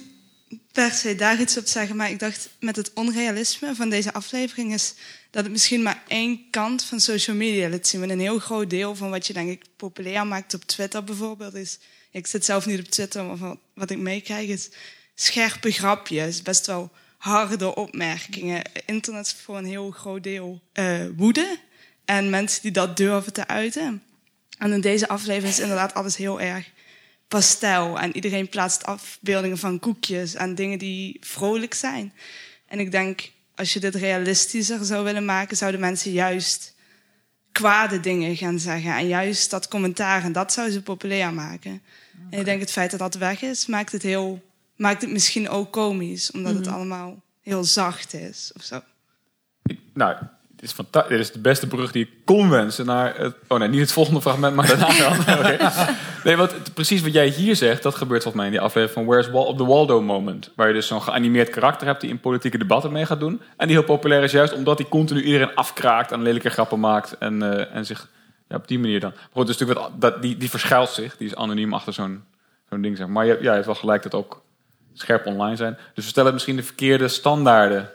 per 0.71 0.91
se 0.91 1.15
daar 1.15 1.39
iets 1.39 1.57
op 1.57 1.65
zeggen, 1.65 1.95
maar 1.95 2.09
ik 2.09 2.19
dacht 2.19 2.49
met 2.59 2.75
het 2.75 2.91
onrealisme 2.93 3.75
van 3.75 3.89
deze 3.89 4.13
aflevering 4.13 4.73
is 4.73 4.95
dat 5.31 5.43
het 5.43 5.51
misschien 5.51 5.81
maar 5.81 6.03
één 6.07 6.49
kant 6.49 6.83
van 6.83 6.99
social 6.99 7.35
media 7.35 7.69
laat 7.69 7.87
zien. 7.87 7.99
Want 7.99 8.11
een 8.11 8.19
heel 8.19 8.39
groot 8.39 8.69
deel 8.69 8.95
van 8.95 9.09
wat 9.09 9.27
je 9.27 9.33
denk 9.33 9.49
ik 9.49 9.65
populair 9.75 10.27
maakt 10.27 10.53
op 10.53 10.63
Twitter 10.63 11.03
bijvoorbeeld 11.03 11.53
is, 11.53 11.79
ik 12.18 12.27
zit 12.27 12.45
zelf 12.45 12.65
niet 12.65 12.80
op 12.80 12.85
Twitter, 12.85 13.26
maar 13.26 13.56
wat 13.73 13.89
ik 13.89 13.98
meekrijg 13.98 14.49
is 14.49 14.69
scherpe 15.15 15.72
grapjes, 15.72 16.41
best 16.41 16.65
wel 16.65 16.91
harde 17.18 17.76
opmerkingen. 17.76 18.61
Internet 18.85 19.26
is 19.26 19.34
voor 19.34 19.57
een 19.57 19.65
heel 19.65 19.91
groot 19.91 20.23
deel 20.23 20.61
eh, 20.73 21.06
woede 21.15 21.60
en 22.06 22.30
mensen 22.30 22.61
die 22.61 22.72
dat 22.72 22.98
durven 22.98 23.34
te 23.34 23.48
uiten. 23.48 24.03
En 24.57 24.72
in 24.72 24.81
deze 24.81 25.07
aflevering 25.07 25.53
is 25.53 25.60
inderdaad 25.60 25.94
alles 25.94 26.18
heel 26.18 26.41
erg 26.41 26.72
pastel. 27.27 27.99
En 27.99 28.15
iedereen 28.15 28.49
plaatst 28.49 28.84
afbeeldingen 28.84 29.57
van 29.57 29.80
koekjes 29.80 30.34
en 30.34 30.56
dingen 30.56 30.80
die 30.80 31.18
vrolijk 31.19 31.73
zijn. 31.73 32.14
En 32.68 32.80
ik 32.80 32.91
denk, 32.91 33.31
als 33.56 33.73
je 33.73 33.80
dit 33.80 33.95
realistischer 33.95 34.85
zou 34.85 35.03
willen 35.03 35.26
maken, 35.26 35.57
zouden 35.57 35.80
mensen 35.80 36.11
juist 36.11 36.76
kwade 37.52 37.99
dingen 37.99 38.35
gaan 38.35 38.60
zeggen. 38.60 38.91
En 38.91 39.07
juist 39.07 39.49
dat 39.49 39.68
commentaar, 39.68 40.23
en 40.23 40.31
dat 40.31 40.53
zou 40.53 40.69
ze 40.72 40.81
populair 40.81 41.34
maken. 41.34 41.81
En 42.30 42.39
ik 42.39 42.45
denk, 42.45 42.60
het 42.60 42.72
feit 42.72 42.91
dat 42.91 42.99
dat 42.99 43.15
weg 43.15 43.41
is, 43.41 43.65
maakt 43.65 43.91
het, 43.91 44.02
heel, 44.03 44.41
maakt 44.76 45.02
het 45.02 45.11
misschien 45.11 45.49
ook 45.49 45.72
komisch. 45.72 46.31
Omdat 46.31 46.53
het 46.56 46.65
Mhm. 46.65 46.76
allemaal 46.76 47.22
heel 47.41 47.64
zacht 47.64 48.14
is, 48.14 48.52
of 48.56 48.64
zo. 48.64 48.81
Nou, 49.94 50.15
dit 50.56 50.69
is, 50.69 50.76
dit 51.10 51.19
is 51.19 51.31
de 51.31 51.39
beste 51.39 51.68
brug 51.68 51.91
die 51.91 52.03
ik 52.06 52.10
kon 52.26 52.49
wensen 52.49 52.85
naar 52.85 53.18
het... 53.18 53.35
Oh 53.48 53.60
nee, 53.60 53.68
niet 53.68 53.80
het 53.80 53.91
volgende 53.91 54.22
fragment, 54.22 54.56
maar 54.56 54.68
daarna. 54.68 54.88
Oké. 55.39 55.72
Nee, 56.23 56.35
want 56.35 56.52
het- 56.52 56.73
precies 56.73 57.02
wat 57.02 57.14
jij 57.14 57.27
hier 57.27 57.56
zegt, 57.56 57.84
dat 57.84 57.95
gebeurt 57.95 58.22
volgens 58.23 58.44
mij 58.44 58.45
in 58.45 58.57
die 58.57 58.68
aflevering 58.68 58.94
van 58.94 59.06
Where's 59.15 59.30
Wal 59.34 59.45
of 59.45 59.57
the 59.57 59.65
Waldo 59.65 60.02
Moment. 60.02 60.52
Waar 60.56 60.68
je 60.68 60.73
dus 60.73 60.88
zo'n 60.88 61.02
geanimeerd 61.02 61.49
karakter 61.49 61.88
hebt 61.88 62.02
die 62.02 62.10
in 62.10 62.19
politieke 62.19 62.57
debatten 62.57 62.91
mee 62.91 63.06
gaat 63.06 63.19
doen. 63.19 63.41
En 63.57 63.68
die 63.68 63.76
heel 63.76 63.85
populair 63.85 64.23
is 64.23 64.31
juist 64.31 64.53
omdat 64.53 64.77
hij 64.77 64.88
continu 64.89 65.22
iedereen 65.23 65.56
afkraakt 65.56 66.11
en 66.11 66.22
lelijke 66.22 66.49
grappen 66.49 66.80
maakt. 66.80 67.18
En, 67.18 67.41
eh, 67.69 67.76
en 67.76 67.85
zich 67.85 68.10
ja, 68.49 68.56
op 68.56 68.68
die 68.68 68.80
manier 68.80 68.99
dan. 68.99 69.11
Maar 69.15 69.30
goed, 69.34 69.48
dus 69.48 69.57
natuurlijk 69.57 69.90
wat, 69.90 70.02
dat, 70.02 70.22
die, 70.22 70.38
die 70.38 70.49
verschuilt 70.49 70.90
zich. 70.90 71.18
Die 71.18 71.28
is 71.28 71.36
anoniem 71.36 71.74
achter 71.74 71.94
zo'n 71.94 72.24
zo'n 72.69 72.82
ding. 72.82 72.98
Zeg. 72.98 73.07
maar. 73.07 73.24
Je, 73.26 73.30
hebt- 73.30 73.41
ja, 73.44 73.48
je 73.49 73.53
hebt 73.53 73.65
wel 73.65 73.76
gelijk 73.76 74.03
dat 74.03 74.14
ook 74.14 74.44
scherp 74.94 75.26
online 75.26 75.56
zijn. 75.56 75.78
Dus 75.94 76.03
we 76.03 76.10
stellen 76.10 76.34
misschien 76.34 76.56
de 76.56 76.64
verkeerde 76.64 77.07
standaarden 77.07 77.91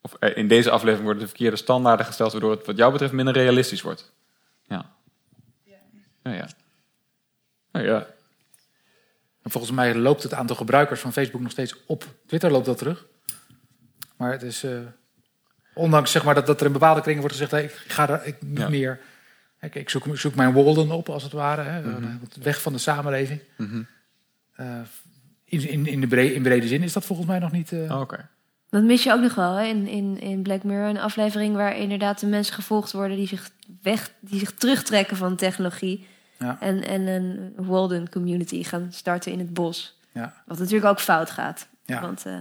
of 0.00 0.14
eh, 0.14 0.36
in 0.36 0.48
deze 0.48 0.70
aflevering 0.70 1.04
worden 1.04 1.22
de 1.22 1.28
verkeerde 1.28 1.56
standaarden 1.56 2.06
gesteld, 2.06 2.32
waardoor 2.32 2.50
het 2.50 2.66
wat 2.66 2.76
jou 2.76 2.92
betreft 2.92 3.12
minder 3.12 3.34
realistisch 3.34 3.82
wordt. 3.82 4.12
Ja. 4.66 4.90
Ja, 6.22 6.32
ja. 6.32 6.48
Nou 7.72 7.86
ja. 7.86 8.06
En 9.42 9.50
volgens 9.50 9.72
mij 9.72 9.94
loopt 9.94 10.22
het 10.22 10.34
aantal 10.34 10.56
gebruikers 10.56 11.00
van 11.00 11.12
Facebook 11.12 11.40
nog 11.40 11.50
steeds 11.50 11.74
op. 11.86 12.04
Twitter 12.26 12.50
loopt 12.50 12.66
dat 12.66 12.78
terug. 12.78 13.06
Maar 14.16 14.32
het 14.32 14.42
is... 14.42 14.64
eh, 14.64 14.78
ondanks 15.74 16.10
zeg 16.10 16.24
maar, 16.24 16.34
dat, 16.34 16.46
dat 16.46 16.60
er 16.60 16.66
in 16.66 16.72
bepaalde 16.72 17.00
kringen 17.00 17.20
wordt 17.20 17.36
gezegd... 17.36 17.52
Hey, 17.52 17.64
ik 17.64 17.72
ga 17.92 18.06
daar 18.06 18.26
ik, 18.26 18.36
niet 18.42 18.58
Ja. 18.58 18.68
meer... 18.68 19.00
Ik, 19.60 19.74
ik, 19.74 19.88
zoek, 19.90 20.04
zoek 20.12 20.34
mijn 20.34 20.52
Walden 20.52 20.90
op, 20.90 21.08
als 21.08 21.22
het 21.22 21.32
ware. 21.32 21.62
Hè, 21.62 21.80
Mhm. 21.82 22.16
Weg 22.42 22.62
van 22.62 22.72
de 22.72 22.78
samenleving. 22.78 23.40
Mhm. 23.56 23.82
Eh, 24.54 24.80
in, 25.44 25.68
in, 25.68 25.86
in, 25.86 26.00
de 26.00 26.06
brede, 26.06 26.34
in 26.34 26.42
brede 26.42 26.66
zin 26.68 26.82
is 26.82 26.92
dat 26.92 27.04
volgens 27.04 27.28
mij 27.28 27.38
nog 27.38 27.52
niet... 27.52 27.72
eh, 27.72 28.00
Oké. 28.00 28.28
Dat 28.70 28.82
mis 28.82 29.02
je 29.02 29.12
ook 29.12 29.20
nog 29.20 29.34
wel 29.34 29.54
hè? 29.54 29.64
In, 29.66 29.86
in, 29.86 30.20
in 30.20 30.42
Black 30.42 30.62
Mirror, 30.62 30.88
een 30.88 30.98
aflevering 30.98 31.54
waar 31.54 31.76
inderdaad 31.76 32.20
de 32.20 32.26
mensen 32.26 32.54
gevolgd 32.54 32.92
worden 32.92 33.16
die 33.16 33.26
zich, 33.26 33.50
weg, 33.82 34.12
die 34.20 34.38
zich 34.38 34.52
terugtrekken 34.52 35.16
van 35.16 35.36
technologie. 35.36 36.06
Ja. 36.38 36.56
En, 36.60 36.84
en 36.86 37.06
een 37.06 37.52
Walden 37.56 38.08
community 38.10 38.62
gaan 38.64 38.86
starten 38.92 39.32
in 39.32 39.38
het 39.38 39.54
bos. 39.54 39.98
Ja. 40.12 40.42
Wat 40.46 40.58
natuurlijk 40.58 40.90
ook 40.90 41.00
fout 41.00 41.30
gaat. 41.30 41.68
Ja. 41.88 42.00
Want 42.00 42.22
eh, 42.26 42.32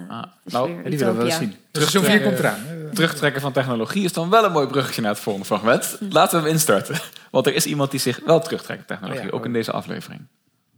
is 0.45 0.53
Nou, 0.53 0.73
weer 0.73 0.83
die 0.89 0.97
willen 0.99 1.13
we 1.13 1.19
wel 1.19 1.27
utopia. 1.27 1.37
zien. 1.47 1.55
Dus 1.71 1.89
vier 1.89 2.21
komt 2.21 2.39
eraan. 2.39 2.59
Terugtrekken 2.93 3.41
van 3.41 3.51
technologie 3.51 4.03
is 4.03 4.13
dan 4.13 4.29
wel 4.29 4.43
een 4.45 4.51
mooi 4.51 4.67
bruggetje 4.67 5.01
naar 5.01 5.11
het 5.11 5.19
volgende 5.19 5.47
fragment. 5.47 5.97
Laten 6.09 6.37
we 6.37 6.43
hem 6.43 6.53
instarten. 6.53 6.95
Want 7.31 7.47
er 7.47 7.53
is 7.53 7.65
iemand 7.65 7.91
die 7.91 7.99
zich 7.99 8.19
wel 8.25 8.39
terugtrekt 8.39 8.87
technologie, 8.87 9.19
Oh 9.23 9.25
ja, 9.29 9.31
ook 9.37 9.45
in 9.45 9.53
deze 9.53 9.71
aflevering. 9.71 10.21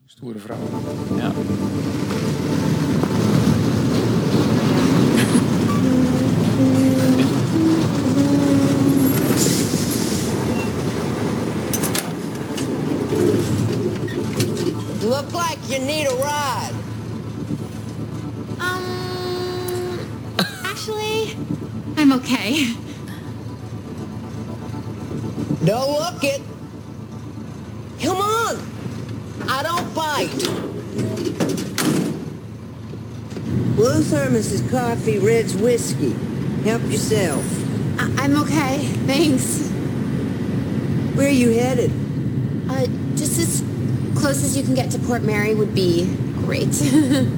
Stoere 0.06 0.40
vrouw. 0.40 0.58
Ja. 1.18 1.32
Coffee, 34.62 35.20
red's 35.20 35.56
whiskey. 35.56 36.14
Help 36.64 36.84
yourself. 36.84 37.44
I- 38.00 38.24
I'm 38.24 38.36
okay, 38.44 38.80
thanks. 39.06 39.68
Where 41.16 41.28
are 41.28 41.32
you 41.32 41.52
headed? 41.52 41.92
Uh, 42.70 42.86
just 43.16 43.40
as 43.40 43.64
close 44.16 44.44
as 44.44 44.56
you 44.58 44.64
can 44.64 44.76
get 44.76 44.92
to 44.92 45.00
Port 45.00 45.24
Mary 45.24 45.56
would 45.56 45.74
be 45.74 46.06
great. 46.46 46.72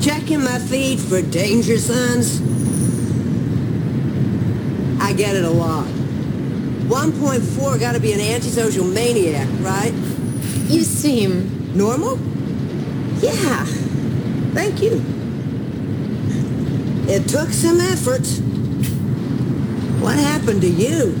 Checking 0.00 0.42
my 0.44 0.58
feed 0.58 1.00
for 1.00 1.20
danger 1.22 1.78
signs. 1.78 2.40
I 5.00 5.12
get 5.12 5.34
it 5.34 5.44
a 5.44 5.50
lot. 5.50 5.86
1.4 6.88 7.80
gotta 7.80 8.00
be 8.00 8.12
an 8.12 8.20
antisocial 8.20 8.84
maniac, 8.84 9.48
right? 9.60 9.92
You 10.68 10.82
seem... 10.82 11.76
Normal? 11.76 12.16
Yeah. 13.20 13.64
Thank 14.54 14.80
you. 14.80 15.02
It 17.08 17.28
took 17.28 17.50
some 17.50 17.80
effort. 17.80 18.26
What 20.00 20.16
happened 20.16 20.62
to 20.62 20.68
you? 20.68 21.14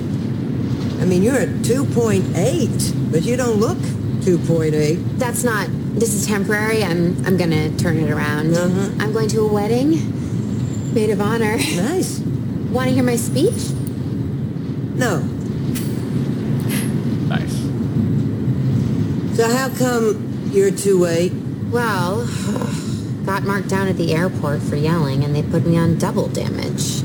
I 1.00 1.04
mean, 1.04 1.22
you're 1.22 1.36
at 1.36 1.48
2.8, 1.48 3.12
but 3.12 3.22
you 3.22 3.36
don't 3.36 3.58
look 3.58 3.78
2.8. 3.78 5.18
That's 5.18 5.44
not... 5.44 5.68
This 5.96 6.12
is 6.12 6.26
temporary. 6.26 6.84
I'm 6.84 7.24
I'm 7.24 7.38
gonna 7.38 7.74
turn 7.78 7.96
it 7.96 8.10
around. 8.10 8.54
Uh-huh. 8.54 8.90
I'm 9.00 9.14
going 9.14 9.28
to 9.30 9.40
a 9.40 9.48
wedding. 9.50 10.92
Maid 10.92 11.08
of 11.08 11.22
honor. 11.22 11.56
Nice. 11.56 12.18
Want 12.70 12.90
to 12.90 12.94
hear 12.94 13.02
my 13.02 13.16
speech? 13.16 13.70
No. 14.94 15.35
So 19.36 19.46
how 19.54 19.68
come 19.68 20.50
you're 20.50 20.70
2.8? 20.70 21.70
Well, 21.70 22.24
got 23.26 23.42
marked 23.42 23.68
down 23.68 23.86
at 23.86 23.98
the 23.98 24.14
airport 24.14 24.62
for 24.62 24.76
yelling, 24.76 25.24
and 25.24 25.36
they 25.36 25.42
put 25.42 25.66
me 25.66 25.76
on 25.76 25.98
double 25.98 26.28
damage. 26.28 27.02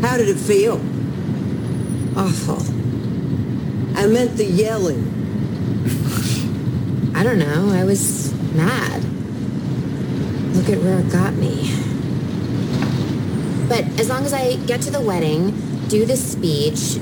How 0.00 0.16
did 0.16 0.28
it 0.28 0.36
feel? 0.38 0.74
Awful. 2.16 2.60
I 3.98 4.06
meant 4.06 4.36
the 4.36 4.44
yelling. 4.44 5.02
I 7.16 7.24
don't 7.24 7.40
know. 7.40 7.70
I 7.70 7.82
was 7.82 8.32
mad. 8.54 9.02
Look 10.54 10.68
at 10.68 10.78
where 10.84 11.00
it 11.00 11.10
got 11.10 11.34
me. 11.34 11.68
But 13.68 13.86
as 13.98 14.08
long 14.08 14.24
as 14.24 14.32
I 14.32 14.54
get 14.66 14.82
to 14.82 14.92
the 14.92 15.00
wedding, 15.00 15.50
do 15.88 16.06
the 16.06 16.16
speech, 16.16 17.00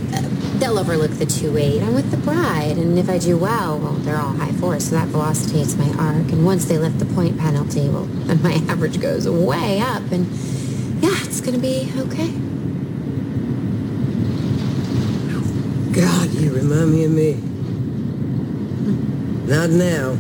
they'll 0.63 0.79
overlook 0.79 1.11
the 1.13 1.25
2-8. 1.27 1.83
I'm 1.83 1.93
with 1.93 2.13
the 2.13 2.17
bride, 2.19 2.79
and 2.79 2.97
if 2.97 3.11
I 3.11 3.19
do 3.19 3.37
well, 3.37 3.81
well, 3.81 3.95
they're 3.95 4.17
all 4.17 4.33
high 4.33 4.53
four, 4.53 4.79
so 4.79 4.95
that 4.95 5.09
velocitates 5.09 5.75
my 5.75 5.89
arc. 5.99 6.31
And 6.31 6.45
once 6.47 6.67
they 6.67 6.79
lift 6.79 7.01
the 7.01 7.05
point 7.05 7.37
penalty, 7.37 7.89
well, 7.89 8.05
then 8.27 8.41
my 8.43 8.53
average 8.69 9.01
goes 9.01 9.29
way 9.29 9.81
up, 9.81 10.05
and 10.13 10.25
yeah, 11.03 11.11
it's 11.25 11.41
gonna 11.41 11.59
be 11.59 11.91
okay. 11.97 12.31
God, 15.91 16.31
you 16.31 16.55
remind 16.55 16.93
me 16.93 17.05
of 17.07 17.11
me. 17.11 17.33
Not 19.49 19.71
now. 19.71 20.11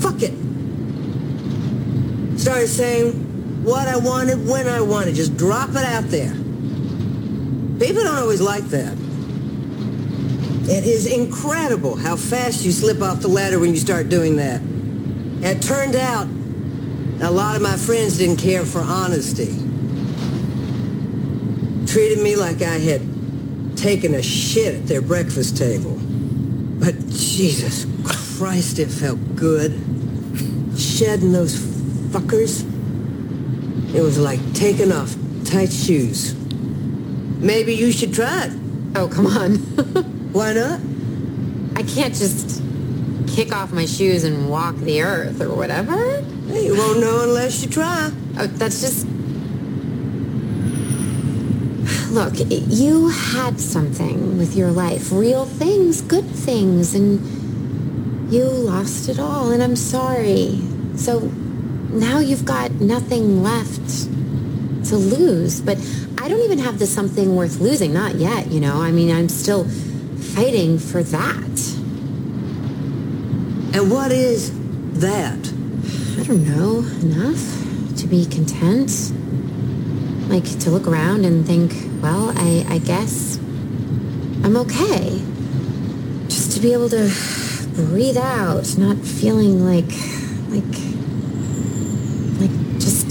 fuck 0.00 0.22
it. 0.22 0.32
Started 2.38 2.68
saying 2.68 3.64
what 3.64 3.88
I 3.88 3.96
wanted 3.96 4.46
when 4.46 4.68
I 4.68 4.80
wanted. 4.80 5.16
Just 5.16 5.36
drop 5.36 5.70
it 5.70 5.84
out 5.84 6.04
there. 6.04 6.32
People 7.78 8.04
don't 8.04 8.18
always 8.18 8.40
like 8.40 8.64
that. 8.64 8.96
It 10.66 10.86
is 10.86 11.06
incredible 11.06 11.96
how 11.96 12.16
fast 12.16 12.64
you 12.64 12.72
slip 12.72 13.02
off 13.02 13.20
the 13.20 13.28
ladder 13.28 13.58
when 13.58 13.70
you 13.70 13.76
start 13.76 14.08
doing 14.08 14.36
that. 14.36 14.62
It 15.42 15.60
turned 15.60 15.96
out 15.96 16.26
a 17.24 17.30
lot 17.30 17.56
of 17.56 17.62
my 17.62 17.76
friends 17.76 18.18
didn't 18.18 18.36
care 18.36 18.66
for 18.66 18.80
honesty. 18.80 19.46
Treated 21.90 22.22
me 22.22 22.36
like 22.36 22.60
I 22.60 22.78
had 22.78 23.00
taken 23.76 24.14
a 24.14 24.22
shit 24.22 24.74
at 24.74 24.86
their 24.86 25.00
breakfast 25.00 25.56
table. 25.56 25.96
But 26.80 26.98
Jesus 27.08 27.86
Christ, 28.36 28.78
it 28.78 28.88
felt 28.88 29.36
good. 29.36 29.72
Shedding 30.76 31.32
those 31.32 31.56
fuckers. 32.10 32.62
It 33.94 34.02
was 34.02 34.18
like 34.18 34.40
taking 34.52 34.92
off 34.92 35.16
tight 35.44 35.72
shoes. 35.72 36.34
Maybe 36.34 37.74
you 37.74 37.92
should 37.92 38.12
try 38.12 38.46
it. 38.46 38.52
Oh, 38.96 39.08
come 39.08 39.26
on. 39.26 39.56
Why 40.32 40.52
not? 40.52 40.80
I 41.76 41.84
can't 41.84 42.14
just 42.14 42.62
kick 43.28 43.54
off 43.54 43.72
my 43.72 43.86
shoes 43.86 44.24
and 44.24 44.50
walk 44.50 44.76
the 44.76 45.02
earth 45.02 45.40
or 45.40 45.54
whatever. 45.54 46.22
You 46.46 46.76
won't 46.76 47.00
know 47.00 47.24
unless 47.24 47.62
you 47.62 47.70
try. 47.70 48.10
Oh, 48.38 48.46
that's 48.46 48.80
just... 48.80 49.06
Look, 52.10 52.34
you 52.48 53.08
had 53.08 53.58
something 53.58 54.38
with 54.38 54.54
your 54.54 54.70
life. 54.70 55.10
Real 55.10 55.46
things, 55.46 56.00
good 56.00 56.26
things, 56.26 56.94
and 56.94 58.32
you 58.32 58.44
lost 58.44 59.08
it 59.08 59.18
all, 59.18 59.50
and 59.50 59.62
I'm 59.62 59.74
sorry. 59.74 60.60
So 60.96 61.20
now 61.90 62.20
you've 62.20 62.44
got 62.44 62.70
nothing 62.72 63.42
left 63.42 64.08
to 64.88 64.96
lose. 64.96 65.60
But 65.60 65.78
I 66.18 66.28
don't 66.28 66.42
even 66.42 66.58
have 66.58 66.78
the 66.78 66.86
something 66.86 67.34
worth 67.34 67.58
losing. 67.58 67.92
Not 67.92 68.14
yet, 68.16 68.50
you 68.50 68.60
know. 68.60 68.80
I 68.80 68.92
mean, 68.92 69.10
I'm 69.10 69.28
still 69.28 69.64
fighting 70.34 70.78
for 70.78 71.02
that. 71.02 71.74
And 73.74 73.90
what 73.90 74.12
is 74.12 74.52
that? 75.00 75.53
I 76.24 76.26
don't 76.26 76.48
know. 76.56 76.78
Enough 77.02 77.98
to 77.98 78.06
be 78.06 78.24
content. 78.24 79.12
Like 80.30 80.58
to 80.60 80.70
look 80.70 80.86
around 80.86 81.26
and 81.26 81.46
think, 81.46 81.74
well, 82.02 82.32
I, 82.34 82.64
I 82.66 82.78
guess 82.78 83.36
I'm 84.42 84.56
okay. 84.56 85.20
Just 86.28 86.52
to 86.52 86.60
be 86.60 86.72
able 86.72 86.88
to 86.88 87.12
breathe 87.74 88.16
out, 88.16 88.78
not 88.78 88.96
feeling 88.96 89.66
like, 89.66 89.84
like, 90.48 90.64
like 92.40 92.78
just. 92.80 93.04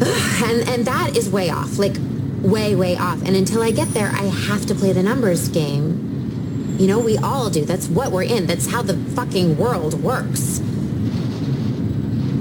And 0.46 0.66
and 0.66 0.86
that 0.86 1.14
is 1.14 1.28
way 1.28 1.50
off. 1.50 1.78
Like 1.78 1.96
way, 2.40 2.74
way 2.74 2.96
off. 2.96 3.20
And 3.22 3.36
until 3.36 3.60
I 3.62 3.70
get 3.70 3.92
there, 3.92 4.08
I 4.08 4.22
have 4.48 4.64
to 4.64 4.74
play 4.74 4.92
the 4.92 5.02
numbers 5.02 5.50
game. 5.50 6.76
You 6.78 6.86
know, 6.86 6.98
we 6.98 7.18
all 7.18 7.50
do. 7.50 7.66
That's 7.66 7.86
what 7.86 8.12
we're 8.12 8.22
in. 8.22 8.46
That's 8.46 8.70
how 8.70 8.80
the 8.80 8.96
fucking 8.96 9.58
world 9.58 10.02
works. 10.02 10.62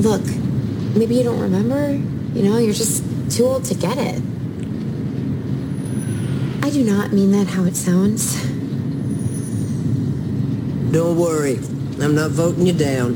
Look, 0.06 0.26
maybe 0.96 1.16
you 1.16 1.24
don't 1.24 1.40
remember. 1.40 1.90
You 2.36 2.44
know, 2.44 2.60
you're 2.60 2.78
just 2.78 3.04
too 3.36 3.44
old 3.44 3.64
to 3.66 3.74
get 3.74 3.98
it. 3.98 4.22
I 6.62 6.70
do 6.70 6.84
not 6.84 7.12
mean 7.12 7.32
that 7.32 7.48
how 7.48 7.64
it 7.66 7.76
sounds. 7.76 8.36
Don't 10.92 11.18
worry. 11.18 11.58
I'm 12.00 12.14
not 12.14 12.32
voting 12.32 12.68
you 12.68 12.78
down. 12.78 13.16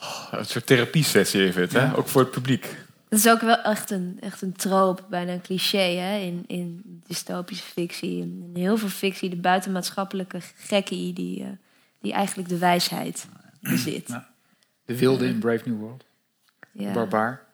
Een 0.38 0.46
soort 0.46 0.66
therapiesessie 0.66 1.40
even, 1.42 1.68
hè? 1.70 1.96
ook 1.96 2.08
voor 2.08 2.20
het 2.20 2.30
publiek. 2.30 2.76
Dat 3.08 3.18
is 3.18 3.28
ook 3.28 3.40
wel 3.40 3.62
echt 3.62 3.90
een, 3.90 4.16
echt 4.20 4.42
een 4.42 4.52
troop, 4.52 5.04
bijna 5.10 5.32
een 5.32 5.42
cliché 5.42 5.96
hè? 5.96 6.18
In, 6.18 6.44
in 6.46 6.82
dystopische 7.06 7.64
fictie. 7.64 8.20
In 8.20 8.50
heel 8.54 8.76
veel 8.76 8.88
fictie, 8.88 9.30
de 9.30 9.36
buitenmaatschappelijke 9.36 10.40
gekkie 10.56 11.12
die, 11.12 11.42
eh, 11.42 11.48
die 12.08 12.16
eigenlijk 12.16 12.48
de 12.48 12.58
wijsheid 12.58 13.28
bezit. 13.60 14.18
De 14.84 14.98
wilde 14.98 15.26
in 15.26 15.38
Brave 15.38 15.68
New 15.68 15.78
World. 15.78 16.04
Ja. 16.72 16.92
Barbaar. 16.92 17.46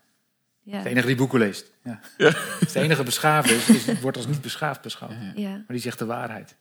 Ja. 0.62 0.82
De 0.82 0.88
enige 0.88 1.06
die 1.06 1.16
boeken 1.16 1.38
leest. 1.38 1.72
Ja. 1.82 2.00
Ja. 2.16 2.30
De 2.72 2.80
enige 2.80 3.02
beschaafde 3.02 3.54
is, 3.54 3.68
is, 3.68 4.00
wordt 4.00 4.16
als 4.16 4.26
niet 4.26 4.40
beschaafd 4.40 4.80
beschouwd. 4.82 5.12
Ja. 5.34 5.50
Maar 5.50 5.64
die 5.66 5.78
zegt 5.78 5.98
de 5.98 6.04
waarheid. 6.04 6.56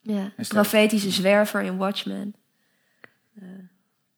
Ja, 0.00 0.16
En 0.18 0.32
de 0.36 0.44
sterk. 0.44 0.60
profetische 0.60 1.10
zwerver 1.10 1.62
in 1.62 1.76
Watchmen. 1.76 2.34
Eh, 3.34 3.42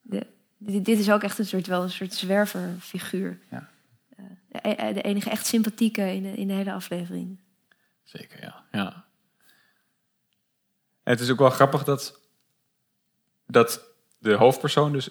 de, 0.02 0.26
dit, 0.58 0.84
dit 0.84 0.98
is 0.98 1.10
ook 1.10 1.22
echt 1.22 1.38
een 1.38 1.46
soort, 1.46 1.66
wel 1.66 1.82
een 1.82 1.90
soort 1.90 2.14
zwerverfiguur. 2.14 3.38
Ja. 3.50 3.68
Eh, 4.16 4.24
de, 4.48 4.82
e- 4.82 4.92
de 4.92 5.02
enige 5.02 5.30
echt 5.30 5.46
sympathieke 5.46 6.14
in 6.14 6.22
de, 6.22 6.32
in 6.32 6.48
de 6.48 6.54
hele 6.54 6.72
aflevering. 6.72 7.40
Zeker, 8.02 8.40
ja. 8.42 8.64
ja. 8.72 9.04
En 11.02 11.12
het 11.12 11.20
is 11.20 11.30
ook 11.30 11.38
wel 11.38 11.50
grappig 11.50 11.84
dat, 11.84 12.20
dat 13.46 13.80
de 14.18 14.32
hoofdpersoon 14.34 14.92
dus 14.92 15.08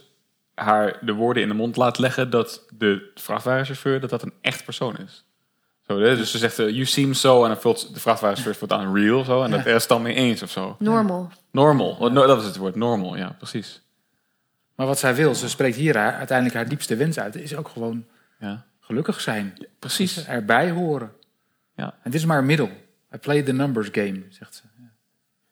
haar 0.56 0.98
de 1.02 1.14
woorden 1.14 1.44
in 1.44 1.50
de 1.50 1.54
mond 1.56 1.76
laat 1.76 1.98
leggen 1.98 2.30
dat 2.30 2.66
de 2.74 3.12
vrachtwagenchauffeur 3.16 4.00
dat 4.00 4.10
dat 4.10 4.22
een 4.22 4.34
echt 4.42 4.64
persoon 4.66 4.98
is. 4.98 5.26
Zo, 5.88 6.00
hè? 6.00 6.16
Dus 6.16 6.32
ze 6.32 6.38
zegt, 6.38 6.60
eh, 6.60 6.70
you 6.70 6.86
seem 6.86 7.14
so, 7.14 7.42
en 7.44 7.50
dan 7.50 7.60
vult 7.62 7.94
de 7.94 8.00
vrachtwagenchauffeur 8.00 8.56
vult 8.68 8.72
aan 8.82 8.96
real 8.96 9.24
zo, 9.24 9.44
en 9.44 9.52
dat 9.52 9.60
Ja. 9.60 9.66
er 9.66 9.76
is 9.76 9.80
het 9.82 9.90
dan 9.90 10.02
mee 10.02 10.14
eens 10.16 10.44
of 10.44 10.52
zo. 10.52 10.76
Normal. 10.80 11.32
Normal, 11.52 11.90
Oh, 12.00 12.12
no- 12.12 12.28
dat 12.28 12.40
is 12.40 12.46
het 12.46 12.58
woord, 12.58 12.76
normal, 12.76 13.16
ja, 13.18 13.36
precies. 13.38 13.82
Maar 14.76 14.88
wat 14.88 15.00
zij 15.00 15.16
wil, 15.16 15.36
ze 15.36 15.50
spreekt 15.50 15.76
hier 15.76 15.98
haar, 15.98 16.14
uiteindelijk 16.14 16.58
haar 16.58 16.68
diepste 16.70 16.96
wens 16.96 17.20
uit, 17.20 17.36
is 17.36 17.56
ook 17.56 17.68
gewoon 17.70 18.06
Ja. 18.40 18.66
gelukkig 18.80 19.22
zijn. 19.22 19.58
precies. 19.80 20.14
Dus 20.14 20.26
erbij 20.26 20.72
horen. 20.72 21.12
Ja. 21.76 21.86
En 22.04 22.12
dit 22.12 22.14
is 22.20 22.26
maar 22.26 22.38
een 22.38 22.46
middel. 22.46 22.70
I 23.14 23.18
play 23.18 23.42
the 23.44 23.54
numbers 23.54 23.90
game, 23.92 24.22
zegt 24.30 24.56
ze. 24.56 24.62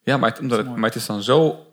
Ja, 0.03 0.17
maar 0.17 0.29
het, 0.29 0.39
omdat 0.39 0.57
het, 0.57 0.75
maar 0.75 0.89
het 0.89 0.95
is 0.95 1.05
dan 1.05 1.23
zo 1.23 1.65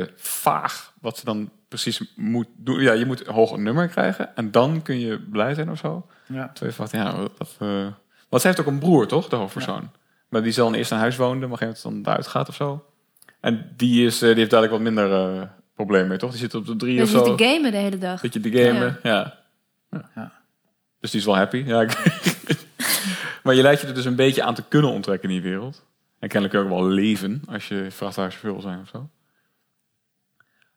eh, 0.00 0.06
vaag 0.16 0.92
wat 1.00 1.18
ze 1.18 1.24
dan 1.24 1.50
precies 1.68 2.12
moet 2.16 2.46
doen. 2.56 2.80
Ja, 2.80 2.92
je 2.92 3.06
moet 3.06 3.26
een 3.26 3.34
hoog 3.34 3.56
nummer 3.56 3.88
krijgen 3.88 4.36
en 4.36 4.50
dan 4.50 4.82
kun 4.82 4.98
je 5.00 5.18
blij 5.20 5.54
zijn 5.54 5.70
of 5.70 5.78
zo. 5.78 6.06
Ja. 6.26 6.50
Je 6.60 6.70
verwacht, 6.72 6.92
ja, 6.92 7.16
wat, 7.16 7.30
wat, 7.38 7.56
eh, 7.58 7.86
want 8.28 8.42
zij 8.42 8.50
heeft 8.50 8.60
ook 8.60 8.72
een 8.72 8.78
broer, 8.78 9.06
toch, 9.06 9.28
de 9.28 9.36
hoofdpersoon? 9.36 9.90
Maar 10.28 10.42
die 10.42 10.52
zal 10.52 10.74
eerst 10.74 10.90
naar 10.90 11.00
huis 11.00 11.16
wonen, 11.16 11.48
maar 11.48 11.58
geen 11.58 11.74
dan 11.82 12.00
eruit 12.02 12.26
gaat 12.26 12.48
of 12.48 12.54
zo. 12.54 12.84
En 13.40 13.72
die, 13.76 14.06
is, 14.06 14.14
eh, 14.14 14.28
die 14.28 14.38
heeft 14.38 14.52
eigenlijk 14.52 14.70
wat 14.72 14.80
minder 14.80 15.12
eh 15.40 15.42
problemen 15.74 16.08
mee, 16.08 16.18
toch? 16.18 16.30
Die 16.30 16.38
zit 16.38 16.54
op 16.54 16.66
de 16.66 16.76
drie 16.76 16.94
Je 16.94 17.02
of 17.02 17.08
zit 17.08 17.24
zo. 17.26 17.34
te 17.34 17.44
gamen 17.44 17.70
de 17.70 17.76
hele 17.76 17.98
dag. 17.98 18.20
Beetje 18.20 18.40
te 18.40 18.50
gamen, 18.52 18.98
ja. 19.02 19.38
Ja. 20.14 20.32
Dus 21.00 21.10
die 21.10 21.20
is 21.20 21.26
wel 21.26 21.36
happy. 21.36 21.62
Ja, 21.66 21.80
ik- 21.80 22.02
maar 23.42 23.54
je 23.54 23.62
lijkt 23.62 23.80
je 23.80 23.86
er 23.86 23.94
dus 23.94 24.04
een 24.04 24.14
beetje 24.16 24.42
aan 24.42 24.54
te 24.54 24.62
kunnen 24.68 24.90
onttrekken 24.90 25.28
in 25.28 25.34
die 25.40 25.50
wereld. 25.50 25.84
En 26.18 26.28
kennelijk 26.28 26.58
je 26.58 26.64
ook 26.64 26.78
wel 26.78 26.88
leven 26.88 27.42
als 27.48 27.68
je 27.68 27.86
vrachtwagenchauffeur 27.90 28.52
wil 28.52 28.60
zijn 28.62 28.80
of 28.80 28.88
zo. 28.88 29.08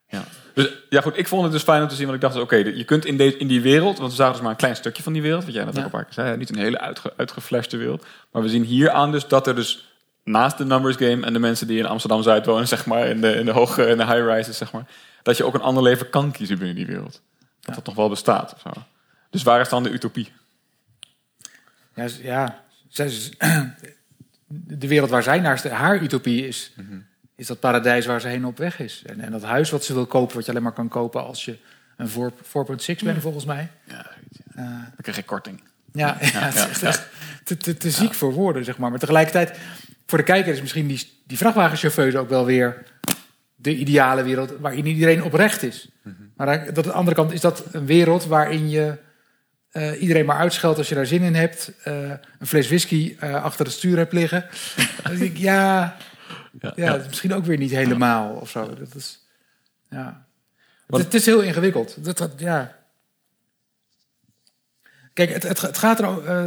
Ja. 0.10 0.24
Dus 0.54 0.70
ja, 0.90 1.02
goed, 1.02 1.18
ik 1.18 1.28
vond 1.28 1.44
het 1.44 1.52
dus 1.52 1.64
fijn 1.64 1.82
om 1.82 1.88
te 1.88 1.96
zien, 1.96 2.08
want 2.08 2.24
ik 2.24 2.30
dacht, 2.30 2.40
oké, 2.44 2.56
je 2.56 2.84
kunt 2.84 3.06
in, 3.06 3.40
in 3.40 3.48
die 3.48 3.62
wereld, 3.62 3.98
want 3.98 4.10
we 4.10 4.16
zagen 4.16 4.34
dus 4.34 4.42
maar 4.42 4.52
een 4.52 4.58
klein 4.58 4.76
stukje 4.76 5.04
van 5.04 5.14
die 5.14 5.22
wereld, 5.22 5.46
wat 5.46 5.54
jij 5.54 5.64
net 5.64 5.76
Ja. 5.76 5.84
ook 5.84 5.92
paar 5.92 6.04
keer 6.04 6.14
zei, 6.14 6.38
niet 6.38 6.50
een 6.50 6.58
hele 6.58 6.80
uitge, 6.80 7.14
uitgeflashte 7.18 7.78
wereld. 7.78 8.06
Maar 8.32 8.42
we 8.42 8.50
zien 8.50 8.64
hier 8.64 8.90
aan 8.90 9.12
dus 9.12 9.28
dat 9.28 9.48
er 9.48 9.56
dus 9.56 9.88
naast 10.24 10.58
de 10.58 10.66
numbers 10.66 10.96
game 10.96 11.26
en 11.26 11.34
de 11.34 11.40
mensen 11.40 11.68
die 11.68 11.78
in 11.78 11.86
Amsterdam-Zuid 11.86 12.46
wonen, 12.46 12.68
zeg 12.78 12.86
maar, 12.86 13.08
in 13.08 13.22
de, 13.22 13.32
in 13.34 13.46
de 13.46 13.52
hoge, 13.52 13.86
in 13.86 13.98
de 13.98 14.06
high-rises, 14.06 14.58
zeg 14.58 14.72
maar, 14.72 14.86
dat 15.24 15.38
je 15.38 15.44
ook 15.44 15.54
een 15.54 15.62
ander 15.62 15.84
leven 15.84 16.10
kan 16.10 16.32
kiezen 16.32 16.58
binnen 16.58 16.76
die 16.76 16.86
wereld. 16.86 17.22
Dat 17.60 17.76
dat 17.76 17.86
nog 17.86 17.96
wel 17.96 18.10
bestaat 18.10 18.54
of 18.54 18.62
zo. 18.62 18.82
Dus 19.30 19.44
waar 19.44 19.62
is 19.62 19.70
dan 19.70 19.84
de 19.84 19.90
utopie? 19.92 20.32
Ja, 21.96 22.08
ja 22.22 22.64
de 24.48 24.88
wereld 24.88 25.10
waar 25.10 25.24
zij 25.24 25.40
naar, 25.40 25.68
haar 25.68 26.02
utopie 26.02 26.48
is, 26.48 26.72
is 27.38 27.48
dat 27.48 27.60
paradijs 27.60 28.06
waar 28.06 28.22
ze 28.22 28.28
heen 28.28 28.46
op 28.46 28.58
weg 28.58 28.80
is. 28.80 29.04
En, 29.06 29.20
en 29.22 29.32
dat 29.32 29.44
huis 29.44 29.70
wat 29.70 29.84
ze 29.84 29.94
wil 29.94 30.06
kopen, 30.06 30.36
wat 30.36 30.46
je 30.46 30.52
alleen 30.52 30.64
maar 30.64 30.72
kan 30.72 30.88
kopen 30.88 31.26
als 31.26 31.46
je 31.46 31.58
een 31.98 32.10
4 32.10 32.32
4.6 32.32 33.04
bent, 33.04 33.22
volgens 33.22 33.46
mij. 33.46 33.68
Ja, 33.84 34.06
Eh, 34.56 34.64
Dan 34.66 34.92
krijg 35.02 35.18
je 35.18 35.24
korting. 35.24 35.62
Ja, 35.94 36.18
ja, 36.20 36.28
het 36.52 36.76
is 36.76 36.82
echt, 36.82 37.08
te, 37.44 37.58
te, 37.58 37.78
te 37.78 37.92
ziek 37.92 38.14
voor 38.14 38.34
woorden, 38.34 38.66
zeg 38.66 38.78
maar. 38.78 38.90
Maar 38.90 39.00
tegelijkertijd, 39.00 39.58
voor 40.06 40.18
de 40.18 40.24
kijker 40.24 40.54
is 40.54 40.62
misschien 40.62 40.88
die, 40.88 41.12
die 41.28 41.38
vrachtwagenchauffeurs 41.38 42.16
ook 42.16 42.30
wel 42.30 42.46
weer 42.46 42.84
de 43.56 43.76
ideale 43.76 44.24
wereld 44.24 44.54
waarin 44.60 44.86
iedereen 44.86 45.24
oprecht 45.24 45.64
is. 45.64 45.90
Maar 46.36 46.48
aan 46.60 46.66
dat, 46.66 46.78
aan 46.78 46.84
de 46.84 46.92
andere 46.92 47.16
kant 47.16 47.32
is 47.32 47.42
dat 47.42 47.64
een 47.72 47.86
wereld 47.86 48.26
waarin 48.26 48.70
je 48.70 48.98
eh, 49.72 50.02
iedereen 50.02 50.26
maar 50.26 50.38
uitscheldt 50.38 50.78
als 50.78 50.90
je 50.90 50.96
daar 50.96 51.06
zin 51.06 51.22
in 51.22 51.36
hebt. 51.36 51.72
eh, 51.84 52.10
een 52.40 52.48
fles 52.48 52.68
whisky 52.68 53.16
achter 53.20 53.66
het 53.66 53.74
stuur 53.76 53.98
hebt 53.98 54.14
liggen. 54.14 54.46
Ja, 55.34 55.98
ja, 56.76 57.02
misschien 57.08 57.34
ook 57.34 57.46
weer 57.46 57.58
niet 57.58 57.72
helemaal 57.72 58.30
of 58.34 58.50
zo. 58.50 58.74
Dat 58.76 58.96
is, 58.96 59.26
ja. 59.90 60.26
Het, 60.88 60.98
het 61.04 61.14
is 61.14 61.26
heel 61.26 61.42
ingewikkeld. 61.42 62.04
Dat, 62.18 62.32
ja. 62.38 62.76
Kijk, 65.14 65.34
het, 65.34 65.44
het, 65.44 65.62
het 65.62 65.78
gaat 65.78 66.00
er 66.00 66.26
eh, 66.26 66.44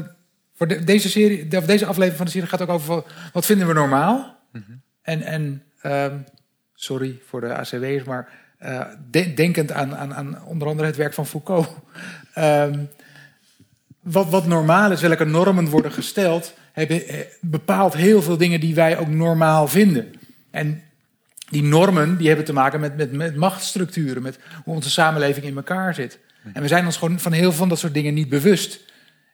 voor 0.54 0.68
de- 0.68 0.84
deze 0.84 1.08
serie, 1.08 1.56
of 1.58 1.64
deze 1.66 1.84
aflevering 1.86 2.16
van 2.16 2.26
de 2.26 2.32
serie 2.32 2.48
gaat 2.48 2.60
ook 2.62 2.68
over 2.68 3.04
wat- 3.32 3.46
vinden 3.46 3.66
we 3.66 3.72
normaal. 3.72 4.38
En, 5.02 5.22
en 5.22 5.62
ehm, 5.80 6.16
sorry 6.74 7.20
voor 7.26 7.40
de 7.40 7.54
ACW'ers, 7.54 8.04
maar 8.04 8.28
eh, 8.58 8.86
de- 9.10 9.34
denkend 9.34 9.72
aan, 9.72 9.96
aan, 9.96 10.14
aan 10.14 10.44
onder 10.44 10.68
andere 10.68 10.86
het 10.88 10.96
werk 10.96 11.14
van 11.14 11.26
Foucault. 11.26 11.68
Ehm, 12.34 12.84
wat, 14.00 14.28
wat 14.30 14.46
normaal 14.46 14.92
is, 14.92 15.00
welke 15.00 15.24
normen 15.24 15.68
worden 15.68 15.92
gesteld, 15.92 16.54
hebben, 16.80 17.08
eh, 17.08 17.18
bepaalt 17.40 17.94
heel 17.94 18.22
veel 18.22 18.36
dingen 18.36 18.60
die 18.60 18.74
wij 18.74 18.98
ook 18.98 19.08
normaal 19.08 19.68
vinden. 19.68 20.12
En 20.50 20.82
die 21.50 21.62
normen 21.62 22.16
die 22.16 22.26
hebben 22.26 22.44
te 22.44 22.52
maken 22.52 22.80
met, 22.80 22.96
met, 22.96 23.12
met 23.12 23.36
machtsstructuren, 23.36 24.22
met 24.22 24.38
hoe 24.64 24.74
onze 24.74 24.90
samenleving 24.90 25.46
in 25.46 25.56
elkaar 25.56 25.94
zit. 25.94 26.18
En 26.52 26.62
we 26.62 26.68
zijn 26.68 26.84
ons 26.86 26.96
gewoon 26.96 27.20
van 27.20 27.32
heel 27.32 27.42
veel 27.42 27.58
van 27.58 27.68
dat 27.68 27.78
soort 27.78 27.94
dingen 27.94 28.14
niet 28.14 28.28
bewust. 28.28 28.74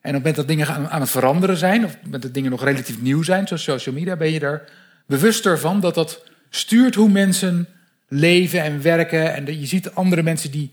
En 0.01 0.17
op 0.17 0.25
het 0.25 0.37
moment 0.37 0.37
dat 0.37 0.49
dingen 0.49 0.67
aan, 0.67 0.89
aan 0.89 1.01
het 1.01 1.11
veranderen 1.11 1.57
zijn, 1.57 1.85
of 1.85 1.97
moment 2.03 2.23
dat 2.23 2.35
dingen 2.35 2.51
nog 2.51 2.65
relatief 2.65 3.01
nieuw 3.01 3.23
zijn, 3.23 3.47
zoals 3.47 3.63
social 3.63 3.95
media, 3.95 4.17
ben 4.17 4.33
je 4.33 4.41
er 4.41 4.63
bewuster 5.07 5.59
van 5.59 5.81
dat 5.81 5.95
dat 5.95 6.25
stuurt 6.51 6.95
hoe 6.95 7.09
mensen 7.09 7.69
leven 8.09 8.63
en 8.63 8.83
werken. 8.83 9.35
En 9.35 9.61
je 9.61 9.67
ziet 9.67 9.95
andere 9.95 10.23
mensen 10.23 10.51
die 10.51 10.73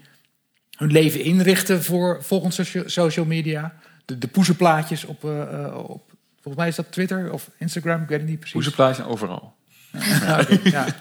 hun 0.77 0.91
leven 0.91 1.23
inrichten 1.23 1.83
voor, 1.83 2.23
volgens 2.23 2.55
socia- 2.55 2.87
social 2.87 3.25
media. 3.25 3.73
De, 4.05 4.17
de 4.17 4.27
poezenplaatjes 4.27 5.05
op, 5.05 5.23
eh, 5.23 5.41
eh, 5.41 5.77
op, 5.77 6.11
volgens 6.43 6.55
mij 6.55 6.67
is 6.67 6.75
dat 6.75 6.91
Twitter 6.91 7.31
of 7.31 7.49
Instagram, 7.57 8.01
ik 8.01 8.07
weet 8.07 8.19
het 8.19 8.29
niet 8.29 8.39
precies. 8.39 8.55
Poezenplaatjes 8.55 9.05
overal. 9.05 9.55
Ja, 9.91 10.39
oké, 10.39 10.59
ja. 10.63 10.85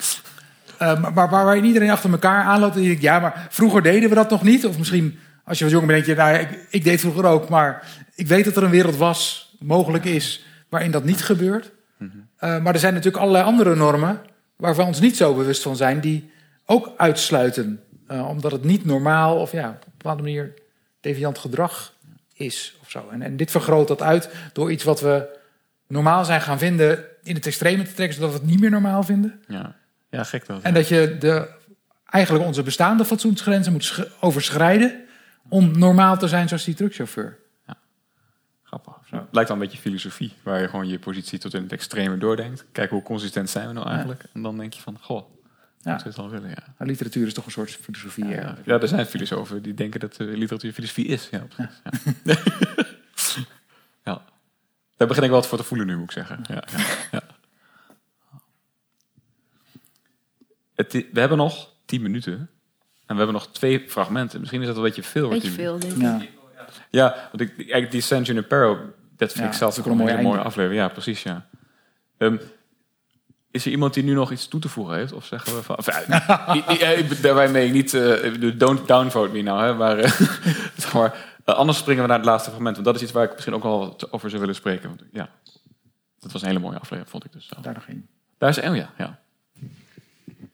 Eh, 0.79 1.01
maar, 1.01 1.13
maar 1.13 1.29
waar 1.45 1.59
iedereen 1.59 1.91
achter 1.91 2.11
elkaar 2.11 2.45
aanloopt. 2.45 2.75
En 2.75 2.81
je 2.81 2.87
denkt, 2.87 3.03
ja, 3.03 3.19
maar 3.19 3.47
vroeger 3.51 3.83
deden 3.83 4.09
we 4.09 4.15
dat 4.15 4.31
nog 4.31 4.43
niet. 4.43 4.67
Of 4.67 4.79
misschien 4.79 5.19
als 5.45 5.59
je 5.59 5.65
wat 5.65 5.73
jonger 5.73 5.89
bent, 5.89 6.05
denk 6.05 6.19
je, 6.19 6.25
nou, 6.25 6.39
ik, 6.39 6.67
ik 6.71 6.85
deed 6.85 7.01
vroeger 7.01 7.25
ook. 7.25 7.49
Maar 7.49 7.87
ik 8.15 8.27
weet 8.27 8.45
dat 8.45 8.57
er 8.57 8.63
een 8.63 8.71
wereld 8.71 8.97
was, 8.97 9.51
mogelijk 9.59 10.05
is, 10.05 10.45
waarin 10.69 10.91
dat 10.91 11.05
niet 11.05 11.25
gebeurt. 11.25 11.73
Eh, 12.37 12.59
maar 12.63 12.75
er 12.75 12.81
zijn 12.81 12.95
natuurlijk 12.95 13.23
allerlei 13.23 13.45
andere 13.45 13.75
normen 13.75 14.21
waar 14.57 14.77
we 14.77 14.83
ons 14.83 15.01
niet 15.01 15.17
zo 15.17 15.35
bewust 15.35 15.63
van 15.63 15.77
zijn, 15.77 16.01
die 16.01 16.31
ook 16.67 16.93
uitsluiten. 16.97 17.81
Eh, 18.07 18.29
omdat 18.29 18.53
het 18.53 18.65
niet 18.65 18.85
normaal 18.85 19.37
of 19.37 19.53
ja, 19.53 19.69
op 19.69 19.85
een 19.87 19.93
bepaalde 19.97 20.23
manier 20.23 20.55
deviant 21.01 21.39
gedrag 21.39 21.92
is. 22.45 22.77
Of 22.83 22.91
zo. 22.91 23.09
En, 23.11 23.23
en 23.23 23.37
dit 23.37 23.51
vergroot 23.51 23.89
dat 23.89 24.03
uit 24.03 24.31
door 24.53 24.73
iets 24.73 24.85
wat 24.85 25.01
we 25.01 25.39
normaal 25.87 26.25
zijn 26.25 26.41
gaan 26.41 26.59
vinden 26.59 27.05
in 27.23 27.35
het 27.35 27.47
extreme 27.47 27.83
te 27.83 27.93
trekken, 27.93 28.17
zodat 28.17 28.33
we 28.33 28.39
het 28.39 28.47
niet 28.47 28.61
meer 28.61 28.71
normaal 28.71 29.03
vinden. 29.03 29.43
Ja, 29.49 29.77
ja 30.11 30.25
gek 30.25 30.47
dat. 30.47 30.63
En 30.63 30.75
dat 30.75 30.89
je 30.89 31.17
de, 31.19 31.49
eigenlijk 32.05 32.45
onze 32.45 32.63
bestaande 32.63 33.05
fatsoensgrenzen 33.05 33.73
moet 33.73 33.85
sch- 33.85 34.03
overschrijden 34.21 35.05
om 35.49 35.79
normaal 35.79 36.19
te 36.19 36.29
zijn 36.29 36.49
zoals 36.49 36.65
die 36.65 36.75
truckchauffeur. 36.75 37.41
Grappig. 38.63 39.09
Zo. 39.09 39.17
Het 39.17 39.27
lijkt 39.31 39.49
wel 39.49 39.59
een 39.59 39.65
beetje 39.65 39.81
filosofie, 39.83 40.33
waar 40.43 40.61
je 40.61 40.69
gewoon 40.69 40.89
je 40.89 40.99
positie 40.99 41.39
tot 41.39 41.55
in 41.55 41.63
het 41.63 41.73
extreme 41.73 42.19
doordenkt. 42.19 42.65
Kijk, 42.73 42.91
hoe 42.91 43.03
consistent 43.03 43.51
zijn 43.51 43.67
we 43.67 43.73
nou 43.73 43.89
eigenlijk? 43.89 44.25
En 44.33 44.43
dan 44.43 44.57
denk 44.59 44.73
je 44.73 44.81
van, 44.81 44.99
goh, 45.01 45.25
Ja. 45.83 45.93
dat 45.93 46.01
zou 46.01 46.09
het 46.13 46.17
wel 46.17 46.31
willen, 46.31 46.49
ja. 46.49 46.75
Nou, 46.79 46.91
literatuur 46.91 47.27
is 47.27 47.35
toch 47.35 47.45
een 47.47 47.51
soort 47.51 47.71
filosofie. 47.71 48.27
Ja, 48.27 48.41
ja. 48.41 48.57
ja, 48.65 48.81
er 48.81 48.89
zijn 48.89 49.07
filosofen 49.07 49.63
die 49.63 49.75
denken 49.75 50.01
dat 50.01 50.21
uh, 50.21 50.37
literatuur 50.37 50.73
filosofie 50.73 51.07
is. 51.07 51.29
Ja, 51.31 51.39
precies. 51.39 51.81
Ja. 52.25 52.37
ja. 54.13 54.23
Daar 54.97 55.09
begin 55.09 55.23
ik 55.23 55.31
wel 55.31 55.39
wat 55.39 55.49
voor 55.49 55.59
te 55.59 55.65
voelen 55.65 55.87
nu, 55.87 55.95
moet 55.97 56.05
ik 56.05 56.11
zeggen. 56.11 56.45
Ja, 56.49 56.63
ja, 56.73 56.85
ja. 57.11 57.21
Het, 60.75 60.95
i- 60.95 61.09
we 61.13 61.21
hebben 61.21 61.39
nog 61.39 61.73
tien 61.85 62.03
minuten. 62.03 62.33
En 63.07 63.19
we 63.19 63.25
hebben 63.25 63.33
nog 63.33 63.49
twee 63.53 63.85
fragmenten. 63.91 64.41
Misschien 64.41 64.61
is 64.61 64.67
dat 64.67 64.77
een 64.77 64.83
beetje 64.83 65.03
veel. 65.03 65.29
Beetje 65.29 65.49
10 65.49 65.57
veel, 65.57 65.79
denk 65.79 66.23
ik. 66.23 66.31
Ja, 66.91 67.29
want 67.33 67.41
ik, 67.41 67.57
eigenlijk 67.59 67.91
die 67.91 68.01
San 68.01 68.23
Junipero, 68.23 68.75
dat 69.17 69.33
vind 69.33 69.45
Ja, 69.45 69.51
ik 69.51 69.57
zelf 69.57 69.79
ook 69.79 69.87
een 69.87 69.97
mooie 69.97 70.11
einde. 70.13 70.39
aflevering. 70.39 70.81
Ja, 70.81 70.89
precies, 70.89 71.23
ja. 71.23 71.47
Ehm, 72.19 72.37
is 73.53 73.65
er 73.65 73.71
iemand 73.71 73.95
die 73.95 74.03
nu 74.03 74.13
nog 74.15 74.33
iets 74.33 74.49
toe 74.49 74.61
te 74.61 74.69
voegen 74.69 74.97
heeft? 74.97 75.13
Of 75.13 75.27
zeggen 75.27 75.55
we 75.57 75.63
van... 75.63 75.79
I- 76.57 76.99
ik- 76.99 77.23
daarbij 77.23 77.49
meen 77.49 77.67
ik 77.67 77.73
niet... 77.73 77.95
eh, 77.95 78.53
don't 78.59 78.89
downvote 78.89 79.33
me 79.33 79.43
nou, 79.43 79.63
hè. 79.65 79.75
Maar, 79.75 79.99
eh, 79.99 80.11
zeg 80.77 80.93
maar 80.93 81.15
eh, 81.45 81.55
anders 81.55 81.79
springen 81.79 82.03
we 82.03 82.09
naar 82.09 82.19
het 82.19 82.27
laatste 82.27 82.49
fragment. 82.51 82.75
Want 82.75 82.87
dat 82.87 82.97
is 82.97 83.03
iets 83.03 83.13
waar 83.13 83.25
ik 83.25 83.33
misschien 83.33 83.55
ook 83.55 83.63
wel 83.63 83.79
wat 83.79 84.13
over 84.13 84.29
zou 84.29 84.41
willen 84.41 84.57
spreken. 84.57 84.89
Want, 84.89 85.03
ja, 85.13 85.31
dat 86.21 86.33
was 86.33 86.43
een 86.43 86.49
hele 86.49 86.61
mooie 86.61 86.79
aflevering, 86.79 87.09
vond 87.11 87.25
ik 87.25 87.33
dus. 87.33 87.51
Daar 87.63 87.75
nog 87.75 87.87
één. 87.89 88.09
Daar 88.39 88.49
is... 88.49 88.59
Oh 88.59 88.77
ja, 88.77 88.93
ja. 88.99 89.21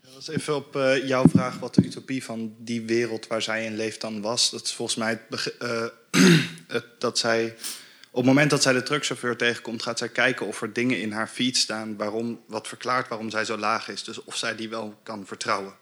Dat 0.03 0.15
was 0.15 0.29
even 0.29 0.57
op 0.57 0.79
jouw 1.05 1.25
vraag 1.29 1.59
wat 1.59 1.75
de 1.75 1.85
utopie 1.85 2.25
van 2.25 2.55
die 2.59 2.83
wereld 2.83 3.27
waar 3.27 3.43
zij 3.43 3.65
in 3.65 3.77
leeft 3.77 4.01
dan 4.01 4.21
was. 4.21 4.51
Dat 4.51 4.63
is 4.63 4.73
volgens 4.75 4.99
mij 4.99 5.21
eh, 5.59 5.85
het, 6.69 6.85
dat 6.99 7.19
zij... 7.19 7.55
Op 8.19 8.25
het 8.25 8.33
moment 8.33 8.51
dat 8.51 8.63
zij 8.63 8.73
de 8.73 8.83
truckchauffeur 8.83 9.37
tegenkomt, 9.37 9.83
gaat 9.83 9.99
zij 9.99 10.09
kijken 10.09 10.47
of 10.47 10.63
er 10.63 10.73
dingen 10.73 11.01
in 11.01 11.13
haar 11.13 11.29
feed 11.29 11.57
staan 11.57 11.97
waarom, 11.97 12.41
wat 12.47 12.69
verklaart 12.69 13.09
waarom 13.09 13.31
zij 13.31 13.45
zo 13.45 13.57
laag 13.57 13.89
is. 13.89 14.05
Dus 14.05 14.25
of 14.25 14.37
zij 14.37 14.57
die 14.57 14.69
wel 14.69 15.01
kan 15.03 15.27
vertrouwen. 15.27 15.75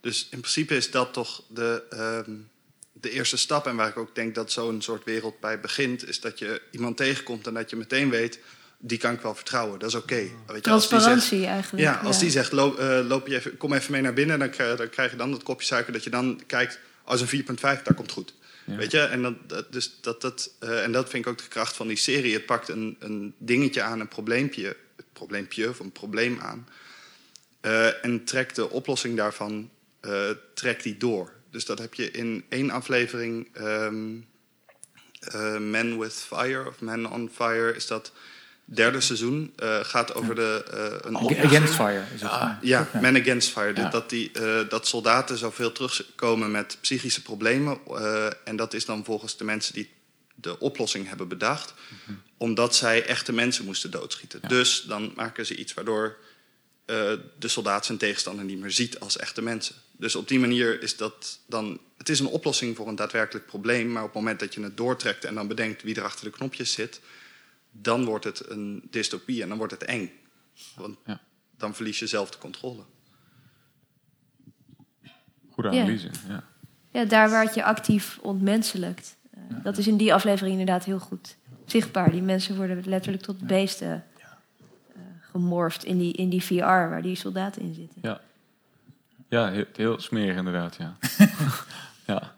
Dus 0.00 0.28
in 0.30 0.40
principe 0.40 0.76
is 0.76 0.90
dat 0.90 1.12
toch 1.12 1.42
de, 1.48 1.82
ehm, 1.90 2.30
de 2.92 3.10
eerste 3.10 3.36
stap. 3.36 3.66
En 3.66 3.76
waar 3.76 3.88
ik 3.88 3.96
ook 3.96 4.14
denk 4.14 4.34
dat 4.34 4.52
zo'n 4.52 4.82
soort 4.82 5.04
wereld 5.04 5.40
bij 5.40 5.60
begint, 5.60 6.08
is 6.08 6.20
dat 6.20 6.38
je 6.38 6.62
iemand 6.70 6.96
tegenkomt 6.96 7.46
en 7.46 7.54
dat 7.54 7.70
je 7.70 7.76
meteen 7.76 8.10
weet, 8.10 8.38
die 8.78 8.98
kan 8.98 9.12
ik 9.12 9.20
wel 9.20 9.34
vertrouwen. 9.34 9.78
Dat 9.78 9.88
is 9.88 9.94
oké. 9.94 10.28
Transparantie 10.60 11.38
zegt- 11.38 11.50
eigenlijk, 11.50 11.82
Ja, 11.84 11.94
als 12.04 12.16
ja. 12.16 12.22
die 12.22 12.30
zegt, 12.30 12.52
loop, 12.52 12.78
eh, 12.78 13.00
loop 13.06 13.26
je 13.26 13.34
even, 13.34 13.56
kom 13.56 13.72
even 13.72 13.92
mee 13.92 14.02
naar 14.02 14.12
binnen, 14.14 14.38
dan, 14.38 14.50
krijg- 14.50 14.76
dan 14.76 14.88
krijg 14.88 15.10
je 15.10 15.16
dan 15.16 15.30
dat 15.30 15.42
kopje 15.42 15.66
suiker, 15.66 15.92
dat 15.92 16.04
je 16.04 16.10
dan 16.10 16.40
kijkt, 16.46 16.78
als 17.04 17.20
een 17.20 17.28
4,5, 17.28 17.82
daar 17.82 17.94
komt 17.94 18.12
goed. 18.12 18.34
Weet 18.66 18.90
je, 18.90 19.00
en 19.00 19.38
dat, 19.46 19.72
dus 19.72 19.98
dat, 20.00 20.20
dat, 20.20 20.50
eh, 20.60 20.82
en 20.82 20.92
dat 20.92 21.08
vind 21.10 21.24
ik 21.26 21.30
ook 21.30 21.38
de 21.38 21.48
kracht 21.48 21.76
van 21.76 21.88
die 21.88 21.96
serie. 21.96 22.32
Het 22.32 22.46
pakt 22.46 22.68
een, 22.68 22.96
een 22.98 23.34
dingetje 23.38 23.82
aan, 23.82 24.00
een 24.00 24.08
probleempje, 24.08 24.76
probleempje 25.12 25.68
of 25.68 25.78
een 25.78 25.92
probleem 25.92 26.40
aan. 26.40 26.68
eh, 27.60 28.04
en 28.04 28.24
trekt 28.24 28.56
de 28.56 28.70
oplossing 28.70 29.16
daarvan 29.16 29.70
eh, 30.00 30.30
trekt 30.54 30.82
die 30.82 30.96
door. 30.96 31.32
Dus 31.50 31.64
dat 31.64 31.78
heb 31.78 31.94
je 31.94 32.10
in 32.10 32.44
één 32.48 32.70
aflevering, 32.70 33.48
ehm 33.52 34.14
eh, 35.20 35.58
Man 35.58 35.98
with 35.98 36.12
Fire 36.12 36.66
of 36.68 36.80
Man 36.80 37.12
on 37.12 37.30
Fire, 37.34 37.74
is 37.74 37.86
dat 37.86 38.12
derde 38.68 39.00
seizoen. 39.00 39.52
eh, 39.56 39.78
gaat 39.82 40.14
over 40.14 40.34
de. 40.34 40.64
eh, 40.70 41.08
een 41.08 41.14
oplossing. 41.16 41.44
Against 41.44 41.74
Fire 41.74 42.02
is 42.14 42.20
het. 42.20 42.30
Ah, 42.30 42.50
ja, 42.62 42.88
Ja. 42.92 43.00
Man 43.00 43.16
Against 43.20 43.50
Fire. 43.50 43.74
Ja. 43.74 43.88
Dat, 43.88 44.10
die, 44.10 44.30
eh, 44.32 44.68
dat 44.68 44.86
soldaten 44.86 45.38
zoveel 45.38 45.72
terugkomen 45.72 46.50
met 46.50 46.78
psychische 46.80 47.22
problemen. 47.22 47.78
en 48.44 48.56
dat 48.56 48.74
is 48.74 48.84
dan 48.84 49.04
volgens 49.04 49.36
de 49.36 49.44
mensen 49.44 49.74
die 49.74 49.90
de 50.34 50.58
oplossing 50.58 51.08
hebben 51.08 51.28
bedacht. 51.28 51.74
Omdat 52.36 52.76
zij 52.76 53.04
echte 53.06 53.32
mensen 53.32 53.64
moesten 53.64 53.90
doodschieten. 53.90 54.40
Dus 54.48 54.82
dan 54.82 55.12
maken 55.16 55.46
ze 55.46 55.56
iets 55.56 55.74
waardoor 55.74 56.16
de 57.38 57.48
soldaat 57.48 57.86
zijn 57.86 57.98
tegenstander 57.98 58.44
niet 58.44 58.58
meer 58.58 58.70
ziet 58.70 59.00
als 59.00 59.16
echte 59.16 59.42
mensen. 59.42 59.74
Dus 59.92 60.14
op 60.16 60.28
die 60.28 60.38
manier 60.38 60.82
is 60.82 60.96
dat 60.96 61.38
dan. 61.46 61.80
Het 61.98 62.08
is 62.08 62.20
een 62.20 62.26
oplossing 62.26 62.76
voor 62.76 62.88
een 62.88 62.96
daadwerkelijk 62.96 63.46
probleem. 63.46 63.92
Maar 63.92 64.02
op 64.02 64.08
het 64.08 64.16
moment 64.16 64.40
dat 64.40 64.54
je 64.54 64.62
het 64.62 64.76
doortrekt 64.76 65.24
en 65.24 65.34
dan 65.34 65.48
bedenkt 65.48 65.82
wie 65.82 65.94
er 65.96 66.04
achter 66.04 66.24
de 66.24 66.30
knopjes 66.30 66.72
zit. 66.72 67.00
Dan 67.80 68.04
wordt 68.04 68.24
het 68.24 68.50
een 68.50 68.82
dystopie 68.90 69.42
en 69.42 69.48
dan 69.48 69.58
wordt 69.58 69.72
het 69.72 69.84
eng. 69.84 70.10
Want 70.76 70.96
dan 71.56 71.74
verlies 71.74 71.98
je 71.98 72.06
zelf 72.06 72.30
de 72.30 72.38
controle. 72.38 72.82
Goede 75.50 75.70
Ja. 75.70 75.82
analyse. 75.82 76.10
Ja. 76.28 76.44
Ja, 76.90 77.04
daar 77.04 77.30
waar 77.30 77.44
het 77.44 77.54
je 77.54 77.64
actief 77.64 78.18
ontmenselijkt. 78.22 79.16
Eh, 79.30 79.40
Dat 79.62 79.78
is 79.78 79.86
in 79.86 79.96
die 79.96 80.14
aflevering 80.14 80.58
inderdaad 80.58 80.84
heel 80.84 80.98
goed 80.98 81.36
zichtbaar. 81.66 82.10
Die 82.10 82.22
mensen 82.22 82.56
worden 82.56 82.82
letterlijk 82.86 83.22
tot 83.22 83.46
beesten 83.46 84.04
eh, 84.94 85.00
gemorfd 85.20 85.84
in 85.84 85.98
die, 85.98 86.12
in 86.12 86.28
die 86.28 86.42
VR 86.42 86.60
waar 86.64 87.02
die 87.02 87.16
soldaten 87.16 87.62
in 87.62 87.74
zitten. 87.74 88.00
Ja, 88.02 88.20
ja 89.28 89.50
heel, 89.50 89.64
heel 89.72 90.00
smerig 90.00 90.36
inderdaad, 90.36 90.76
ja. 90.76 90.96
ja. 92.06 92.35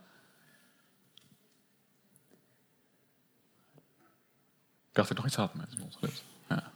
Dacht 4.99 5.09
dat 5.09 5.11
ik 5.11 5.17
nog 5.17 5.27
iets 5.27 5.37
had, 5.37 5.55
maar 5.55 5.67
het 5.71 5.81
ontglipt. 5.83 6.23
Ja. 6.49 6.71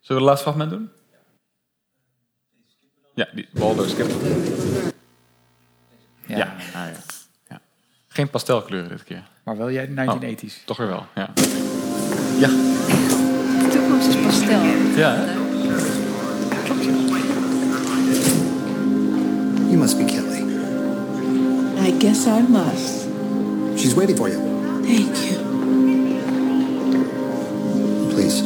we 0.00 0.14
de 0.14 0.20
laatste 0.20 0.42
fragment 0.42 0.70
doen? 0.70 0.90
Ja, 3.14 3.28
die 3.34 3.48
Waldo 3.52 3.86
skip. 3.86 4.10
Ja. 6.26 6.36
Ja. 6.36 6.56
Ah, 6.56 6.72
ja. 6.72 6.96
ja. 7.48 7.60
Geen 8.08 8.30
pastelkleuren 8.30 8.88
dit 8.88 9.04
keer. 9.04 9.28
Maar 9.44 9.56
wel 9.56 9.70
jij 9.70 9.88
1980s. 9.88 10.60
Oh, 10.60 10.64
toch 10.64 10.76
weer 10.76 10.86
wel, 10.86 11.06
ja. 11.14 11.32
Ja. 12.38 12.48
De 12.48 13.68
toekomst 13.70 14.08
is 14.08 14.16
pastel. 14.16 14.62
Ja, 14.96 15.14
hè? 15.14 15.46
You 19.66 19.76
must 19.76 19.98
be 19.98 20.04
Kelly. 20.04 20.42
I 21.88 21.98
guess 21.98 22.26
I 22.26 22.40
must. 22.48 23.06
She's 23.76 23.94
waiting 23.94 24.16
for 24.16 24.28
you. 24.28 24.40
Thank 24.82 25.16
you. 25.16 25.47
Please. 28.18 28.40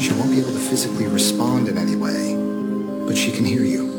She 0.00 0.12
won't 0.12 0.30
be 0.30 0.38
able 0.38 0.52
to 0.52 0.60
physically 0.60 1.08
respond 1.08 1.66
in 1.66 1.76
any 1.76 1.96
way, 1.96 2.36
but 3.04 3.18
she 3.18 3.32
can 3.32 3.44
hear 3.44 3.64
you. 3.64 3.89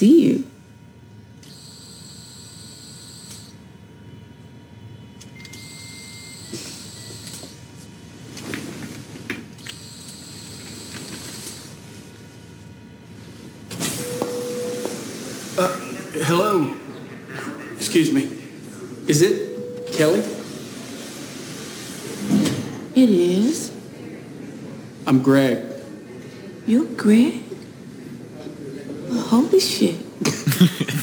See 0.00 0.28
you. 0.28 0.44
Uh, 15.58 15.68
hello. 16.24 16.74
Excuse 17.76 18.10
me. 18.10 18.22
Is 19.06 19.20
it 19.20 19.92
Kelly? 19.92 20.20
It 22.94 23.10
is. 23.10 23.70
I'm 25.06 25.22
Greg. 25.22 25.62
You're 26.66 26.86
Greg? 26.86 27.49
Holy 29.30 29.60
shit. 29.60 29.96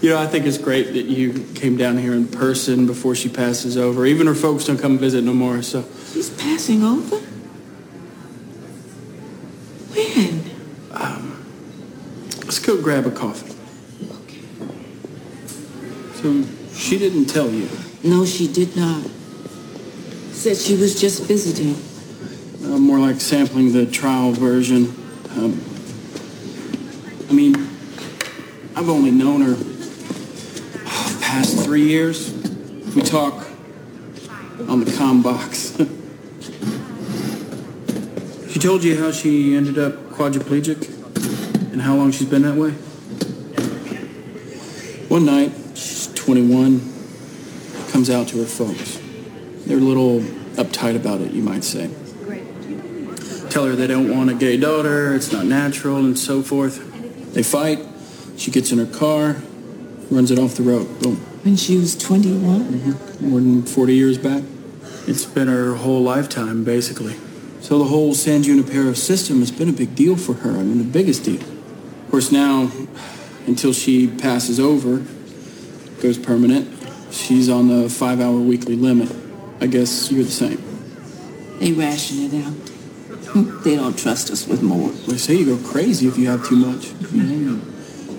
You 0.00 0.08
know, 0.08 0.18
I 0.18 0.26
think 0.26 0.46
it's 0.46 0.56
great 0.56 0.94
that 0.94 1.04
you 1.04 1.44
came 1.54 1.76
down 1.76 1.98
here 1.98 2.14
in 2.14 2.26
person 2.26 2.86
before 2.86 3.14
she 3.14 3.28
passes 3.28 3.76
over. 3.76 4.06
Even 4.06 4.26
her 4.28 4.34
folks 4.34 4.64
don't 4.64 4.78
come 4.78 4.96
visit 4.96 5.22
no 5.24 5.34
more, 5.34 5.60
so. 5.60 5.84
She's 6.10 6.30
passing 6.30 6.82
over? 6.82 7.16
When? 9.92 10.50
Let's 12.44 12.58
go 12.60 12.80
grab 12.80 13.06
a 13.06 13.10
coffee. 13.10 13.54
Okay. 14.24 14.40
So, 16.14 16.44
she 16.74 16.98
didn't 16.98 17.26
tell 17.26 17.50
you. 17.50 17.68
No, 18.02 18.24
she 18.24 18.50
did 18.50 18.74
not. 18.76 19.04
Said 20.32 20.56
she 20.56 20.76
was 20.76 20.98
just 20.98 21.24
visiting. 21.24 21.76
Uh, 22.64 22.78
more 22.78 22.98
like 22.98 23.20
sampling 23.20 23.74
the 23.74 23.84
trial 23.84 24.32
version. 24.32 24.86
Um, 25.36 25.62
I 27.30 27.32
mean, 27.32 27.54
I've 28.74 28.88
only 28.88 29.12
known 29.12 29.42
her 29.42 29.54
oh, 29.56 31.18
past 31.22 31.64
three 31.64 31.84
years. 31.84 32.32
We 32.96 33.02
talk 33.02 33.46
on 34.68 34.84
the 34.84 34.92
com 34.98 35.22
box. 35.22 35.76
she 38.52 38.58
told 38.58 38.82
you 38.82 38.98
how 39.00 39.12
she 39.12 39.54
ended 39.54 39.78
up 39.78 39.92
quadriplegic 40.10 40.88
and 41.72 41.80
how 41.80 41.94
long 41.94 42.10
she's 42.10 42.28
been 42.28 42.42
that 42.42 42.56
way? 42.56 42.72
One 45.08 45.24
night, 45.24 45.52
she's 45.76 46.08
21, 46.14 46.80
comes 47.92 48.10
out 48.10 48.26
to 48.28 48.38
her 48.38 48.44
folks. 48.44 49.00
They're 49.66 49.78
a 49.78 49.80
little 49.80 50.18
uptight 50.58 50.96
about 50.96 51.20
it, 51.20 51.30
you 51.30 51.44
might 51.44 51.62
say. 51.62 51.90
Tell 53.50 53.66
her 53.66 53.76
they 53.76 53.86
don't 53.86 54.10
want 54.10 54.30
a 54.30 54.34
gay 54.34 54.56
daughter, 54.56 55.14
it's 55.14 55.30
not 55.30 55.46
natural, 55.46 55.98
and 55.98 56.18
so 56.18 56.42
forth. 56.42 56.89
They 57.40 57.44
fight. 57.44 57.78
She 58.36 58.50
gets 58.50 58.70
in 58.70 58.76
her 58.76 58.98
car, 58.98 59.36
runs 60.10 60.30
it 60.30 60.38
off 60.38 60.56
the 60.56 60.62
road. 60.62 61.00
Boom. 61.00 61.16
When 61.42 61.56
she 61.56 61.78
was 61.78 61.96
21? 61.96 62.64
Mm-hmm. 62.64 63.30
More 63.30 63.40
than 63.40 63.62
40 63.62 63.94
years 63.94 64.18
back. 64.18 64.42
It's 65.06 65.24
been 65.24 65.48
her 65.48 65.74
whole 65.76 66.02
lifetime, 66.02 66.64
basically. 66.64 67.16
So 67.62 67.78
the 67.78 67.86
whole 67.86 68.12
San 68.12 68.42
Junipero 68.42 68.92
system 68.92 69.38
has 69.38 69.50
been 69.50 69.70
a 69.70 69.72
big 69.72 69.94
deal 69.94 70.18
for 70.18 70.34
her. 70.34 70.50
I 70.50 70.62
mean, 70.62 70.76
the 70.76 70.84
biggest 70.84 71.24
deal. 71.24 71.40
Of 71.40 72.10
course, 72.10 72.30
now, 72.30 72.70
until 73.46 73.72
she 73.72 74.06
passes 74.06 74.60
over, 74.60 74.98
goes 76.02 76.18
permanent, 76.18 76.68
she's 77.10 77.48
on 77.48 77.68
the 77.68 77.88
five-hour 77.88 78.38
weekly 78.38 78.76
limit. 78.76 79.10
I 79.62 79.66
guess 79.66 80.12
you're 80.12 80.24
the 80.24 80.30
same. 80.30 80.62
They 81.58 81.72
ration 81.72 82.18
it 82.18 82.44
out. 82.44 82.69
They 83.64 83.76
don't 83.76 83.96
trust 83.98 84.30
us 84.30 84.46
with 84.46 84.62
more. 84.62 84.90
They 84.90 85.16
say 85.16 85.36
you 85.36 85.56
go 85.56 85.68
crazy 85.68 86.08
if 86.08 86.18
you 86.18 86.28
have 86.28 86.46
too 86.46 86.56
much. 86.56 86.92
You 87.12 87.60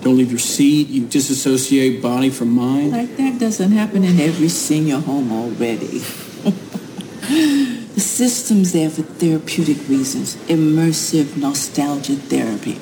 don't 0.02 0.16
leave 0.16 0.30
your 0.30 0.38
seat. 0.38 0.88
You 0.88 1.06
disassociate 1.06 2.00
body 2.00 2.30
from 2.30 2.50
mind. 2.50 2.92
Like 2.92 3.16
that 3.16 3.38
doesn't 3.38 3.72
happen 3.72 4.04
in 4.04 4.18
every 4.20 4.48
senior 4.48 5.00
home 5.00 5.30
already. 5.32 5.98
the 6.42 8.00
system's 8.00 8.72
there 8.72 8.90
for 8.90 9.02
therapeutic 9.02 9.88
reasons. 9.88 10.36
Immersive 10.48 11.36
nostalgia 11.36 12.16
therapy. 12.16 12.80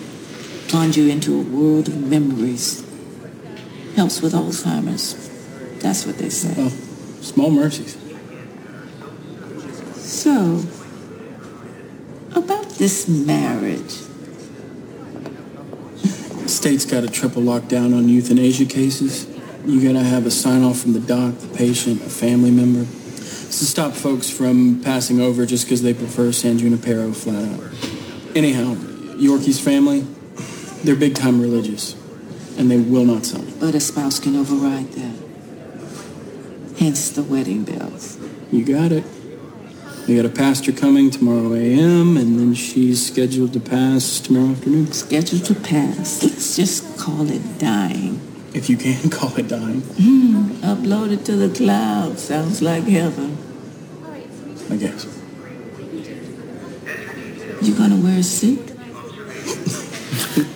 Plunge 0.69 0.97
you 0.97 1.09
into 1.09 1.39
a 1.39 1.43
world 1.43 1.89
of 1.89 1.97
memories. 2.09 2.87
Helps 3.97 4.23
with 4.23 4.35
Alzheimer's. 4.35 5.29
That's 5.81 6.07
what 6.07 6.19
they 6.19 6.31
say. 6.31 6.55
Well, 6.57 6.71
small 7.23 7.51
mercies. 7.51 7.97
So, 9.97 10.63
this 12.81 13.07
marriage. 13.07 13.91
State's 16.49 16.87
got 16.87 17.05
a 17.05 17.09
triple 17.09 17.43
lockdown 17.43 17.95
on 17.95 18.09
euthanasia 18.09 18.65
cases. 18.65 19.29
You 19.67 19.87
gotta 19.87 20.03
have 20.03 20.25
a 20.25 20.31
sign 20.31 20.65
off 20.65 20.81
from 20.81 20.95
the 20.95 21.01
doc, 21.01 21.35
the 21.41 21.55
patient, 21.55 22.01
a 22.01 22.09
family 22.09 22.51
member. 22.51 22.81
It's 22.81 23.59
to 23.59 23.67
stop 23.67 23.93
folks 23.93 24.31
from 24.31 24.81
passing 24.83 25.21
over 25.21 25.45
just 25.45 25.67
because 25.67 25.83
they 25.83 25.93
prefer 25.93 26.33
San 26.33 26.57
Junipero 26.57 27.13
flat 27.13 27.45
out. 27.45 28.35
Anyhow, 28.35 28.77
Yorkie's 29.19 29.61
family, 29.61 30.07
they're 30.83 30.97
big 30.97 31.15
time 31.15 31.39
religious. 31.39 31.95
And 32.57 32.71
they 32.71 32.79
will 32.79 33.05
not 33.05 33.27
sign. 33.27 33.59
But 33.61 33.75
a 33.75 33.81
spouse 33.81 34.19
can 34.19 34.37
override 34.37 34.91
that. 34.93 35.17
Hence 36.79 37.11
the 37.11 37.25
wedding 37.25 37.65
bells. 37.65 38.17
You 38.51 38.65
got 38.65 38.91
it. 38.91 39.05
We 40.09 40.17
got 40.17 40.25
a 40.25 40.29
pastor 40.31 40.73
coming 40.73 41.11
tomorrow 41.11 41.55
AM, 41.55 42.17
and 42.17 42.39
then 42.39 42.55
she's 42.55 43.07
scheduled 43.07 43.53
to 43.53 43.61
pass 43.61 44.19
tomorrow 44.19 44.51
afternoon. 44.51 44.91
Scheduled 44.93 45.45
to 45.45 45.55
pass. 45.55 46.23
Let's 46.23 46.57
just 46.57 46.99
call 46.99 47.31
it 47.31 47.59
dying. 47.59 48.21
If 48.53 48.69
you 48.69 48.77
can 48.77 49.11
call 49.19 49.37
it 49.39 49.49
dying, 49.49 49.83
Hmm. 49.83 50.51
Upload 50.65 51.13
it 51.13 51.25
to 51.27 51.37
the 51.37 51.49
cloud. 51.55 52.19
Sounds 52.19 52.61
like 52.61 52.85
heaven. 52.85 53.37
I 54.71 54.77
guess. 54.77 55.07
You 57.63 57.75
gonna 57.75 57.97
wear 57.97 58.19
a 58.19 58.23
suit? 58.23 58.67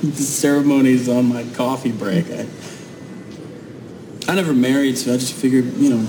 the 0.03 0.13
ceremony's 0.23 1.09
on 1.09 1.27
my 1.27 1.45
coffee 1.55 1.93
break. 1.93 2.27
I, 2.31 2.47
I 4.27 4.35
never 4.35 4.53
married, 4.55 4.99
so 4.99 5.13
I 5.15 5.17
just 5.17 5.35
figured, 5.35 5.75
you 5.75 5.91
know, 5.91 6.07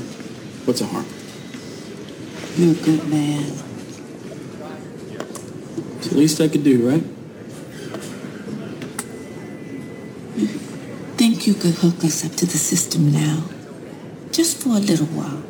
what's 0.66 0.82
a 0.82 0.86
harm? 0.86 1.06
You're 2.58 2.72
a 2.72 2.76
good 2.76 3.08
man. 3.10 3.44
It's 5.98 6.08
the 6.08 6.16
least 6.16 6.40
I 6.40 6.48
could 6.48 6.64
do, 6.64 6.90
right? 6.90 7.04
Think 11.18 11.48
you 11.48 11.54
could 11.54 11.74
hook 11.76 12.04
us 12.06 12.26
up 12.26 12.32
to 12.34 12.46
the 12.46 12.58
system 12.58 13.12
now? 13.12 13.44
Just 14.32 14.64
for 14.64 14.70
a 14.70 14.80
little 14.80 15.08
while. 15.08 15.44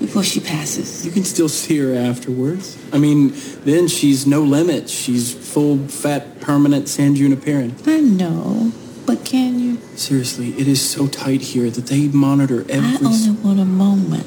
Before 0.00 0.24
she 0.24 0.40
passes. 0.40 1.06
You 1.06 1.12
can 1.12 1.22
still 1.22 1.48
see 1.48 1.78
her 1.78 1.94
afterwards. 1.94 2.76
I 2.92 2.98
mean, 2.98 3.32
then 3.64 3.86
she's 3.86 4.26
no 4.26 4.42
limit. 4.42 4.90
She's 4.90 5.32
full, 5.32 5.78
fat, 5.86 6.40
permanent 6.40 6.88
San 6.88 7.14
Juniperan. 7.14 7.86
I 7.86 8.00
know, 8.00 8.72
but 9.06 9.24
can 9.24 9.60
you? 9.60 9.78
Seriously, 9.94 10.50
it 10.58 10.66
is 10.66 10.82
so 10.82 11.06
tight 11.06 11.42
here 11.42 11.70
that 11.70 11.86
they 11.86 12.08
monitor 12.08 12.62
everything. 12.68 13.06
I 13.06 13.10
every... 13.10 13.28
only 13.28 13.30
want 13.30 13.60
a 13.60 13.64
moment. 13.64 14.26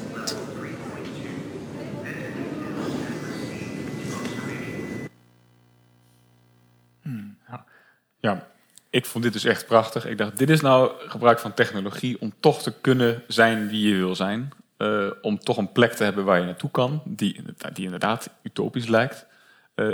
Ja, 8.20 8.46
ik 8.90 9.06
vond 9.06 9.24
dit 9.24 9.32
dus 9.32 9.44
echt 9.44 9.66
prachtig. 9.66 10.06
Ik 10.06 10.18
dacht, 10.18 10.38
dit 10.38 10.50
is 10.50 10.60
nou 10.60 10.92
gebruik 10.98 11.38
van 11.38 11.54
technologie 11.54 12.20
om 12.20 12.32
toch 12.40 12.62
te 12.62 12.72
kunnen 12.80 13.22
zijn 13.26 13.68
wie 13.68 13.88
je 13.88 13.96
wil 13.96 14.14
zijn. 14.14 14.50
Eh, 14.76 15.06
om 15.22 15.38
toch 15.38 15.56
een 15.56 15.72
plek 15.72 15.92
te 15.92 16.04
hebben 16.04 16.24
waar 16.24 16.38
je 16.38 16.44
naartoe 16.44 16.70
kan, 16.70 17.02
die, 17.04 17.42
die 17.72 17.84
inderdaad 17.84 18.30
utopisch 18.42 18.86
lijkt. 18.86 19.26
Eh, 19.74 19.86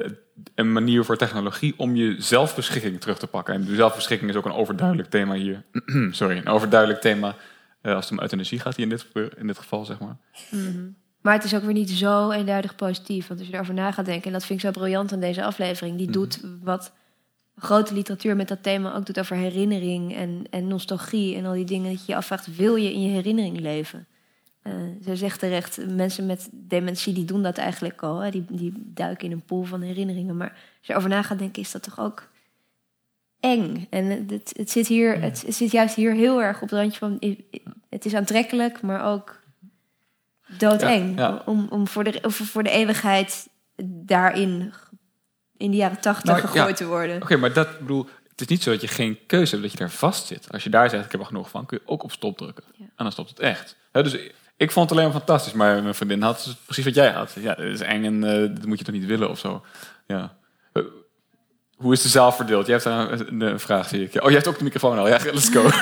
een 0.55 0.73
manier 0.73 1.05
voor 1.05 1.17
technologie 1.17 1.75
om 1.77 1.97
je 1.97 2.17
zelfbeschikking 2.19 3.01
terug 3.01 3.19
te 3.19 3.27
pakken. 3.27 3.55
En 3.55 3.65
de 3.65 3.75
zelfbeschikking 3.75 4.31
is 4.31 4.37
ook 4.37 4.45
een 4.45 4.53
overduidelijk 4.53 5.11
thema 5.11 5.35
hier. 5.35 5.63
Sorry, 6.11 6.37
een 6.37 6.49
overduidelijk 6.49 7.01
thema 7.01 7.35
eh, 7.81 7.95
als 7.95 8.05
het 8.05 8.13
om 8.13 8.21
euthanasie 8.21 8.61
gaat 8.61 8.77
hier 8.77 8.85
in 8.85 8.91
dit, 8.91 9.07
in 9.37 9.47
dit 9.47 9.59
geval, 9.59 9.85
zeg 9.85 9.99
maar. 9.99 10.17
Mhm. 10.51 10.89
Maar 11.21 11.35
het 11.35 11.45
is 11.45 11.55
ook 11.55 11.63
weer 11.63 11.73
niet 11.73 11.91
zo 11.91 12.31
eenduidig 12.31 12.75
positief. 12.75 13.27
Want 13.27 13.41
als 13.41 13.49
je 13.49 13.55
erover 13.55 13.75
na 13.75 13.93
gaat 13.93 14.05
denken, 14.05 14.27
en 14.27 14.33
dat 14.33 14.45
vind 14.45 14.63
ik 14.63 14.65
zo 14.65 14.81
briljant 14.81 15.13
aan 15.13 15.21
deze 15.21 15.45
aflevering, 15.45 15.99
die 15.99 16.11
doet 16.11 16.41
wat 16.63 16.93
grote 17.57 17.95
literatuur 17.95 18.37
met 18.37 18.49
dat 18.49 18.63
thema 18.63 18.95
ook 18.95 19.07
doet 19.07 19.19
over 19.19 19.37
herinnering 19.37 20.15
en, 20.15 20.45
en 20.51 20.69
nostalgie 20.69 21.37
en 21.37 21.47
al 21.47 21.53
die 21.53 21.65
dingen 21.65 21.91
dat 21.91 22.07
je 22.07 22.13
je 22.13 22.19
afvraagt, 22.19 22.57
wil 22.57 22.77
je 22.77 22.93
in 22.93 23.03
je 23.03 23.09
herinnering 23.09 23.61
leven? 23.61 24.07
Eh 24.63 24.73
ze 25.05 25.17
zegt 25.17 25.39
terecht, 25.39 25.87
mensen 25.89 26.27
met 26.27 26.49
dementie 26.53 27.15
die 27.15 27.25
doen 27.25 27.43
dat 27.43 27.59
eigenlijk 27.59 28.03
al. 28.03 28.19
Hè? 28.19 28.31
Die, 28.31 28.45
die 28.49 28.73
duiken 28.77 29.27
in 29.27 29.33
een 29.33 29.45
pool 29.45 29.65
van 29.65 29.81
herinneringen. 29.81 30.37
Maar 30.37 30.51
als 30.51 30.87
je 30.87 30.93
erover 30.93 31.11
na 31.11 31.23
gaat 31.23 31.39
denken, 31.39 31.63
is 31.63 31.71
dat 31.71 31.83
toch 31.83 32.01
ook 32.01 32.29
eng. 33.41 33.87
En 33.91 34.05
het, 34.29 34.53
het, 34.57 34.71
zit 34.71 34.87
hier, 34.87 35.21
het, 35.21 35.43
het 35.47 35.55
zit 35.55 35.71
juist 35.71 35.95
hier 35.95 36.13
heel 36.13 36.43
erg 36.43 36.63
op 36.63 36.71
het 36.71 36.79
randje 36.79 36.99
van... 36.99 37.37
Het 37.89 38.05
is 38.05 38.15
aantrekkelijk, 38.15 38.83
maar 38.83 39.05
ook 39.13 39.41
doodeng. 40.59 41.19
Ja, 41.19 41.29
ja. 41.29 41.43
Om, 41.47 41.67
om 41.71 41.87
voor, 41.87 42.05
de, 42.05 42.19
of 42.23 42.35
voor 42.35 42.63
de 42.63 42.71
eeuwigheid 42.71 43.49
daarin 43.87 44.73
in 45.65 45.71
de 45.71 45.77
jaren 45.77 46.01
tachtig 46.01 46.25
Nou, 46.25 46.41
gegooid 46.41 46.69
ja. 46.69 46.85
te 46.85 46.87
worden. 46.87 47.23
Oké, 47.23 47.37
maar 47.37 47.53
dat 47.53 47.79
bedoel, 47.79 48.09
het 48.31 48.41
is 48.41 48.47
niet 48.47 48.63
zo 48.63 48.71
dat 48.71 48.81
je 48.81 48.89
geen 48.89 49.19
keuze 49.27 49.51
hebt, 49.51 49.63
dat 49.63 49.73
je 49.73 49.79
daar 49.79 49.91
vast 49.91 50.27
zit. 50.27 50.47
Als 50.51 50.65
je 50.65 50.71
daar 50.71 50.91
zegt, 50.91 51.05
ik 51.05 51.13
heb 51.13 51.21
er 51.21 51.27
genoeg 51.27 51.51
van, 51.51 51.67
kun 51.67 51.79
je 51.85 51.91
ook 51.91 52.03
op 52.03 52.13
stop 52.13 52.37
drukken. 52.39 52.65
En 52.79 52.91
dan 52.97 53.13
stopt 53.13 53.29
het 53.29 53.39
echt. 53.41 53.77
Hè, 53.93 54.03
dus 54.03 54.13
ik- 54.57 54.71
vond 54.71 54.89
het 54.91 54.99
alleen 54.99 55.11
maar 55.11 55.19
fantastisch, 55.21 55.53
maar 55.53 55.83
mijn 55.83 55.95
vriendin 55.95 56.23
had 56.23 56.57
precies 56.65 56.85
wat 56.85 56.95
jij 56.95 57.11
had. 57.11 57.33
Ja, 57.41 57.55
dat 57.55 57.67
is 57.67 57.81
eng 57.81 58.05
en 58.05 58.25
eh, 58.25 58.55
dat 58.57 58.67
moet 58.67 58.79
je 58.79 58.85
toch 58.85 58.95
niet 58.95 59.07
willen 59.07 59.31
of 59.31 59.39
zo. 59.39 59.65
Ja. 60.07 60.37
Eh, 60.73 60.83
hoe 61.77 61.93
is 61.93 62.03
de 62.03 62.09
zaal 62.09 62.33
verdeeld? 62.33 62.67
Jij 62.67 62.75
hebt 62.75 62.87
daar 62.87 63.13
een, 63.13 63.41
een 63.41 63.61
vraag, 63.61 63.89
zie 63.89 64.03
ik. 64.05 64.15
Oh, 64.15 64.23
jij 64.23 64.33
hebt 64.33 64.47
ook 64.47 64.59
de 64.59 64.65
microfoon 64.65 64.99
al. 64.99 65.09
Ja, 65.09 65.19
let's 65.25 65.49
go. 65.49 65.69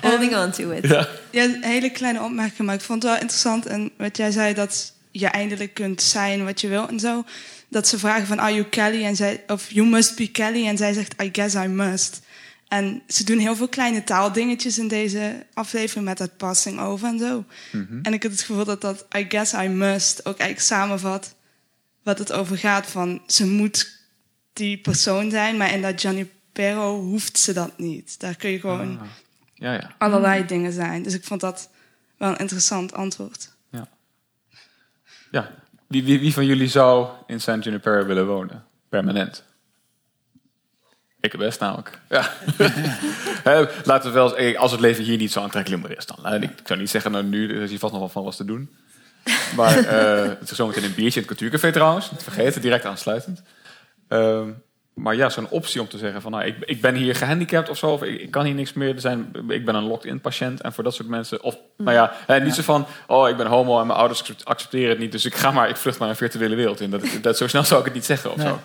Holding 0.00 0.36
on 0.36 0.50
to 0.50 0.70
it. 0.70 0.86
Ja. 0.88 1.08
Ja, 1.30 1.44
een 1.44 1.62
hele 1.62 1.90
kleine 1.90 2.22
opmerking, 2.22 2.66
maar 2.66 2.74
ik 2.74 2.80
vond 2.80 3.02
het 3.02 3.12
wel 3.12 3.20
interessant. 3.20 3.66
En 3.66 3.90
wat 3.98 4.16
jij 4.16 4.30
zei, 4.30 4.54
dat 4.54 4.92
je 5.10 5.26
eindelijk 5.26 5.74
kunt 5.74 6.02
zijn 6.02 6.44
wat 6.44 6.60
je 6.60 6.68
wil 6.68 6.88
en 6.88 7.00
zo. 7.00 7.24
Dat 7.70 7.88
ze 7.88 7.98
vragen 7.98 8.26
van, 8.26 8.40
are 8.40 8.54
you 8.54 8.64
Kelly? 8.64 9.04
En 9.04 9.16
zij, 9.16 9.44
of 9.46 9.70
you 9.70 9.88
must 9.88 10.16
be 10.16 10.30
Kelly. 10.30 10.66
En 10.66 10.76
zij 10.76 10.92
zegt, 10.92 11.22
I 11.22 11.28
guess 11.32 11.54
I 11.54 11.66
must. 11.66 12.20
En 12.68 13.02
ze 13.06 13.24
doen 13.24 13.38
heel 13.38 13.56
veel 13.56 13.68
kleine 13.68 14.04
taaldingetjes 14.04 14.78
in 14.78 14.88
deze 14.88 15.46
aflevering 15.54 16.04
met 16.04 16.18
dat 16.18 16.36
passing 16.36 16.80
over 16.80 17.08
en 17.08 17.18
zo. 17.18 17.44
Mhm. 17.72 17.98
En 18.02 18.12
ik 18.12 18.22
heb 18.22 18.32
het 18.32 18.40
gevoel 18.42 18.64
dat 18.64 18.80
dat 18.80 19.06
I 19.16 19.26
guess 19.28 19.52
I 19.52 19.68
must 19.68 20.18
ook 20.18 20.38
eigenlijk 20.38 20.60
samenvat 20.60 21.34
wat 22.02 22.18
het 22.18 22.32
over 22.32 22.58
gaat. 22.58 22.86
Van 22.86 23.22
ze 23.26 23.46
moet 23.46 23.96
die 24.52 24.78
persoon 24.78 25.30
zijn, 25.30 25.56
maar 25.56 25.72
in 25.72 25.82
dat 25.82 26.02
Johnny 26.02 26.30
Perro 26.52 27.00
hoeft 27.00 27.38
ze 27.38 27.52
dat 27.52 27.78
niet. 27.78 28.20
Daar 28.20 28.36
kun 28.36 28.50
je 28.50 28.60
gewoon 28.60 28.98
Ah. 29.00 29.06
Ja, 29.54 29.72
ja. 29.72 29.94
allerlei 29.98 30.46
dingen 30.46 30.72
zijn. 30.72 31.02
Dus 31.02 31.14
ik 31.14 31.24
vond 31.24 31.40
dat 31.40 31.70
wel 32.16 32.30
een 32.30 32.38
interessant 32.38 32.92
antwoord. 32.92 33.56
ja. 35.30 35.50
Wie, 35.88 36.04
wie, 36.04 36.20
wie 36.20 36.32
van 36.32 36.46
jullie 36.46 36.68
zou 36.68 37.08
in 37.26 37.40
San 37.40 37.60
Junipero 37.60 38.06
willen 38.06 38.26
wonen? 38.26 38.64
Permanent. 38.88 39.44
Ik 41.20 41.32
het 41.32 41.40
best 41.40 41.60
namelijk. 41.60 41.98
Ja. 42.08 42.32
Laten 43.84 44.10
we 44.10 44.14
wel 44.14 44.36
eh, 44.36 44.58
als 44.58 44.70
het 44.70 44.80
leven 44.80 45.04
hier 45.04 45.16
niet 45.16 45.32
zo 45.32 45.40
aantrekkelijk 45.40 45.82
meer 45.82 45.96
is 45.96 46.06
dan. 46.06 46.42
Ik 46.42 46.50
zou 46.64 46.78
niet 46.78 46.90
zeggen, 46.90 47.10
nou 47.10 47.24
nu 47.24 47.54
er 47.54 47.62
is 47.62 47.70
hier 47.70 47.78
vast 47.78 47.92
nog 47.92 48.00
wel 48.00 48.10
van 48.10 48.24
wat 48.24 48.36
te 48.36 48.44
doen. 48.44 48.76
Maar 49.56 49.78
eh, 49.78 50.28
het 50.40 50.50
is 50.50 50.56
zometeen 50.56 50.84
een 50.84 50.94
biertje 50.94 51.20
in 51.20 51.26
het 51.26 51.36
cultuurcafé 51.36 51.72
trouwens. 51.72 52.10
Niet 52.10 52.22
vergeten, 52.22 52.60
direct 52.60 52.84
aansluitend. 52.84 53.42
Ehm, 54.08 54.50
maar 54.98 55.16
ja, 55.16 55.28
zo'n 55.28 55.48
optie 55.48 55.80
om 55.80 55.88
te 55.88 55.98
zeggen 55.98 56.22
van 56.22 56.30
nou, 56.30 56.44
ik, 56.44 56.56
ik 56.64 56.80
ben 56.80 56.94
hier 56.94 57.14
gehandicapt 57.14 57.68
of 57.68 57.78
zo. 57.78 57.90
Of 57.90 58.02
ik, 58.02 58.20
ik 58.20 58.30
kan 58.30 58.44
hier 58.44 58.54
niks 58.54 58.72
meer. 58.72 58.94
Er 58.94 59.00
zijn, 59.00 59.30
ik 59.48 59.64
ben 59.64 59.74
een 59.74 59.86
locked-in 59.86 60.20
patiënt. 60.20 60.60
En 60.60 60.72
voor 60.72 60.84
dat 60.84 60.94
soort 60.94 61.08
mensen. 61.08 61.42
Of 61.42 61.56
nou 61.76 61.92
ja, 61.92 62.12
hè, 62.26 62.40
niet 62.40 62.54
zo 62.54 62.62
van 62.62 62.86
oh, 63.06 63.28
ik 63.28 63.36
ben 63.36 63.46
homo 63.46 63.80
en 63.80 63.86
mijn 63.86 63.98
ouders 63.98 64.44
accepteren 64.44 64.88
het 64.88 64.98
niet. 64.98 65.12
Dus 65.12 65.24
ik 65.24 65.34
ga 65.34 65.50
maar, 65.50 65.68
ik 65.68 65.76
vlucht 65.76 65.98
maar 65.98 66.08
een 66.08 66.16
virtuele 66.16 66.54
wereld 66.54 66.80
in. 66.80 66.90
Dat, 66.90 67.02
dat, 67.22 67.36
zo 67.36 67.46
snel 67.46 67.64
zou 67.64 67.78
ik 67.78 67.84
het 67.84 67.94
niet 67.94 68.04
zeggen 68.04 68.30
of 68.30 68.36
Nee. 68.36 68.46
zo. 68.46 68.60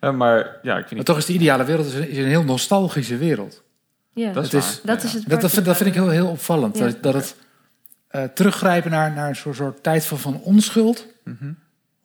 Hè, 0.00 0.12
maar 0.12 0.58
ja, 0.62 0.72
ik 0.78 0.82
vind 0.86 0.94
Maar 0.94 1.04
toch 1.04 1.18
is 1.18 1.26
de 1.26 1.32
ideale 1.32 1.64
wereld 1.64 1.86
is 1.86 1.94
een, 1.94 2.08
is 2.08 2.18
een 2.18 2.24
heel 2.24 2.44
nostalgische 2.44 3.16
wereld. 3.16 3.62
Ja, 4.14 4.32
Dat 4.32 4.52
is. 4.52 4.80
Dat 4.84 5.02
is 5.02 5.12
het 5.12 5.28
Dat, 5.28 5.40
dat, 5.40 5.50
vind, 5.50 5.64
dat 5.64 5.76
vind 5.76 5.88
ik 5.88 5.94
heel, 5.94 6.08
heel 6.08 6.28
opvallend. 6.28 6.78
Ja. 6.78 6.84
Dat, 6.84 7.02
dat 7.02 7.14
het 7.14 7.36
eh, 8.08 8.24
teruggrijpen 8.24 8.90
naar, 8.90 9.12
naar 9.12 9.28
een 9.28 9.36
soort, 9.36 9.56
soort 9.56 9.82
tijd 9.82 10.06
van, 10.06 10.18
van 10.18 10.40
onschuld. 10.42 11.06
Mhm. 11.24 11.52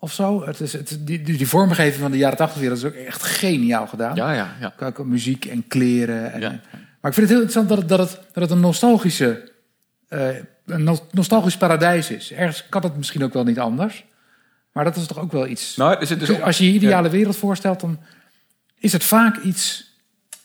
Of 0.06 0.14
zo. 0.14 0.46
Het 0.46 0.60
is, 0.60 0.74
het, 0.74 0.98
die, 1.00 1.22
die, 1.22 1.48
vormgeving 1.48 2.02
van 2.02 2.12
de 2.12 2.18
jaren 2.18 2.38
80 2.38 2.60
wereld 2.60 2.78
is 2.78 2.86
ook 2.86 2.94
echt 2.94 3.24
geniaal 3.24 3.88
gedaan. 3.88 4.16
Ja, 4.16 4.34
ja, 4.34 4.56
ja. 4.60 4.74
Ook 4.80 5.06
muziek 5.06 5.46
en 5.46 5.68
kleren. 5.68 6.32
En, 6.34 6.42
Maar 7.02 7.12
ik 7.12 7.14
vind 7.14 7.16
het 7.16 7.30
heel 7.30 7.42
interessant 7.42 7.70
dat 7.70 7.78
het, 7.78 7.90
dat 7.90 8.00
het, 8.00 8.20
dat 8.34 8.44
het 8.44 8.52
een 8.52 8.60
nostalgische... 8.60 9.52
eh, 10.08 10.28
een 10.66 10.84
no- 10.84 11.08
nostalgisch 11.12 11.58
paradijs 11.58 12.10
is. 12.12 12.32
Ergens 12.32 12.66
kan 12.70 12.84
het 12.84 12.98
misschien 12.98 13.24
ook 13.24 13.34
wel 13.34 13.44
niet 13.44 13.60
anders. 13.60 14.06
Maar 14.72 14.84
dat 14.84 14.96
is 14.96 15.06
toch 15.08 15.20
ook 15.20 15.32
wel 15.32 15.48
iets... 15.48 15.76
Nou, 15.76 16.00
er 16.00 16.08
zit 16.08 16.20
dus 16.20 16.30
ook- 16.30 16.42
Als 16.42 16.58
je 16.58 16.66
je 16.66 16.74
ideale 16.74 17.10
wereld 17.10 17.38
voorstelt, 17.38 17.80
dan 17.80 18.00
is 18.80 18.92
het 18.94 19.04
vaak 19.04 19.38
iets... 19.38 19.94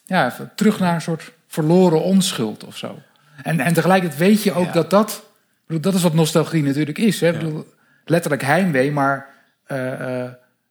Ja, 0.07 0.37
terug 0.55 0.78
naar 0.78 0.95
een 0.95 1.01
soort 1.01 1.32
verloren 1.47 2.03
onschuld 2.03 2.65
of 2.65 2.77
zo. 2.77 2.99
En, 3.43 3.61
en 3.61 3.73
tegelijkertijd 3.73 4.20
weet 4.20 4.43
je 4.43 4.53
ook 4.53 4.73
dat 4.73 4.91
dat... 4.91 5.23
Dat 5.66 5.95
is 5.95 6.03
wat 6.03 6.15
nostalgie 6.15 6.62
natuurlijk 6.62 6.99
is. 6.99 7.20
Hè? 7.20 7.28
Ik 7.28 7.39
bedoel, 7.39 7.66
letterlijk 8.05 8.43
heimwee, 8.43 8.93
maar 8.93 9.28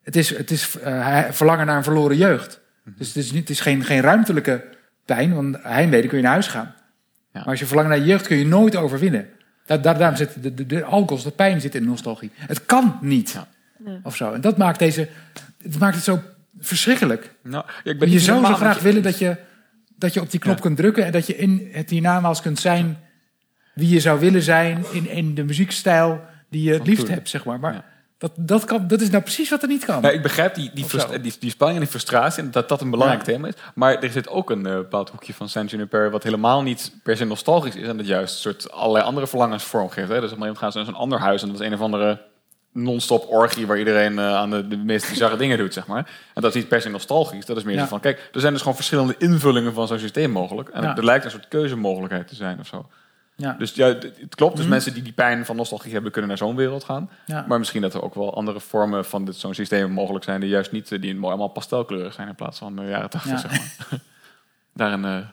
het 0.03 0.15
is, 0.15 0.37
het 0.37 0.51
is 0.51 0.79
eh, 0.79 1.23
verlangen 1.29 1.65
naar 1.65 1.77
een 1.77 1.83
verloren 1.83 2.17
jeugd. 2.17 2.59
Dus 2.97 3.07
het 3.07 3.15
is, 3.15 3.31
niet, 3.31 3.41
het 3.41 3.49
is 3.49 3.59
geen, 3.59 3.83
geen 3.83 4.01
ruimtelijke 4.01 4.63
pijn, 5.05 5.33
want 5.33 5.57
heimwee, 5.61 5.99
dan 5.99 6.09
kun 6.09 6.17
je 6.17 6.23
naar 6.23 6.33
huis 6.33 6.47
gaan. 6.47 6.73
Maar 7.31 7.45
als 7.45 7.59
je 7.59 7.65
verlangt 7.65 7.89
naar 7.89 7.99
je 7.99 8.05
jeugd, 8.05 8.27
kun 8.27 8.37
je 8.37 8.47
nooit 8.47 8.75
overwinnen. 8.75 9.29
Daar, 9.65 9.81
daar, 9.81 9.97
daarom 9.97 10.17
zit 10.17 10.43
de, 10.43 10.53
de, 10.53 10.65
de 10.65 10.83
alcohol, 10.83 11.23
de 11.23 11.31
pijn 11.31 11.61
zit 11.61 11.75
in 11.75 11.85
nostalgie. 11.85 12.31
Het 12.35 12.65
kan 12.65 12.97
niet. 13.01 13.39
Of 14.03 14.15
zo. 14.15 14.33
En 14.33 14.41
dat 14.41 14.57
maakt, 14.57 14.79
deze, 14.79 15.07
het 15.61 15.79
maakt 15.79 15.95
het 15.95 16.03
zo 16.03 16.21
verschrikkelijk. 16.59 17.35
Nou, 17.43 17.65
ja, 17.83 17.91
ik 17.91 17.99
ben 17.99 18.09
je 18.09 18.19
zou 18.19 18.45
zo 18.45 18.53
graag 18.53 18.77
je 18.77 18.83
willen 18.83 19.03
dat 19.03 19.19
je, 19.19 19.35
dat 19.95 20.13
je 20.13 20.21
op 20.21 20.31
die 20.31 20.39
knop 20.39 20.61
kunt 20.61 20.77
drukken... 20.77 21.05
en 21.05 21.11
dat 21.11 21.27
je 21.27 21.35
in 21.35 21.69
het 21.71 21.89
hiernamaals 21.89 22.41
kunt 22.41 22.59
zijn 22.59 22.97
wie 23.73 23.89
je 23.89 23.99
zou 23.99 24.19
willen 24.19 24.41
zijn... 24.41 24.83
in, 24.91 25.09
in 25.09 25.35
de 25.35 25.43
muziekstijl 25.43 26.21
die 26.49 26.63
je 26.63 26.73
het 26.73 26.87
liefst 26.87 27.07
hebt, 27.07 27.29
zeg 27.29 27.45
maar. 27.45 27.59
Maar 27.59 27.85
dat, 28.19 28.31
dat, 28.35 28.65
kan, 28.65 28.87
dat 28.87 29.01
is 29.01 29.09
nou 29.09 29.23
precies 29.23 29.49
wat 29.49 29.61
er 29.61 29.67
niet 29.67 29.85
kan. 29.85 30.01
Ja, 30.01 30.09
ik 30.09 30.21
begrijp 30.21 30.55
die, 30.55 30.71
die, 30.73 31.49
spanning 31.49 31.79
en 31.79 31.83
die 31.83 31.87
frustratie... 31.89 32.43
en 32.43 32.51
dat 32.51 32.69
dat 32.69 32.81
een 32.81 32.89
belangrijk 32.89 33.25
Ja. 33.25 33.33
thema 33.33 33.47
is. 33.47 33.53
Maar 33.75 33.95
er 33.97 34.09
zit 34.11 34.27
ook 34.29 34.49
een 34.49 34.65
eh, 34.65 34.73
bepaald 34.73 35.09
hoekje 35.09 35.33
van 35.33 35.49
Saint 35.49 35.69
Juniper... 35.71 36.11
wat 36.11 36.23
helemaal 36.23 36.61
niet 36.61 36.93
per 37.03 37.17
se 37.17 37.25
nostalgisch 37.25 37.75
is... 37.75 37.87
en 37.87 37.97
dat 37.97 38.07
juist 38.07 38.33
een 38.33 38.39
soort 38.39 38.71
allerlei 38.71 39.05
andere 39.05 39.27
verlangens 39.27 39.63
vormgeeft. 39.63 40.09
Hè? 40.09 40.19
Dus 40.21 40.31
op 40.31 40.37
een 40.37 40.43
gegeven 40.43 40.47
moment 40.47 40.57
gaan 40.57 40.71
ze 40.71 40.77
naar 40.77 40.85
zo'n 40.87 40.95
ander 40.95 41.19
huis... 41.19 41.41
en 41.41 41.47
dat 41.47 41.59
is 41.59 41.65
een 41.65 41.73
of 41.73 41.81
andere 41.81 42.21
non-stop 42.73 43.25
orgie... 43.29 43.67
waar 43.67 43.77
iedereen 43.79 44.19
eh, 44.19 44.35
aan 44.35 44.49
de, 44.49 44.67
de 44.67 44.77
meest 44.77 45.09
bizarre 45.09 45.37
dingen 45.37 45.57
doet, 45.57 45.73
zeg 45.73 45.87
maar. 45.87 46.09
En 46.33 46.41
dat 46.41 46.55
is 46.55 46.61
niet 46.61 46.67
per 46.67 46.81
se 46.81 46.89
nostalgisch. 46.89 47.45
Dat 47.45 47.57
is 47.57 47.63
meer 47.63 47.75
Ja. 47.75 47.87
van... 47.87 47.99
kijk, 47.99 48.29
er 48.33 48.39
zijn 48.39 48.51
dus 48.53 48.61
gewoon 48.61 48.75
verschillende 48.75 49.15
invullingen 49.17 49.73
van 49.73 49.87
zo'n 49.87 49.99
systeem 49.99 50.31
mogelijk. 50.31 50.69
En 50.69 50.83
Ja. 50.83 50.95
er 50.97 51.05
lijkt 51.05 51.25
een 51.25 51.31
soort 51.31 51.47
keuzemogelijkheid 51.47 52.27
te 52.27 52.35
zijn 52.35 52.59
of 52.59 52.67
zo. 52.67 52.85
Ja. 53.39 53.53
Dus 53.53 53.73
ja, 53.73 53.87
het 53.87 54.35
klopt. 54.35 54.53
Dus 54.55 54.61
Mhm. 54.65 54.73
mensen 54.73 54.93
die 54.93 55.03
die 55.03 55.13
pijn 55.13 55.45
van 55.45 55.55
nostalgie 55.55 55.93
hebben... 55.93 56.11
kunnen 56.11 56.29
naar 56.29 56.39
zo'n 56.39 56.55
wereld 56.55 56.83
gaan. 56.83 57.09
Ja. 57.25 57.45
Maar 57.47 57.59
misschien 57.59 57.81
dat 57.81 57.93
er 57.93 58.01
ook 58.01 58.15
wel 58.15 58.35
andere 58.35 58.59
vormen 58.59 59.05
van 59.05 59.25
dit, 59.25 59.35
zo'n 59.35 59.53
systeem 59.53 59.91
mogelijk 59.91 60.23
zijn... 60.25 60.39
die 60.39 60.49
juist 60.49 60.71
niet, 60.71 60.91
eh, 60.91 61.01
die 61.01 61.21
allemaal 61.21 61.47
pastelkleurig 61.47 62.13
zijn... 62.13 62.27
in 62.27 62.35
plaats 62.35 62.57
van 62.57 62.75
de 62.75 62.83
jaren 62.83 63.09
tachtig, 63.09 63.31
Ja. 63.31 63.37
zeg 63.37 63.51
maar. 63.51 63.99
Daar 64.73 64.91
een... 64.93 65.05
eh, 65.05 65.27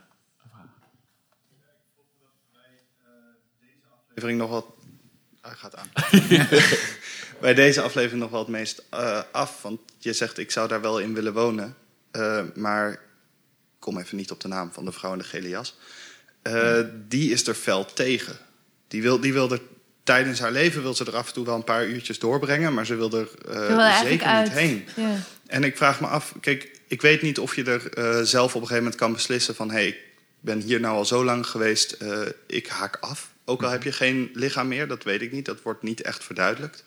aflevering 4.08 4.38
nog 4.38 4.50
wat... 4.50 4.66
Hij 5.40 5.54
gaat 5.54 5.76
aan. 5.76 5.88
Bij 7.40 7.54
deze 7.54 7.80
aflevering 7.80 8.20
nog 8.20 8.30
wel 8.30 8.40
het 8.40 8.48
meest 8.48 8.82
eh, 8.90 9.20
af. 9.32 9.62
Want 9.62 9.80
je 9.98 10.12
zegt, 10.12 10.38
ik 10.38 10.50
zou 10.50 10.68
daar 10.68 10.80
wel 10.80 10.98
in 10.98 11.14
willen 11.14 11.32
wonen. 11.32 11.74
Eh, 12.10 12.42
maar 12.54 12.90
ik 12.92 12.98
kom 13.78 13.98
even 13.98 14.16
niet 14.16 14.30
op 14.30 14.40
de 14.40 14.48
naam 14.48 14.72
van 14.72 14.84
de 14.84 14.92
vrouw 14.92 15.12
in 15.12 15.18
de 15.18 15.24
gele 15.24 15.48
jas. 15.48 15.76
Eh, 16.54 16.84
Die 17.08 17.32
is 17.32 17.46
er 17.46 17.54
fel 17.54 17.84
tegen. 17.94 18.36
Die 18.88 19.02
wil, 19.02 19.20
die 19.20 19.32
wil 19.32 19.50
er 19.52 19.60
tijdens 20.04 20.38
haar 20.40 20.52
leven 20.52 20.82
wil 20.82 20.94
ze 20.94 21.04
er 21.04 21.16
af 21.16 21.26
en 21.26 21.32
toe 21.32 21.44
wel 21.44 21.54
een 21.54 21.64
paar 21.64 21.86
uurtjes 21.86 22.18
doorbrengen. 22.18 22.74
Maar 22.74 22.86
ze 22.86 22.94
wil 22.94 23.12
er 23.12 23.28
eh, 23.48 23.66
wil 23.66 23.80
er 23.80 24.06
zeker 24.06 24.26
uit. 24.26 24.44
niet 24.44 24.52
heen. 24.58 24.84
Ja. 24.96 25.16
En 25.46 25.64
ik 25.64 25.76
vraag 25.76 26.00
me 26.00 26.06
af, 26.06 26.34
kijk, 26.40 26.70
ik 26.86 27.02
weet 27.02 27.22
niet 27.22 27.38
of 27.38 27.56
je 27.56 27.64
er 27.64 27.92
eh, 27.92 28.20
zelf 28.22 28.48
op 28.54 28.60
een 28.60 28.66
gegeven 28.66 28.82
moment 28.82 28.94
kan 29.00 29.12
beslissen 29.12 29.54
van... 29.54 29.68
hé, 29.70 29.74
hey, 29.76 29.86
ik 29.88 29.98
ben 30.40 30.60
hier 30.60 30.80
nou 30.80 30.96
al 30.96 31.04
zo 31.04 31.24
lang 31.24 31.46
geweest, 31.46 31.92
eh, 31.92 32.20
ik 32.46 32.66
haak 32.66 32.96
af. 33.00 33.30
Ook 33.44 33.62
al 33.62 33.70
heb 33.70 33.82
je 33.82 33.92
geen 33.92 34.30
lichaam 34.34 34.68
meer, 34.68 34.88
dat 34.88 35.02
weet 35.04 35.22
ik 35.22 35.32
niet. 35.32 35.44
Dat 35.44 35.62
wordt 35.62 35.82
niet 35.82 36.02
echt 36.02 36.24
verduidelijkt. 36.24 36.84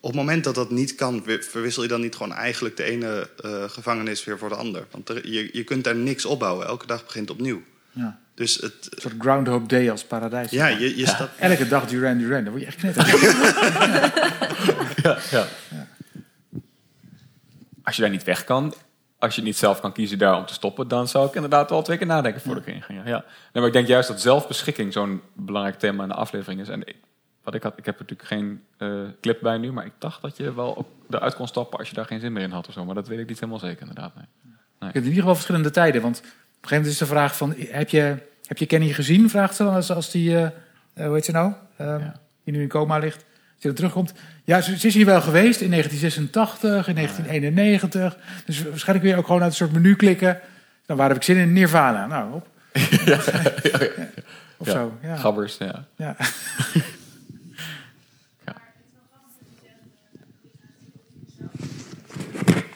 Op 0.00 0.02
het 0.10 0.14
moment 0.14 0.44
dat 0.44 0.54
dat 0.54 0.70
niet 0.70 0.94
kan, 0.94 1.24
wi- 1.24 1.42
verwissel 1.42 1.82
je 1.82 1.88
dan 1.88 2.00
niet 2.00 2.16
gewoon 2.16 2.32
eigenlijk 2.34 2.76
de 2.76 2.82
ene 2.82 3.30
eh, 3.44 3.64
gevangenis 3.70 4.24
weer 4.24 4.38
voor 4.38 4.48
de 4.48 4.54
ander. 4.54 4.86
Want 4.90 5.08
er, 5.08 5.28
je, 5.28 5.48
je 5.52 5.64
kunt 5.64 5.84
daar 5.84 5.94
niks 5.96 6.24
opbouwen. 6.24 6.66
Elke 6.66 6.86
dag 6.86 7.04
begint 7.06 7.30
opnieuw. 7.30 7.62
Ja. 7.98 8.18
Dus 8.34 8.54
het, 8.54 8.88
Een 8.90 9.00
soort 9.00 9.14
Groundhog 9.18 9.62
Day 9.66 9.90
als 9.90 10.04
paradijs. 10.04 10.50
Ja, 10.50 10.66
je- 10.66 10.96
je 10.96 11.06
stapt- 11.06 11.38
Elke 11.38 11.68
dag 11.68 11.86
Duran 11.86 12.18
Duran, 12.18 12.44
dan 12.44 12.52
word 12.52 12.60
je 12.60 12.66
echt 12.68 12.76
knetter. 12.76 13.06
ja, 15.02 15.18
ja. 15.30 15.46
Als 17.82 17.96
je 17.96 18.02
daar 18.02 18.10
niet 18.10 18.24
weg 18.24 18.44
kan, 18.44 18.74
als 19.18 19.34
je 19.36 19.42
niet 19.42 19.56
zelf 19.56 19.80
kan 19.80 19.92
kiezen 19.92 20.18
daar 20.18 20.36
om 20.36 20.46
te 20.46 20.52
stoppen, 20.54 20.88
dan 20.88 21.08
zou 21.08 21.28
ik 21.28 21.34
inderdaad 21.34 21.70
wel 21.70 21.82
twee 21.82 21.98
keer 21.98 22.06
nadenken 22.06 22.40
voordat 22.40 22.62
ik 22.62 22.68
erin 22.68 22.82
ging. 22.82 22.98
Ja. 23.04 23.24
Nee, 23.24 23.24
maar 23.52 23.66
ik 23.66 23.72
denk 23.72 23.86
juist 23.86 24.08
dat 24.08 24.20
zelfbeschikking 24.20 24.92
zo'n 24.92 25.20
belangrijk 25.32 25.78
thema 25.78 26.02
in 26.02 26.08
de 26.08 26.14
aflevering 26.14 26.60
is. 26.60 26.68
En 26.68 26.80
ik, 26.86 26.96
wat 27.42 27.54
ik 27.54 27.62
had, 27.62 27.72
ik 27.78 27.84
heb 27.86 27.98
natuurlijk 27.98 28.28
geen 28.28 28.62
eh, 28.76 29.00
clip 29.20 29.38
bij 29.42 29.58
nu, 29.58 29.72
maar 29.72 29.84
ik 29.86 29.92
dacht 29.98 30.22
dat 30.22 30.36
je 30.36 30.54
wel 30.54 30.76
ook 30.76 30.88
eruit 31.10 31.34
kon 31.34 31.46
stappen 31.46 31.78
als 31.78 31.88
je 31.88 31.94
daar 31.94 32.04
geen 32.06 32.20
zin 32.20 32.32
meer 32.32 32.42
in 32.42 32.50
had 32.50 32.66
of 32.68 32.72
zo. 32.74 32.84
Maar 32.84 32.94
dat 32.94 33.08
weet 33.08 33.18
ik 33.18 33.28
niet 33.28 33.40
helemaal 33.40 33.60
zeker, 33.60 33.80
inderdaad. 33.80 34.14
Nee. 34.14 34.24
Je 34.78 34.84
hebt 34.84 34.94
in 34.96 35.02
ieder 35.02 35.18
geval 35.18 35.34
verschillende 35.34 35.70
tijden. 35.70 36.02
Want 36.02 36.18
op 36.18 36.24
gegeven 36.68 36.76
moment 36.76 36.92
is 36.92 36.98
de 36.98 37.06
vraag 37.06 37.36
van... 37.36 37.54
heb 37.70 37.88
je, 37.88 38.16
heb 38.46 38.58
je 38.58 38.66
Kenny 38.66 38.92
gezien? 38.92 39.30
Vraagt 39.30 39.56
ze 39.56 39.64
dan 39.64 39.74
als, 39.74 39.90
als 39.90 40.10
die... 40.10 40.36
eh, 40.36 40.44
eh, 40.44 40.52
hoe 41.06 41.14
heet 41.14 41.24
ze 41.24 41.32
nou? 41.32 41.52
Ehm, 41.76 42.02
Die 42.44 42.54
nu 42.54 42.62
in 42.62 42.68
coma 42.68 42.98
ligt. 42.98 43.16
Als 43.54 43.62
je 43.62 43.68
er 43.68 43.74
terugkomt. 43.74 44.12
Ja, 44.44 44.60
ze, 44.60 44.78
ze 44.78 44.86
is 44.86 44.94
hier 44.94 45.06
wel 45.06 45.20
geweest 45.20 45.60
in 45.60 45.70
1986, 45.70 46.88
in 46.88 46.94
1991. 46.94 48.16
Dus 48.46 48.62
waarschijnlijk 48.62 49.00
kun 49.00 49.08
je 49.08 49.16
ook 49.16 49.26
gewoon 49.26 49.42
uit 49.42 49.50
een 49.50 49.56
soort 49.56 49.72
menu 49.72 49.96
klikken. 49.96 50.40
Dan 50.86 50.96
waar 50.96 51.08
heb 51.08 51.16
ik 51.16 51.22
zin 51.22 51.36
in? 51.36 51.52
Nirvana. 51.52 52.06
Nou, 52.06 52.32
op. 52.34 52.46
Of 54.60 54.66
Ja, 54.66 54.72
zo. 54.72 54.98
Ja. 55.02 55.16
Gabbers, 55.16 55.56
ja. 55.58 55.84
ja. 55.96 56.16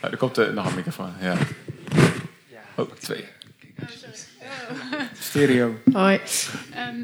Ja, 0.01 0.09
er 0.11 0.17
komt 0.17 0.37
eh, 0.37 0.53
nog 0.53 0.65
een 0.65 0.75
microfoon, 0.75 1.11
ja. 1.21 1.35
Oh, 2.75 2.91
twee. 2.91 3.25
Stereo. 5.19 5.75
Hoi. 5.93 6.19
Ehm, 6.73 7.01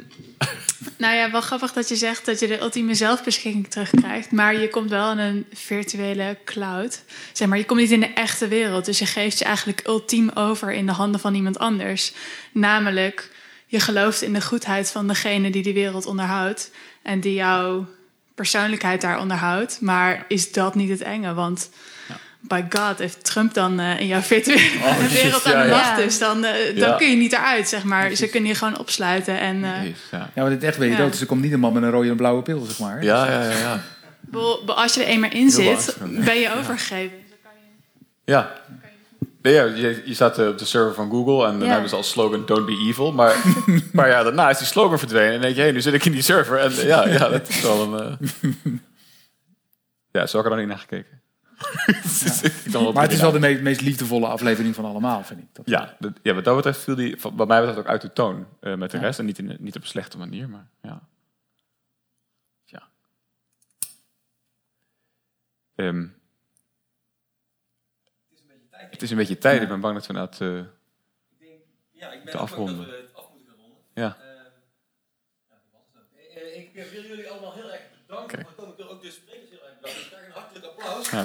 nou 0.97 1.15
ja, 1.15 1.31
wel 1.31 1.41
grappig 1.41 1.73
dat 1.73 1.89
je 1.89 1.95
zegt 1.95 2.25
dat 2.25 2.39
je 2.39 2.47
de 2.47 2.59
ultieme 2.59 2.95
zelfbeschikking 2.95 3.67
terugkrijgt. 3.67 4.31
Maar 4.31 4.59
je 4.59 4.69
komt 4.69 4.89
wel 4.89 5.11
in 5.11 5.17
een 5.17 5.45
virtuele 5.53 6.37
cloud. 6.45 7.03
Zeg 7.33 7.47
maar, 7.47 7.57
je 7.57 7.65
komt 7.65 7.79
niet 7.79 7.91
in 7.91 7.99
de 7.99 8.13
echte 8.13 8.47
wereld. 8.47 8.85
Dus 8.85 8.99
je 8.99 9.05
geeft 9.05 9.39
je 9.39 9.45
eigenlijk 9.45 9.87
ultiem 9.87 10.29
over 10.29 10.71
in 10.71 10.85
de 10.85 10.91
handen 10.91 11.19
van 11.19 11.35
iemand 11.35 11.59
anders. 11.59 12.13
Namelijk, 12.51 13.31
je 13.65 13.79
gelooft 13.79 14.21
in 14.21 14.33
de 14.33 14.41
goedheid 14.41 14.91
van 14.91 15.07
degene 15.07 15.49
die 15.49 15.63
die 15.63 15.73
wereld 15.73 16.05
onderhoudt. 16.05 16.71
En 17.01 17.19
die 17.19 17.33
jouw 17.33 17.87
persoonlijkheid 18.35 19.01
daar 19.01 19.19
onderhoudt. 19.19 19.81
Maar 19.81 20.25
is 20.27 20.51
dat 20.51 20.75
niet 20.75 20.89
het 20.89 21.01
enge? 21.01 21.33
Want 21.33 21.69
by 22.41 22.63
God, 22.69 22.97
heeft 22.99 23.23
Trump 23.25 23.53
dan 23.53 23.79
eh, 23.79 23.99
in 23.99 24.07
jouw 24.07 24.19
virtuele 24.21 24.61
Oh, 24.83 24.97
wereld 25.23 25.45
aan 25.45 25.61
de 25.61 25.67
ja. 25.67 25.75
macht 25.75 25.97
is, 25.99 26.19
dan, 26.19 26.43
eh, 26.45 26.53
dan 26.79 26.89
Ja. 26.89 26.95
kun 26.95 27.09
je 27.09 27.15
niet 27.17 27.33
eruit, 27.33 27.67
zeg 27.67 27.83
maar. 27.83 28.13
Ze 28.15 28.27
kunnen 28.29 28.49
je 28.49 28.55
gewoon 28.55 28.79
opsluiten. 28.79 29.39
En, 29.39 29.63
eh, 29.63 29.93
ja. 30.11 30.29
Maar 30.35 30.49
dit 30.49 30.63
echt 30.63 30.77
weet 30.77 30.89
je 30.89 30.95
Ja. 30.95 31.01
dood. 31.01 31.11
Dus 31.11 31.21
er 31.21 31.27
komt 31.27 31.41
niet 31.41 31.53
een 31.53 31.59
man 31.59 31.73
met 31.73 31.83
een 31.83 31.89
rode 31.91 32.09
en 32.09 32.15
blauwe 32.15 32.41
pil, 32.41 32.59
zeg 32.65 32.79
maar. 32.79 33.03
Ja, 33.03 33.25
ja, 33.31 33.41
ja. 33.43 33.57
ja. 33.57 33.79
als 34.65 34.93
je 34.93 35.03
er 35.03 35.07
eenmaal 35.07 35.31
in 35.31 35.49
zit, 35.51 35.97
ben 36.25 36.35
je 36.39 36.53
overgegeven. 36.57 37.17
Ja. 38.25 38.51
Ja, 39.41 39.63
je, 39.63 40.01
je 40.05 40.13
staat 40.13 40.37
op 40.39 40.57
de 40.57 40.65
server 40.65 40.93
van 40.93 41.09
Google 41.09 41.45
en 41.47 41.51
dan 41.57 41.67
Ja. 41.67 41.71
hebben 41.71 41.89
ze 41.89 41.95
als 41.95 42.09
slogan 42.09 42.45
Don't 42.45 42.65
be 42.65 42.85
evil. 42.89 43.11
Maar, 43.11 43.35
maar 43.93 44.07
ja, 44.09 44.23
daarna 44.23 44.49
is 44.49 44.57
die 44.57 44.67
slogan 44.67 44.99
verdwenen. 44.99 45.33
En 45.33 45.41
denk 45.41 45.55
je, 45.55 45.61
hé, 45.61 45.71
nu 45.71 45.81
zit 45.81 45.93
ik 45.93 46.05
in 46.05 46.11
die 46.11 46.21
server. 46.21 46.57
En 46.57 46.71
ja, 46.85 47.07
ja, 47.07 47.29
dat 47.29 47.49
is 47.49 47.61
wel 47.61 47.93
een... 47.93 48.17
Ja, 50.11 50.25
zo 50.27 50.37
heb 50.37 50.45
ik 50.45 50.51
er 50.51 50.57
dan 50.57 50.67
niet 50.67 50.67
naar 50.67 50.85
gekeken. 50.87 51.18
Ik 52.65 52.93
Maar 52.93 53.03
het 53.03 53.11
is 53.11 53.21
wel 53.21 53.31
de 53.31 53.39
meest 53.39 53.81
liefdevolle 53.81 54.27
aflevering 54.27 54.75
van 54.75 54.85
allemaal, 54.85 55.23
vind 55.23 55.39
ik. 55.39 55.45
Dat- 55.55 55.69
Ja, 55.69 55.95
dat, 55.99 56.13
ja, 56.23 56.33
wat 56.33 56.43
dat 56.43 56.55
betreft 56.55 56.79
viel 56.79 56.95
die, 56.95 57.17
wat 57.21 57.47
mij 57.47 57.57
betreft 57.59 57.77
ook 57.79 57.87
uit 57.87 58.01
de 58.01 58.13
toon 58.13 58.47
eh, 58.59 58.75
met 58.75 58.91
de 58.91 58.97
Ja. 58.97 59.03
rest. 59.03 59.19
En 59.19 59.25
niet, 59.25 59.37
in, 59.37 59.57
niet 59.59 59.75
op 59.75 59.81
een 59.81 59.87
slechte 59.87 60.17
manier, 60.17 60.49
maar 60.49 60.67
ja. 60.81 61.01
ja. 62.65 62.89
Ehm, 65.75 66.07
het 68.71 69.01
is 69.01 69.11
een 69.11 69.17
beetje 69.17 69.37
tijd. 69.37 69.61
Ik 69.61 69.67
ben 69.67 69.79
bang 69.79 69.93
dat 69.97 70.07
we 70.07 70.13
inderdaad 70.13 70.41
eh 70.41 70.61
Ja, 71.91 72.11
ik 72.11 72.23
ben 72.23 72.33
bang 72.33 72.43
afronden. 72.45 72.77
dat 72.77 72.85
we 72.85 72.91
het 72.91 73.13
af 73.15 73.29
moeten 73.33 73.47
gaan 73.49 73.57
ronden. 73.61 73.81
Ja. 73.93 74.17
Eh, 76.35 76.57
ik 76.57 76.73
wil 76.91 77.01
jullie 77.03 77.29
allemaal 77.29 77.53
heel 77.53 77.71
erg 77.71 77.81
bedanken 78.07 78.37
het 78.39 78.55
komen. 78.55 78.71
Ik 78.71 78.77
wil 78.77 78.89
ook 78.89 79.01
de 79.01 79.11
sprekers 79.11 79.48
Hjertelig 79.83 80.65
applaus. 80.69 81.09
Ja, 81.11 81.23